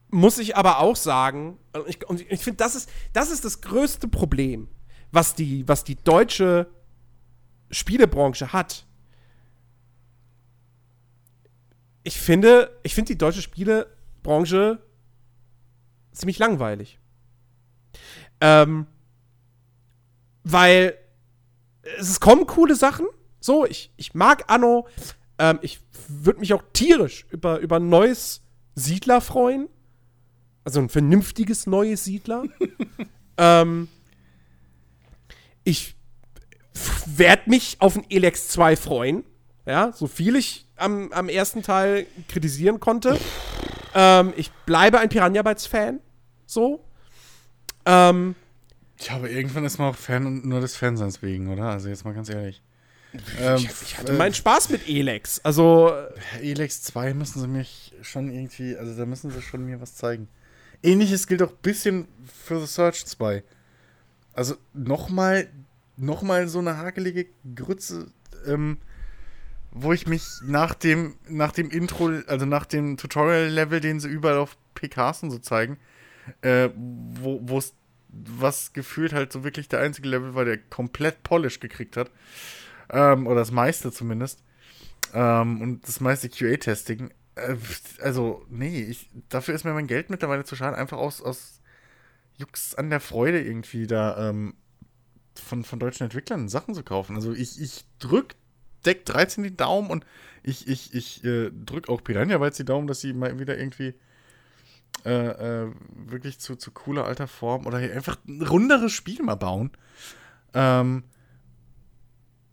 muss 0.10 0.38
ich 0.38 0.56
aber 0.57 0.80
auch 0.80 0.95
sagen, 0.95 1.57
ich, 1.88 2.07
und 2.07 2.22
ich 2.30 2.41
finde, 2.41 2.57
das 2.57 2.76
ist, 2.76 2.89
das 3.14 3.31
ist 3.31 3.45
das 3.45 3.61
größte 3.61 4.07
Problem, 4.07 4.68
was 5.11 5.35
die, 5.35 5.68
was 5.68 5.84
die 5.84 5.95
deutsche 5.95 6.68
Spielebranche 7.72 8.51
hat. 8.51 8.85
Ich 12.03 12.19
finde, 12.19 12.80
ich 12.84 12.95
finde 12.95 13.14
die 13.14 13.18
deutsche 13.18 13.41
Spielebranche 13.41 14.81
ziemlich 16.11 16.39
langweilig. 16.39 16.99
Ähm, 18.41 18.88
weil 20.43 20.97
es 21.97 22.19
kommen 22.19 22.47
coole 22.47 22.76
Sachen. 22.76 23.06
So, 23.39 23.65
ich, 23.65 23.93
ich 23.97 24.14
mag 24.14 24.45
Anno. 24.47 24.88
Ähm, 25.40 25.60
ich 25.61 25.80
würde 26.07 26.41
mich 26.41 26.53
auch 26.53 26.64
tierisch 26.74 27.26
über, 27.32 27.60
über 27.60 27.78
ein 27.78 27.90
neues 27.90 28.41
Siedler 28.76 29.22
freuen. 29.22 29.68
Also 30.64 30.80
ein 30.80 30.90
vernünftiges 30.90 31.66
neues 31.66 32.03
Siedler. 32.03 32.44
ähm, 33.38 33.88
ich 35.64 35.95
werde 37.06 37.49
mich 37.49 37.78
auf 37.80 37.95
ein 37.98 38.06
Elex 38.10 38.49
2 38.49 38.76
freuen. 38.76 39.24
Ja, 39.66 39.91
so 39.91 40.07
viel 40.07 40.36
ich 40.36 40.68
am, 40.76 41.11
am 41.11 41.30
ersten 41.30 41.64
Teil 41.64 42.06
kritisieren 42.28 42.80
konnte. 42.80 43.18
Ähm, 43.94 44.34
ich 44.36 44.52
bleibe 44.66 44.99
ein 44.99 45.10
Piranha 45.10 45.41
Bytes 45.41 45.66
Fan. 45.68 45.99
So. 46.45 46.84
Ähm, 47.86 48.36
Ja, 48.99 49.16
aber 49.16 49.30
irgendwann 49.30 49.66
ist 49.66 49.78
man 49.78 49.90
auch 49.90 49.95
Fan 49.95 50.26
und 50.26 50.45
nur 50.45 50.60
des 50.60 50.76
Fanseins 50.76 51.22
wegen, 51.22 51.52
oder? 51.52 51.66
Also 51.66 51.90
jetzt 51.90 52.03
mal 52.03 52.14
ganz 52.14 52.30
ehrlich. 52.30 52.61
Ähm, 53.40 53.57
ich, 53.57 53.69
ich 53.81 53.98
hatte 53.98 54.14
meinen 54.14 54.34
Spaß 54.34 54.69
mit 54.69 54.88
Elex. 54.88 55.40
Also, 55.44 55.91
Elex 56.41 56.84
2 56.84 57.14
müssen 57.14 57.40
sie 57.41 57.48
mich 57.48 57.94
schon 58.02 58.31
irgendwie, 58.31 58.77
also 58.77 58.95
da 58.95 59.06
müssen 59.06 59.31
sie 59.31 59.41
schon 59.41 59.65
mir 59.65 59.81
was 59.81 59.95
zeigen. 59.95 60.27
Ähnliches 60.84 61.27
gilt 61.27 61.41
auch 61.41 61.52
ein 61.52 61.61
bisschen 61.61 62.07
für 62.45 62.60
The 62.60 62.68
Search 62.68 63.06
2. 63.06 63.44
Also 64.34 64.56
nochmal, 64.73 65.49
nochmal 65.98 66.48
so 66.48 66.60
eine 66.60 66.77
hakelige 66.77 67.26
Grütze, 67.56 68.11
ähm, 68.45 68.77
wo 69.72 69.91
ich 69.91 70.07
mich 70.07 70.23
nach 70.44 70.73
dem, 70.76 71.15
nach 71.27 71.52
dem 71.52 71.69
Intro, 71.69 72.11
also 72.27 72.45
nach 72.45 72.65
dem 72.65 72.98
Tutorial-Level, 72.98 73.81
den 73.81 73.99
sie 73.99 74.07
überall 74.07 74.38
auf 74.38 74.57
PKs 74.76 75.23
und 75.23 75.31
so 75.31 75.40
zeigen, 75.40 75.77
äh, 76.41 76.69
wo 76.76 77.41
wo 77.44 77.57
es 77.57 77.73
was 78.11 78.73
gefühlt 78.73 79.14
halt 79.14 79.31
so 79.31 79.44
wirklich 79.44 79.68
der 79.68 79.80
einzige 79.80 80.07
Level 80.07 80.34
war, 80.34 80.45
der 80.45 80.57
komplett 80.57 81.22
Polish 81.23 81.60
gekriegt 81.60 81.98
hat. 81.98 82.10
Ähm, 82.90 83.28
oder 83.28 83.38
das 83.41 83.52
meiste 83.52 83.91
zumindest. 83.91 84.44
Ähm, 85.14 85.61
und 85.61 85.88
das 85.88 85.99
meiste 85.99 86.30
QA-Testing. 86.30 87.11
Äh, 87.36 87.56
also, 88.02 88.45
nee, 88.49 88.84
ich, 88.84 89.10
dafür 89.30 89.56
ist 89.56 89.66
mir 89.66 89.74
mein 89.74 89.88
Geld 89.88 90.10
mittlerweile 90.10 90.44
zu 90.44 90.56
schade, 90.56 90.78
einfach 90.78 90.98
aus, 90.98 91.22
aus 91.22 91.61
Jux 92.38 92.76
an 92.76 92.90
der 92.90 92.99
Freude 92.99 93.41
irgendwie 93.41 93.86
da 93.88 94.30
ähm, 94.30 94.56
von, 95.36 95.64
von 95.64 95.80
deutschen 95.80 96.03
Entwicklern 96.03 96.49
Sachen 96.49 96.74
zu 96.74 96.84
kaufen. 96.84 97.16
Also 97.16 97.34
ich, 97.34 97.61
ich 97.61 97.86
drück 97.99 98.36
Deck 98.86 99.06
13 99.06 99.44
die 99.44 99.56
Daumen 99.56 99.90
und 99.90 100.06
ich, 100.44 100.68
ich, 100.68 100.94
ich 100.94 101.24
äh, 101.24 101.52
drück 101.52 101.90
auch 101.90 102.03
Piranha 102.03 102.38
Bytes 102.38 102.57
die 102.57 102.66
Daumen, 102.66 102.88
dass 102.88 103.02
sie 103.02 103.14
mal 103.14 103.40
wieder 103.40 103.57
irgendwie 103.57 103.94
äh, 105.06 105.64
äh, 105.64 105.72
wirklich 105.91 106.40
zu, 106.40 106.56
zu 106.56 106.72
cooler 106.72 107.06
alter 107.06 107.28
Form 107.28 107.66
oder 107.66 107.78
einfach 107.78 108.18
ein 108.28 108.41
runderes 108.41 108.91
Spiel 108.91 109.22
mal 109.22 109.36
bauen. 109.36 109.72
Ähm, 110.53 111.03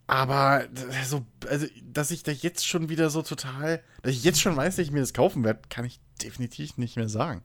aber 0.07 0.65
so, 1.05 1.25
also, 1.49 1.67
dass 1.83 2.11
ich 2.11 2.23
da 2.23 2.31
jetzt 2.31 2.65
schon 2.65 2.87
wieder 2.87 3.09
so 3.09 3.21
total, 3.21 3.83
dass 4.01 4.13
ich 4.13 4.23
jetzt 4.23 4.39
schon 4.39 4.55
weiß, 4.55 4.77
dass 4.77 4.85
ich 4.85 4.91
mir 4.91 5.01
das 5.01 5.13
kaufen 5.13 5.43
werde, 5.43 5.61
kann 5.69 5.83
ich 5.83 5.99
definitiv 6.23 6.77
nicht 6.77 6.95
mehr 6.95 7.09
sagen. 7.09 7.43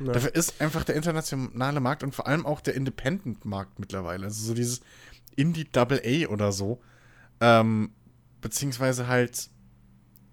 Ja. 0.00 0.12
Dafür 0.12 0.34
ist 0.34 0.60
einfach 0.60 0.84
der 0.84 0.96
internationale 0.96 1.80
Markt 1.80 2.02
und 2.02 2.14
vor 2.14 2.26
allem 2.26 2.46
auch 2.46 2.62
der 2.62 2.74
Independent-Markt 2.74 3.78
mittlerweile. 3.78 4.24
Also 4.24 4.42
so 4.42 4.54
dieses 4.54 4.80
Indie 5.36 5.64
Double 5.64 6.00
A 6.04 6.28
oder 6.28 6.52
so. 6.52 6.80
Ähm, 7.40 7.92
beziehungsweise 8.40 9.06
halt 9.06 9.50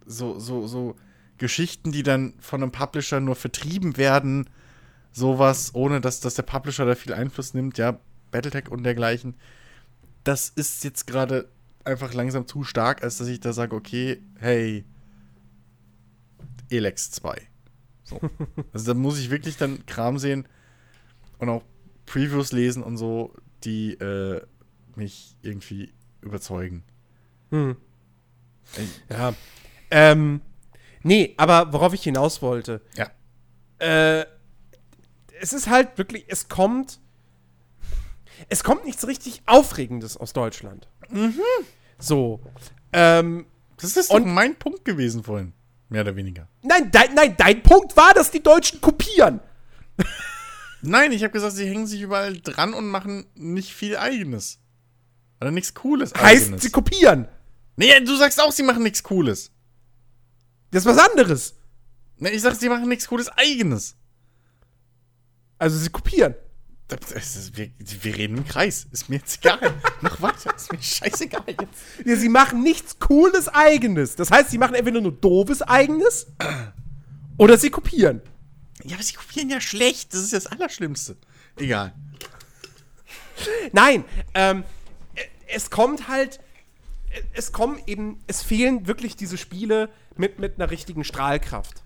so, 0.05 0.39
so, 0.39 0.67
so 0.67 0.95
Geschichten, 1.37 1.91
die 1.91 2.03
dann 2.03 2.33
von 2.39 2.63
einem 2.63 2.71
Publisher 2.71 3.19
nur 3.19 3.35
vertrieben 3.35 3.97
werden. 3.97 4.49
Sowas, 5.11 5.75
ohne 5.75 5.99
dass, 5.99 6.21
dass 6.21 6.35
der 6.35 6.43
Publisher 6.43 6.85
da 6.85 6.95
viel 6.95 7.13
Einfluss 7.13 7.53
nimmt. 7.53 7.77
Ja, 7.77 7.99
Battletech 8.31 8.69
und 8.69 8.83
dergleichen. 8.83 9.35
Das 10.23 10.49
ist 10.49 10.83
jetzt 10.83 11.07
gerade 11.07 11.49
einfach 11.83 12.13
langsam 12.13 12.47
zu 12.47 12.63
stark, 12.63 13.03
als 13.03 13.17
dass 13.17 13.27
ich 13.27 13.39
da 13.39 13.53
sage, 13.53 13.75
okay, 13.75 14.21
hey, 14.39 14.85
Elex 16.69 17.11
2. 17.11 17.41
So. 18.03 18.19
Also 18.73 18.93
da 18.93 18.99
muss 18.99 19.19
ich 19.19 19.29
wirklich 19.29 19.57
dann 19.57 19.85
Kram 19.85 20.17
sehen 20.17 20.47
und 21.39 21.49
auch 21.49 21.63
Previews 22.05 22.51
lesen 22.51 22.83
und 22.83 22.97
so, 22.97 23.33
die 23.63 23.93
äh, 23.93 24.41
mich 24.95 25.35
irgendwie 25.41 25.93
überzeugen. 26.21 26.83
hm. 27.49 27.77
Ja. 29.09 29.33
Ähm, 29.89 30.41
nee, 31.03 31.33
aber 31.37 31.73
worauf 31.73 31.93
ich 31.93 32.03
hinaus 32.03 32.41
wollte. 32.41 32.81
Ja. 32.95 33.09
Äh, 33.79 34.25
es 35.41 35.51
ist 35.53 35.69
halt 35.69 35.97
wirklich, 35.97 36.25
es 36.27 36.47
kommt. 36.47 36.99
Es 38.49 38.63
kommt 38.63 38.85
nichts 38.85 39.05
richtig 39.07 39.41
Aufregendes 39.45 40.17
aus 40.17 40.33
Deutschland. 40.33 40.87
Mhm. 41.09 41.39
So. 41.99 42.41
Ähm, 42.93 43.45
Das 43.77 43.97
ist 43.97 44.11
Und- 44.11 44.23
doch 44.23 44.27
mein 44.31 44.55
Punkt 44.57 44.85
gewesen 44.85 45.23
vorhin. 45.23 45.53
Mehr 45.89 46.01
oder 46.01 46.15
weniger. 46.15 46.47
nein, 46.61 46.89
dein, 46.91 47.13
nein, 47.15 47.35
dein 47.37 47.63
Punkt 47.63 47.97
war, 47.97 48.13
dass 48.13 48.31
die 48.31 48.41
Deutschen 48.43 48.79
kopieren. 48.79 49.39
Nein, 50.81 51.11
ich 51.11 51.23
habe 51.23 51.33
gesagt, 51.33 51.53
sie 51.53 51.67
hängen 51.67 51.85
sich 51.85 52.01
überall 52.01 52.37
dran 52.39 52.73
und 52.73 52.87
machen 52.87 53.25
nicht 53.35 53.73
viel 53.73 53.97
Eigenes. 53.97 54.59
Oder 55.39 55.51
nichts 55.51 55.73
Cooles 55.73 56.13
Heißt, 56.13 56.43
Eigenes. 56.45 56.61
sie 56.61 56.69
kopieren. 56.71 57.27
nee, 57.75 57.99
du 58.01 58.15
sagst 58.15 58.39
auch, 58.41 58.51
sie 58.51 58.63
machen 58.63 58.83
nichts 58.83 59.03
Cooles. 59.03 59.51
Das 60.71 60.85
ist 60.85 60.95
was 60.95 60.97
anderes. 61.09 61.55
Nee, 62.17 62.29
ich 62.29 62.41
sag, 62.41 62.55
sie 62.55 62.69
machen 62.69 62.87
nichts 62.87 63.07
Cooles 63.07 63.27
Eigenes. 63.29 63.95
Also 65.57 65.77
sie 65.77 65.89
kopieren. 65.89 66.35
Ist, 66.91 67.57
wir, 67.57 67.69
wir 67.77 68.17
reden 68.17 68.37
im 68.37 68.45
Kreis. 68.45 68.87
Ist 68.91 69.09
mir 69.09 69.17
jetzt 69.17 69.43
egal. 69.43 69.73
Mach 70.01 70.21
weiter. 70.21 70.55
Ist 70.55 70.71
mir 70.71 70.81
scheißegal 70.81 71.43
jetzt. 71.47 72.05
Ja, 72.05 72.15
sie 72.15 72.29
machen 72.29 72.63
nichts 72.63 72.99
Cooles 72.99 73.47
Eigenes. 73.47 74.15
Das 74.15 74.31
heißt, 74.31 74.51
sie 74.51 74.57
machen 74.57 74.75
entweder 74.75 75.01
nur 75.01 75.13
doofes 75.13 75.61
Eigenes 75.61 76.27
oder 77.37 77.57
sie 77.57 77.69
kopieren. 77.69 78.21
Ja, 78.83 78.95
aber 78.95 79.03
sie 79.03 79.13
kopieren 79.13 79.49
ja 79.49 79.61
schlecht. 79.61 80.13
Das 80.13 80.21
ist 80.21 80.33
das 80.33 80.47
Allerschlimmste. 80.47 81.17
Egal. 81.57 81.93
Nein, 83.71 84.05
ähm, 84.33 84.63
äh, 85.15 85.21
es 85.47 85.69
kommt 85.69 86.07
halt. 86.07 86.39
es 87.33 87.51
kommen 87.51 87.81
eben, 87.87 88.19
es 88.27 88.41
fehlen 88.41 88.87
wirklich 88.87 89.15
diese 89.15 89.37
Spiele 89.37 89.89
mit, 90.15 90.39
mit 90.39 90.55
einer 90.55 90.71
richtigen 90.71 91.03
Strahlkraft. 91.03 91.83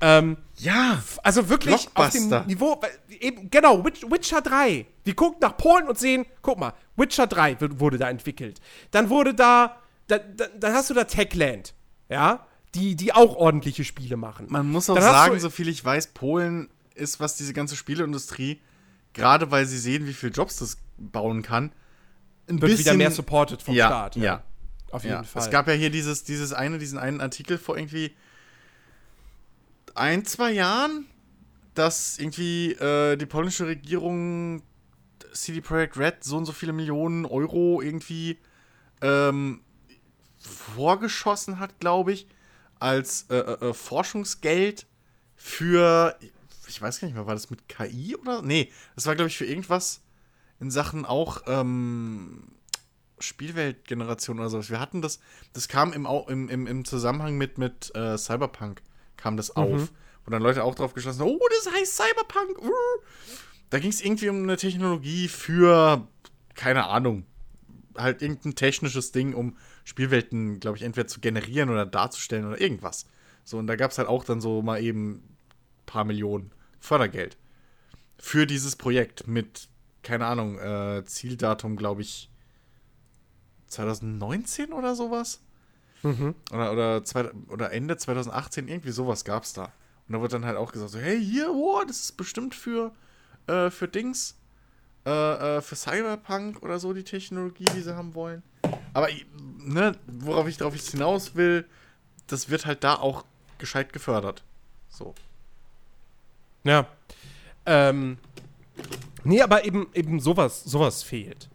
Ähm, 0.00 0.36
Ja, 0.56 1.02
also 1.22 1.48
wirklich 1.48 1.88
auf 1.94 2.10
dem. 2.10 2.28
Niveau, 2.46 2.80
eben, 3.20 3.50
genau, 3.50 3.84
Witch, 3.84 4.02
Witcher 4.02 4.40
3. 4.40 4.86
Wir 5.04 5.14
gucken 5.14 5.38
nach 5.40 5.56
Polen 5.56 5.88
und 5.88 5.98
sehen, 5.98 6.26
guck 6.42 6.58
mal, 6.58 6.72
Witcher 6.96 7.26
3 7.26 7.60
wird- 7.60 7.80
wurde 7.80 7.98
da 7.98 8.08
entwickelt. 8.10 8.60
Dann 8.90 9.08
wurde 9.10 9.34
da, 9.34 9.76
da, 10.06 10.18
da 10.18 10.46
dann 10.58 10.74
hast 10.74 10.90
du 10.90 10.94
da 10.94 11.04
Techland, 11.04 11.74
ja, 12.08 12.46
die, 12.74 12.94
die 12.94 13.12
auch 13.12 13.36
ordentliche 13.36 13.84
Spiele 13.84 14.16
machen. 14.16 14.46
man 14.48 14.68
muss 14.70 14.88
auch 14.90 14.94
Dann 14.94 15.02
sagen, 15.04 15.40
so 15.40 15.50
viel 15.50 15.68
ich 15.68 15.84
weiß, 15.84 16.08
Polen 16.08 16.68
ist, 16.94 17.20
was 17.20 17.36
diese 17.36 17.52
ganze 17.52 17.74
Spieleindustrie, 17.76 18.60
gerade 19.12 19.50
weil 19.50 19.66
sie 19.66 19.78
sehen, 19.78 20.06
wie 20.06 20.12
viele 20.12 20.32
Jobs 20.32 20.56
das 20.56 20.76
bauen 20.98 21.42
kann, 21.42 21.72
ein 22.48 22.60
wird 22.60 22.78
wieder 22.78 22.94
mehr 22.94 23.10
supported 23.10 23.62
vom 23.62 23.74
ja, 23.74 23.86
Staat. 23.86 24.16
Ja, 24.16 24.42
Auf 24.90 25.04
jeden 25.04 25.16
ja. 25.16 25.22
Fall. 25.22 25.42
Es 25.42 25.50
gab 25.50 25.68
ja 25.68 25.74
hier 25.74 25.90
dieses, 25.90 26.24
dieses 26.24 26.52
eine, 26.52 26.78
diesen 26.78 26.98
einen 26.98 27.20
Artikel 27.20 27.58
vor 27.58 27.76
irgendwie 27.78 28.12
ein, 29.94 30.24
zwei 30.24 30.52
Jahren, 30.52 31.06
dass 31.74 32.18
irgendwie 32.18 32.72
äh, 32.72 33.16
die 33.16 33.26
polnische 33.26 33.66
Regierung 33.66 34.62
CD 35.32 35.60
Projekt 35.60 35.96
Red 35.96 36.24
so 36.24 36.36
und 36.36 36.46
so 36.46 36.52
viele 36.52 36.72
Millionen 36.72 37.24
Euro 37.24 37.80
irgendwie 37.80 38.38
ähm, 39.00 39.60
vorgeschossen 40.38 41.58
hat, 41.58 41.78
glaube 41.78 42.12
ich, 42.12 42.26
als 42.78 43.26
äh, 43.30 43.36
äh, 43.36 43.68
äh, 43.68 43.74
Forschungsgeld 43.74 44.86
für, 45.36 46.18
ich 46.66 46.80
weiß 46.80 47.00
gar 47.00 47.06
nicht 47.06 47.14
mehr, 47.14 47.26
war 47.26 47.34
das 47.34 47.50
mit 47.50 47.68
KI 47.68 48.16
oder? 48.16 48.42
Nee, 48.42 48.72
das 48.94 49.06
war, 49.06 49.14
glaube 49.14 49.28
ich, 49.28 49.36
für 49.36 49.46
irgendwas 49.46 50.00
in 50.60 50.70
Sachen 50.70 51.04
auch 51.04 51.42
ähm, 51.46 52.52
Spielweltgeneration 53.18 54.38
oder 54.38 54.50
sowas. 54.50 54.70
Wir 54.70 54.80
hatten 54.80 55.02
das, 55.02 55.20
das 55.52 55.68
kam 55.68 55.92
im, 55.92 56.06
im, 56.48 56.66
im 56.66 56.84
Zusammenhang 56.84 57.36
mit, 57.36 57.58
mit 57.58 57.94
äh, 57.94 58.16
Cyberpunk, 58.16 58.82
kam 59.20 59.36
das 59.36 59.56
auf. 59.56 59.92
Wo 60.24 60.30
dann 60.30 60.42
Leute 60.42 60.64
auch 60.64 60.74
drauf 60.74 60.92
geschlossen 60.92 61.20
haben, 61.20 61.30
oh, 61.30 61.48
das 61.50 61.72
heißt 61.72 61.96
Cyberpunk. 61.96 62.58
Uh. 62.62 62.70
Da 63.70 63.78
ging 63.78 63.90
es 63.90 64.02
irgendwie 64.02 64.28
um 64.28 64.42
eine 64.42 64.56
Technologie 64.56 65.28
für, 65.28 66.06
keine 66.54 66.86
Ahnung, 66.86 67.24
halt 67.96 68.22
irgendein 68.22 68.54
technisches 68.54 69.12
Ding, 69.12 69.34
um 69.34 69.56
Spielwelten, 69.84 70.60
glaube 70.60 70.76
ich, 70.76 70.82
entweder 70.82 71.06
zu 71.06 71.20
generieren 71.20 71.70
oder 71.70 71.86
darzustellen 71.86 72.46
oder 72.46 72.60
irgendwas. 72.60 73.06
So, 73.44 73.58
und 73.58 73.66
da 73.66 73.76
gab 73.76 73.90
es 73.90 73.98
halt 73.98 74.08
auch 74.08 74.24
dann 74.24 74.40
so 74.40 74.62
mal 74.62 74.82
eben 74.82 75.12
ein 75.12 75.36
paar 75.86 76.04
Millionen 76.04 76.52
Fördergeld 76.80 77.36
für 78.18 78.46
dieses 78.46 78.76
Projekt 78.76 79.26
mit, 79.26 79.68
keine 80.02 80.26
Ahnung, 80.26 80.58
äh, 80.58 81.04
Zieldatum, 81.04 81.76
glaube 81.76 82.02
ich, 82.02 82.30
2019 83.68 84.72
oder 84.72 84.94
sowas. 84.94 85.40
Oder, 86.52 86.72
oder, 86.72 87.04
zwei, 87.04 87.30
oder 87.48 87.72
Ende 87.72 87.96
2018, 87.96 88.68
irgendwie 88.68 88.90
sowas 88.90 89.24
gab 89.24 89.44
es 89.44 89.52
da. 89.52 89.72
Und 90.08 90.14
da 90.14 90.20
wird 90.22 90.32
dann 90.32 90.44
halt 90.44 90.56
auch 90.56 90.72
gesagt, 90.72 90.90
so, 90.90 90.98
hey, 90.98 91.22
hier, 91.22 91.48
wow, 91.48 91.84
das 91.86 92.00
ist 92.00 92.16
bestimmt 92.16 92.54
für, 92.54 92.92
äh, 93.46 93.70
für 93.70 93.86
Dings, 93.86 94.36
äh, 95.06 95.10
äh, 95.10 95.60
für 95.60 95.76
Cyberpunk 95.76 96.62
oder 96.62 96.78
so 96.78 96.92
die 96.92 97.04
Technologie, 97.04 97.66
die 97.74 97.80
sie 97.80 97.94
haben 97.94 98.14
wollen. 98.14 98.42
Aber, 98.92 99.08
ne, 99.58 99.96
worauf 100.06 100.48
ich 100.48 100.58
jetzt 100.58 100.90
hinaus 100.90 101.34
will, 101.34 101.66
das 102.26 102.48
wird 102.50 102.66
halt 102.66 102.82
da 102.84 102.94
auch 102.94 103.24
gescheit 103.58 103.92
gefördert. 103.92 104.42
So. 104.88 105.14
Ja. 106.64 106.86
Ähm, 107.66 108.18
nee, 109.24 109.40
aber 109.42 109.64
eben, 109.64 109.88
eben 109.94 110.20
sowas, 110.20 110.64
sowas 110.64 111.02
fehlt. 111.02 111.48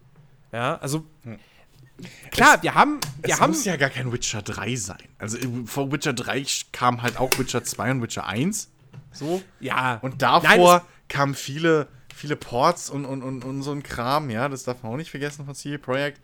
Ja, 0.51 0.77
also. 0.77 1.03
Klar, 2.31 2.61
wir 2.61 2.75
haben. 2.75 2.99
Wir 3.21 3.33
es 3.35 3.39
haben 3.41 3.51
muss 3.51 3.65
ja 3.65 3.77
gar 3.77 3.89
kein 3.89 4.11
Witcher 4.11 4.41
3 4.41 4.75
sein. 4.75 4.97
Also 5.17 5.37
äh, 5.37 5.47
vor 5.65 5.91
Witcher 5.91 6.13
3 6.13 6.45
kam 6.71 7.01
halt 7.01 7.17
auch 7.17 7.37
Witcher 7.39 7.63
2 7.63 7.91
und 7.91 8.01
Witcher 8.01 8.27
1. 8.27 8.69
So. 9.11 9.41
ja. 9.61 9.95
Und 10.01 10.19
Nein, 10.21 10.41
davor 10.41 10.77
es- 10.77 10.83
kamen 11.07 11.35
viele, 11.35 11.87
viele 12.13 12.35
Ports 12.35 12.89
und, 12.89 13.05
und, 13.05 13.23
und, 13.23 13.45
und 13.45 13.61
so 13.61 13.71
ein 13.71 13.81
Kram, 13.83 14.29
ja, 14.29 14.49
das 14.49 14.63
darf 14.63 14.83
man 14.83 14.91
auch 14.93 14.97
nicht 14.97 15.11
vergessen 15.11 15.45
von 15.45 15.55
CD 15.55 15.77
Projekt. 15.77 16.19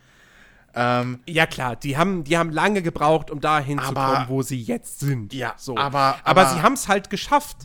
Ähm, 0.73 1.19
Ja, 1.25 1.45
klar, 1.45 1.75
die 1.75 1.97
haben, 1.97 2.23
die 2.23 2.37
haben 2.37 2.49
lange 2.49 2.81
gebraucht, 2.81 3.29
um 3.29 3.39
dahin 3.41 3.77
zu 3.79 3.85
Aber- 3.85 4.13
kommen, 4.15 4.25
wo 4.29 4.41
sie 4.41 4.61
jetzt 4.61 4.99
sind. 5.01 5.33
Ja, 5.33 5.53
so. 5.57 5.77
aber- 5.77 6.17
aber, 6.23 6.41
aber- 6.41 6.49
sie 6.53 6.61
haben 6.61 6.73
es 6.73 6.87
halt 6.87 7.09
geschafft. 7.09 7.57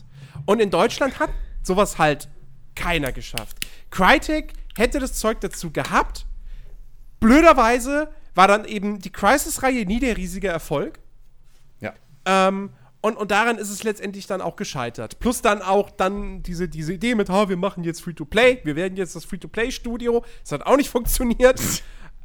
Und 0.45 0.59
in 0.61 0.69
Deutschland 0.69 1.19
hat 1.19 1.29
sowas 1.63 1.97
halt 1.97 2.29
keiner 2.75 3.11
geschafft. 3.11 3.57
Crytek 3.91 4.53
hätte 4.77 4.99
das 4.99 5.13
Zeug 5.13 5.41
dazu 5.41 5.71
gehabt. 5.71 6.25
Blöderweise 7.19 8.09
war 8.35 8.47
dann 8.47 8.65
eben 8.65 8.99
die 8.99 9.11
Crisis-Reihe 9.11 9.85
nie 9.85 9.99
der 9.99 10.17
riesige 10.17 10.47
Erfolg. 10.47 10.99
ja. 11.81 11.93
Ähm, 12.25 12.71
und, 13.01 13.15
und 13.15 13.31
daran 13.31 13.57
ist 13.57 13.69
es 13.69 13.83
letztendlich 13.83 14.27
dann 14.27 14.41
auch 14.41 14.55
gescheitert. 14.55 15.19
Plus 15.19 15.41
dann 15.41 15.61
auch 15.61 15.91
dann 15.91 16.41
diese, 16.43 16.67
diese 16.67 16.93
Idee 16.93 17.15
mit, 17.15 17.29
ha, 17.29 17.47
wir 17.47 17.55
machen 17.55 17.83
jetzt 17.83 18.01
Free-to-Play, 18.01 18.61
wir 18.63 18.75
werden 18.75 18.97
jetzt 18.97 19.15
das 19.15 19.23
Free-to-Play-Studio. 19.23 20.25
Das 20.41 20.51
hat 20.51 20.65
auch 20.65 20.77
nicht 20.77 20.89
funktioniert. 20.91 21.61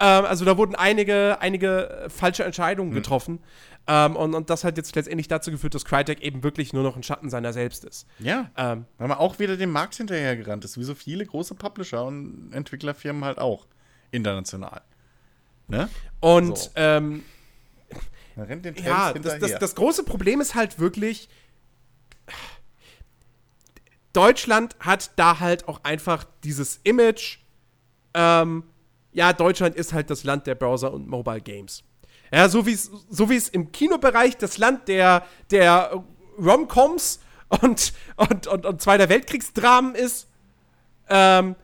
ähm, 0.01 0.25
also 0.25 0.45
da 0.45 0.57
wurden 0.57 0.75
einige, 0.75 1.41
einige 1.41 1.89
äh, 1.91 2.11
falsche 2.11 2.45
Entscheidungen 2.45 2.93
getroffen. 2.93 3.41
Ähm, 3.87 4.17
und, 4.17 4.35
und 4.35 4.49
das 4.49 4.65
hat 4.65 4.77
jetzt 4.77 4.97
letztendlich 4.97 5.29
dazu 5.29 5.51
geführt, 5.51 5.75
dass 5.75 5.85
Crytek 5.85 6.21
eben 6.23 6.43
wirklich 6.43 6.73
nur 6.73 6.83
noch 6.83 6.97
ein 6.97 7.03
Schatten 7.03 7.29
seiner 7.31 7.53
selbst 7.53 7.85
ist. 7.85 8.07
Ja. 8.19 8.51
Ähm, 8.57 8.87
Weil 8.99 9.09
man 9.09 9.19
auch 9.19 9.39
wieder 9.39 9.57
dem 9.57 9.71
Markt 9.71 9.95
hinterhergerannt 9.97 10.65
ist, 10.65 10.79
wie 10.79 10.85
so 10.85 10.95
viele 10.95 11.27
große 11.27 11.55
Publisher 11.55 12.05
und 12.05 12.51
Entwicklerfirmen 12.53 13.25
halt 13.25 13.39
auch. 13.39 13.67
International. 14.13 14.83
Ne? 15.69 15.89
und 16.21 16.57
So. 16.57 16.71
ähm, 16.77 17.25
Man 18.37 18.47
rennt 18.47 18.65
den 18.65 18.75
Trends 18.75 18.89
ja, 18.89 19.13
das, 19.13 19.39
das, 19.39 19.59
das 19.59 19.75
große 19.75 20.05
Problem 20.05 20.41
ist 20.41 20.55
halt 20.55 20.79
wirklich, 20.79 21.29
Deutschland 24.13 24.77
hat 24.81 25.11
da 25.17 25.41
halt 25.41 25.69
auch 25.69 25.85
einfach 25.85 26.25
dieses 26.45 26.81
Image, 26.85 27.39
ähm, 28.15 28.65
ja, 29.13 29.33
Deutschland 29.33 29.75
ist 29.75 29.93
halt 29.93 30.09
das 30.11 30.25
Land 30.25 30.47
der 30.47 30.55
Browser 30.55 30.93
und 30.93 31.09
Mobile 31.09 31.41
Games. 31.41 31.83
Ja, 32.33 32.49
so 32.49 32.65
wie 32.65 32.73
es 32.73 32.91
so 33.11 33.29
wie 33.29 33.37
es 33.37 33.49
im 33.49 33.73
Kinobereich 33.73 34.39
das 34.39 34.57
Land 34.57 34.89
der, 34.89 35.27
der 35.51 36.03
Romcoms 36.39 37.21
und, 37.49 37.93
und, 38.17 38.47
und, 38.47 38.65
und 38.65 38.81
Zweiter 38.81 39.11
Weltkriegsdramen 39.11 39.95
ist, 39.95 40.29
ähm, 41.11 41.57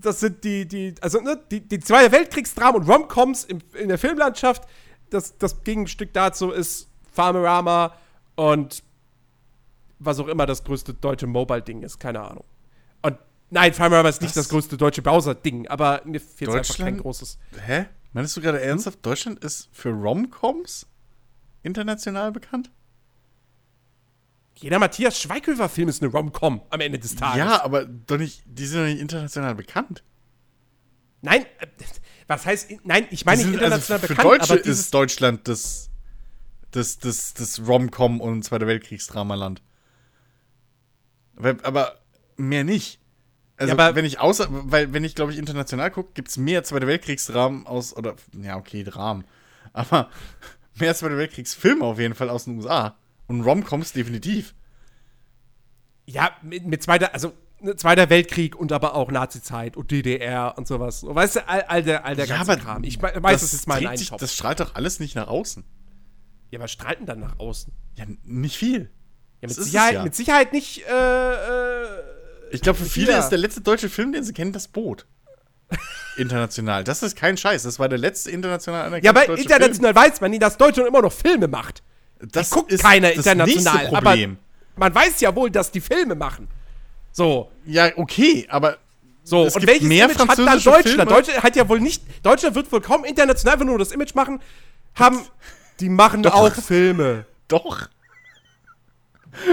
das 0.00 0.20
sind 0.20 0.44
die, 0.44 0.66
die, 0.66 0.94
also 1.00 1.20
ne, 1.20 1.40
die, 1.50 1.60
die 1.66 1.80
Zweite 1.80 2.12
Weltkriegsdramen 2.12 2.82
und 2.82 2.88
Romcoms 2.88 3.44
im, 3.44 3.60
in 3.74 3.88
der 3.88 3.98
Filmlandschaft. 3.98 4.64
Das, 5.10 5.36
das 5.38 5.62
Gegenstück 5.64 6.12
dazu 6.12 6.50
ist 6.50 6.88
Farmerama 7.12 7.94
und 8.34 8.82
was 9.98 10.18
auch 10.18 10.28
immer 10.28 10.46
das 10.46 10.64
größte 10.64 10.94
deutsche 10.94 11.26
Mobile-Ding 11.26 11.82
ist, 11.82 12.00
keine 12.00 12.20
Ahnung. 12.22 12.44
Und 13.02 13.18
nein, 13.50 13.72
Farmerama 13.72 14.08
ist 14.08 14.20
nicht 14.20 14.36
Was? 14.36 14.44
das 14.44 14.48
größte 14.48 14.76
deutsche 14.76 15.02
Browser-Ding, 15.02 15.68
aber 15.68 16.02
mir 16.04 16.20
fehlt 16.20 16.50
einfach 16.50 16.76
kein 16.76 16.98
großes. 16.98 17.38
Hä? 17.66 17.86
Meinst 18.12 18.36
du 18.36 18.40
gerade 18.40 18.60
ernsthaft, 18.60 19.04
Deutschland 19.04 19.42
ist 19.44 19.68
für 19.72 19.90
Romcoms 19.90 20.86
international 21.62 22.32
bekannt? 22.32 22.70
Jeder 24.56 24.78
Matthias 24.78 25.20
Schweighöfer-Film 25.20 25.88
ist 25.88 26.02
eine 26.02 26.12
Rom-Com 26.12 26.62
am 26.70 26.80
Ende 26.80 26.98
des 26.98 27.16
Tages. 27.16 27.38
Ja, 27.38 27.64
aber 27.64 27.84
doch 27.84 28.18
nicht, 28.18 28.42
die 28.46 28.66
sind 28.66 28.80
doch 28.80 28.86
nicht 28.86 29.00
international 29.00 29.54
bekannt. 29.54 30.04
Nein, 31.20 31.42
äh, 31.58 31.66
was 32.26 32.46
heißt, 32.46 32.70
nein, 32.84 33.06
ich 33.10 33.24
meine 33.24 33.38
nicht 33.38 33.48
also 33.48 33.58
international 33.64 34.00
für 34.00 34.08
bekannt, 34.08 34.28
Deutsche 34.28 34.52
aber 34.52 34.64
ist 34.64 34.94
Deutschland 34.94 35.48
das, 35.48 35.90
das, 36.70 36.98
das, 36.98 37.34
das 37.34 37.60
Rom-Com 37.66 38.20
und 38.20 38.42
Zweiter 38.44 38.66
Weltkriegsdramaland. 38.66 39.62
Aber, 41.36 41.56
aber 41.62 42.00
mehr 42.36 42.64
nicht. 42.64 43.00
Also, 43.56 43.74
Ja, 43.74 43.78
aber- 43.78 43.96
wenn 43.96 44.04
ich 44.04 44.20
außer, 44.20 44.48
weil, 44.50 44.92
wenn 44.92 45.04
ich, 45.04 45.14
glaube 45.14 45.32
ich, 45.32 45.38
international 45.38 45.90
gucke, 45.90 46.12
gibt 46.14 46.28
es 46.28 46.36
mehr 46.36 46.62
Zweite 46.64 46.86
Weltkriegsdramen 46.86 47.66
aus, 47.66 47.96
oder, 47.96 48.16
ja, 48.40 48.56
okay, 48.56 48.84
Dramen. 48.84 49.24
Aber 49.72 50.10
mehr 50.78 50.94
Zweite 50.94 51.16
Weltkriegsfilme 51.16 51.84
auf 51.84 51.98
jeden 51.98 52.14
Fall 52.14 52.30
aus 52.30 52.44
den 52.44 52.56
USA. 52.58 52.96
Und 53.32 53.42
Romcoms 53.42 53.92
definitiv. 53.92 54.54
ja, 56.06 56.30
mit, 56.42 56.66
mit 56.66 56.82
zweiter, 56.82 57.14
also 57.14 57.32
ne, 57.60 57.76
Zweiter 57.76 58.10
Weltkrieg 58.10 58.56
und 58.56 58.72
aber 58.72 58.94
auch 58.94 59.10
Nazi-Zeit 59.10 59.76
und 59.76 59.90
DDR 59.90 60.54
und 60.58 60.66
sowas. 60.66 61.00
So, 61.00 61.14
weißt 61.14 61.36
du, 61.36 61.48
all, 61.48 61.62
all 61.62 61.82
der, 61.82 62.04
all 62.04 62.16
der 62.16 62.26
ganze 62.26 62.56
Kram. 62.58 62.84
Ich 62.84 63.00
weiß, 63.00 63.40
das 63.40 63.54
ist 63.54 63.66
mal 63.66 63.76
ein 63.78 63.84
trägt 63.86 63.98
sich-. 63.98 64.10
Das 64.10 64.34
strahlt 64.34 64.60
doch 64.60 64.74
alles 64.74 65.00
nicht 65.00 65.14
nach 65.14 65.28
außen. 65.28 65.64
Ja, 66.50 66.60
was 66.60 66.70
strahlt 66.72 66.98
denn 66.98 67.06
dann 67.06 67.20
nach 67.20 67.38
außen? 67.38 67.72
Ja, 67.94 68.04
nicht 68.24 68.56
viel. 68.58 68.90
Ja, 69.40 69.48
Das 69.48 69.56
mit 69.56 69.58
ist 69.58 69.64
Sicherheit, 69.72 69.94
ja. 69.94 70.04
mit 70.04 70.14
Sicherheit 70.14 70.52
nicht, 70.52 70.84
äh, 70.86 71.32
äh, 71.32 71.86
Ich 72.50 72.60
glaube, 72.60 72.78
für 72.78 72.84
viele 72.84 73.12
Ja. 73.12 73.18
ist 73.20 73.30
der 73.30 73.38
letzte 73.38 73.60
deutsche 73.62 73.88
Film, 73.88 74.12
den 74.12 74.22
sie 74.24 74.32
kennen, 74.34 74.52
das 74.52 74.68
Boot. 74.68 75.06
International. 76.18 76.84
Das 76.84 77.02
ist 77.02 77.16
kein 77.16 77.38
Scheiß. 77.38 77.62
Das 77.62 77.78
war 77.78 77.88
der 77.88 77.96
letzte 77.98 78.30
international 78.30 78.82
anerkannte 78.86 79.06
Ja, 79.06 79.10
aber 79.10 79.38
international 79.38 79.94
weiß 79.94 80.20
man 80.20 80.30
nie, 80.30 80.38
dass 80.38 80.58
Deutschland 80.58 80.86
immer 80.88 81.00
noch 81.00 81.12
Filme 81.12 81.48
macht. 81.48 81.82
Das 82.30 82.50
guckt 82.50 82.72
ist 82.72 82.82
keiner 82.82 83.08
das 83.08 83.18
international. 83.18 83.74
nächste 83.74 83.96
Aber 83.96 84.10
Problem. 84.10 84.38
man 84.76 84.94
weiß 84.94 85.20
ja 85.20 85.34
wohl, 85.34 85.50
dass 85.50 85.70
die 85.70 85.80
Filme 85.80 86.14
machen. 86.14 86.48
So. 87.12 87.50
ja, 87.66 87.90
okay, 87.96 88.46
aber 88.48 88.78
So, 89.24 89.44
Es 89.44 89.56
und 89.56 89.66
welches 89.66 89.86
mehr 89.86 90.06
Image 90.06 90.18
hat 90.18 90.38
dann 90.38 90.46
Deutschland? 90.46 90.82
Filme? 90.88 91.04
Deutschland 91.06 91.42
hat 91.42 91.56
ja 91.56 91.68
wohl 91.68 91.80
nicht, 91.80 92.02
Deutschland 92.22 92.54
wird 92.54 92.72
wohl 92.72 92.80
kaum 92.80 93.04
international 93.04 93.54
einfach 93.54 93.66
nur 93.66 93.78
das 93.78 93.92
Image 93.92 94.14
machen, 94.14 94.40
haben, 94.94 95.20
die 95.80 95.88
machen 95.88 96.22
Doch. 96.22 96.34
auch 96.34 96.54
Filme. 96.54 97.26
Doch. 97.48 97.88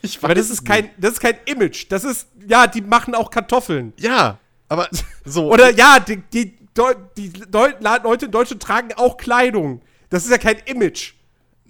Ich 0.00 0.16
weiß 0.16 0.24
Aber 0.24 0.34
das 0.34 0.48
ist 0.48 0.64
kein, 0.64 0.88
das 0.96 1.12
ist 1.12 1.20
kein 1.20 1.34
Image. 1.44 1.84
Das 1.90 2.02
ist, 2.02 2.28
ja, 2.48 2.66
die 2.66 2.80
machen 2.80 3.14
auch 3.14 3.30
Kartoffeln. 3.30 3.92
Ja, 3.98 4.38
aber 4.70 4.88
so. 5.26 5.52
Oder 5.52 5.70
ja, 5.70 6.00
die, 6.00 6.22
die, 6.32 6.56
die 7.16 7.30
Leute 7.52 8.24
in 8.24 8.30
Deutschland 8.30 8.62
tragen 8.62 8.94
auch 8.96 9.18
Kleidung. 9.18 9.82
Das 10.08 10.24
ist 10.24 10.30
ja 10.30 10.38
kein 10.38 10.56
Image. 10.64 11.12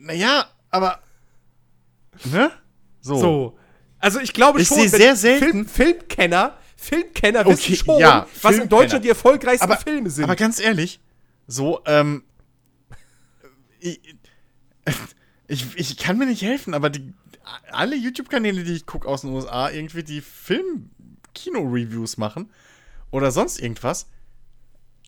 Naja, 0.07 0.47
aber. 0.71 1.01
Ne? 2.25 2.51
So. 3.01 3.19
So. 3.21 3.59
Also 3.99 4.21
ich 4.21 4.33
glaube 4.33 4.61
Ich 4.61 4.69
schon, 4.69 4.79
wenn 4.79 4.89
sehr 4.89 5.17
selten- 5.17 5.45
Film, 5.51 5.67
Filmkenner, 5.67 6.57
Filmkenner 6.77 7.41
Okay, 7.41 7.51
wissen 7.73 7.77
schon, 7.87 7.99
ja, 7.99 8.23
was 8.23 8.27
in 8.27 8.41
Filmkenner. 8.41 8.67
Deutschland 8.69 9.05
die 9.05 9.09
erfolgreichsten 9.09 9.65
aber, 9.65 9.77
Filme 9.79 10.11
sind. 10.11 10.25
aber 10.25 10.37
ganz 10.37 10.61
ehrlich, 10.61 11.01
so, 11.47 11.81
ähm. 11.87 12.23
Ich, 13.79 14.01
ich, 15.49 15.77
ich 15.77 15.97
kann 15.97 16.19
mir 16.19 16.27
nicht 16.27 16.43
helfen, 16.43 16.75
aber 16.75 16.91
die, 16.91 17.13
alle 17.71 17.97
YouTube-Kanäle, 17.97 18.65
die 18.65 18.73
ich 18.75 18.87
gucke 18.87 19.07
aus 19.09 19.21
den 19.23 19.31
USA, 19.31 19.71
irgendwie 19.71 20.03
die 20.03 20.21
Film-Kino-Reviews 20.21 22.17
machen 22.17 22.51
oder 23.11 23.31
sonst 23.31 23.61
irgendwas, 23.61 24.07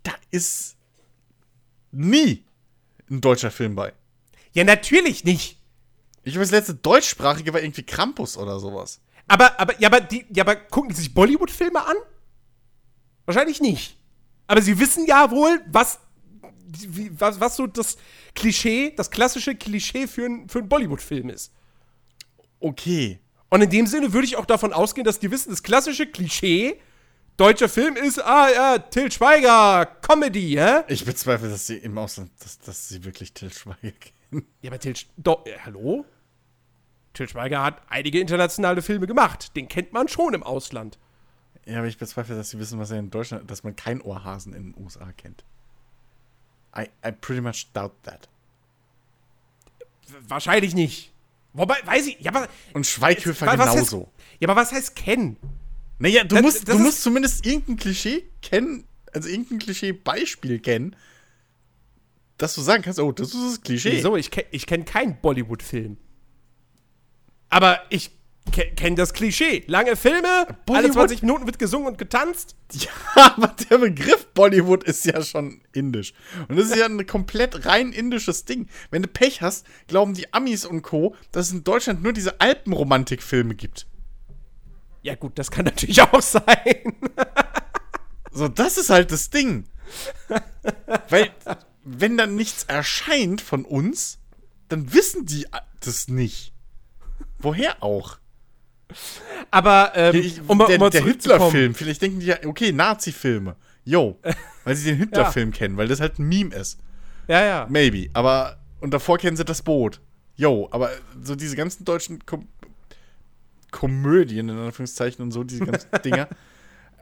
da 0.05 0.13
ist 0.31 0.77
nie 1.91 2.45
ein 3.11 3.21
deutscher 3.21 3.51
Film 3.51 3.75
bei. 3.75 3.93
Ja, 4.59 4.65
natürlich 4.65 5.23
nicht. 5.23 5.57
Ich 6.25 6.33
glaube, 6.33 6.45
das 6.45 6.51
letzte 6.51 6.75
deutschsprachige 6.75 7.53
war 7.53 7.63
irgendwie 7.63 7.85
Krampus 7.85 8.37
oder 8.37 8.59
sowas. 8.59 9.01
Aber, 9.29 9.61
aber, 9.61 9.81
ja, 9.81 9.89
aber, 9.89 10.01
die, 10.01 10.27
ja, 10.35 10.43
aber 10.43 10.57
gucken 10.57 10.91
die 10.91 10.97
sich 10.97 11.15
Bollywood-Filme 11.15 11.87
an? 11.87 11.95
Wahrscheinlich 13.25 13.61
nicht. 13.61 13.97
Aber 14.49 14.61
sie 14.61 14.81
wissen 14.81 15.07
ja 15.07 15.31
wohl, 15.31 15.61
was, 15.69 16.01
wie, 16.67 17.09
was, 17.21 17.39
was 17.39 17.55
so 17.55 17.69
das 17.69 17.99
Klischee, 18.35 18.93
das 18.97 19.13
klassische 19.13 19.55
Klischee 19.55 20.09
für, 20.09 20.27
ein, 20.27 20.49
für 20.49 20.59
einen 20.59 20.69
Bollywood-Film 20.69 21.31
ist. 21.31 21.53
Okay. 22.59 23.21
Und 23.51 23.63
in 23.63 23.71
dem 23.71 23.87
Sinne 23.87 24.13
würde 24.13 24.27
ich 24.27 24.37
auch 24.37 24.47
davon 24.47 24.73
ausgehen, 24.73 25.05
dass 25.05 25.21
die 25.21 25.31
wissen, 25.31 25.51
das 25.51 25.63
klassische 25.63 26.09
Klischee 26.09 26.81
deutscher 27.37 27.69
Film 27.69 27.95
ist, 27.95 28.21
ah 28.25 28.51
ja, 28.51 28.79
Till 28.79 29.13
Schweiger, 29.13 29.87
Comedy, 30.03 30.57
hä? 30.59 30.83
Ich 30.89 31.05
bezweifle, 31.05 31.49
dass 31.49 31.69
sie 31.69 31.77
im 31.77 31.97
Ausland, 31.97 32.33
dass, 32.41 32.59
dass 32.59 32.89
sie 32.89 33.05
wirklich 33.05 33.33
Till 33.35 33.53
Schweiger 33.53 33.93
kennen. 33.93 34.18
Ja, 34.31 34.71
aber 34.71 34.79
Till, 34.79 34.93
Sch- 34.93 35.07
do, 35.17 35.43
äh, 35.47 35.59
hallo? 35.65 36.05
Till 37.15 37.29
Schweiger 37.29 37.63
hat 37.63 37.81
einige 37.89 38.21
internationale 38.21 38.83
Filme 38.83 39.07
gemacht. 39.07 39.57
Den 39.57 39.69
kennt 39.69 39.93
man 39.93 40.09
schon 40.09 40.35
im 40.35 40.43
Ausland. 40.43 40.99
Ja, 41.65 41.79
aber 41.79 41.87
ich 41.89 41.99
bezweifle, 41.99 42.37
dass 42.37 42.51
sie 42.51 42.59
wissen, 42.59 42.79
was 42.79 42.91
er 42.91 42.99
in 42.99 43.11
Deutschland, 43.11 43.51
dass 43.51 43.63
man 43.65 43.75
kein 43.77 44.01
Ohrhasen 44.01 44.53
in 44.55 44.73
den 44.73 44.83
USA 44.85 45.13
kennt. 45.13 45.45
I, 46.77 46.83
I 47.07 47.13
pretty 47.13 47.41
much 47.41 47.67
doubt 47.73 47.93
that. 48.05 48.29
Wahrscheinlich 50.29 50.75
nicht. 50.75 51.13
Wobei, 51.53 51.77
weiß 51.85 52.07
ich, 52.07 52.21
ja, 52.21 52.31
aber. 52.35 52.49
Und 52.73 52.87
Schweighöfer 52.87 53.47
was 53.47 53.71
genauso. 53.73 54.01
Heißt, 54.01 54.41
ja, 54.41 54.49
aber 54.49 54.61
was 54.61 54.73
heißt 54.73 54.95
kennen? 54.97 55.37
Naja, 55.99 56.23
du 56.25 56.37
Das- 56.37 56.43
musst, 56.43 56.69
das 56.69 56.77
du 56.77 56.83
musst 56.83 57.03
zumindest 57.03 57.45
irgendein 57.45 57.77
Klischee 57.77 58.25
kennen, 58.43 58.85
also 59.13 59.29
irgendein 59.29 59.59
Klischee-Beispiel 59.59 60.61
kennen, 60.61 60.95
dass 62.39 62.55
du 62.55 62.61
sagen 62.61 62.83
kannst, 62.83 63.01
oh, 63.01 63.13
das 63.13 63.35
ist 63.35 63.53
das 63.53 63.61
Klischee. 63.61 63.93
Wieso? 63.93 64.17
Ich, 64.17 64.31
ich 64.53 64.67
kenne 64.67 64.85
keinen 64.85 65.21
Bollywood-Film. 65.21 65.99
Aber 67.51 67.81
ich 67.91 68.13
ke 68.53 68.71
kenne 68.75 68.97
das 68.97 69.13
Klischee. 69.13 69.65
Lange 69.67 69.97
Filme, 69.97 70.29
alle 70.29 70.57
Bollywood? 70.65 70.95
20 70.95 71.23
Minuten 71.23 71.47
wird 71.47 71.59
gesungen 71.59 71.89
und 71.89 71.99
getanzt. 71.99 72.57
Ja, 72.73 72.91
aber 73.37 73.55
der 73.69 73.79
Begriff 73.79 74.27
Bollywood 74.35 74.85
ist 74.85 75.05
ja 75.05 75.23
schon 75.23 75.61
indisch. 75.73 76.15
Und 76.49 76.59
das 76.59 76.67
ist 76.67 76.77
ja 76.77 76.87
ein 76.87 77.07
komplett 77.07 77.67
rein 77.67 77.93
indisches 77.93 78.45
Ding. 78.45 78.69
Wenn 78.91 79.03
du 79.03 79.09
Pech 79.09 79.43
hast, 79.43 79.67
glauben 79.89 80.15
die 80.15 80.33
Amis 80.33 80.65
und 80.65 80.83
Co., 80.83 81.17
dass 81.33 81.47
es 81.49 81.53
in 81.53 81.65
Deutschland 81.65 82.03
nur 82.03 82.13
diese 82.13 82.41
Alpenromantikfilme 82.41 83.55
gibt. 83.55 83.87
Ja, 85.03 85.15
gut, 85.15 85.39
das 85.39 85.51
kann 85.51 85.65
natürlich 85.65 86.01
auch 86.13 86.23
sein. 86.23 86.95
So, 88.31 88.49
das 88.49 88.79
ist 88.79 88.91
halt 88.91 89.11
das 89.11 89.31
Ding. 89.31 89.65
Weil, 91.09 91.31
wenn 91.89 92.17
dann 92.17 92.35
nichts 92.37 92.65
erscheint 92.65 93.41
von 93.41 93.65
uns, 93.65 94.19
dann 94.69 94.93
wissen 94.93 95.25
die 95.27 95.47
das 95.81 96.09
nicht. 96.09 96.53
Woher 97.39 97.83
auch? 97.83 98.19
Aber, 99.51 99.93
ähm, 99.95 100.15
Ich, 100.17 100.41
um, 100.47 100.59
der 100.59 100.81
um 100.81 100.91
der. 100.91 101.05
Hitler-Film, 101.05 101.75
vielleicht 101.75 102.03
denken 102.03 102.21
die 102.21 102.27
ja, 102.27 102.37
okay, 102.45 102.73
Nazi-Filme. 102.73 103.57
Yo. 103.85 104.19
Weil 104.65 104.77
sie 104.77 104.91
den 104.91 104.99
Hitler-Film 104.99 105.53
kennen, 105.53 105.79
weil 105.79 105.89
das 105.89 106.01
halt 106.01 106.19
ein 106.19 106.29
Meme 106.29 106.55
ist. 106.55 106.79
Ja, 107.27 107.43
ja. 107.43 107.67
Maybe. 107.71 108.11
Aber, 108.13 108.59
und 108.81 108.93
davor 108.93 109.17
kennen 109.17 109.37
sie 109.37 109.45
das 109.45 109.63
Boot. 109.63 110.01
Yo, 110.37 110.69
aber 110.71 110.91
so 111.23 111.35
diese 111.35 111.57
ganzen 111.57 111.85
deutschen 111.85 112.25
Kom 112.27 112.49
Komödien, 113.71 114.49
in 114.49 114.59
Anführungszeichen 114.59 115.23
und 115.23 115.31
so, 115.31 115.43
diese 115.45 115.65
ganzen 115.67 115.89
Dinger. 116.05 116.29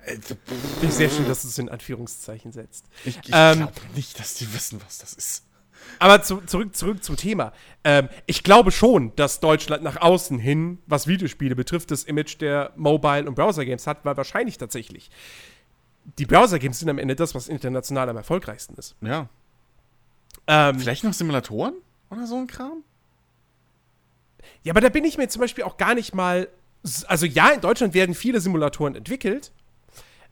Äh, 0.06 0.16
Finde 0.18 0.86
ich 0.86 0.92
sehr 0.94 1.10
schön, 1.10 1.26
dass 1.28 1.42
du 1.42 1.48
es 1.48 1.58
in 1.58 1.68
Anführungszeichen 1.68 2.52
setzt. 2.52 2.86
Ich, 3.04 3.18
ich 3.18 3.30
Ähm, 3.32 3.58
glaube 3.58 3.72
nicht, 3.94 4.18
dass 4.18 4.34
die 4.34 4.52
wissen, 4.54 4.80
was 4.84 4.98
das 4.98 5.12
ist. 5.12 5.44
Aber 5.98 6.22
zu, 6.22 6.40
zurück, 6.42 6.74
zurück 6.76 7.04
zum 7.04 7.16
Thema. 7.16 7.52
Ähm, 7.84 8.08
ich 8.26 8.42
glaube 8.42 8.70
schon, 8.72 9.14
dass 9.16 9.40
Deutschland 9.40 9.82
nach 9.82 9.96
außen 10.00 10.38
hin, 10.38 10.78
was 10.86 11.06
Videospiele 11.06 11.54
betrifft, 11.54 11.90
das 11.90 12.04
Image 12.04 12.40
der 12.40 12.72
Mobile- 12.76 13.26
und 13.26 13.34
Browser-Games 13.34 13.86
hat, 13.86 14.04
weil 14.04 14.16
wahrscheinlich 14.16 14.58
tatsächlich. 14.58 15.10
Die 16.18 16.26
Browser-Games 16.26 16.78
sind 16.78 16.88
am 16.88 16.98
Ende 16.98 17.14
das, 17.16 17.34
was 17.34 17.48
international 17.48 18.08
am 18.08 18.16
erfolgreichsten 18.16 18.74
ist. 18.74 18.96
Ja. 19.00 19.28
Ähm, 20.46 20.78
Vielleicht 20.78 21.04
noch 21.04 21.12
Simulatoren 21.12 21.74
oder 22.10 22.26
so 22.26 22.36
ein 22.36 22.46
Kram? 22.46 22.82
ja, 24.62 24.72
aber 24.72 24.80
da 24.80 24.88
bin 24.88 25.04
ich 25.04 25.18
mir 25.18 25.28
zum 25.28 25.40
Beispiel 25.40 25.64
auch 25.64 25.76
gar 25.76 25.94
nicht 25.94 26.14
mal. 26.14 26.48
Also, 27.06 27.26
ja, 27.26 27.50
in 27.50 27.60
Deutschland 27.60 27.94
werden 27.94 28.14
viele 28.14 28.40
Simulatoren 28.40 28.94
entwickelt. 28.94 29.52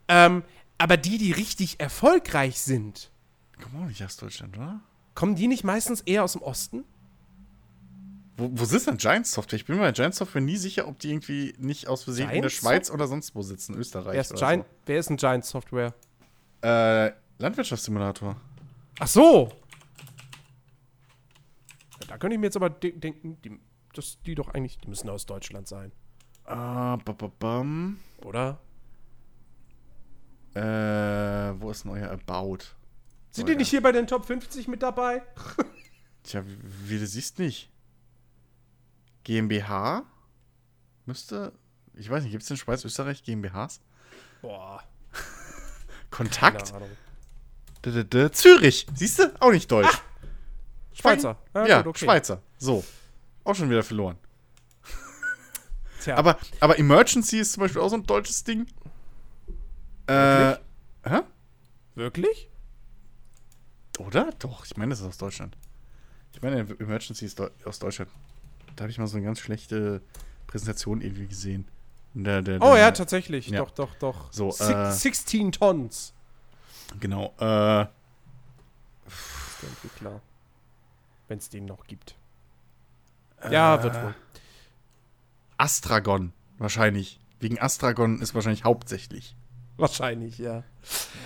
Ähm, 0.09 0.43
aber 0.79 0.97
die, 0.97 1.19
die 1.19 1.33
richtig 1.33 1.81
erfolgreich 1.81 2.61
sind, 2.61 3.11
Komm 3.63 3.83
auch 3.83 3.87
nicht 3.87 4.03
aus 4.05 4.17
Deutschland, 4.17 4.57
oder? 4.59 4.81
kommen 5.15 5.37
die 5.37 5.47
nicht 5.47 5.63
meistens 5.65 6.01
eher 6.01 6.25
aus 6.25 6.33
dem 6.33 6.43
Osten? 6.43 6.85
Wo, 8.37 8.51
wo 8.53 8.65
sitzt 8.65 8.89
denn 8.89 8.97
Giant 8.97 9.27
Software? 9.29 9.57
Ich 9.57 9.65
bin 9.65 9.77
mir 9.77 9.83
bei 9.83 9.93
Giant 9.93 10.15
Software 10.15 10.41
nie 10.43 10.57
sicher, 10.57 10.89
ob 10.89 10.99
die 10.99 11.11
irgendwie 11.11 11.55
nicht 11.59 11.87
aus 11.87 12.03
Versehen 12.03 12.31
in 12.31 12.43
der 12.43 12.51
Giant 12.51 12.53
Schweiz 12.53 12.91
oder 12.91 13.07
sonst 13.07 13.35
wo 13.37 13.43
sitzen, 13.43 13.77
Österreich. 13.77 14.15
Wer 14.15 14.21
ist, 14.21 14.33
oder 14.33 14.41
Giant, 14.41 14.67
wer 14.87 14.99
ist 14.99 15.11
ein 15.11 15.17
Giant 15.17 15.45
Software? 15.45 15.95
So. 16.61 16.69
Äh, 16.69 17.13
Landwirtschaftssimulator. 17.39 18.37
Ach 18.99 19.07
so. 19.07 19.53
Ja, 22.01 22.07
da 22.09 22.19
könnte 22.19 22.35
ich 22.35 22.41
mir 22.41 22.47
jetzt 22.47 22.57
aber 22.57 22.71
de 22.71 22.93
denken, 22.93 23.39
die, 23.43 23.59
dass 23.93 24.19
die 24.27 24.35
doch 24.35 24.49
eigentlich, 24.49 24.79
die 24.79 24.89
müssen 24.89 25.09
aus 25.11 25.27
Deutschland 25.27 25.69
sein, 25.69 25.93
Ah, 26.47 26.97
ba, 27.05 27.13
ba, 27.13 27.31
bam. 27.39 27.99
oder? 28.25 28.59
Äh, 30.55 31.61
wo 31.61 31.71
ist 31.71 31.85
denn 31.85 31.91
euer 31.93 32.11
About? 32.11 32.59
Sind 33.31 33.45
Oh, 33.45 33.47
die 33.47 33.53
ja. 33.53 33.59
nicht 33.59 33.71
hier 33.71 33.83
bei 33.83 33.93
den 33.93 34.07
Top 34.07 34.27
50 34.27 34.69
mit 34.69 34.83
dabei? 34.83 35.23
Tja, 36.23 36.43
wie, 36.47 36.99
du 36.99 37.07
siehst 37.07 37.39
nicht. 37.39 37.71
GmbH? 39.25 40.05
Müsste. 41.07 41.53
Ich 41.95 42.09
weiß 42.09 42.23
nicht, 42.23 42.33
gibt 42.33 42.45
es 42.45 42.51
in 42.51 42.57
Schweiz, 42.57 42.85
Österreich 42.85 43.23
GmbHs? 43.23 43.81
Boah, 44.43 44.83
Kontakt? 46.11 46.73
D 47.85 47.91
-d 47.91 48.03
-d 48.05 48.33
Zürich. 48.33 48.87
Siehst 48.95 49.19
du? 49.19 49.35
Auch 49.41 49.53
nicht 49.53 49.71
deutsch. 49.71 50.03
Schweizer. 50.93 51.37
Ja, 51.55 51.79
gut, 51.83 51.89
okay. 51.89 52.05
Schweizer. 52.05 52.43
So. 52.59 52.85
Auch 53.45 53.55
schon 53.55 53.69
wieder 53.69 53.83
verloren. 53.83 54.17
Tja, 56.01 56.17
Aber, 56.17 56.39
aber 56.61 56.79
Emergency 56.79 57.39
ist 57.39 57.53
zum 57.55 57.63
Beispiel 57.63 57.81
auch 57.81 57.89
so 57.89 57.97
ein 57.97 58.05
deutsches 58.05 58.45
Ding. 58.45 58.67
Äh, 60.07 60.57
hä? 61.05 61.21
wirklich? 61.95 62.51
Oder? 63.99 64.31
Doch, 64.41 64.65
ich 64.67 64.77
meine, 64.77 64.91
das 64.91 65.01
ist 65.01 65.07
aus 65.07 65.19
Deutschland. 65.19 65.57
Ich 66.33 66.43
meine, 66.43 66.61
Emergency 66.81 67.25
ist 67.27 67.41
aus 67.65 67.79
Deutschland. 67.79 68.11
Da 68.77 68.83
habe 68.83 68.91
ich 68.91 68.99
mal 68.99 69.07
so 69.07 69.17
eine 69.17 69.25
ganz 69.27 69.39
schlechte 69.41 70.03
Präsentation 70.49 71.01
irgendwie 71.01 71.27
gesehen. 71.29 71.69
Der, 72.13 72.43
der, 72.43 72.61
Oh 72.61 72.73
der- 72.73 72.79
ja, 72.79 72.91
tatsächlich. 72.91 73.49
Ja. 73.49 73.61
Doch, 73.61 73.71
doch, 73.71 73.95
doch. 73.97 74.33
So, 74.33 74.51
Six- 74.51 74.71
äh, 74.71 74.93
16 74.93 75.53
Tons. 75.53 76.13
Genau. 77.01 77.35
Äh, 77.39 77.41
der 77.47 77.89
Entwickler. 79.69 80.21
Wenn 81.29 81.39
es 81.39 81.49
den 81.49 81.65
noch 81.67 81.87
gibt. 81.87 82.17
Ja, 83.51 83.83
wird 83.83 83.95
wohl. 84.03 84.15
Astragon. 85.57 86.33
Wahrscheinlich. 86.59 87.21
Wegen 87.41 87.61
Astragon 87.61 88.21
ist 88.21 88.35
wahrscheinlich 88.35 88.65
hauptsächlich. 88.65 89.37
Wahrscheinlich, 89.77 90.39
ja. 90.39 90.63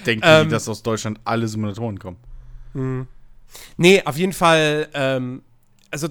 Denken 0.07 0.25
Ähm, 0.27 0.45
die, 0.45 0.51
dass 0.51 0.69
aus 0.69 0.83
Deutschland 0.83 1.21
alle 1.25 1.49
Simulatoren 1.49 1.99
kommen. 1.99 2.17
Nee, 3.77 4.03
auf 4.05 4.17
jeden 4.17 4.33
Fall, 4.33 4.89
ähm, 4.95 5.43
also 5.91 6.09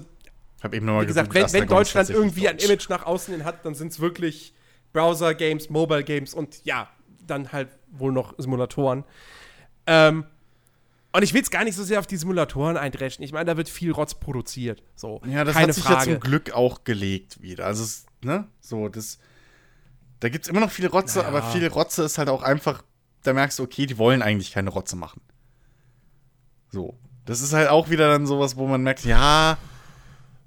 Ich 0.58 0.64
habe 0.64 0.76
eben 0.76 0.86
nochmal 0.86 1.06
gesagt, 1.06 1.32
wenn, 1.34 1.52
wenn 1.52 1.66
Deutschland 1.68 2.10
irgendwie 2.10 2.48
ein 2.48 2.58
Image 2.58 2.88
nach 2.88 3.06
außen 3.06 3.34
hin 3.34 3.44
hat, 3.44 3.64
dann 3.64 3.74
sind 3.74 3.92
es 3.92 4.00
wirklich 4.00 4.52
Browser-Games, 4.92 5.70
Mobile-Games 5.70 6.34
und 6.34 6.64
ja, 6.64 6.88
dann 7.26 7.52
halt 7.52 7.68
wohl 7.92 8.12
noch 8.12 8.34
Simulatoren. 8.38 9.04
Ähm, 9.86 10.24
und 11.12 11.22
ich 11.22 11.32
will 11.32 11.38
jetzt 11.40 11.50
gar 11.50 11.64
nicht 11.64 11.74
so 11.76 11.84
sehr 11.84 11.98
auf 12.00 12.06
die 12.06 12.16
Simulatoren 12.16 12.76
eindreschen. 12.76 13.24
Ich 13.24 13.32
meine, 13.32 13.46
da 13.46 13.56
wird 13.56 13.68
viel 13.68 13.92
Rotz 13.92 14.14
produziert. 14.14 14.82
So, 14.94 15.22
Ja, 15.26 15.44
das 15.44 15.54
keine 15.54 15.68
hat 15.68 15.74
sich 15.74 15.84
Frage. 15.84 16.10
ja 16.10 16.20
zum 16.20 16.20
Glück 16.20 16.52
auch 16.52 16.84
gelegt 16.84 17.40
wieder. 17.40 17.64
Also, 17.66 17.82
es, 17.84 18.04
ne, 18.22 18.46
so, 18.60 18.88
das. 18.88 19.18
Da 20.20 20.28
gibt 20.28 20.44
es 20.44 20.48
immer 20.50 20.60
noch 20.60 20.70
viel 20.70 20.86
Rotze, 20.86 21.18
Naja. 21.18 21.28
aber 21.28 21.42
viel 21.52 21.66
Rotze 21.68 22.02
ist 22.02 22.18
halt 22.18 22.28
auch 22.28 22.42
einfach, 22.42 22.82
da 23.22 23.32
merkst 23.32 23.58
du, 23.58 23.62
okay, 23.62 23.86
die 23.86 23.98
wollen 23.98 24.22
eigentlich 24.22 24.52
keine 24.52 24.70
Rotze 24.70 24.96
machen. 24.96 25.20
So. 26.70 26.98
Das 27.24 27.40
ist 27.42 27.52
halt 27.52 27.68
auch 27.68 27.90
wieder 27.90 28.08
dann 28.08 28.26
sowas, 28.26 28.56
wo 28.56 28.66
man 28.66 28.82
merkt, 28.82 29.04
ja, 29.04 29.58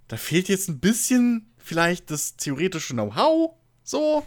da 0.07 0.17
fehlt 0.17 0.49
jetzt 0.49 0.67
ein 0.67 0.79
bisschen 0.79 1.53
vielleicht 1.57 2.09
das 2.11 2.35
theoretische 2.37 2.93
Know-how. 2.93 3.51
So. 3.83 4.25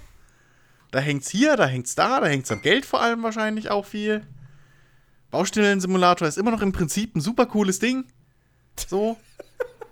Da 0.93 1.01
hängt's 1.01 1.29
hier, 1.31 1.57
da 1.57 1.67
hängt's 1.67 1.95
da, 1.97 2.21
da 2.21 2.27
hängt's 2.27 2.53
am 2.53 2.63
Geld 2.63 2.87
vor 2.87 3.03
allem 3.03 3.23
wahrscheinlich 3.25 3.71
auch 3.71 3.85
viel. 3.85 4.25
Baustellensimulator 5.33 6.29
ist 6.29 6.39
immer 6.39 6.53
noch 6.53 6.63
im 6.63 6.71
Prinzip 6.73 7.17
ein 7.17 7.21
super 7.21 7.47
cooles 7.47 7.81
Ding. 7.81 8.07
So. 8.89 9.19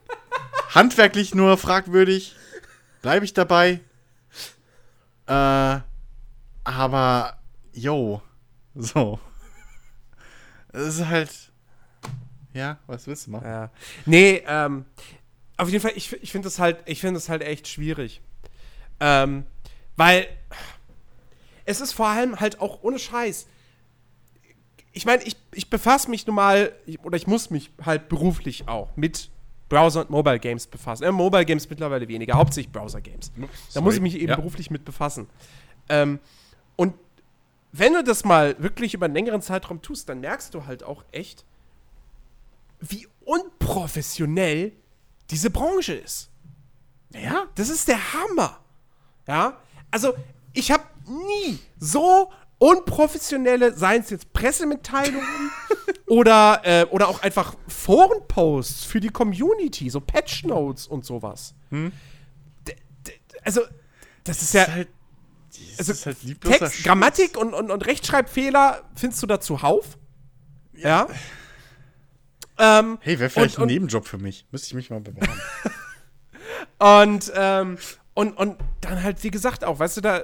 Handwerklich 0.75 1.35
nur 1.35 1.59
fragwürdig. 1.59 2.37
Bleibe 3.03 3.25
ich 3.25 3.35
dabei. 3.35 3.81
Äh, 5.27 5.81
aber, 6.65 7.39
yo. 7.73 8.23
So. 8.75 9.21
Es 10.73 10.99
ist 10.99 11.07
halt. 11.07 11.53
Ja, 12.55 12.79
was 12.87 13.07
willst 13.07 13.27
du 13.27 13.33
machen? 13.33 13.47
Ja. 13.47 13.71
Nee, 14.07 14.43
ähm, 14.47 14.87
auf 15.59 15.69
jeden 15.69 15.83
Fall, 15.83 15.93
ich, 15.95 16.11
ich 16.23 16.33
finde 16.33 16.47
das 16.47 16.59
halt, 16.59 16.79
ich 16.87 17.01
das 17.03 17.29
halt 17.29 17.43
echt 17.43 17.69
schwierig. 17.69 18.23
Ähm, 18.99 19.45
weil 19.97 20.27
es 21.65 21.81
ist 21.81 21.93
vor 21.93 22.09
allem 22.09 22.41
halt 22.41 22.61
auch 22.61 22.83
ohne 22.83 22.99
Scheiß. 22.99 23.47
Ich 24.93 25.07
meine, 25.07 25.23
ich, 25.23 25.37
ich 25.53 25.71
befasse 25.71 26.11
mich 26.11 26.27
nun 26.27 26.37
mal, 26.37 26.73
oder 27.03 27.17
ich 27.17 27.27
muss 27.27 27.51
mich 27.51 27.71
halt 27.85 28.09
beruflich 28.09 28.69
auch 28.69 28.97
mit 28.97 29.31
Browser- 29.73 30.01
und 30.03 30.11
Mobile 30.11 30.39
Games 30.39 30.67
befassen. 30.67 31.05
Äh, 31.05 31.13
Mobile 31.13 31.47
Games 31.47 31.69
mittlerweile 31.71 32.07
weniger, 32.07 32.35
hauptsächlich 32.35 32.71
Browser 32.71 33.01
Games. 33.01 33.33
Da 33.73 33.81
muss 33.81 33.95
ich 33.95 34.01
mich 34.03 34.15
eben 34.17 34.29
Ja. 34.29 34.37
beruflich 34.37 34.71
mit 34.71 34.85
befassen. 34.85 35.27
Ähm, 35.89 36.19
und 36.77 36.95
wenn 37.73 37.95
du 37.95 38.05
das 38.05 38.23
mal 38.25 38.55
wirklich 38.63 38.93
über 38.93 39.07
einen 39.07 39.15
längeren 39.15 39.41
Zeitraum 39.41 39.81
tust, 39.81 40.11
dann 40.11 40.21
merkst 40.21 40.53
du 40.53 40.67
halt 40.67 40.83
auch 40.85 41.05
echt, 41.11 41.47
wie 42.81 43.09
unprofessionell 43.25 44.73
diese 45.31 45.49
Branche 45.49 45.95
ist. 45.95 46.29
Ja? 47.15 47.47
Das 47.55 47.71
ist 47.71 47.89
der 47.89 48.13
Hammer. 48.13 48.59
Ja? 49.27 49.57
Also, 49.91 50.13
ich 50.53 50.71
habe 50.71 50.85
nie 51.07 51.59
so 51.79 52.31
unprofessionelle, 52.63 53.77
seien 53.77 54.03
es 54.03 54.11
jetzt 54.11 54.33
Pressemitteilungen 54.33 55.51
oder, 56.07 56.61
äh, 56.65 56.85
oder 56.91 57.09
auch 57.09 57.23
einfach 57.23 57.57
Forenposts 57.67 58.85
für 58.85 59.01
die 59.01 59.09
Community, 59.09 59.91
so 59.91 60.01
Patch 60.01 60.45
Notes 60.45 60.87
und 60.87 61.05
sowas. 61.05 61.55
D- 61.71 61.91
d- 62.67 63.13
Also, 63.45 63.63
das 64.25 64.43
ist 64.43 64.55
ja. 64.55 64.67
Halt, 64.69 64.89
das 65.51 65.79
Also, 65.89 65.93
ist 65.93 66.07
halt 66.07 66.17
Text, 66.41 66.59
Scheiß. 66.61 66.83
Grammatik 66.85 67.37
und, 67.37 67.53
und, 67.53 67.71
und 67.71 67.87
Rechtschreibfehler 67.87 68.83
findest 68.95 69.23
du 69.23 69.27
da 69.27 69.41
zuhauf. 69.41 69.99
Ja. 70.75 71.09
Ähm, 72.59 72.99
Hey, 73.01 73.19
wäre 73.19 73.29
vielleicht 73.31 73.57
und- 73.59 73.65
ein 73.65 73.69
Nebenjob 73.69 74.07
für 74.07 74.19
mich. 74.19 74.47
Müsste 74.53 74.69
ich 74.69 74.75
mich 74.75 74.91
mal 74.91 75.01
bewerben. 75.01 75.29
Und, 76.79 77.33
ähm, 77.37 77.79
und, 78.15 78.37
und 78.37 78.57
dann 78.81 79.03
halt, 79.03 79.23
wie 79.23 79.31
gesagt, 79.31 79.65
auch, 79.65 79.79
weißt 79.79 79.97
du, 79.99 80.01
da, 80.01 80.23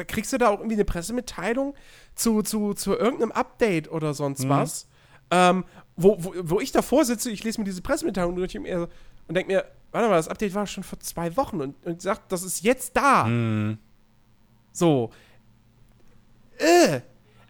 da 0.00 0.04
kriegst 0.04 0.32
du 0.32 0.38
da 0.38 0.48
auch 0.48 0.60
irgendwie 0.60 0.76
eine 0.76 0.86
Pressemitteilung 0.86 1.74
zu, 2.14 2.40
zu, 2.42 2.72
zu 2.72 2.96
irgendeinem 2.96 3.32
Update 3.32 3.90
oder 3.90 4.14
sonst 4.14 4.48
was. 4.48 4.88
Ähm, 5.30 5.64
wo, 5.94 6.16
wo, 6.18 6.32
wo 6.36 6.60
ich 6.60 6.72
davor 6.72 7.04
sitze, 7.04 7.30
ich 7.30 7.44
lese 7.44 7.60
mir 7.60 7.66
diese 7.66 7.82
Pressemitteilung 7.82 8.34
durch 8.34 8.56
und, 8.56 8.64
denke 9.28 9.52
mir, 9.52 9.66
warte 9.92 10.08
mal, 10.08 10.16
das 10.16 10.28
Update 10.28 10.54
war 10.54 10.66
schon 10.66 10.84
vor 10.84 10.98
zwei 11.00 11.36
Wochen 11.36 11.60
und, 11.60 11.86
und 11.86 12.00
sagt, 12.00 12.32
das 12.32 12.42
ist 12.42 12.62
jetzt 12.62 12.96
da. 12.96 13.26
So. 14.72 15.10
Äh. 16.56 17.00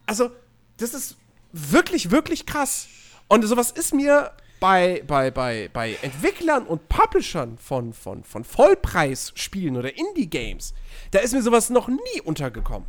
Also, 0.06 0.30
das 0.78 0.92
ist 0.92 1.16
wirklich, 1.52 2.10
wirklich 2.10 2.46
krass. 2.46 2.88
Und 3.28 3.44
sowas 3.44 3.70
ist 3.70 3.94
mir 3.94 4.32
bei, 4.60 5.02
bei, 5.06 5.30
bei, 5.30 5.70
bei 5.72 5.94
Entwicklern 6.02 6.66
und 6.66 6.88
Publishern 6.88 7.58
von, 7.58 7.92
von, 7.94 8.22
von 8.22 8.44
Vollpreisspielen 8.44 9.76
oder 9.76 9.96
Indie-Games, 9.96 10.74
da 11.10 11.20
ist 11.20 11.32
mir 11.32 11.42
sowas 11.42 11.70
noch 11.70 11.88
nie 11.88 12.20
untergekommen. 12.22 12.86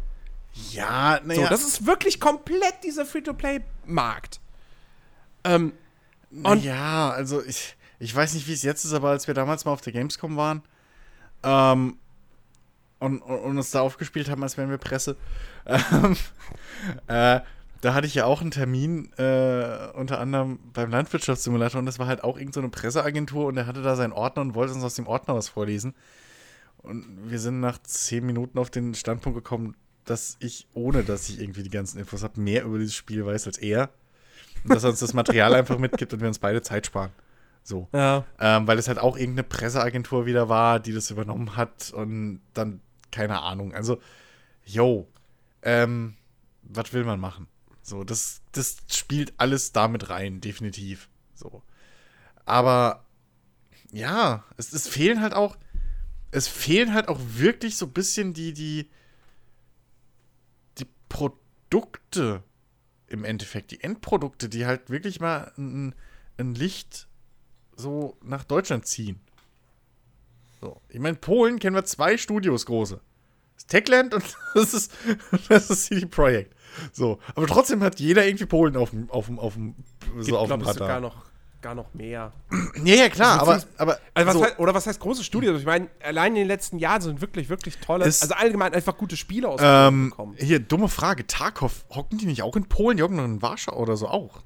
ja, 0.72 1.20
So, 1.22 1.28
naja. 1.28 1.50
das 1.50 1.64
ist 1.64 1.86
wirklich 1.86 2.20
komplett 2.20 2.84
dieser 2.84 3.06
Free-to-Play-Markt. 3.06 4.42
Ähm, 5.46 5.74
ja, 6.62 7.10
also 7.10 7.44
ich, 7.44 7.76
ich 8.00 8.16
weiß 8.16 8.34
nicht, 8.34 8.48
wie 8.48 8.54
es 8.54 8.64
jetzt 8.64 8.84
ist, 8.86 8.94
aber 8.94 9.10
als 9.10 9.28
wir 9.28 9.34
damals 9.34 9.66
mal 9.66 9.72
auf 9.72 9.82
der 9.82 9.94
Gamescom 9.94 10.36
waren 10.38 10.62
ähm, 11.44 11.98
und, 13.00 13.22
und, 13.22 13.40
und 13.40 13.58
uns 13.58 13.72
da 13.72 13.82
aufgespielt 13.82 14.30
haben, 14.30 14.44
als 14.44 14.58
wären 14.58 14.70
wir 14.70 14.78
Presse, 14.78 15.16
ähm, 15.66 16.18
äh, 17.08 17.40
da 17.82 17.96
hatte 17.96 18.08
ich 18.08 18.16
ja 18.16 18.26
auch 18.26 18.42
einen 18.42 18.52
Termin, 18.52 19.12
äh, 19.18 19.90
unter 19.94 20.20
anderem 20.20 20.60
beim 20.72 20.92
Landwirtschaftssimulator 20.92 21.80
und 21.80 21.88
das 21.88 22.00
war 22.00 22.08
halt 22.08 22.24
auch 22.24 22.38
irgendeine 22.38 22.54
so 22.54 22.60
eine 22.62 22.70
Presseagentur 22.70 23.48
und 23.48 23.56
der 23.56 23.66
hatte 23.66 23.82
da 23.82 23.96
seinen 23.96 24.14
Ordner 24.14 24.44
und 24.44 24.56
wollte 24.56 24.74
uns 24.74 24.84
aus 24.84 24.96
dem 24.96 25.08
Ordner 25.08 25.36
was 25.36 25.50
vorlesen. 25.50 25.96
Und 26.78 27.30
wir 27.30 27.40
sind 27.40 27.60
nach 27.60 27.80
zehn 27.82 28.26
Minuten 28.26 28.58
auf 28.60 28.70
den 28.70 28.94
Standpunkt 28.94 29.38
gekommen, 29.38 29.76
dass 30.06 30.38
ich, 30.40 30.68
ohne 30.74 31.04
dass 31.04 31.30
ich 31.30 31.40
irgendwie 31.40 31.64
die 31.64 31.70
ganzen 31.70 32.00
Infos 32.00 32.24
habe, 32.24 32.40
mehr 32.40 32.64
über 32.64 32.78
dieses 32.78 32.96
Spiel 32.96 33.26
weiß 33.26 33.48
als 33.48 33.58
er. 33.58 33.90
Und 34.64 34.74
dass 34.74 34.84
er 34.84 34.92
uns 34.92 35.00
das 35.00 35.14
Material 35.14 35.54
einfach 35.56 35.78
mitgibt 35.80 36.14
und 36.14 36.22
wir 36.22 36.28
uns 36.28 36.40
beide 36.40 36.62
Zeit 36.62 36.86
sparen. 36.86 37.12
So. 37.64 37.88
ja. 37.94 38.26
Ähm, 38.40 38.68
weil 38.68 38.80
es 38.80 38.88
halt 38.88 39.00
auch 39.00 39.18
irgendeine 39.18 39.48
Presseagentur 39.48 40.26
wieder 40.26 40.50
war, 40.50 40.80
die 40.80 40.94
das 40.94 41.12
übernommen 41.12 41.56
hat 41.56 41.92
und 41.92 42.42
dann, 42.54 42.82
keine 43.12 43.42
Ahnung. 43.42 43.74
Also, 43.74 44.00
yo, 44.66 45.08
ähm, 45.62 46.16
was 46.64 46.94
will 46.94 47.04
man 47.04 47.20
machen? 47.20 47.48
So, 47.92 48.06
das, 48.06 48.42
das 48.54 48.78
spielt 48.88 49.34
alles 49.36 49.74
damit 49.74 50.10
rein, 50.10 50.40
definitiv. 50.40 51.10
So. 51.34 51.62
Aber, 52.46 53.06
ja, 53.92 54.46
es, 54.56 54.72
es 54.72 54.88
fehlen 54.88 55.20
halt 55.20 55.34
auch, 55.34 55.58
es 56.32 56.48
fehlen 56.48 56.94
halt 56.94 57.10
auch 57.10 57.20
wirklich 57.20 57.76
so 57.76 57.88
ein 57.88 57.92
bisschen 57.92 58.34
die, 58.34 58.54
die, 58.54 58.90
die 60.78 60.88
Produkte 61.10 62.46
im 63.08 63.26
Endeffekt, 63.26 63.72
die 63.72 63.84
Endprodukte, 63.84 64.48
die 64.48 64.66
halt 64.66 64.90
wirklich 64.90 65.20
mal 65.20 65.52
ein, 65.58 65.94
ein 66.38 66.56
Licht 66.56 67.10
so 67.76 68.18
nach 68.24 68.46
Deutschland 68.46 68.86
ziehen. 68.86 69.20
So. 70.62 70.80
Ich 70.88 71.00
meine, 71.00 71.18
Polen 71.18 71.60
kennen 71.60 71.76
wir 71.76 71.84
zwei 71.84 72.16
Studios 72.16 72.66
große. 72.66 73.02
Das 73.56 73.64
ist 73.64 73.70
Techland 73.70 74.14
und 74.14 74.24
das 74.54 74.74
ist, 74.74 74.94
das 75.50 75.70
ist 75.70 75.88
CD 75.88 76.06
Projekt. 76.06 76.56
So. 76.92 77.20
Aber 77.36 77.48
trotzdem 77.48 77.82
hat 77.84 78.00
jeder 78.00 78.26
irgendwie 78.26 78.46
Polen 78.46 78.76
auf 78.78 78.92
dem, 78.92 79.10
auf 79.10 79.26
dem, 79.28 79.40
auf 79.40 79.54
dem, 79.56 79.76
so 80.18 80.26
Gibt, 80.26 80.38
auf 80.38 80.50
dem 80.50 80.62
Radar. 80.62 81.00
noch, 81.00 81.26
gar 81.62 81.76
noch 81.76 81.94
mehr. 81.94 82.32
Ja, 82.84 82.96
ja, 82.96 83.10
klar, 83.10 83.40
aber, 83.42 83.54
Also, 83.54 83.68
aber 83.78 84.00
Also 84.14 84.28
was 84.28 84.34
so, 84.36 84.44
heißt, 84.46 84.60
oder 84.60 84.74
was 84.74 84.88
heißt 84.88 85.00
große 85.00 85.24
Studios? 85.24 85.60
Ich 85.60 85.66
meine, 85.66 85.88
allein 86.04 86.32
in 86.34 86.40
den 86.40 86.48
letzten 86.48 86.80
Jahren 86.80 87.02
sind 87.02 87.22
wirklich, 87.22 87.50
wirklich 87.50 87.78
tolle, 87.78 88.06
also 88.06 88.34
allgemein 88.34 88.74
einfach 88.74 88.98
gute 88.98 89.16
Spiele 89.18 89.48
aus 89.50 89.60
ähm, 89.64 90.10
gekommen. 90.10 90.36
hier, 90.40 90.60
dumme 90.60 90.88
Frage. 90.90 91.28
Tarkov, 91.28 91.86
hocken 91.92 92.18
die 92.18 92.26
nicht 92.26 92.42
auch 92.42 92.56
in 92.56 92.66
Polen? 92.66 92.98
Die 92.98 93.04
hocken 93.04 93.18
noch 93.18 93.26
in 93.26 93.42
Warschau 93.42 93.74
oder 93.78 93.96
so 93.98 94.08
auch? 94.08 94.42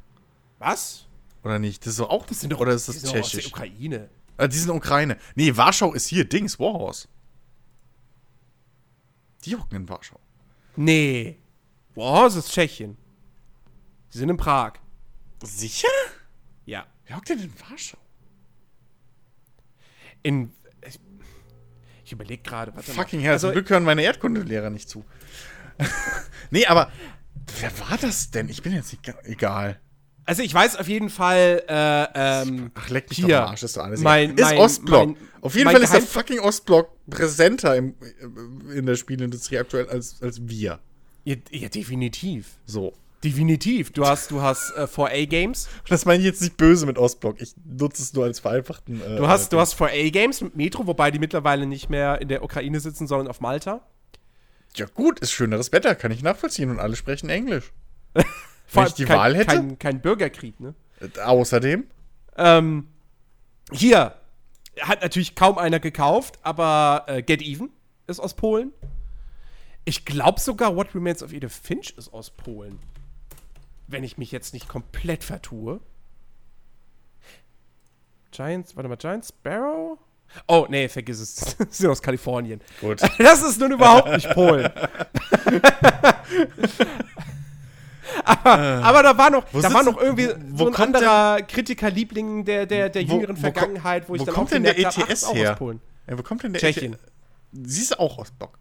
Was? 0.59 1.05
Oder 1.43 1.59
nicht? 1.59 1.81
Das 1.83 1.91
ist 1.91 1.97
so 1.97 2.09
auch, 2.09 2.25
Das 2.25 2.39
sind 2.41 2.51
doch 2.51 2.59
oder 2.59 2.73
ist 2.73 2.87
das 2.87 2.95
die 2.95 3.01
sind 3.01 3.13
doch 3.15 3.19
aus 3.21 3.31
der 3.31 3.39
tschechisch? 3.39 3.53
Ukraine. 3.53 4.09
Äh, 4.37 4.49
die 4.49 4.57
sind 4.57 4.69
Ukraine. 4.71 5.17
Nee, 5.35 5.55
Warschau 5.55 5.93
ist 5.93 6.07
hier, 6.07 6.25
Dings, 6.27 6.59
Warhorse. 6.59 7.07
Die 9.43 9.55
hocken 9.55 9.75
in 9.75 9.87
Warschau. 9.89 10.19
Nee. 10.75 11.37
Boah, 11.95 12.25
das 12.25 12.35
ist 12.35 12.51
Tschechien. 12.51 12.97
Die 14.13 14.17
sind 14.17 14.29
in 14.29 14.37
Prag. 14.37 14.73
Sicher? 15.43 15.87
Ja. 16.65 16.85
Wer 17.05 17.17
hockt 17.17 17.29
denn 17.29 17.39
in 17.39 17.53
Warschau? 17.69 17.97
In. 20.23 20.51
Ich, 20.87 20.99
ich 22.05 22.11
überlege 22.11 22.43
gerade, 22.43 22.71
Fucking 22.81 23.19
hell, 23.19 23.33
Also, 23.33 23.47
zum 23.47 23.53
Glück 23.53 23.69
hören 23.69 23.83
meine 23.83 24.03
Erdkundelehrer 24.03 24.69
nicht 24.69 24.89
zu. 24.89 25.03
nee, 26.51 26.65
aber 26.65 26.91
wer 27.59 27.71
war 27.79 27.97
das 27.97 28.31
denn? 28.31 28.49
Ich 28.49 28.61
bin 28.61 28.73
jetzt 28.73 28.91
nicht 28.91 29.03
ga- 29.03 29.17
egal. 29.23 29.79
also 30.25 30.41
ich 30.41 30.53
weiß 30.53 30.77
auf 30.77 30.87
jeden 30.87 31.09
Fall, 31.09 31.63
äh, 31.67 32.07
ähm, 32.15 32.71
Ach, 32.75 32.89
leck 32.89 33.09
mich 33.09 33.17
Hier. 33.17 33.27
doch 33.27 33.43
am 33.43 33.49
Arsch, 33.49 33.63
ist 33.63 33.75
doch 33.77 33.83
alles 33.83 33.99
Mein- 34.01 34.31
egal. 34.31 34.39
Ist 34.45 34.51
mein- 34.55 34.59
Ostblock. 34.59 35.07
mein- 35.07 35.17
Auf 35.41 35.53
jeden 35.55 35.65
mein 35.65 35.75
Fall 35.75 35.83
ist 35.83 35.93
der 35.93 36.01
fucking 36.01 36.39
Ostblock 36.39 36.89
präsenter 37.09 37.75
im, 37.75 37.95
in 38.73 38.85
der 38.85 38.95
Spielindustrie 38.95 39.57
aktuell 39.59 39.89
als, 39.89 40.21
als 40.21 40.47
wir. 40.47 40.79
Ja, 41.25 41.35
ja, 41.51 41.69
definitiv. 41.69 42.57
So. 42.65 42.93
Definitiv. 43.23 43.91
Du 43.91 44.05
hast, 44.05 44.29
du 44.29 44.41
hast 44.41 44.71
äh, 44.77 44.83
4A 44.83 45.25
Games. 45.25 45.67
Das 45.89 46.05
meine 46.05 46.19
ich 46.19 46.25
jetzt 46.25 46.41
nicht 46.41 46.57
böse 46.57 46.85
mit 46.85 46.97
Ostblock. 46.99 47.41
Ich 47.41 47.53
nutze 47.65 48.03
es 48.03 48.13
nur 48.13 48.23
als 48.25 48.39
vereinfachten. 48.39 49.01
Äh, 49.01 49.15
Du 49.17 49.27
hast, 49.27 49.51
du 49.51 49.59
hast 49.59 49.73
4A 49.81 50.11
Games 50.11 50.41
mit 50.41 50.55
Metro, 50.55 50.85
wobei 50.85 51.09
die 51.09 51.17
mittlerweile 51.19 51.65
nicht 51.65 51.89
mehr 51.89 52.21
in 52.21 52.27
der 52.27 52.43
Ukraine 52.43 52.79
sitzen, 52.79 53.07
sondern 53.07 53.27
auf 53.27 53.41
Malta. 53.41 53.81
Ja, 54.75 54.85
gut, 54.93 55.19
ist 55.19 55.31
schöneres 55.31 55.71
Wetter, 55.71 55.95
kann 55.95 56.11
ich 56.11 56.21
nachvollziehen 56.21 56.69
und 56.69 56.79
alle 56.79 56.95
sprechen 56.95 57.29
Englisch. 57.29 57.71
Wenn 58.73 58.85
ich 58.87 58.93
die 58.93 59.05
kein, 59.05 59.17
Wahl 59.17 59.35
hätte? 59.35 59.55
Kein, 59.55 59.79
kein 59.79 60.01
Bürgerkrieg, 60.01 60.59
ne? 60.59 60.75
Äh, 60.99 61.19
Außerdem, 61.21 61.85
Ähm, 62.37 62.87
hier 63.71 64.13
hat 64.81 65.01
natürlich 65.01 65.33
kaum 65.35 65.57
einer 65.57 65.79
gekauft, 65.79 66.37
aber 66.43 67.05
äh, 67.07 67.23
Get 67.23 67.41
Even 67.41 67.69
ist 68.07 68.19
aus 68.19 68.35
Polen. 68.35 68.71
Ich 69.85 70.03
glaube 70.05 70.39
sogar 70.39 70.75
What 70.75 70.93
Remains 70.95 71.21
of 71.21 71.31
Edith 71.31 71.53
Finch 71.61 71.93
ist 71.97 72.11
aus 72.13 72.31
Polen. 72.31 72.79
Wenn 73.87 74.03
ich 74.03 74.17
mich 74.17 74.31
jetzt 74.31 74.53
nicht 74.53 74.67
komplett 74.67 75.23
vertue. 75.23 75.79
Giants, 78.31 78.75
warte 78.75 78.89
mal, 78.89 78.95
Giant 78.97 79.25
Sparrow? 79.25 79.97
Oh, 80.47 80.65
nee, 80.69 80.89
vergiss 80.89 81.19
es. 81.19 81.35
Sie 81.69 81.81
sind 81.83 81.89
aus 81.91 82.01
Kalifornien. 82.01 82.59
gut. 82.81 82.99
Das 83.19 83.43
ist 83.43 83.59
nun 83.59 83.71
überhaupt 83.73 84.09
nicht 84.09 84.27
Polen. 84.31 84.65
aber, 88.25 88.49
aber 88.83 89.03
da 89.03 89.17
war 89.17 89.29
noch, 89.29 89.45
da 89.51 89.71
war 89.73 89.83
noch 89.83 89.97
irgendwie 90.01 90.27
wo- 90.29 90.31
so 90.57 90.65
wo 90.65 90.67
ein 90.67 90.73
kommt 90.73 90.95
anderer 90.95 91.41
Kritikerliebling 91.43 92.43
der, 92.45 92.65
der, 92.65 92.89
der 92.89 93.03
jüngeren 93.03 93.37
wo 93.37 93.41
Vergangenheit, 93.41 94.09
wo 94.09 94.15
ich 94.15 94.21
wo 94.21 94.25
dann 94.25 94.33
kommt 94.35 94.47
auch 94.47 94.51
denn 94.53 94.63
der 94.63 94.73
gemerkt 94.73 94.97
hab, 94.97 95.03
ach, 95.05 95.09
ETS 95.09 95.23
auch 95.25 95.35
her? 95.35 95.51
aus 95.51 95.57
Polen. 95.59 95.81
Ja, 96.07 96.17
wo 96.17 96.23
kommt 96.23 96.43
denn 96.43 96.53
der 96.53 96.59
Tschechien. 96.61 96.93
ET 96.93 96.99
Sie 97.67 97.81
ist 97.81 97.99
auch 97.99 98.17
Ostblock. 98.17 98.57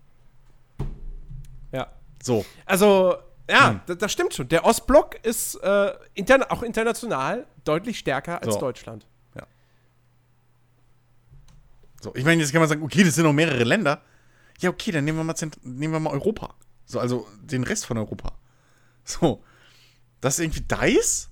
Ja. 1.74 1.92
So. 2.22 2.44
Also, 2.64 3.16
ja, 3.50 3.82
Hm. 3.86 3.98
das, 3.98 4.12
stimmt 4.12 4.32
schon. 4.34 4.48
Der 4.48 4.64
Ostblock 4.64 5.22
ist 5.24 5.56
äh, 5.56 5.92
interna 6.14 6.50
auch 6.50 6.62
international 6.62 7.46
deutlich 7.64 7.98
stärker 7.98 8.40
als 8.42 8.54
So. 8.54 8.60
Deutschland. 8.60 9.06
So, 12.04 12.14
ich 12.14 12.22
meine, 12.22 12.42
jetzt 12.42 12.52
kann 12.52 12.60
man 12.60 12.68
sagen, 12.68 12.82
okay, 12.82 13.02
das 13.02 13.14
sind 13.14 13.24
noch 13.24 13.32
mehrere 13.32 13.64
Länder. 13.64 14.02
Ja, 14.60 14.68
okay, 14.68 14.90
dann 14.92 15.06
nehmen 15.06 15.16
wir 15.16 15.24
mal, 15.24 15.36
Zent 15.36 15.58
nehmen 15.64 15.94
wir 15.94 16.00
mal 16.00 16.10
Europa. 16.10 16.54
So, 16.84 17.00
also 17.00 17.26
den 17.40 17.64
Rest 17.64 17.86
von 17.86 17.96
Europa. 17.96 18.36
So. 19.04 19.42
Das 20.20 20.38
ist 20.38 20.44
irgendwie 20.44 20.60
DICE 20.60 21.30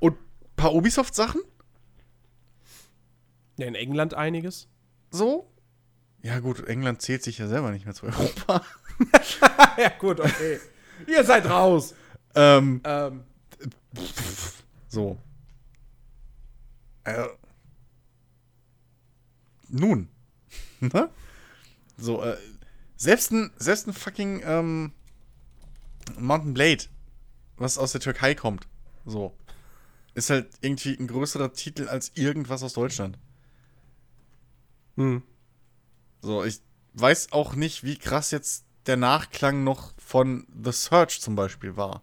und 0.00 0.14
ein 0.14 0.56
paar 0.56 0.74
Ubisoft-Sachen. 0.74 1.42
Ja, 3.56 3.66
in 3.66 3.76
England 3.76 4.14
einiges. 4.14 4.66
So. 5.12 5.48
Ja, 6.26 6.40
gut, 6.40 6.66
England 6.66 7.02
zählt 7.02 7.22
sich 7.22 7.38
ja 7.38 7.46
selber 7.46 7.70
nicht 7.70 7.84
mehr 7.84 7.94
zu 7.94 8.06
Europa. 8.06 8.64
ja, 9.78 9.90
gut, 9.90 10.18
okay. 10.18 10.58
Ihr 11.06 11.22
seid 11.22 11.48
raus. 11.48 11.94
ähm, 12.34 12.80
Ähm, 12.82 13.22
so. 14.88 15.16
Äh, 17.04 17.28
nun. 19.68 20.08
ne? 20.80 21.10
So, 21.96 22.24
äh, 22.24 22.36
selbst 22.96 23.30
ein, 23.30 23.52
selbst 23.56 23.86
ein 23.86 23.92
fucking 23.92 24.42
ähm, 24.44 24.92
Mountain 26.18 26.54
Blade, 26.54 26.86
was 27.56 27.78
aus 27.78 27.92
der 27.92 28.00
Türkei 28.00 28.34
kommt, 28.34 28.66
so, 29.04 29.32
ist 30.14 30.30
halt 30.30 30.48
irgendwie 30.60 30.98
ein 30.98 31.06
größerer 31.06 31.52
Titel 31.52 31.86
als 31.86 32.10
irgendwas 32.16 32.64
aus 32.64 32.72
Deutschland. 32.72 33.16
hm. 34.96 35.22
So, 36.26 36.42
ich 36.42 36.60
weiß 36.94 37.30
auch 37.30 37.54
nicht, 37.54 37.84
wie 37.84 37.96
krass 37.96 38.32
jetzt 38.32 38.64
der 38.86 38.96
Nachklang 38.96 39.62
noch 39.62 39.92
von 39.96 40.44
The 40.60 40.72
Search 40.72 41.20
zum 41.20 41.36
Beispiel 41.36 41.76
war. 41.76 42.02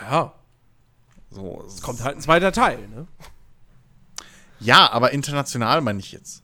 Ja, 0.00 0.32
So, 1.28 1.62
es 1.66 1.82
kommt 1.82 2.02
halt 2.02 2.16
ein 2.16 2.22
zweiter 2.22 2.50
Teil, 2.50 2.88
ne? 2.88 3.06
Ja, 4.58 4.90
aber 4.90 5.12
international 5.12 5.82
meine 5.82 5.98
ich 5.98 6.12
jetzt. 6.12 6.42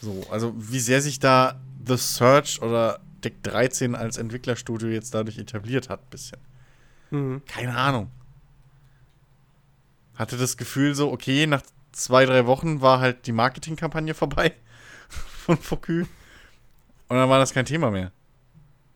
So, 0.00 0.24
also 0.30 0.54
wie 0.56 0.78
sehr 0.78 1.02
sich 1.02 1.18
da 1.18 1.60
The 1.84 1.96
Search 1.96 2.62
oder 2.62 3.00
Deck 3.24 3.42
13 3.42 3.96
als 3.96 4.18
Entwicklerstudio 4.18 4.90
jetzt 4.90 5.12
dadurch 5.14 5.38
etabliert 5.38 5.88
hat, 5.88 6.08
bisschen. 6.10 6.38
Mhm. 7.10 7.42
Keine 7.44 7.76
Ahnung. 7.76 8.12
Hatte 10.16 10.36
das 10.36 10.56
Gefühl 10.56 10.94
so, 10.94 11.12
okay, 11.12 11.46
nach 11.46 11.62
zwei, 11.92 12.26
drei 12.26 12.46
Wochen 12.46 12.80
war 12.80 13.00
halt 13.00 13.26
die 13.26 13.32
Marketingkampagne 13.32 14.14
vorbei 14.14 14.54
von 15.08 15.56
Focus. 15.58 16.06
Und 17.08 17.16
dann 17.16 17.28
war 17.28 17.38
das 17.38 17.52
kein 17.52 17.66
Thema 17.66 17.90
mehr. 17.90 18.12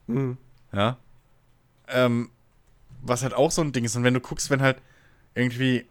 Mhm. 0.06 0.36
Ja. 0.72 0.96
Ähm, 1.88 2.30
was 3.02 3.22
halt 3.22 3.34
auch 3.34 3.50
so 3.50 3.62
ein 3.62 3.72
Ding 3.72 3.84
ist. 3.84 3.96
Und 3.96 4.04
wenn 4.04 4.14
du 4.14 4.20
guckst, 4.20 4.50
wenn 4.50 4.60
halt 4.62 4.78
irgendwie 5.34 5.86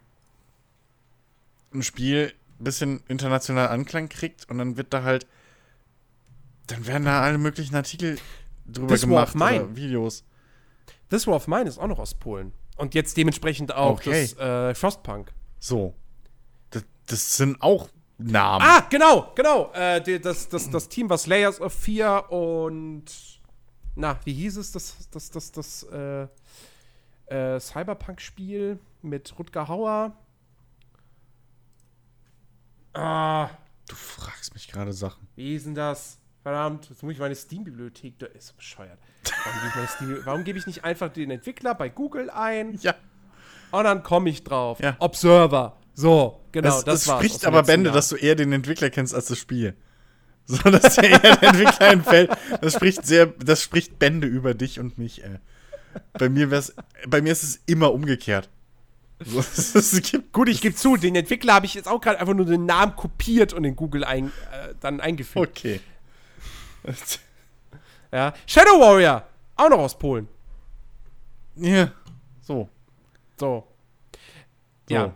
ein 1.74 1.84
Spiel 1.84 2.34
ein 2.60 2.64
bisschen 2.64 3.02
international 3.08 3.70
Anklang 3.70 4.10
kriegt 4.10 4.50
und 4.50 4.58
dann 4.58 4.78
wird 4.78 4.94
da 4.94 5.04
halt, 5.04 5.28
dann 6.68 6.86
werden 6.88 7.06
da 7.06 7.22
alle 7.22 7.38
möglichen 7.38 7.76
Artikel 7.76 8.18
drüber 8.68 8.94
This 8.96 9.10
War 9.10 9.24
of 9.24 9.32
gemacht 9.34 9.52
Mine. 9.52 9.64
oder 9.66 9.76
Videos. 9.76 10.24
This 11.10 11.26
War 11.26 11.36
of 11.36 11.48
Mine 11.48 11.68
ist 11.70 11.78
auch 11.78 11.88
noch 11.88 12.00
aus 12.00 12.14
Polen. 12.14 12.52
Und 12.80 12.96
jetzt 12.96 13.18
dementsprechend 13.18 13.74
auch 13.76 14.00
Okay. 14.00 14.30
das 14.36 14.38
äh, 14.38 14.74
Frostpunk. 14.76 15.32
So. 15.60 15.94
Das, 16.70 16.84
das 17.08 17.38
sind 17.38 17.62
auch 17.62 17.90
Namen. 18.18 18.66
Ah, 18.66 18.86
genau, 18.90 19.32
genau. 19.36 19.72
Äh, 19.74 20.02
die, 20.02 20.20
das, 20.20 20.48
das, 20.50 20.70
das 20.70 20.88
Team, 20.90 21.10
was 21.10 21.28
Layers 21.28 21.60
of 21.62 21.74
Fear 21.74 22.32
und 22.32 23.06
na, 23.96 24.18
wie 24.24 24.34
hieß 24.34 24.58
es, 24.58 24.72
das, 24.72 25.10
das, 25.12 25.30
das, 25.30 25.52
das 25.52 25.84
äh, 25.84 26.28
äh, 27.28 27.60
Cyberpunk-Spiel 27.60 28.80
mit 29.02 29.38
Rutger 29.38 29.68
Hauer? 29.68 30.14
Ah, 32.94 33.50
Du 33.88 33.96
fragst 33.96 34.54
mich 34.54 34.68
gerade 34.68 34.94
Sachen. 34.94 35.28
wie 35.36 35.50
hieß 35.50 35.64
denn 35.64 35.76
das? 35.76 36.19
Verdammt, 36.44 36.90
jetzt 36.90 37.04
muss 37.04 37.14
ich 37.14 37.20
meine 37.20 37.36
Steam-Bibliothek. 37.36 38.18
Da 38.20 38.26
ist 38.28 38.48
so 38.48 38.54
bescheuert. 38.56 38.98
Warum 39.24 39.60
gebe 39.60 39.68
ich, 39.68 39.76
meine 39.76 39.88
Steam 39.88 40.26
warum 40.26 40.44
gebe 40.44 40.60
ich 40.60 40.68
nicht 40.68 40.84
einfach 40.84 41.10
den 41.10 41.32
Entwickler 41.32 41.76
bei 41.76 41.90
Google 41.90 42.30
ein 42.30 42.78
Ja. 42.82 42.96
und 43.72 43.84
dann 43.84 44.04
komme 44.04 44.30
ich 44.30 44.44
drauf? 44.44 44.80
Ja. 44.80 44.96
Observer. 45.00 45.76
So, 45.94 46.40
genau, 46.54 46.70
das, 46.70 46.86
das, 46.86 47.04
das 47.04 47.16
spricht 47.18 47.46
aber 47.46 47.64
Bände, 47.64 47.88
Jahr. 47.90 47.96
dass 47.96 48.08
du 48.10 48.16
eher 48.16 48.36
den 48.36 48.54
Entwickler 48.54 48.90
kennst 48.90 49.14
als 49.14 49.26
das 49.28 49.38
Spiel. 49.38 49.76
So, 50.52 50.58
dass 50.72 50.96
dir 50.96 51.04
eher 51.04 51.20
der 51.20 51.44
Entwickler 51.44 51.90
entfällt. 51.90 52.32
Das 52.62 52.74
spricht 52.74 53.06
sehr, 53.06 53.28
das 53.28 53.62
spricht 53.62 54.00
Bände 54.00 54.26
über 54.26 54.56
dich 54.56 54.80
und 54.80 54.98
mich, 54.98 55.24
ey. 55.24 55.38
Bei 56.14 56.28
mir 56.28 56.50
wär's, 56.50 56.74
bei 57.08 57.22
mir 57.22 57.32
ist 57.34 57.44
es 57.44 57.60
immer 57.68 57.94
umgekehrt. 57.94 58.50
So, 59.24 59.44
gibt, 60.02 60.32
Gut, 60.34 60.50
ich 60.50 60.62
gebe 60.62 60.74
zu, 60.74 60.98
den 60.98 61.16
Entwickler 61.16 61.54
habe 61.54 61.68
ich 61.68 61.76
jetzt 61.76 61.88
auch 61.88 62.02
gerade 62.02 62.20
einfach 62.20 62.34
nur 62.34 62.48
den 62.48 62.66
Namen 62.66 62.96
kopiert 62.96 63.54
und 63.54 63.64
in 63.64 63.76
Google 63.76 64.04
ein, 64.04 64.30
äh, 64.52 64.74
dann 64.80 65.02
eingefügt. 65.02 65.50
okay. 65.50 65.82
Ja. 68.12 68.34
Shadow 68.48 68.80
Warrior, 68.80 69.24
auch 69.56 69.70
noch 69.70 69.78
aus 69.80 69.98
Polen. 69.98 70.28
Ja, 71.56 71.92
so. 72.42 72.68
So. 73.38 73.68
so. 74.88 74.94
Ja. 74.94 75.16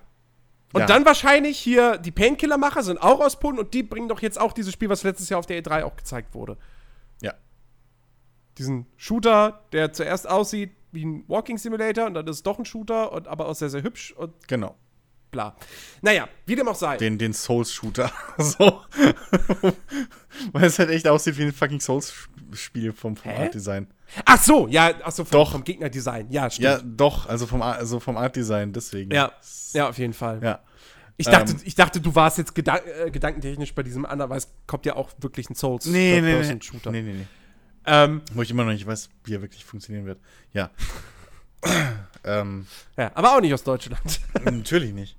Und 0.73 0.81
Ja. 0.81 0.85
dann 0.85 1.03
wahrscheinlich 1.05 1.57
hier 1.57 1.97
die 1.97 2.11
Painkiller-Macher 2.11 2.83
sind 2.83 2.99
auch 3.01 3.19
aus 3.19 3.39
Polen 3.39 3.57
und 3.57 3.73
die 3.73 3.81
bringen 3.83 4.07
doch 4.09 4.21
jetzt 4.21 4.39
auch 4.39 4.53
dieses 4.53 4.73
Spiel, 4.73 4.89
was 4.89 5.01
letztes 5.03 5.29
Jahr 5.29 5.39
auf 5.39 5.45
der 5.47 5.61
E3 5.63 5.83
auch 5.83 5.95
gezeigt 5.95 6.35
wurde. 6.35 6.57
Ja. 7.21 7.33
Diesen 8.59 8.85
Shooter, 8.97 9.61
der 9.71 9.93
zuerst 9.93 10.29
aussieht 10.29 10.75
wie 10.91 11.05
ein 11.05 11.23
Walking 11.27 11.57
Simulator 11.57 12.05
und 12.05 12.13
dann 12.13 12.27
ist 12.27 12.35
es 12.37 12.43
doch 12.43 12.59
ein 12.59 12.65
Shooter, 12.65 13.11
und, 13.11 13.27
aber 13.27 13.47
auch 13.47 13.55
sehr, 13.55 13.69
sehr 13.71 13.81
hübsch 13.81 14.11
und 14.11 14.47
Genau. 14.47 14.75
Bla. 15.33 15.55
Naja, 16.01 16.29
wie 16.45 16.55
dem 16.55 16.67
auch 16.69 16.75
sei. 16.75 16.95
Den, 16.95 17.17
den 17.17 17.33
Souls-Shooter. 17.33 18.09
so. 18.37 18.81
Weil 20.53 20.63
es 20.63 20.79
halt 20.79 20.89
echt 20.89 21.07
aussieht 21.07 21.37
wie 21.37 21.43
ein 21.43 21.51
fucking 21.51 21.81
Souls-Spiel 21.81 22.93
vom, 22.93 23.17
vom? 23.17 23.31
Art-Design. 23.31 23.87
ach 24.25 24.41
so, 24.41 24.67
ja, 24.67 24.93
ach 25.03 25.11
so, 25.11 25.25
vom, 25.25 25.31
Doch. 25.31 25.51
vom 25.51 25.63
Gegnerdesign. 25.63 26.27
Ja, 26.31 26.49
stimmt. 26.49 26.63
Ja, 26.63 26.79
doch, 26.83 27.27
also 27.27 27.45
vom, 27.45 27.61
also 27.61 27.99
vom 27.99 28.15
Art-Design, 28.15 28.71
deswegen. 28.71 29.11
Ja, 29.11 29.33
ja, 29.73 29.89
auf 29.89 29.97
jeden 29.97 30.13
Fall. 30.13 30.39
Ja. 30.41 30.59
Ich 31.17 31.27
dachte, 31.27 31.51
Ähm. 31.51 31.59
ich 31.63 31.75
dachte, 31.75 32.01
du 32.01 32.15
warst 32.15 32.37
jetzt 32.37 32.55
gedan 32.55 32.79
äh, 33.05 33.11
gedankentechnisch 33.11 33.75
bei 33.75 33.83
diesem 33.83 34.05
anderen, 34.05 34.31
weil 34.31 34.37
es 34.37 34.51
kommt 34.65 34.85
ja 34.85 34.95
auch 34.95 35.11
wirklich 35.19 35.49
ein 35.49 35.55
Souls 35.55 35.85
Nee, 35.85 36.15
nee, 36.15 36.21
nee. 36.21 36.31
Third-Person-Shooter. 36.31 36.91
Nee, 36.91 37.01
nee, 37.01 37.13
nee. 37.13 37.27
Ähm, 37.85 38.21
Wo 38.33 38.41
ich 38.41 38.49
immer 38.49 38.63
noch 38.63 38.71
nicht 38.71 38.87
weiß, 38.87 39.09
wie 39.25 39.35
er 39.35 39.41
wirklich 39.41 39.65
funktionieren 39.65 40.05
wird. 40.05 40.19
Ja. 40.53 40.71
ähm, 42.23 42.65
ja, 42.97 43.11
aber 43.13 43.35
auch 43.35 43.41
nicht 43.41 43.53
aus 43.53 43.63
Deutschland. 43.63 44.21
natürlich 44.43 44.93
nicht. 44.93 45.17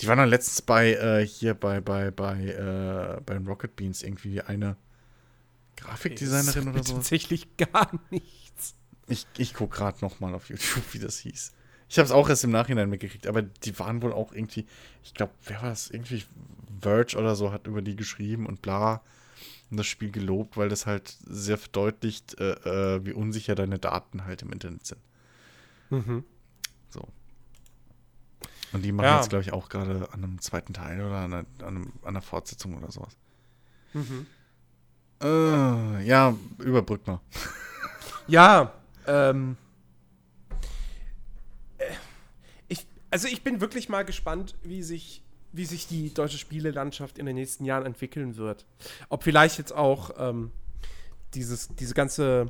Die 0.01 0.09
waren 0.09 0.19
dann 0.19 0.29
letztens 0.29 0.63
bei, 0.63 0.95
äh, 0.95 1.27
hier 1.27 1.55
bei, 1.55 1.81
bei, 1.81 2.11
bei, 2.11 2.47
äh, 2.47 3.21
bei 3.25 3.37
Rocket 3.39 3.77
Beans 3.77 4.03
irgendwie 4.03 4.41
eine 4.41 4.77
Grafikdesignerin 5.83 6.69
oder 6.69 6.83
so. 6.85 6.95
Tatsächlich 6.95 7.57
gar 7.57 7.91
nichts. 8.11 8.75
Ich, 9.09 9.27
ich 9.37 9.55
gucke 9.55 9.77
gerade 9.77 9.99
nochmal 10.01 10.35
auf 10.35 10.49
YouTube, 10.49 10.85
wie 10.93 10.99
das 10.99 11.19
hieß. 11.19 11.53
Ich 11.89 11.99
habe 11.99 12.07
es 12.07 12.13
auch 12.13 12.29
erst 12.29 12.45
im 12.45 12.51
Nachhinein 12.51 12.89
mitgekriegt, 12.89 13.27
aber 13.27 13.43
die 13.43 13.79
waren 13.79 14.01
wohl 14.01 14.13
auch 14.13 14.33
irgendwie, 14.33 14.67
ich 15.03 15.13
glaube, 15.13 15.33
wer 15.45 15.61
war 15.63 15.69
das? 15.71 15.91
Irgendwie 15.91 16.25
Verge 16.81 17.17
oder 17.19 17.37
so 17.37 17.53
hat 17.53 17.67
über 17.67 17.83
die 17.83 17.97
geschrieben 17.97 18.47
und 18.47 18.63
bla. 18.63 19.03
Und 19.71 19.77
das 19.77 19.87
Spiel 19.87 20.11
gelobt, 20.11 20.57
weil 20.57 20.69
das 20.69 20.87
halt 20.87 21.17
sehr 21.27 21.59
verdeutlicht, 21.59 22.39
äh, 22.41 22.97
äh, 22.97 23.05
wie 23.05 23.13
unsicher 23.13 23.55
deine 23.55 23.79
Daten 23.79 24.25
halt 24.25 24.43
im 24.43 24.53
Internet 24.53 24.87
sind. 24.87 25.01
Mhm. 25.91 26.25
So. 26.91 27.09
Und 28.73 28.83
die 28.83 28.93
machen 28.93 29.05
Ja. 29.05 29.17
jetzt, 29.19 29.29
glaube 29.31 29.43
ich, 29.43 29.53
auch 29.53 29.69
gerade 29.69 30.09
an 30.13 30.25
einem 30.25 30.41
zweiten 30.41 30.73
Teil 30.73 31.01
oder 31.05 31.17
an 31.17 31.33
einer, 31.35 31.47
an 31.67 31.93
einer 32.05 32.23
Fortsetzung 32.23 32.77
oder 32.77 32.91
sowas. 32.91 33.17
Mhm. 33.93 34.27
Äh, 35.23 36.05
ja, 36.05 36.37
überbrück 36.59 37.07
mal. 37.07 37.21
Ja, 38.27 38.73
ähm. 39.07 39.57
äh, 41.79 41.85
Ich, 42.69 42.87
also 43.11 43.29
ich 43.29 43.43
bin 43.43 43.61
wirklich 43.61 43.89
mal 43.89 44.05
gespannt, 44.05 44.55
wie 44.63 44.83
sich, 44.83 45.23
wie 45.53 45.65
sich 45.65 45.87
die 45.87 46.13
deutsche 46.13 46.39
Spielelandschaft 46.39 47.19
in 47.19 47.27
den 47.27 47.37
nächsten 47.37 47.65
Jahren 47.65 47.87
entwickeln 47.87 48.37
wird. 48.37 48.65
Ob 49.09 49.23
vielleicht 49.25 49.59
jetzt 49.59 49.73
auch 49.73 50.11
ähm, 50.19 50.51
dieses, 51.35 51.69
diese 51.69 51.95
ganze 51.95 52.47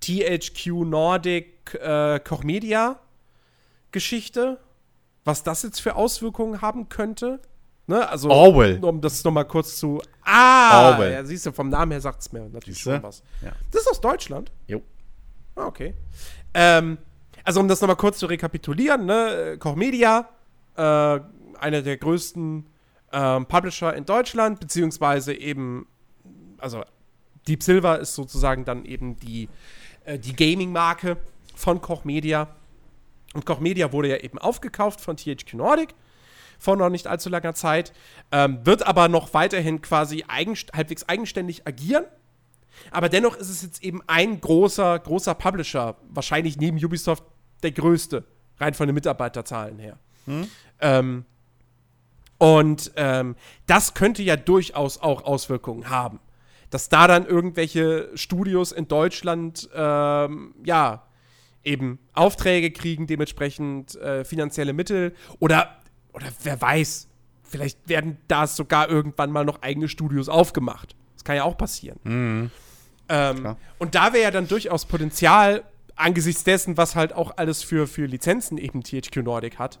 THQ 0.00 0.66
Nordic 0.84 1.74
äh, 1.74 2.20
Koch 2.20 2.42
Media 2.42 3.00
Geschichte, 3.92 4.58
was 5.24 5.42
das 5.42 5.62
jetzt 5.62 5.80
für 5.80 5.96
Auswirkungen 5.96 6.62
haben 6.62 6.88
könnte. 6.88 7.40
Ne? 7.90 8.08
Also, 8.08 8.30
Orwell. 8.30 8.78
um 8.84 9.00
das 9.00 9.24
nochmal 9.24 9.44
kurz 9.44 9.76
zu. 9.76 10.00
Ah, 10.22 10.92
Orwell. 10.92 11.12
ja, 11.12 11.24
siehst 11.24 11.44
du, 11.44 11.52
vom 11.52 11.68
Namen 11.68 11.90
her 11.90 12.00
sagt 12.00 12.20
es 12.20 12.32
mir 12.32 12.38
natürlich 12.48 12.76
Siehste? 12.76 12.92
schon 12.94 13.02
was. 13.02 13.24
Ja. 13.42 13.50
Das 13.72 13.82
ist 13.82 13.88
aus 13.88 14.00
Deutschland. 14.00 14.52
Jo. 14.68 14.80
Ah, 15.56 15.66
okay. 15.66 15.94
Ähm, 16.54 16.98
also 17.42 17.58
um 17.58 17.66
das 17.66 17.80
nochmal 17.80 17.96
kurz 17.96 18.18
zu 18.18 18.26
rekapitulieren, 18.26 19.06
ne, 19.06 19.56
Koch 19.58 19.74
Media, 19.74 20.28
äh, 20.76 20.80
einer 20.80 21.82
der 21.82 21.96
größten 21.96 22.64
ähm, 23.12 23.46
Publisher 23.46 23.92
in 23.96 24.04
Deutschland, 24.04 24.60
beziehungsweise 24.60 25.34
eben, 25.34 25.88
also 26.58 26.84
Deep 27.48 27.64
Silver 27.64 27.98
ist 27.98 28.14
sozusagen 28.14 28.64
dann 28.64 28.84
eben 28.84 29.16
die, 29.16 29.48
äh, 30.04 30.16
die 30.16 30.36
Gaming-Marke 30.36 31.16
von 31.56 31.80
Koch 31.80 32.04
Media. 32.04 32.54
Und 33.34 33.44
Koch 33.46 33.58
Media 33.58 33.92
wurde 33.92 34.10
ja 34.10 34.18
eben 34.18 34.38
aufgekauft 34.38 35.00
von 35.00 35.16
THQ 35.16 35.54
Nordic 35.54 35.94
vor 36.60 36.76
noch 36.76 36.90
nicht 36.90 37.08
allzu 37.08 37.28
langer 37.28 37.54
Zeit, 37.54 37.92
ähm, 38.30 38.60
wird 38.64 38.86
aber 38.86 39.08
noch 39.08 39.34
weiterhin 39.34 39.80
quasi 39.80 40.24
eigenst 40.28 40.72
halbwegs 40.72 41.08
eigenständig 41.08 41.66
agieren. 41.66 42.04
Aber 42.92 43.08
dennoch 43.08 43.36
ist 43.36 43.48
es 43.48 43.62
jetzt 43.62 43.82
eben 43.82 44.00
ein 44.06 44.40
großer, 44.40 44.98
großer 45.00 45.34
Publisher, 45.34 45.96
wahrscheinlich 46.08 46.56
neben 46.56 46.82
Ubisoft 46.82 47.24
der 47.62 47.72
größte, 47.72 48.24
rein 48.58 48.74
von 48.74 48.86
den 48.86 48.94
Mitarbeiterzahlen 48.94 49.78
her. 49.78 49.98
Ähm, 50.80 51.24
und 52.38 52.92
ähm, 52.96 53.36
das 53.66 53.94
könnte 53.94 54.22
ja 54.22 54.36
durchaus 54.36 54.98
auch 54.98 55.24
Auswirkungen 55.24 55.90
haben. 55.90 56.20
Dass 56.70 56.88
da 56.88 57.06
dann 57.06 57.26
irgendwelche 57.26 58.10
Studios 58.14 58.72
in 58.72 58.86
Deutschland, 58.86 59.68
ähm, 59.74 60.54
ja, 60.64 61.02
eben 61.64 61.98
Aufträge 62.14 62.70
kriegen, 62.70 63.06
dementsprechend 63.06 63.96
äh, 63.96 64.24
finanzielle 64.24 64.72
Mittel 64.72 65.14
oder, 65.38 65.79
oder 66.20 66.32
wer 66.42 66.60
weiß, 66.60 67.08
vielleicht 67.42 67.88
werden 67.88 68.18
da 68.28 68.46
sogar 68.46 68.88
irgendwann 68.88 69.30
mal 69.30 69.44
noch 69.44 69.62
eigene 69.62 69.88
Studios 69.88 70.28
aufgemacht. 70.28 70.94
Das 71.14 71.24
kann 71.24 71.36
ja 71.36 71.44
auch 71.44 71.56
passieren. 71.56 71.98
Ähm, 72.04 73.36
Klar. 73.38 73.56
und 73.78 73.94
da 73.94 74.12
wäre 74.12 74.22
ja 74.24 74.30
dann 74.30 74.48
durchaus 74.48 74.84
Potenzial 74.84 75.64
angesichts 75.96 76.44
dessen, 76.44 76.76
was 76.76 76.96
halt 76.96 77.12
auch 77.12 77.36
alles 77.36 77.62
für, 77.62 77.86
für 77.86 78.06
Lizenzen 78.06 78.56
eben 78.56 78.82
THQ 78.82 79.16
Nordic 79.16 79.58
hat. 79.58 79.78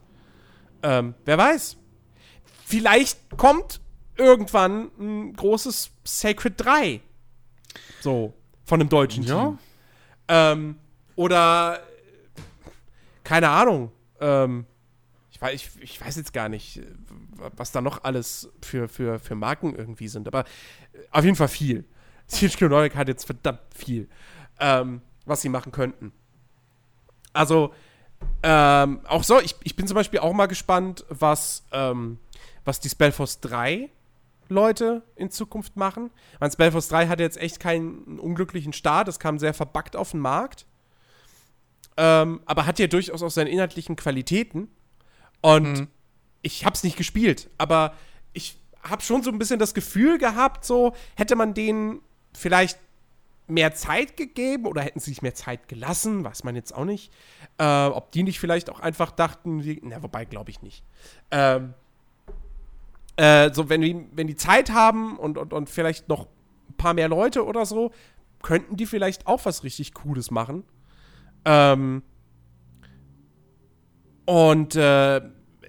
Ähm, 0.82 1.14
wer 1.24 1.38
weiß. 1.38 1.76
Vielleicht 2.64 3.18
kommt 3.36 3.80
irgendwann 4.16 4.90
ein 4.98 5.32
großes 5.34 5.90
Sacred 6.04 6.54
3. 6.56 7.00
So, 8.00 8.34
von 8.64 8.80
einem 8.80 8.88
deutschen 8.90 9.22
Ja. 9.24 9.44
Team. 9.46 9.58
Ähm, 10.28 10.76
oder, 11.16 11.80
keine 13.24 13.48
Ahnung. 13.48 13.92
Ähm, 14.20 14.66
ich, 15.40 15.42
weiß, 15.42 15.76
ich, 15.76 15.82
ich 15.82 16.00
weiß 16.00 16.16
jetzt 16.16 16.32
gar 16.32 16.48
nicht, 16.48 16.78
äh, 16.78 16.86
was 17.56 17.72
da 17.72 17.80
noch 17.80 18.04
alles 18.04 18.50
für, 18.62 18.88
für, 18.88 19.18
für 19.18 19.34
Marken 19.34 19.74
irgendwie 19.74 20.08
sind. 20.08 20.28
Aber 20.28 20.40
äh, 20.40 20.44
auf 21.10 21.24
jeden 21.24 21.36
Fall 21.36 21.48
viel. 21.48 21.84
THQ 22.28 22.62
Nordic 22.62 22.94
hat 22.94 23.08
jetzt 23.08 23.24
verdammt 23.24 23.60
viel, 23.74 24.08
ähm, 24.60 25.02
was 25.24 25.42
sie 25.42 25.48
machen 25.48 25.72
könnten. 25.72 26.12
Also, 27.32 27.72
ähm, 28.42 29.00
auch 29.06 29.24
so, 29.24 29.40
ich, 29.40 29.56
ich 29.64 29.76
bin 29.76 29.86
zum 29.86 29.94
Beispiel 29.94 30.20
auch 30.20 30.32
mal 30.32 30.46
gespannt, 30.46 31.04
was, 31.08 31.64
ähm, 31.72 32.18
was 32.64 32.80
die 32.80 32.88
Spellforce 32.88 33.40
3 33.40 33.90
Leute 34.48 35.02
in 35.16 35.30
Zukunft 35.30 35.76
machen. 35.76 36.10
Mein 36.38 36.50
Spellforce 36.50 36.88
3 36.88 37.08
hatte 37.08 37.22
jetzt 37.22 37.38
echt 37.38 37.60
keinen 37.60 38.18
unglücklichen 38.18 38.72
Start, 38.72 39.08
es 39.08 39.18
kam 39.18 39.38
sehr 39.38 39.54
verbuggt 39.54 39.96
auf 39.96 40.10
den 40.10 40.20
Markt. 40.20 40.66
Ähm, 41.96 42.40
aber 42.46 42.66
hat 42.66 42.78
ja 42.78 42.86
durchaus 42.86 43.22
auch 43.22 43.30
seine 43.30 43.50
inhaltlichen 43.50 43.96
Qualitäten. 43.96 44.68
Und 45.40 45.88
ich 46.42 46.64
hab's 46.64 46.84
nicht 46.84 46.96
gespielt, 46.96 47.50
aber 47.58 47.94
ich 48.32 48.58
hab 48.82 49.02
schon 49.02 49.22
so 49.22 49.30
ein 49.30 49.38
bisschen 49.38 49.58
das 49.58 49.74
Gefühl 49.74 50.18
gehabt, 50.18 50.64
so 50.64 50.94
hätte 51.16 51.36
man 51.36 51.54
denen 51.54 52.00
vielleicht 52.32 52.78
mehr 53.46 53.74
Zeit 53.74 54.16
gegeben 54.16 54.66
oder 54.66 54.82
hätten 54.82 55.00
sie 55.00 55.10
sich 55.10 55.22
mehr 55.22 55.34
Zeit 55.34 55.68
gelassen, 55.68 56.24
weiß 56.24 56.44
man 56.44 56.54
jetzt 56.54 56.74
auch 56.74 56.84
nicht. 56.84 57.12
Äh, 57.58 57.86
ob 57.86 58.12
die 58.12 58.22
nicht 58.22 58.40
vielleicht 58.40 58.70
auch 58.70 58.80
einfach 58.80 59.10
dachten, 59.10 59.64
wie, 59.64 59.80
na, 59.82 60.02
wobei 60.02 60.24
glaube 60.24 60.50
ich 60.50 60.62
nicht. 60.62 60.84
Ähm, 61.30 61.74
äh, 63.16 63.52
so, 63.52 63.68
wenn 63.68 63.80
die, 63.80 64.06
wenn 64.12 64.28
die 64.28 64.36
Zeit 64.36 64.70
haben 64.70 65.18
und, 65.18 65.36
und, 65.36 65.52
und 65.52 65.68
vielleicht 65.68 66.08
noch 66.08 66.26
ein 66.68 66.74
paar 66.76 66.94
mehr 66.94 67.08
Leute 67.08 67.44
oder 67.44 67.66
so, 67.66 67.90
könnten 68.42 68.76
die 68.76 68.86
vielleicht 68.86 69.26
auch 69.26 69.44
was 69.44 69.64
richtig 69.64 69.92
Cooles 69.94 70.30
machen. 70.30 70.64
Ähm, 71.44 72.02
und 74.30 74.76
äh, 74.76 75.20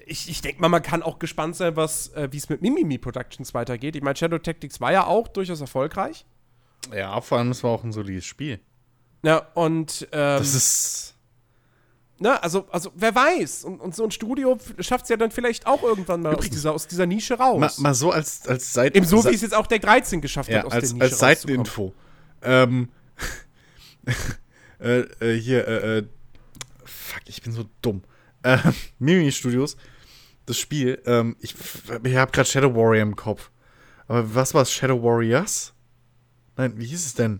ich, 0.05 0.29
ich 0.29 0.41
denke 0.41 0.61
mal, 0.61 0.69
man 0.69 0.83
kann 0.83 1.01
auch 1.01 1.17
gespannt 1.17 1.55
sein, 1.55 1.75
was, 1.75 2.09
äh, 2.09 2.27
wie 2.29 2.37
es 2.37 2.47
mit 2.47 2.61
Mimimi 2.61 2.99
Productions 2.99 3.55
weitergeht. 3.55 3.95
Ich 3.95 4.03
meine, 4.03 4.15
Shadow 4.15 4.37
Tactics 4.37 4.79
war 4.79 4.91
ja 4.91 5.07
auch 5.07 5.27
durchaus 5.29 5.61
erfolgreich. 5.61 6.27
Ja, 6.95 7.19
vor 7.21 7.39
allem, 7.39 7.49
es 7.49 7.63
war 7.63 7.71
auch 7.71 7.83
ein 7.83 7.91
solides 7.91 8.25
Spiel. 8.25 8.59
Ja, 9.23 9.47
und 9.55 10.07
ähm, 10.11 10.37
Das 10.37 10.53
ist. 10.53 11.15
ne, 12.19 12.43
also, 12.43 12.67
also 12.69 12.91
wer 12.93 13.15
weiß. 13.15 13.63
Und, 13.63 13.79
und 13.79 13.95
so 13.95 14.03
ein 14.03 14.11
Studio 14.11 14.59
schafft 14.77 15.05
es 15.05 15.09
ja 15.09 15.17
dann 15.17 15.31
vielleicht 15.31 15.65
auch 15.65 15.81
irgendwann 15.81 16.21
mal 16.21 16.35
aus 16.35 16.47
dieser, 16.47 16.73
aus 16.73 16.85
dieser 16.85 17.07
Nische 17.07 17.39
raus. 17.39 17.59
Mal, 17.59 17.71
mal 17.81 17.93
so 17.95 18.11
als, 18.11 18.47
als 18.47 18.73
Seiten. 18.73 18.95
Eben 18.95 19.07
so, 19.07 19.25
wie 19.25 19.33
es 19.33 19.41
jetzt 19.41 19.55
auch 19.55 19.65
der 19.65 19.79
13 19.79 20.21
geschafft 20.21 20.51
ja, 20.51 20.59
hat, 20.59 20.65
aus 20.65 20.73
als, 20.73 20.89
der 20.89 20.93
Nische 20.93 21.05
als. 21.05 21.17
Seiteninfo. 21.17 21.95
Ähm, 22.43 22.89
äh, 24.79 24.99
äh, 24.99 25.39
hier, 25.39 25.67
äh, 25.67 25.97
äh, 25.97 26.03
fuck, 26.85 27.23
ich 27.25 27.41
bin 27.41 27.53
so 27.53 27.65
dumm. 27.81 28.03
Äh, 28.43 28.57
Mimi 28.99 29.31
Studios, 29.31 29.77
das 30.45 30.57
Spiel, 30.57 31.01
ähm, 31.05 31.35
ich, 31.39 31.55
ich 32.03 32.15
habe 32.15 32.31
gerade 32.31 32.49
Shadow 32.49 32.73
Warrior 32.75 33.03
im 33.03 33.15
Kopf. 33.15 33.49
Aber 34.07 34.35
was 34.35 34.53
war 34.53 34.63
es? 34.63 34.71
Shadow 34.71 35.01
Warriors? 35.01 35.73
Nein, 36.57 36.73
wie 36.77 36.85
hieß 36.85 37.05
es 37.05 37.13
denn? 37.13 37.39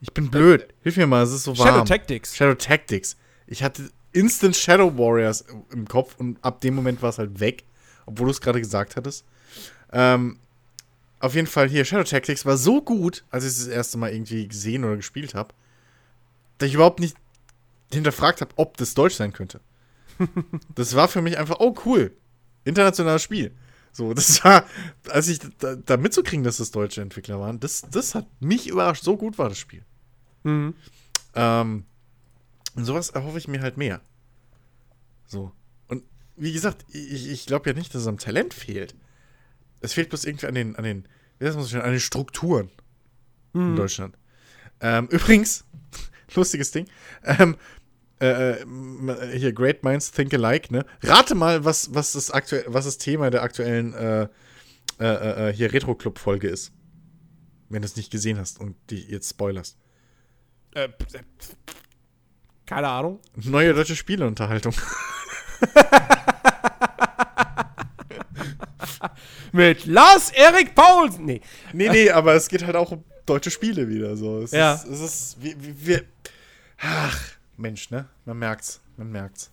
Ich 0.00 0.12
bin 0.12 0.30
blöd. 0.30 0.68
Hilf 0.82 0.96
mir 0.96 1.06
mal, 1.06 1.22
es 1.22 1.32
ist 1.32 1.44
so 1.44 1.56
warm. 1.58 1.68
Shadow 1.68 1.84
Tactics. 1.84 2.36
Shadow 2.36 2.54
Tactics. 2.54 3.16
Ich 3.46 3.62
hatte 3.62 3.90
Instant 4.12 4.56
Shadow 4.56 4.96
Warriors 4.96 5.44
im 5.70 5.86
Kopf 5.86 6.16
und 6.18 6.42
ab 6.42 6.60
dem 6.60 6.74
Moment 6.74 7.02
war 7.02 7.10
es 7.10 7.18
halt 7.18 7.40
weg, 7.40 7.64
obwohl 8.06 8.26
du 8.26 8.30
es 8.30 8.40
gerade 8.40 8.60
gesagt 8.60 8.96
hattest. 8.96 9.24
Ähm, 9.92 10.38
auf 11.20 11.34
jeden 11.34 11.46
Fall 11.46 11.68
hier, 11.68 11.84
Shadow 11.84 12.04
Tactics 12.04 12.46
war 12.46 12.56
so 12.56 12.80
gut, 12.80 13.24
als 13.30 13.44
ich 13.44 13.50
es 13.50 13.58
das 13.58 13.68
erste 13.68 13.98
Mal 13.98 14.12
irgendwie 14.12 14.46
gesehen 14.46 14.84
oder 14.84 14.96
gespielt 14.96 15.34
habe, 15.34 15.54
dass 16.58 16.68
ich 16.68 16.74
überhaupt 16.74 17.00
nicht 17.00 17.16
hinterfragt 17.92 18.40
habe, 18.40 18.52
ob 18.56 18.76
das 18.76 18.94
Deutsch 18.94 19.14
sein 19.14 19.32
könnte. 19.32 19.60
Das 20.74 20.94
war 20.94 21.08
für 21.08 21.22
mich 21.22 21.38
einfach, 21.38 21.56
oh 21.60 21.74
cool, 21.84 22.16
internationales 22.64 23.22
Spiel. 23.22 23.54
So, 23.92 24.14
das 24.14 24.44
war, 24.44 24.64
als 25.08 25.28
ich 25.28 25.40
da, 25.58 25.76
da 25.76 25.96
mitzukriegen, 25.96 26.44
dass 26.44 26.58
das 26.58 26.70
deutsche 26.70 27.00
Entwickler 27.00 27.40
waren, 27.40 27.58
das, 27.60 27.82
das 27.90 28.14
hat 28.14 28.26
mich 28.40 28.68
überrascht. 28.68 29.02
So 29.02 29.16
gut 29.16 29.38
war 29.38 29.48
das 29.48 29.58
Spiel. 29.58 29.84
Mhm. 30.44 30.74
Ähm, 31.34 31.84
Und 32.74 32.84
sowas 32.84 33.10
erhoffe 33.10 33.38
ich 33.38 33.48
mir 33.48 33.60
halt 33.60 33.76
mehr. 33.76 34.00
So. 35.26 35.52
Und 35.88 36.04
wie 36.36 36.52
gesagt, 36.52 36.84
ich, 36.92 37.28
ich 37.28 37.46
glaube 37.46 37.70
ja 37.70 37.76
nicht, 37.76 37.94
dass 37.94 38.02
es 38.02 38.08
am 38.08 38.18
Talent 38.18 38.54
fehlt. 38.54 38.94
Es 39.80 39.94
fehlt 39.94 40.10
bloß 40.10 40.24
irgendwie 40.24 40.46
an 40.46 40.54
den, 40.54 40.76
an 40.76 40.84
den, 40.84 41.08
wie 41.38 41.46
heißt 41.46 41.56
das, 41.56 41.74
an 41.74 41.90
den 41.90 42.00
Strukturen 42.00 42.70
in 43.54 43.76
Deutschland. 43.76 44.16
Ähm, 44.80 45.08
übrigens, 45.10 45.64
lustiges 46.34 46.70
Ding, 46.70 46.86
ähm, 47.24 47.56
äh, 48.20 48.60
äh, 48.62 49.38
hier 49.38 49.52
Great 49.52 49.84
Minds 49.84 50.10
Think 50.10 50.34
Alike, 50.34 50.72
ne? 50.72 50.84
Rate 51.02 51.34
mal, 51.34 51.64
was, 51.64 51.94
was, 51.94 52.12
das, 52.12 52.30
aktuell, 52.30 52.64
was 52.66 52.84
das 52.84 52.98
Thema 52.98 53.30
der 53.30 53.42
aktuellen 53.42 53.94
äh, 53.94 54.28
äh, 55.00 55.48
äh, 55.50 55.52
hier 55.52 55.72
Retro-Club-Folge 55.72 56.48
ist. 56.48 56.72
Wenn 57.68 57.82
du 57.82 57.86
es 57.86 57.96
nicht 57.96 58.10
gesehen 58.10 58.38
hast 58.38 58.60
und 58.60 58.76
die 58.90 59.02
jetzt 59.10 59.28
spoilerst. 59.30 59.76
Äh, 60.74 60.88
keine 62.66 62.88
Ahnung. 62.88 63.20
Neue 63.36 63.72
deutsche 63.74 63.96
Spieleunterhaltung. 63.96 64.74
Mit 69.52 69.86
Lars 69.86 70.30
Erik 70.30 70.74
Paulsen. 70.74 71.24
Nee. 71.24 71.40
Nee, 71.72 71.88
nee, 71.88 72.10
aber 72.10 72.34
es 72.34 72.48
geht 72.48 72.64
halt 72.64 72.76
auch 72.76 72.90
um 72.92 73.04
deutsche 73.26 73.50
Spiele 73.50 73.88
wieder. 73.88 74.16
So. 74.16 74.42
Es 74.42 74.52
Ja. 74.52 74.74
ist, 74.74 74.86
es 74.86 75.00
ist 75.00 75.36
wie, 75.42 75.54
wir. 75.58 76.04
Ach, 76.80 77.18
Mensch, 77.58 77.90
ne? 77.90 78.06
Man 78.24 78.38
merkt's. 78.38 78.80
Man 78.96 79.10
merkt's. 79.10 79.50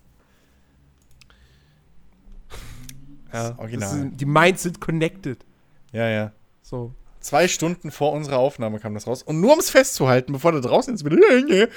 Ja, 3.34 3.54
Original. 3.58 3.90
das 3.90 3.98
ist- 4.12 4.22
die 4.22 4.26
Minds 4.26 4.64
sind 4.64 4.80
connected. 4.80 5.46
Ja, 5.92 6.08
ja. 6.10 6.32
So. 6.62 6.94
Zwei 7.20 7.48
Stunden 7.48 7.90
vor 7.90 8.12
unserer 8.14 8.38
Aufnahme 8.38 8.80
kam 8.80 8.94
das 8.94 9.08
raus. 9.08 9.24
Und 9.24 9.42
nur 9.42 9.54
um 9.54 9.60
es 9.60 9.72
festzuhalten, 9.72 10.32
bevor 10.34 10.52
da 10.52 10.60
draußen 10.60 10.94
jetzt 10.94 11.04
wieder. 11.10 11.68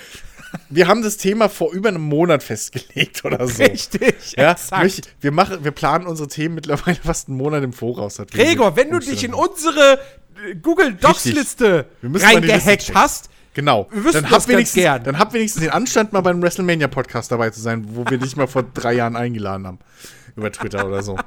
Wir 0.69 0.89
haben 0.89 1.03
das 1.03 1.17
Thema 1.17 1.49
vor 1.49 1.73
über 1.73 1.89
einem 1.89 2.03
Monat 2.03 2.43
festgelegt 2.43 3.25
oder 3.25 3.47
so. 3.49 3.63
Richtig, 3.63 4.33
Ja, 4.37 4.53
exakt. 4.53 5.15
wir, 5.21 5.31
machen, 5.33 5.65
wir 5.65 5.71
planen 5.71 6.07
unsere 6.07 6.29
Themen 6.29 6.55
mittlerweile 6.55 6.97
fast 6.97 7.29
einen 7.29 7.39
Monat 7.39 7.65
im 7.65 7.73
Voraus. 7.73 8.19
Gregor, 8.31 8.77
wenn 8.77 8.91
du 8.91 8.99
dich 8.99 9.25
in 9.25 9.33
unsere 9.35 9.99
äh, 10.47 10.55
Google 10.55 10.95
Docs-Liste 10.95 11.87
reingehackt 12.03 12.95
hast, 12.95 13.31
Genau. 13.59 13.89
Wir 13.91 14.13
dann 14.13 14.31
hab 14.31 14.47
wenigstens, 14.47 14.81
gern. 14.81 15.03
Dann 15.03 15.19
hab 15.19 15.33
wenigstens 15.33 15.63
den 15.63 15.73
Anstand, 15.73 16.13
mal 16.13 16.21
beim 16.21 16.41
WrestleMania-Podcast 16.41 17.33
dabei 17.33 17.51
zu 17.51 17.61
sein, 17.61 17.85
wo 17.97 18.09
wir 18.09 18.17
dich 18.17 18.37
mal 18.37 18.47
vor 18.47 18.63
drei 18.63 18.93
Jahren 18.93 19.17
eingeladen 19.17 19.67
haben. 19.67 19.81
Über 20.37 20.53
Twitter 20.53 20.87
oder 20.87 21.03
so. 21.03 21.19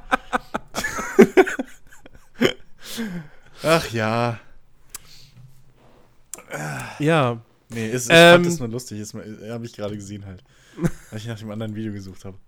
Ach 3.62 3.86
ja. 3.90 4.40
ja, 6.98 7.38
Nee, 7.68 7.90
ist, 7.90 8.06
ich 8.06 8.12
Ähm. 8.16 8.32
fand 8.36 8.46
das 8.46 8.58
nur 8.60 8.68
lustig. 8.68 9.14
Habe 9.50 9.66
ich 9.66 9.74
gerade 9.74 9.94
gesehen 9.94 10.24
halt. 10.24 10.42
Weil 11.10 11.18
ich 11.18 11.26
nach 11.26 11.38
dem 11.38 11.50
anderen 11.50 11.74
Video 11.74 11.92
gesucht 11.92 12.24
habe. 12.24 12.38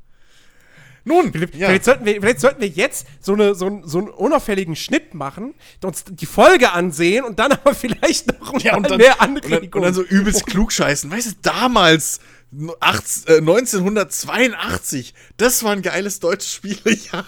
Nun, 1.07 1.33
ja. 1.35 1.67
vielleicht, 1.69 1.85
sollten 1.85 2.05
wir, 2.07 2.15
vielleicht 2.21 2.41
sollten 2.41 2.61
wir 2.63 2.69
jetzt 2.69 3.07
so, 3.21 3.35
eine, 3.35 3.55
so, 3.55 3.67
einen, 3.67 3.87
so 3.87 3.99
einen 3.99 4.09
unauffälligen 4.09 4.75
Schnitt 4.75 5.13
machen, 5.13 5.55
uns 5.83 6.05
die 6.09 6.25
Folge 6.27 6.73
ansehen 6.73 7.25
und 7.25 7.39
dann 7.39 7.53
aber 7.53 7.75
vielleicht 7.75 8.27
noch 8.41 8.59
Ja, 8.63 8.77
und 8.77 8.91
dann, 8.91 8.97
mehr 8.99 9.21
und, 9.21 9.45
dann, 9.45 9.65
und 9.69 9.83
dann 9.83 9.93
so 9.95 10.03
übelst 10.03 10.47
klugscheißen. 10.47 11.11
Weißt 11.11 11.27
du, 11.27 11.33
damals, 11.43 12.21
no- 12.51 12.75
acht- 12.81 13.29
äh, 13.29 13.39
1982, 13.39 15.15
das 15.37 15.63
war 15.63 15.73
ein 15.73 15.83
geiles 15.83 16.21
deutsches 16.21 16.53
Spiel. 16.55 16.79
Ja. 17.13 17.25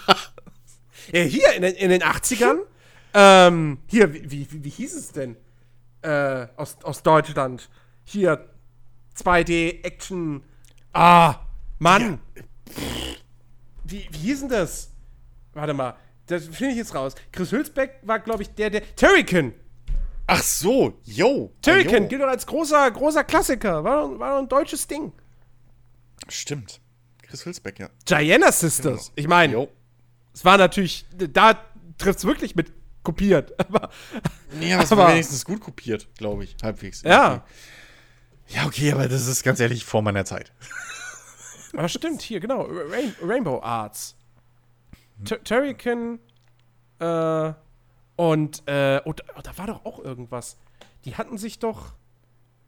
Ja, 1.13 1.21
hier 1.21 1.53
in 1.53 1.61
den, 1.61 1.73
in 1.75 1.89
den 1.89 2.01
80ern, 2.03 2.57
ähm, 3.13 3.77
hier, 3.87 4.13
wie, 4.13 4.29
wie, 4.29 4.47
wie, 4.51 4.69
hieß 4.69 4.93
es 4.93 5.11
denn? 5.13 5.37
Äh, 6.01 6.47
aus, 6.57 6.77
aus 6.83 7.01
Deutschland. 7.01 7.69
Hier, 8.03 8.49
2D-Action. 9.17 10.43
Ah, 10.91 11.35
Mann. 11.79 12.19
Wie, 13.87 14.07
wie 14.11 14.17
hieß 14.17 14.41
denn 14.41 14.49
das? 14.49 14.91
Warte 15.53 15.73
mal, 15.73 15.95
das 16.27 16.45
finde 16.45 16.71
ich 16.71 16.77
jetzt 16.77 16.93
raus. 16.93 17.15
Chris 17.31 17.51
Hülsbeck 17.51 17.99
war, 18.03 18.19
glaube 18.19 18.43
ich, 18.43 18.49
der, 18.49 18.69
der. 18.69 18.95
Terrican! 18.95 19.53
Ach 20.27 20.43
so, 20.43 20.99
yo. 21.05 21.53
Terrican 21.61 22.03
yo. 22.03 22.09
gilt 22.09 22.21
doch 22.21 22.27
als 22.27 22.45
großer, 22.45 22.91
großer 22.91 23.23
Klassiker. 23.23 23.83
War 23.83 24.01
doch, 24.01 24.19
war 24.19 24.31
doch 24.31 24.39
ein 24.39 24.49
deutsches 24.49 24.85
Ding. 24.87 25.13
Stimmt. 26.27 26.81
Chris 27.21 27.45
Hülsbeck, 27.45 27.79
ja. 27.79 27.89
Gianna 28.05 28.51
Sisters. 28.51 29.11
Ich 29.15 29.27
meine, 29.27 29.67
es 30.33 30.43
war 30.43 30.57
natürlich, 30.57 31.05
da 31.13 31.59
trifft 31.97 32.19
es 32.19 32.25
wirklich 32.25 32.55
mit 32.55 32.73
kopiert. 33.03 33.57
Aber 33.67 33.89
Nee, 34.59 34.73
aber 34.73 34.83
es 34.83 34.91
war 34.91 35.11
wenigstens 35.11 35.45
gut 35.45 35.61
kopiert, 35.61 36.07
glaube 36.17 36.43
ich. 36.43 36.55
Halbwegs. 36.61 37.01
ja. 37.03 37.45
Ja, 38.49 38.65
okay, 38.65 38.93
aber 38.93 39.09
das 39.09 39.27
ist 39.27 39.43
ganz 39.43 39.59
ehrlich 39.59 39.83
vor 39.83 40.01
meiner 40.01 40.23
Zeit. 40.23 40.53
Aber 41.77 41.87
stimmt, 41.89 42.23
hier, 42.23 42.39
genau. 42.39 42.63
Rain 42.63 43.15
Rainbow 43.21 43.61
Arts. 43.61 44.15
Terrican, 45.23 46.19
äh, 46.99 47.53
und, 48.15 48.63
äh, 48.67 48.99
oh, 49.05 49.13
da, 49.13 49.23
oh, 49.37 49.41
da 49.43 49.57
war 49.59 49.67
doch 49.67 49.85
auch 49.85 49.99
irgendwas. 49.99 50.57
Die 51.05 51.15
hatten 51.15 51.37
sich 51.37 51.59
doch, 51.59 51.93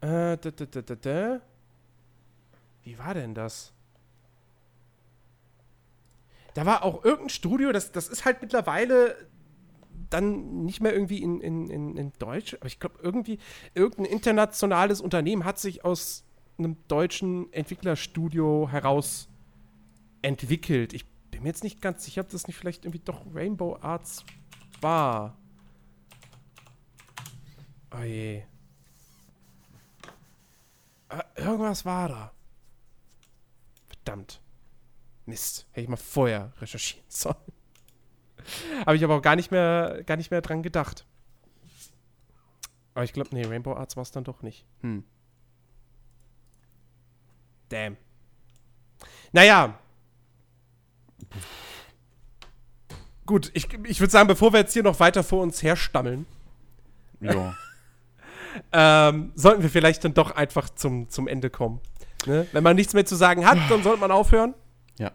äh, 0.00 0.36
da, 0.36 0.50
da. 0.50 1.40
Wie 2.84 2.98
war 2.98 3.14
denn 3.14 3.34
das? 3.34 3.72
Da 6.54 6.64
war 6.64 6.84
auch 6.84 7.04
irgendein 7.04 7.30
Studio, 7.30 7.72
das, 7.72 7.90
das 7.90 8.06
ist 8.06 8.24
halt 8.24 8.40
mittlerweile 8.42 9.16
dann 10.08 10.64
nicht 10.64 10.80
mehr 10.80 10.92
irgendwie 10.92 11.20
in, 11.20 11.40
in, 11.40 11.68
in, 11.68 11.96
in 11.96 12.12
Deutsch, 12.20 12.54
aber 12.54 12.66
ich 12.66 12.78
glaube, 12.78 13.00
irgendwie, 13.02 13.38
irgendein 13.74 14.04
internationales 14.06 15.00
Unternehmen 15.00 15.44
hat 15.44 15.58
sich 15.58 15.84
aus 15.84 16.24
einem 16.64 16.76
deutschen 16.88 17.52
Entwicklerstudio 17.52 18.68
heraus 18.70 19.28
entwickelt. 20.22 20.92
Ich 20.92 21.06
bin 21.30 21.42
mir 21.42 21.48
jetzt 21.48 21.64
nicht 21.64 21.80
ganz 21.80 22.04
sicher, 22.04 22.22
ob 22.22 22.28
das 22.28 22.46
nicht 22.46 22.56
vielleicht 22.56 22.84
irgendwie 22.84 23.04
doch 23.04 23.22
Rainbow 23.34 23.78
Arts 23.80 24.24
war. 24.80 25.36
Oh 27.92 28.02
je. 28.02 28.42
Ah, 31.08 31.24
irgendwas 31.36 31.84
war 31.84 32.08
da. 32.08 32.32
Verdammt. 33.88 34.40
Mist. 35.26 35.66
Hätte 35.70 35.82
ich 35.82 35.88
mal 35.88 35.96
vorher 35.96 36.52
recherchieren 36.60 37.04
sollen. 37.08 37.34
Habe 38.86 38.96
ich 38.96 39.04
aber 39.04 39.16
auch 39.16 39.22
gar 39.22 39.36
nicht 39.36 39.50
mehr, 39.50 40.02
gar 40.06 40.16
nicht 40.16 40.30
mehr 40.30 40.40
dran 40.40 40.62
gedacht. 40.62 41.06
Aber 42.94 43.04
ich 43.04 43.12
glaube, 43.12 43.30
nee, 43.32 43.44
Rainbow 43.44 43.74
Arts 43.74 43.96
war 43.96 44.02
es 44.02 44.10
dann 44.10 44.24
doch 44.24 44.42
nicht. 44.42 44.66
Hm. 44.82 45.04
Damn. 47.70 47.96
Naja. 49.32 49.78
Gut, 53.26 53.50
ich, 53.54 53.68
ich 53.84 54.00
würde 54.00 54.10
sagen, 54.10 54.26
bevor 54.28 54.52
wir 54.52 54.60
jetzt 54.60 54.72
hier 54.72 54.82
noch 54.82 54.98
weiter 55.00 55.22
vor 55.22 55.42
uns 55.42 55.62
herstammeln, 55.62 56.26
Ja. 57.20 57.54
ähm, 58.72 59.32
sollten 59.36 59.62
wir 59.62 59.70
vielleicht 59.70 60.04
dann 60.04 60.14
doch 60.14 60.32
einfach 60.32 60.68
zum, 60.70 61.08
zum 61.08 61.28
Ende 61.28 61.48
kommen. 61.50 61.80
Ne? 62.26 62.46
Wenn 62.52 62.64
man 62.64 62.76
nichts 62.76 62.92
mehr 62.92 63.06
zu 63.06 63.14
sagen 63.16 63.46
hat, 63.46 63.58
dann 63.70 63.82
sollte 63.82 64.00
man 64.00 64.10
aufhören. 64.10 64.54
ja. 64.98 65.12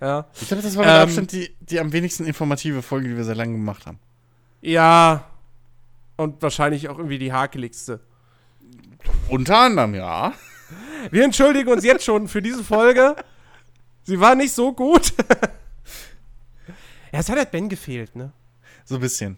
Ja. 0.00 0.26
Ich 0.40 0.46
glaube, 0.48 0.62
das 0.62 0.76
war 0.76 0.84
mit 0.84 0.94
Ähm, 0.94 1.00
Abstand 1.02 1.32
die, 1.32 1.56
die 1.60 1.80
am 1.80 1.92
wenigsten 1.92 2.24
informative 2.24 2.82
Folge, 2.82 3.08
die 3.08 3.16
wir 3.16 3.24
seit 3.24 3.36
langem 3.36 3.54
gemacht 3.56 3.86
haben. 3.86 3.98
Ja. 4.60 5.24
Und 6.16 6.40
wahrscheinlich 6.42 6.88
auch 6.88 6.98
irgendwie 6.98 7.18
die 7.18 7.32
hakeligste. 7.32 8.00
Unter 9.28 9.58
anderem, 9.58 9.94
ja. 9.94 10.34
Wir 11.10 11.24
entschuldigen 11.24 11.70
uns 11.70 11.84
jetzt 11.84 12.04
schon 12.04 12.28
für 12.28 12.42
diese 12.42 12.64
Folge. 12.64 13.16
Sie 14.04 14.18
war 14.20 14.34
nicht 14.34 14.52
so 14.52 14.72
gut. 14.72 15.12
ja, 17.12 17.18
es 17.20 17.28
hat 17.28 17.38
halt 17.38 17.50
Ben 17.50 17.68
gefehlt, 17.68 18.16
ne? 18.16 18.32
So 18.84 18.96
ein 18.96 19.00
bisschen. 19.00 19.36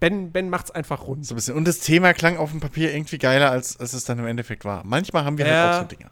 Ben, 0.00 0.32
ben 0.32 0.48
macht's 0.50 0.70
einfach 0.70 1.06
rund. 1.06 1.26
So 1.26 1.34
ein 1.34 1.36
bisschen. 1.36 1.56
Und 1.56 1.66
das 1.66 1.80
Thema 1.80 2.12
klang 2.14 2.36
auf 2.38 2.50
dem 2.50 2.60
Papier 2.60 2.92
irgendwie 2.94 3.18
geiler, 3.18 3.50
als, 3.50 3.78
als 3.78 3.92
es 3.92 4.04
dann 4.04 4.18
im 4.18 4.26
Endeffekt 4.26 4.64
war. 4.64 4.84
Manchmal 4.84 5.24
haben 5.24 5.38
wir 5.38 5.46
Ja. 5.46 5.52
halt 5.64 5.74
auch 5.74 5.90
so 5.90 5.96
Dinge. 5.96 6.10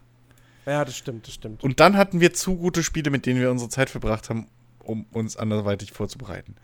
Ja, 0.65 0.85
das 0.85 0.95
stimmt, 0.95 1.25
das 1.27 1.33
stimmt. 1.33 1.63
Und 1.63 1.79
dann 1.79 1.97
hatten 1.97 2.19
wir 2.19 2.33
zu 2.33 2.55
gute 2.57 2.83
Spiele, 2.83 3.09
mit 3.09 3.25
denen 3.25 3.39
wir 3.39 3.49
unsere 3.49 3.69
Zeit 3.69 3.89
verbracht 3.89 4.29
haben, 4.29 4.47
um 4.83 5.05
uns 5.11 5.37
anderweitig 5.37 5.91
vorzubereiten. 5.93 6.55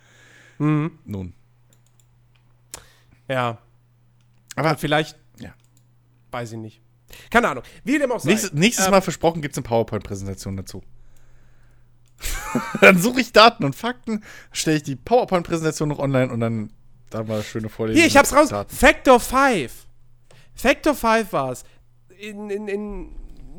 Mhm. 0.59 0.99
Nun. 1.05 1.33
Ja. 3.27 3.57
Aber 4.55 4.77
Vielleicht. 4.77 5.17
Ja. 5.39 5.53
Weiß 6.31 6.51
ich 6.51 6.57
nicht. 6.59 6.81
Keine 7.29 7.49
Ahnung. 7.49 7.63
Wie 7.83 7.97
dem 7.97 8.11
auch 8.11 8.19
sei. 8.19 8.31
nächstes, 8.31 8.53
nächstes 8.53 8.85
Ähm, 8.85 8.91
Mal 8.91 9.01
versprochen 9.01 9.41
gibt 9.41 9.53
es 9.53 9.57
eine 9.57 9.67
PowerPoint-Präsentation 9.67 10.57
dazu. 10.57 10.83
dann 12.81 12.97
suche 12.97 13.21
ich 13.21 13.33
Daten 13.33 13.65
und 13.65 13.75
Fakten, 13.75 14.23
stelle 14.51 14.77
ich 14.77 14.83
die 14.83 14.95
PowerPoint-Präsentation 14.95 15.89
noch 15.89 15.99
online 15.99 16.31
und 16.31 16.39
dann 16.39 16.71
da 17.09 17.23
mal 17.23 17.43
schöne 17.43 17.69
Vorlesungen. 17.69 17.99
Hier, 17.99 18.07
ich 18.07 18.17
hab's 18.17 18.33
raus. 18.33 18.49
Daten. 18.49 18.73
Factor 18.73 19.19
5. 19.19 19.71
Factor 20.53 20.95
5 20.95 21.33
war's. 21.33 21.63
In, 22.17 22.49
in, 22.49 22.67
in 22.67 23.09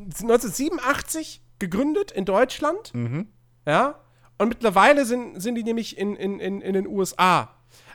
1987 0.05 1.41
gegründet 1.59 2.11
in 2.11 2.25
Deutschland. 2.25 2.93
Mhm. 2.93 3.27
Ja. 3.65 3.99
Und 4.37 4.49
mittlerweile 4.49 5.05
sind, 5.05 5.41
sind 5.41 5.55
die 5.55 5.63
nämlich 5.63 5.97
in, 5.97 6.15
in, 6.15 6.39
in, 6.39 6.61
in 6.61 6.73
den 6.73 6.87
USA. 6.87 7.49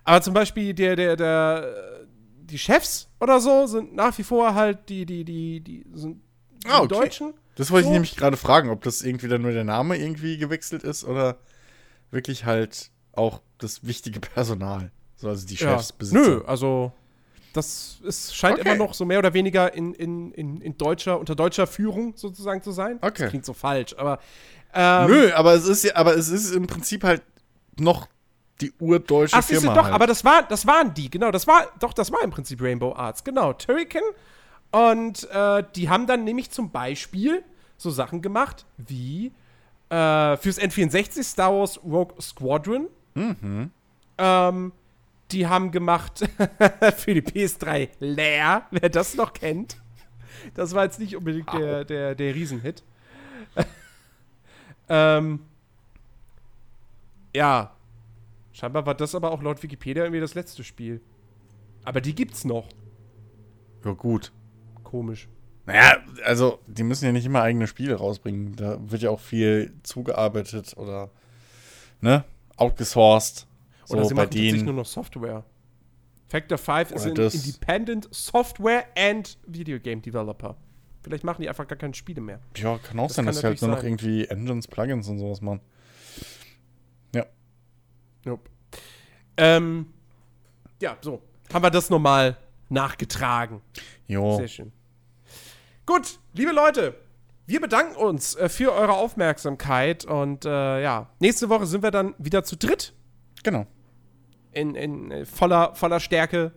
Aber 0.05 0.21
zum 0.23 0.35
Beispiel 0.35 0.75
der, 0.75 0.97
der, 0.97 1.17
der, 1.17 2.07
die 2.53 2.59
Chefs 2.59 3.09
oder 3.21 3.41
so 3.41 3.67
sind 3.67 3.95
nach 3.95 4.17
wie 4.19 4.23
vor 4.23 4.55
halt 4.55 4.89
die, 4.89 5.05
die, 5.07 5.25
die, 5.25 5.61
die 5.61 5.85
sind 5.95 6.21
Ah, 6.67 6.79
okay. 6.81 6.89
Deutschen. 6.95 7.35
Das 7.57 7.71
wollte 7.73 7.85
So. 7.87 7.91
ich 7.91 7.93
nämlich 7.95 8.17
gerade 8.17 8.37
fragen, 8.37 8.71
ob 8.71 8.83
das 8.85 9.03
irgendwie 9.03 9.27
dann 9.29 9.43
nur 9.43 9.51
der 9.51 9.65
Name 9.65 9.97
irgendwie 9.97 10.39
gewechselt 10.39 10.85
ist 10.85 11.05
oder 11.05 11.39
wirklich 12.11 12.45
halt 12.45 12.91
auch 13.13 13.41
das 13.59 13.85
wichtige 13.85 14.21
Personal. 14.21 14.91
So, 15.17 15.29
also 15.29 15.47
die 15.47 15.55
Ja. 15.57 15.77
Chefs, 15.77 15.93
Besitzer. 15.93 16.21
Nö, 16.21 16.43
also 16.47 16.93
das 17.53 17.99
ist, 18.05 18.35
scheint 18.35 18.59
Okay. 18.61 18.69
immer 18.69 18.77
noch 18.77 18.95
so 18.95 19.05
mehr 19.05 19.19
oder 19.19 19.35
weniger 19.35 19.75
in, 19.75 19.93
in, 19.95 20.33
in, 20.33 20.61
in 20.61 20.79
deutscher, 20.79 21.19
unter 21.19 21.35
deutscher 21.35 21.67
Führung 21.67 22.15
sozusagen 22.17 22.63
zu 22.63 22.71
sein. 22.73 22.99
Okay. 23.03 23.23
Das 23.25 23.31
klingt 23.31 23.45
so 23.45 23.53
falsch, 23.53 23.95
aber 23.99 24.21
ähm, 24.73 25.11
Nö, 25.11 25.33
aber 25.35 25.53
es 25.55 25.67
ist 25.67 25.85
ja, 25.85 25.97
aber 25.97 26.17
es 26.17 26.29
ist 26.29 26.53
im 26.55 26.67
Prinzip 26.67 27.05
halt 27.05 27.23
noch 27.79 28.09
die 28.61 28.73
urdeutsche 28.79 29.37
Ach, 29.37 29.45
Firma. 29.45 29.75
doch, 29.75 29.85
halt. 29.85 29.95
aber 29.95 30.07
das, 30.07 30.25
war, 30.25 30.43
das 30.43 30.67
waren 30.67 30.95
die, 30.95 31.11
genau, 31.11 31.31
das 31.31 31.47
war, 31.47 31.69
doch, 31.81 31.93
das 31.93 32.13
war 32.13 32.23
im 32.23 32.31
Prinzip 32.31 32.61
Rainbow 32.63 32.95
Arts, 32.95 33.25
genau, 33.25 33.53
Turrican. 33.53 34.03
Und 34.71 35.29
äh, 35.31 35.65
die 35.75 35.89
haben 35.89 36.07
dann 36.07 36.25
nämlich 36.25 36.51
zum 36.51 36.71
Beispiel 36.71 37.43
so 37.77 37.91
Sachen 37.91 38.23
gemacht 38.23 38.65
wie 38.79 39.33
äh, 39.91 40.37
fürs 40.37 40.59
N64 40.59 41.23
Star 41.23 41.53
Wars 41.53 41.79
Rogue 41.85 42.15
Squadron. 42.21 42.89
Mhm. 43.15 43.71
Ähm, 44.19 44.73
die 45.31 45.47
haben 45.47 45.71
gemacht 45.71 46.21
für 46.97 47.15
die 47.15 47.23
PS3 47.23 47.89
Lair, 48.01 48.67
wer 48.71 48.89
das 48.89 49.15
noch 49.15 49.33
kennt. 49.33 49.77
Das 50.55 50.75
war 50.75 50.85
jetzt 50.85 50.99
nicht 50.99 51.17
unbedingt 51.17 51.53
der, 51.53 51.85
der, 51.85 52.15
der 52.15 52.35
Riesenhit. 52.35 52.83
ähm, 54.89 55.41
ja, 57.35 57.73
scheinbar 58.53 58.87
war 58.87 58.95
das 58.95 59.15
aber 59.15 59.31
auch 59.33 59.43
laut 59.43 59.63
Wikipedia 59.63 60.05
irgendwie 60.05 60.21
das 60.21 60.35
letzte 60.35 60.65
Spiel. 60.65 61.01
Aber 61.85 62.01
die 62.01 62.15
gibt's 62.15 62.45
noch. 62.45 62.69
ja, 63.85 63.93
gut. 63.93 64.33
Komisch. 64.85 65.29
Naja, 65.67 65.99
also, 66.25 66.59
die 66.67 66.83
müssen 66.83 67.05
ja 67.05 67.13
nicht 67.13 67.25
immer 67.25 67.43
eigene 67.43 67.67
Spiele 67.67 67.95
rausbringen. 67.95 68.57
Da 68.57 68.79
wird 68.91 69.03
ja 69.03 69.11
auch 69.11 69.21
viel 69.21 69.73
zugearbeitet 69.83 70.77
oder, 70.77 71.11
ne, 72.01 72.25
outgesourced. 72.57 73.47
So 73.85 73.95
Oder 73.95 74.05
sie 74.05 74.15
bei 74.15 74.23
machen 74.23 74.31
denen. 74.31 74.65
nur 74.65 74.75
noch 74.75 74.87
Software. 74.87 75.45
Factor 76.29 76.57
5 76.59 76.93
ist 76.93 77.07
ein 77.07 77.17
Independent 77.17 78.09
Software 78.11 78.87
and 78.97 79.39
Video 79.47 79.79
Game 79.79 80.01
Developer. 80.01 80.57
Vielleicht 81.03 81.25
machen 81.25 81.43
die 81.43 81.49
einfach 81.49 81.67
gar 81.67 81.77
keine 81.77 81.95
Spiele 81.95 82.21
mehr. 82.21 82.41
Ja, 82.57 82.79
kann 82.79 82.99
auch 83.01 83.09
Das 83.09 83.17
sein, 83.17 83.25
kann 83.25 83.35
dass 83.35 83.41
sie 83.41 83.47
halt 83.47 83.61
nur 83.61 83.71
noch 83.71 83.83
irgendwie 83.83 84.25
Engines, 84.27 84.67
Plugins 84.69 85.09
und 85.09 85.19
sowas 85.19 85.41
machen. 85.41 85.61
Nope. 88.25 88.51
Ähm, 89.37 89.87
ja, 90.81 90.97
so. 91.01 91.23
Haben 91.53 91.65
wir 91.65 91.71
das 91.71 91.91
nochmal 91.91 92.37
nachgetragen. 92.69 93.61
Jo. 94.07 94.37
Sehr 94.37 94.49
schön. 94.49 94.73
Gut, 95.87 96.19
liebe 96.33 96.53
Leute, 96.53 96.95
wir 97.47 97.61
bedanken 97.61 97.97
uns 97.97 98.35
äh, 98.37 98.49
für 98.49 98.73
eure 98.73 98.93
Aufmerksamkeit 98.95 100.05
und 100.05 100.45
äh, 100.45 100.83
ja, 100.83 101.11
nächste 101.19 101.49
Woche 101.49 101.67
sind 101.67 101.83
wir 101.83 101.91
dann 101.91 102.15
wieder 102.19 102.45
zu 102.45 102.57
dritt 102.57 102.95
Genau. 103.43 103.67
in, 104.53 104.75
in 104.75 105.11
äh, 105.11 105.25
voller, 105.25 105.75
voller 105.75 105.99
Stärke, 106.01 106.53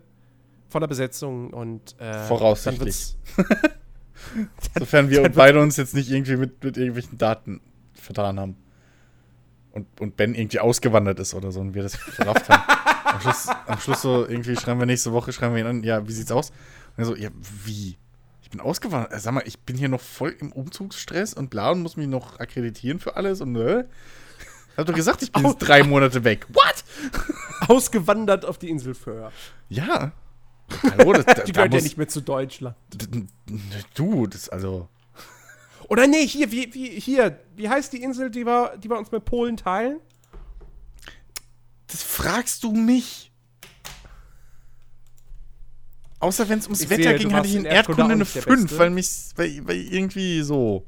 voller 0.69 0.87
Besetzung 0.87 1.51
und 1.51 1.99
äh, 1.99 2.25
Voraussichtlich. 2.27 3.15
Sofern 4.77 5.09
wir 5.09 5.27
beide 5.29 5.59
uns 5.59 5.77
jetzt 5.77 5.93
nicht 5.95 6.09
irgendwie 6.09 6.37
mit, 6.37 6.63
mit 6.63 6.77
irgendwelchen 6.77 7.17
Daten 7.17 7.61
vertan 7.93 8.39
haben. 8.39 8.55
Und, 9.75 9.87
und 9.99 10.15
Ben 10.15 10.33
irgendwie 10.33 10.59
ausgewandert 10.59 11.19
ist 11.19 11.33
oder 11.33 11.51
so 11.51 11.59
und 11.59 11.73
wir 11.73 11.83
das 11.83 11.95
verrafft 11.95 12.49
haben. 12.49 12.63
Am 13.05 13.21
Schluss, 13.21 13.47
am 13.67 13.79
Schluss 13.79 14.01
so 14.01 14.25
irgendwie 14.27 14.57
schreiben 14.57 14.79
wir 14.79 14.85
nächste 14.85 15.13
Woche, 15.13 15.31
schreiben 15.31 15.53
wir 15.53 15.61
ihn 15.61 15.67
an, 15.67 15.83
ja, 15.83 16.05
wie 16.05 16.11
sieht's 16.11 16.31
aus? 16.31 16.49
Und 16.49 17.03
er 17.03 17.05
so, 17.05 17.15
ja, 17.15 17.29
wie? 17.63 17.97
Ich 18.41 18.49
bin 18.49 18.59
ausgewandert. 18.59 19.13
Äh, 19.13 19.19
Sag 19.19 19.33
mal, 19.33 19.43
ich 19.45 19.59
bin 19.59 19.77
hier 19.77 19.87
noch 19.87 20.01
voll 20.01 20.35
im 20.39 20.51
Umzugsstress 20.51 21.33
und 21.33 21.49
bla 21.49 21.71
und 21.71 21.81
muss 21.81 21.97
mich 21.97 22.07
noch 22.07 22.39
akkreditieren 22.39 22.99
für 22.99 23.15
alles 23.15 23.41
und 23.41 23.55
äh? 23.55 23.85
Hab 24.77 24.87
doch 24.87 24.93
gesagt, 24.93 25.21
ich 25.21 25.31
bin 25.31 25.45
jetzt 25.45 25.59
drei 25.59 25.83
Monate 25.83 26.23
weg. 26.23 26.47
What? 26.49 26.83
ausgewandert 27.69 28.45
auf 28.45 28.57
die 28.57 28.69
Insel 28.69 28.93
Föhr. 28.93 29.31
Ja. 29.69 30.11
Hallo, 30.83 31.13
das, 31.13 31.25
da, 31.25 31.33
Die 31.43 31.51
gehört 31.51 31.73
ja 31.73 31.81
nicht 31.81 31.97
mehr 31.97 32.07
zu 32.07 32.21
Deutschland. 32.21 32.75
Du, 33.93 34.27
das 34.27 34.49
also. 34.49 34.89
Oder 35.87 36.07
nee, 36.07 36.25
hier, 36.27 36.51
wie, 36.51 36.73
wie, 36.73 36.99
hier, 36.99 37.39
wie 37.55 37.69
heißt 37.69 37.93
die 37.93 38.01
Insel, 38.01 38.29
die 38.31 38.45
wir, 38.45 38.77
die 38.77 38.89
wir 38.89 38.97
uns 38.97 39.11
mit 39.11 39.23
Polen 39.25 39.55
teilen? 39.57 39.99
Das 41.87 42.01
fragst 42.03 42.63
du 42.63 42.71
mich. 42.71 43.31
Außer 46.19 46.47
wenn 46.49 46.59
es 46.59 46.65
ums 46.65 46.81
Ich 46.81 46.89
Wetter 46.89 47.03
sehe, 47.09 47.17
ging, 47.19 47.33
hatte 47.33 47.47
ich 47.47 47.55
in 47.55 47.65
Erdkunde 47.65 48.05
eine 48.05 48.15
nicht 48.17 48.33
der 48.33 48.41
5, 48.41 48.61
Beste. 48.63 48.79
weil 48.79 48.89
mich, 48.89 49.07
weil, 49.35 49.67
weil 49.67 49.77
irgendwie 49.77 50.41
so. 50.41 50.85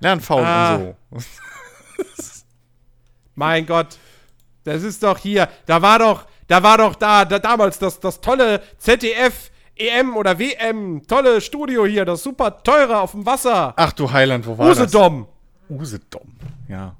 Lernfaul 0.00 0.44
Ah. 0.44 0.76
und 1.10 1.20
so. 1.20 1.26
Mein 3.34 3.66
Gott. 3.66 3.98
Das 4.64 4.82
ist 4.82 5.02
doch 5.02 5.18
hier. 5.18 5.48
Da 5.66 5.82
war 5.82 5.98
doch, 5.98 6.26
da 6.46 6.62
war 6.62 6.78
doch 6.78 6.94
da, 6.94 7.24
da 7.24 7.38
damals 7.38 7.78
das, 7.78 7.98
das 7.98 8.20
tolle 8.20 8.62
ZDF 8.78 9.50
EM 9.88 10.16
oder 10.16 10.38
WM, 10.38 11.06
tolle 11.06 11.40
Studio 11.40 11.86
hier, 11.86 12.04
das 12.04 12.22
super 12.22 12.62
teure 12.62 13.00
auf 13.00 13.12
dem 13.12 13.26
Wasser. 13.26 13.74
Ach 13.76 13.92
du 13.92 14.10
Heiland, 14.10 14.46
wo 14.46 14.56
war 14.56 14.70
Usedom. 14.70 15.26
das? 15.68 15.78
Usedom. 15.78 16.36
Ja. 16.68 16.96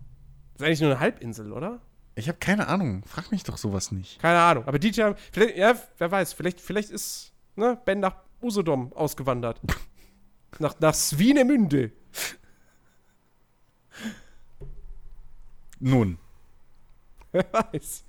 Das 0.55 0.63
ist 0.63 0.67
eigentlich 0.67 0.81
nur 0.81 0.91
eine 0.91 1.01
Halbinsel, 1.01 1.53
oder? 1.53 1.81
Ich 2.15 2.29
habe 2.29 2.39
keine 2.39 2.69
Ahnung. 2.69 3.03
Frag 3.07 3.31
mich 3.31 3.43
doch 3.43 3.57
sowas 3.57 3.91
nicht. 3.93 4.21
Keine 4.21 4.39
Ahnung. 4.41 4.65
Aber 4.67 4.79
DJ, 4.79 5.13
vielleicht, 5.33 5.57
ja, 5.57 5.75
wer 5.99 6.11
weiß, 6.11 6.33
vielleicht, 6.33 6.61
vielleicht 6.61 6.91
ist 6.91 7.33
ne, 7.57 7.79
Ben 7.85 8.01
nach 8.01 8.17
Usedom 8.43 8.93
ausgewandert. 8.93 9.61
nach, 10.59 10.79
nach 10.81 10.95
Swinemünde. 10.95 11.93
Nun. 15.81 16.19
Wer 17.33 17.47
weiß. 17.51 18.05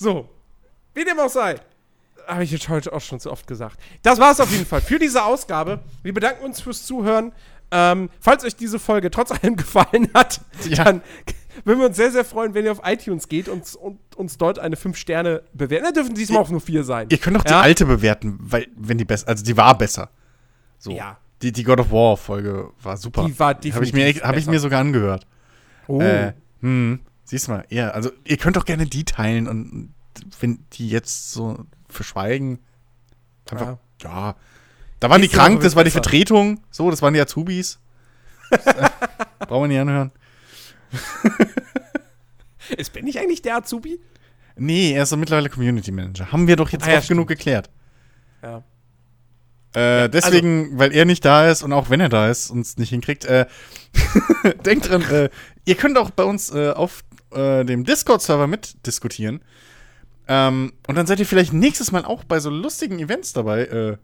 So. 0.00 0.28
Wie 0.94 1.04
dem 1.04 1.18
auch 1.18 1.28
sei. 1.28 1.60
Habe 2.26 2.44
ich 2.44 2.50
jetzt 2.50 2.68
heute 2.68 2.92
auch 2.92 3.00
schon 3.00 3.18
so 3.20 3.30
oft 3.30 3.46
gesagt. 3.46 3.78
Das 4.02 4.18
war 4.18 4.32
es 4.32 4.40
auf 4.40 4.50
jeden 4.50 4.66
Fall 4.66 4.80
für 4.80 4.98
diese 4.98 5.24
Ausgabe. 5.24 5.80
Wir 6.02 6.12
bedanken 6.14 6.44
uns 6.44 6.60
fürs 6.60 6.84
Zuhören. 6.84 7.32
Ähm, 7.70 8.10
falls 8.20 8.44
euch 8.44 8.54
diese 8.56 8.78
Folge 8.78 9.10
trotz 9.10 9.32
allem 9.32 9.56
gefallen 9.56 10.08
hat, 10.14 10.40
Ja. 10.68 10.84
dann 10.84 11.02
würden 11.64 11.80
wir 11.80 11.86
uns 11.88 11.96
sehr, 11.96 12.12
sehr 12.12 12.24
freuen, 12.24 12.54
wenn 12.54 12.64
ihr 12.64 12.70
auf 12.72 12.80
iTunes 12.84 13.28
geht 13.28 13.48
und, 13.48 13.74
und 13.76 13.98
uns 14.16 14.38
dort 14.38 14.58
eine 14.58 14.76
5 14.76 14.96
Sterne 14.96 15.42
bewerten. 15.52 15.84
Da 15.86 15.92
dürfen 15.92 16.14
diesmal 16.14 16.42
auch 16.42 16.50
nur 16.50 16.60
4 16.60 16.84
sein. 16.84 17.08
Ihr 17.10 17.18
könnt 17.18 17.42
die 17.44 17.50
Ja? 17.50 17.60
alte 17.60 17.86
bewerten, 17.86 18.38
weil, 18.40 18.68
wenn 18.76 18.98
die 18.98 19.04
besser, 19.04 19.26
also 19.28 19.44
die 19.44 19.56
war 19.56 19.76
besser. 19.76 20.10
So. 20.78 20.92
Ja. 20.92 21.18
Die, 21.42 21.52
die 21.52 21.64
God 21.64 21.80
of 21.80 21.90
War 21.90 22.16
Folge 22.16 22.70
war 22.82 22.96
super. 22.96 23.24
Die 23.26 23.38
war 23.38 23.48
Habe 23.54 23.66
ich, 23.66 23.72
mir, 23.92 24.04
definitiv 24.04 24.22
hab 24.22 24.36
ich 24.36 24.46
mir 24.46 24.60
sogar 24.60 24.80
angehört. 24.80 25.26
Oh. 25.88 26.00
Äh, 26.00 26.32
hm, 26.60 27.00
siehst 27.24 27.48
mal, 27.48 27.64
ja, 27.68 27.90
also 27.90 28.10
ihr 28.24 28.36
könnt 28.36 28.56
doch 28.56 28.64
gerne 28.64 28.86
die 28.86 29.04
teilen 29.04 29.48
und 29.48 29.92
wenn 30.40 30.64
die 30.74 30.88
jetzt 30.88 31.32
so 31.32 31.58
verschweigen, 31.96 32.58
einfach, 33.50 33.78
ja. 34.02 34.36
Da 35.00 35.10
waren 35.10 35.20
die 35.20 35.26
Nächste 35.26 35.38
Woche 35.38 35.48
krank, 35.48 35.62
das 35.62 35.76
war 35.76 35.84
die 35.84 35.88
besser. 35.90 36.02
Vertretung, 36.02 36.60
so, 36.70 36.90
das 36.90 37.02
waren 37.02 37.14
die 37.14 37.20
Azubis. 37.20 37.78
Das, 38.50 38.66
äh, 38.76 38.88
Brauchen 39.40 39.64
wir 39.64 39.68
nicht 39.68 39.80
anhören. 39.80 40.12
Ist 42.76 42.92
Ben 42.92 43.04
nicht 43.04 43.18
eigentlich 43.18 43.42
der 43.42 43.56
Azubi? 43.56 44.00
Nee, 44.56 44.92
er 44.92 45.02
ist 45.04 45.10
so 45.10 45.16
mittlerweile 45.16 45.50
Community 45.50 45.92
Manager. 45.92 46.32
Haben 46.32 46.48
wir 46.48 46.56
doch 46.56 46.70
jetzt 46.70 46.86
Ah, 46.86 46.92
ja, 46.92 46.98
oft 46.98 47.08
genug 47.08 47.26
stimmt. 47.28 47.38
geklärt. 47.38 47.70
Ja. 48.42 48.64
Äh, 49.74 50.08
deswegen, 50.08 50.78
weil 50.78 50.92
er 50.92 51.04
nicht 51.04 51.24
da 51.24 51.48
ist 51.50 51.62
und 51.62 51.72
auch 51.74 51.90
wenn 51.90 52.00
er 52.00 52.08
da 52.08 52.30
ist, 52.30 52.50
uns 52.50 52.78
nicht 52.78 52.88
hinkriegt, 52.88 53.26
äh, 53.26 53.46
denkt 54.64 54.88
dran, 54.88 55.02
äh, 55.02 55.28
ihr 55.66 55.74
könnt 55.74 55.98
auch 55.98 56.10
bei 56.10 56.24
uns 56.24 56.50
äh, 56.54 56.70
auf 56.70 57.04
äh, 57.32 57.64
dem 57.64 57.84
Discord-Server 57.84 58.46
mitdiskutieren. 58.46 59.42
Ähm, 60.28 60.72
und 60.86 60.96
dann 60.96 61.06
seid 61.06 61.20
ihr 61.20 61.26
vielleicht 61.26 61.52
nächstes 61.52 61.92
Mal 61.92 62.04
auch 62.04 62.24
bei 62.24 62.40
so 62.40 62.50
lustigen 62.50 62.98
Events 62.98 63.32
dabei. 63.32 63.64
Äh, 63.64 63.96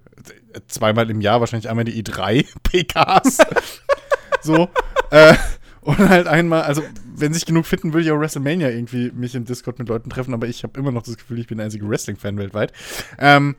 zweimal 0.69 1.11
im 1.11 1.21
Jahr, 1.21 1.41
wahrscheinlich 1.41 1.69
einmal 1.69 1.85
die 1.85 2.03
E3-PKs. 2.03 3.39
so. 4.43 4.69
Äh, 5.11 5.35
und 5.81 5.99
halt 5.99 6.29
einmal, 6.29 6.63
also 6.63 6.83
wenn 7.17 7.35
sich 7.35 7.45
genug 7.45 7.67
finden, 7.67 7.93
würde 7.93 8.05
ich 8.05 8.13
auch 8.13 8.19
WrestleMania 8.19 8.71
irgendwie 8.71 9.11
mich 9.11 9.35
im 9.35 9.45
Discord 9.45 9.79
mit 9.81 9.89
Leuten 9.89 10.11
treffen, 10.11 10.33
aber 10.33 10.47
ich 10.47 10.63
habe 10.63 10.79
immer 10.79 10.93
noch 10.93 11.03
das 11.03 11.17
Gefühl, 11.17 11.41
ich 11.41 11.49
bin 11.49 11.59
der 11.59 11.65
einzige 11.65 11.89
Wrestling-Fan 11.89 12.39
weltweit. 12.39 12.73
Ähm, 13.19 13.57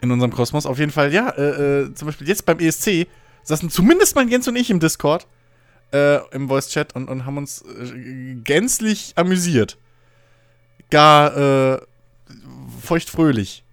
in 0.00 0.10
unserem 0.10 0.32
Kosmos. 0.32 0.66
Auf 0.66 0.78
jeden 0.78 0.90
Fall, 0.90 1.12
ja, 1.12 1.28
äh, 1.30 1.82
äh, 1.82 1.94
zum 1.94 2.06
Beispiel 2.06 2.26
jetzt 2.26 2.46
beim 2.46 2.58
ESC 2.58 3.06
saßen 3.44 3.70
zumindest 3.70 4.16
mal 4.16 4.28
Jens 4.28 4.48
und 4.48 4.56
ich 4.56 4.70
im 4.70 4.80
Discord, 4.80 5.26
äh, 5.92 6.18
im 6.34 6.48
Voice-Chat 6.48 6.96
und, 6.96 7.08
und 7.08 7.26
haben 7.26 7.36
uns 7.36 7.62
äh, 7.62 8.34
gänzlich 8.42 9.12
amüsiert. 9.16 9.78
Gar 10.90 11.74
äh, 11.74 11.80
feuchtfröhlich. 12.82 13.64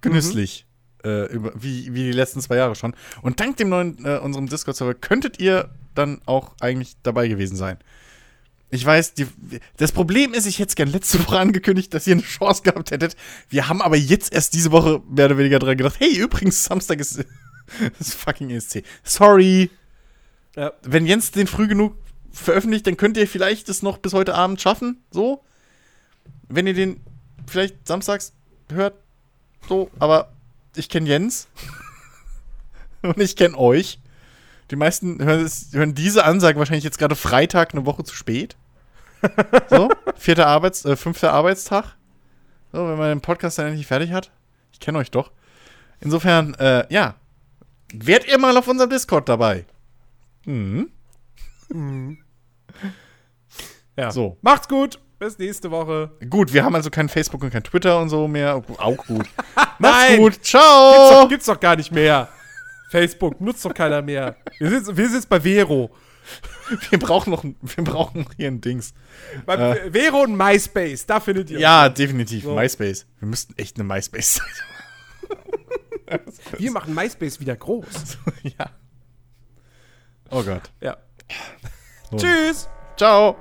Genüsslich. 0.00 0.66
Äh, 1.04 1.32
über, 1.32 1.52
wie, 1.54 1.94
wie 1.94 2.04
die 2.04 2.12
letzten 2.12 2.40
zwei 2.40 2.56
Jahre 2.56 2.74
schon. 2.74 2.94
Und 3.22 3.40
dank 3.40 3.56
dem 3.56 3.68
neuen, 3.68 4.04
äh, 4.04 4.18
unserem 4.18 4.48
Discord-Server, 4.48 4.94
könntet 4.94 5.38
ihr 5.38 5.70
dann 5.94 6.20
auch 6.26 6.52
eigentlich 6.60 6.96
dabei 7.02 7.28
gewesen 7.28 7.56
sein. 7.56 7.78
Ich 8.70 8.84
weiß, 8.84 9.14
die, 9.14 9.26
das 9.76 9.92
Problem 9.92 10.34
ist, 10.34 10.46
ich 10.46 10.58
hätte 10.58 10.70
es 10.70 10.74
gern 10.74 10.88
letzte 10.88 11.24
Woche 11.26 11.38
angekündigt, 11.38 11.94
dass 11.94 12.06
ihr 12.06 12.14
eine 12.14 12.22
Chance 12.22 12.62
gehabt 12.62 12.90
hättet. 12.90 13.16
Wir 13.48 13.68
haben 13.68 13.80
aber 13.80 13.96
jetzt 13.96 14.32
erst 14.32 14.54
diese 14.54 14.72
Woche 14.72 15.02
mehr 15.08 15.26
oder 15.26 15.38
weniger 15.38 15.58
dran 15.58 15.76
gedacht, 15.76 15.96
hey, 16.00 16.16
übrigens, 16.16 16.64
Samstag 16.64 16.98
ist 17.00 17.24
Das 17.98 18.14
fucking 18.14 18.50
ESC. 18.50 18.82
Sorry. 19.02 19.70
Ja. 20.56 20.72
Wenn 20.82 21.06
Jens 21.06 21.30
den 21.30 21.46
früh 21.46 21.66
genug 21.66 21.96
veröffentlicht, 22.30 22.86
dann 22.86 22.96
könnt 22.96 23.16
ihr 23.16 23.28
vielleicht 23.28 23.68
es 23.68 23.82
noch 23.82 23.98
bis 23.98 24.12
heute 24.12 24.34
Abend 24.34 24.60
schaffen. 24.60 25.02
So. 25.10 25.42
Wenn 26.54 26.66
ihr 26.68 26.74
den 26.74 27.00
vielleicht 27.46 27.86
samstags 27.86 28.32
hört. 28.70 28.94
So. 29.68 29.90
Aber 29.98 30.32
ich 30.76 30.88
kenne 30.88 31.08
Jens. 31.08 31.48
Und 33.02 33.18
ich 33.20 33.36
kenne 33.36 33.58
euch. 33.58 33.98
Die 34.70 34.76
meisten 34.76 35.22
hören, 35.22 35.44
es, 35.44 35.72
hören 35.72 35.94
diese 35.94 36.24
Ansage 36.24 36.58
wahrscheinlich 36.58 36.84
jetzt 36.84 36.98
gerade 36.98 37.16
Freitag, 37.16 37.74
eine 37.74 37.84
Woche 37.86 38.04
zu 38.04 38.14
spät. 38.14 38.56
So. 39.70 39.88
Vierter 40.16 40.46
Arbeits-, 40.46 40.84
äh, 40.84 40.96
fünfter 40.96 41.32
Arbeitstag. 41.32 41.96
So, 42.72 42.86
wenn 42.86 42.98
man 42.98 43.08
den 43.08 43.20
Podcast 43.22 43.58
dann 43.58 43.68
endlich 43.68 43.86
fertig 43.86 44.12
hat. 44.12 44.30
Ich 44.72 44.80
kenne 44.80 44.98
euch 44.98 45.10
doch. 45.10 45.32
Insofern, 46.00 46.52
äh, 46.54 46.86
ja. 46.92 47.14
Werdet 47.94 48.28
ihr 48.28 48.38
mal 48.38 48.56
auf 48.58 48.68
unserem 48.68 48.90
Discord 48.90 49.28
dabei? 49.28 49.64
Mhm. 50.44 50.90
Ja. 53.96 54.10
So. 54.10 54.36
Macht's 54.42 54.68
gut. 54.68 54.98
Bis 55.24 55.38
nächste 55.38 55.70
Woche. 55.70 56.10
Gut, 56.28 56.52
wir 56.52 56.64
haben 56.64 56.74
also 56.74 56.90
kein 56.90 57.08
Facebook 57.08 57.42
und 57.42 57.50
kein 57.50 57.64
Twitter 57.64 57.98
und 57.98 58.10
so 58.10 58.28
mehr. 58.28 58.62
Auch 58.76 58.96
gut. 59.06 59.26
Macht's 59.54 59.78
Nein. 59.78 60.18
gut. 60.18 60.32
Gibt's 60.34 60.50
Ciao. 60.50 61.10
doch, 61.22 61.28
gibt's 61.30 61.46
doch 61.46 61.58
gar 61.58 61.76
nicht 61.76 61.90
mehr. 61.90 62.28
Facebook 62.90 63.40
nutzt 63.40 63.64
doch 63.64 63.72
keiner 63.72 64.02
mehr. 64.02 64.36
Wir 64.58 64.68
sind, 64.68 64.96
wir 64.96 65.06
sind 65.06 65.14
jetzt 65.16 65.28
bei 65.28 65.40
Vero. 65.40 65.90
Wir 66.90 66.98
brauchen 66.98 67.30
noch, 67.32 67.44
wir 67.44 67.84
brauchen 67.84 68.22
noch 68.22 68.30
hier 68.38 68.48
ein 68.48 68.62
Dings. 68.62 68.94
Bei 69.44 69.90
Vero 69.92 70.22
und 70.22 70.34
MySpace, 70.34 71.04
da 71.04 71.20
findet 71.20 71.50
ihr 71.50 71.58
Ja, 71.58 71.90
definitiv. 71.90 72.44
So. 72.44 72.54
MySpace. 72.54 73.04
Wir 73.18 73.28
müssten 73.28 73.52
echt 73.58 73.76
eine 73.76 73.84
MySpace-Seite 73.84 74.48
uns. 76.26 76.40
Wir 76.58 76.70
machen 76.70 76.94
MySpace 76.94 77.40
wieder 77.40 77.56
groß. 77.56 78.16
ja. 78.58 78.70
Oh 80.30 80.42
Gott. 80.42 80.70
Ja. 80.80 80.96
So. 82.10 82.16
Tschüss. 82.16 82.68
Ciao. 82.96 83.36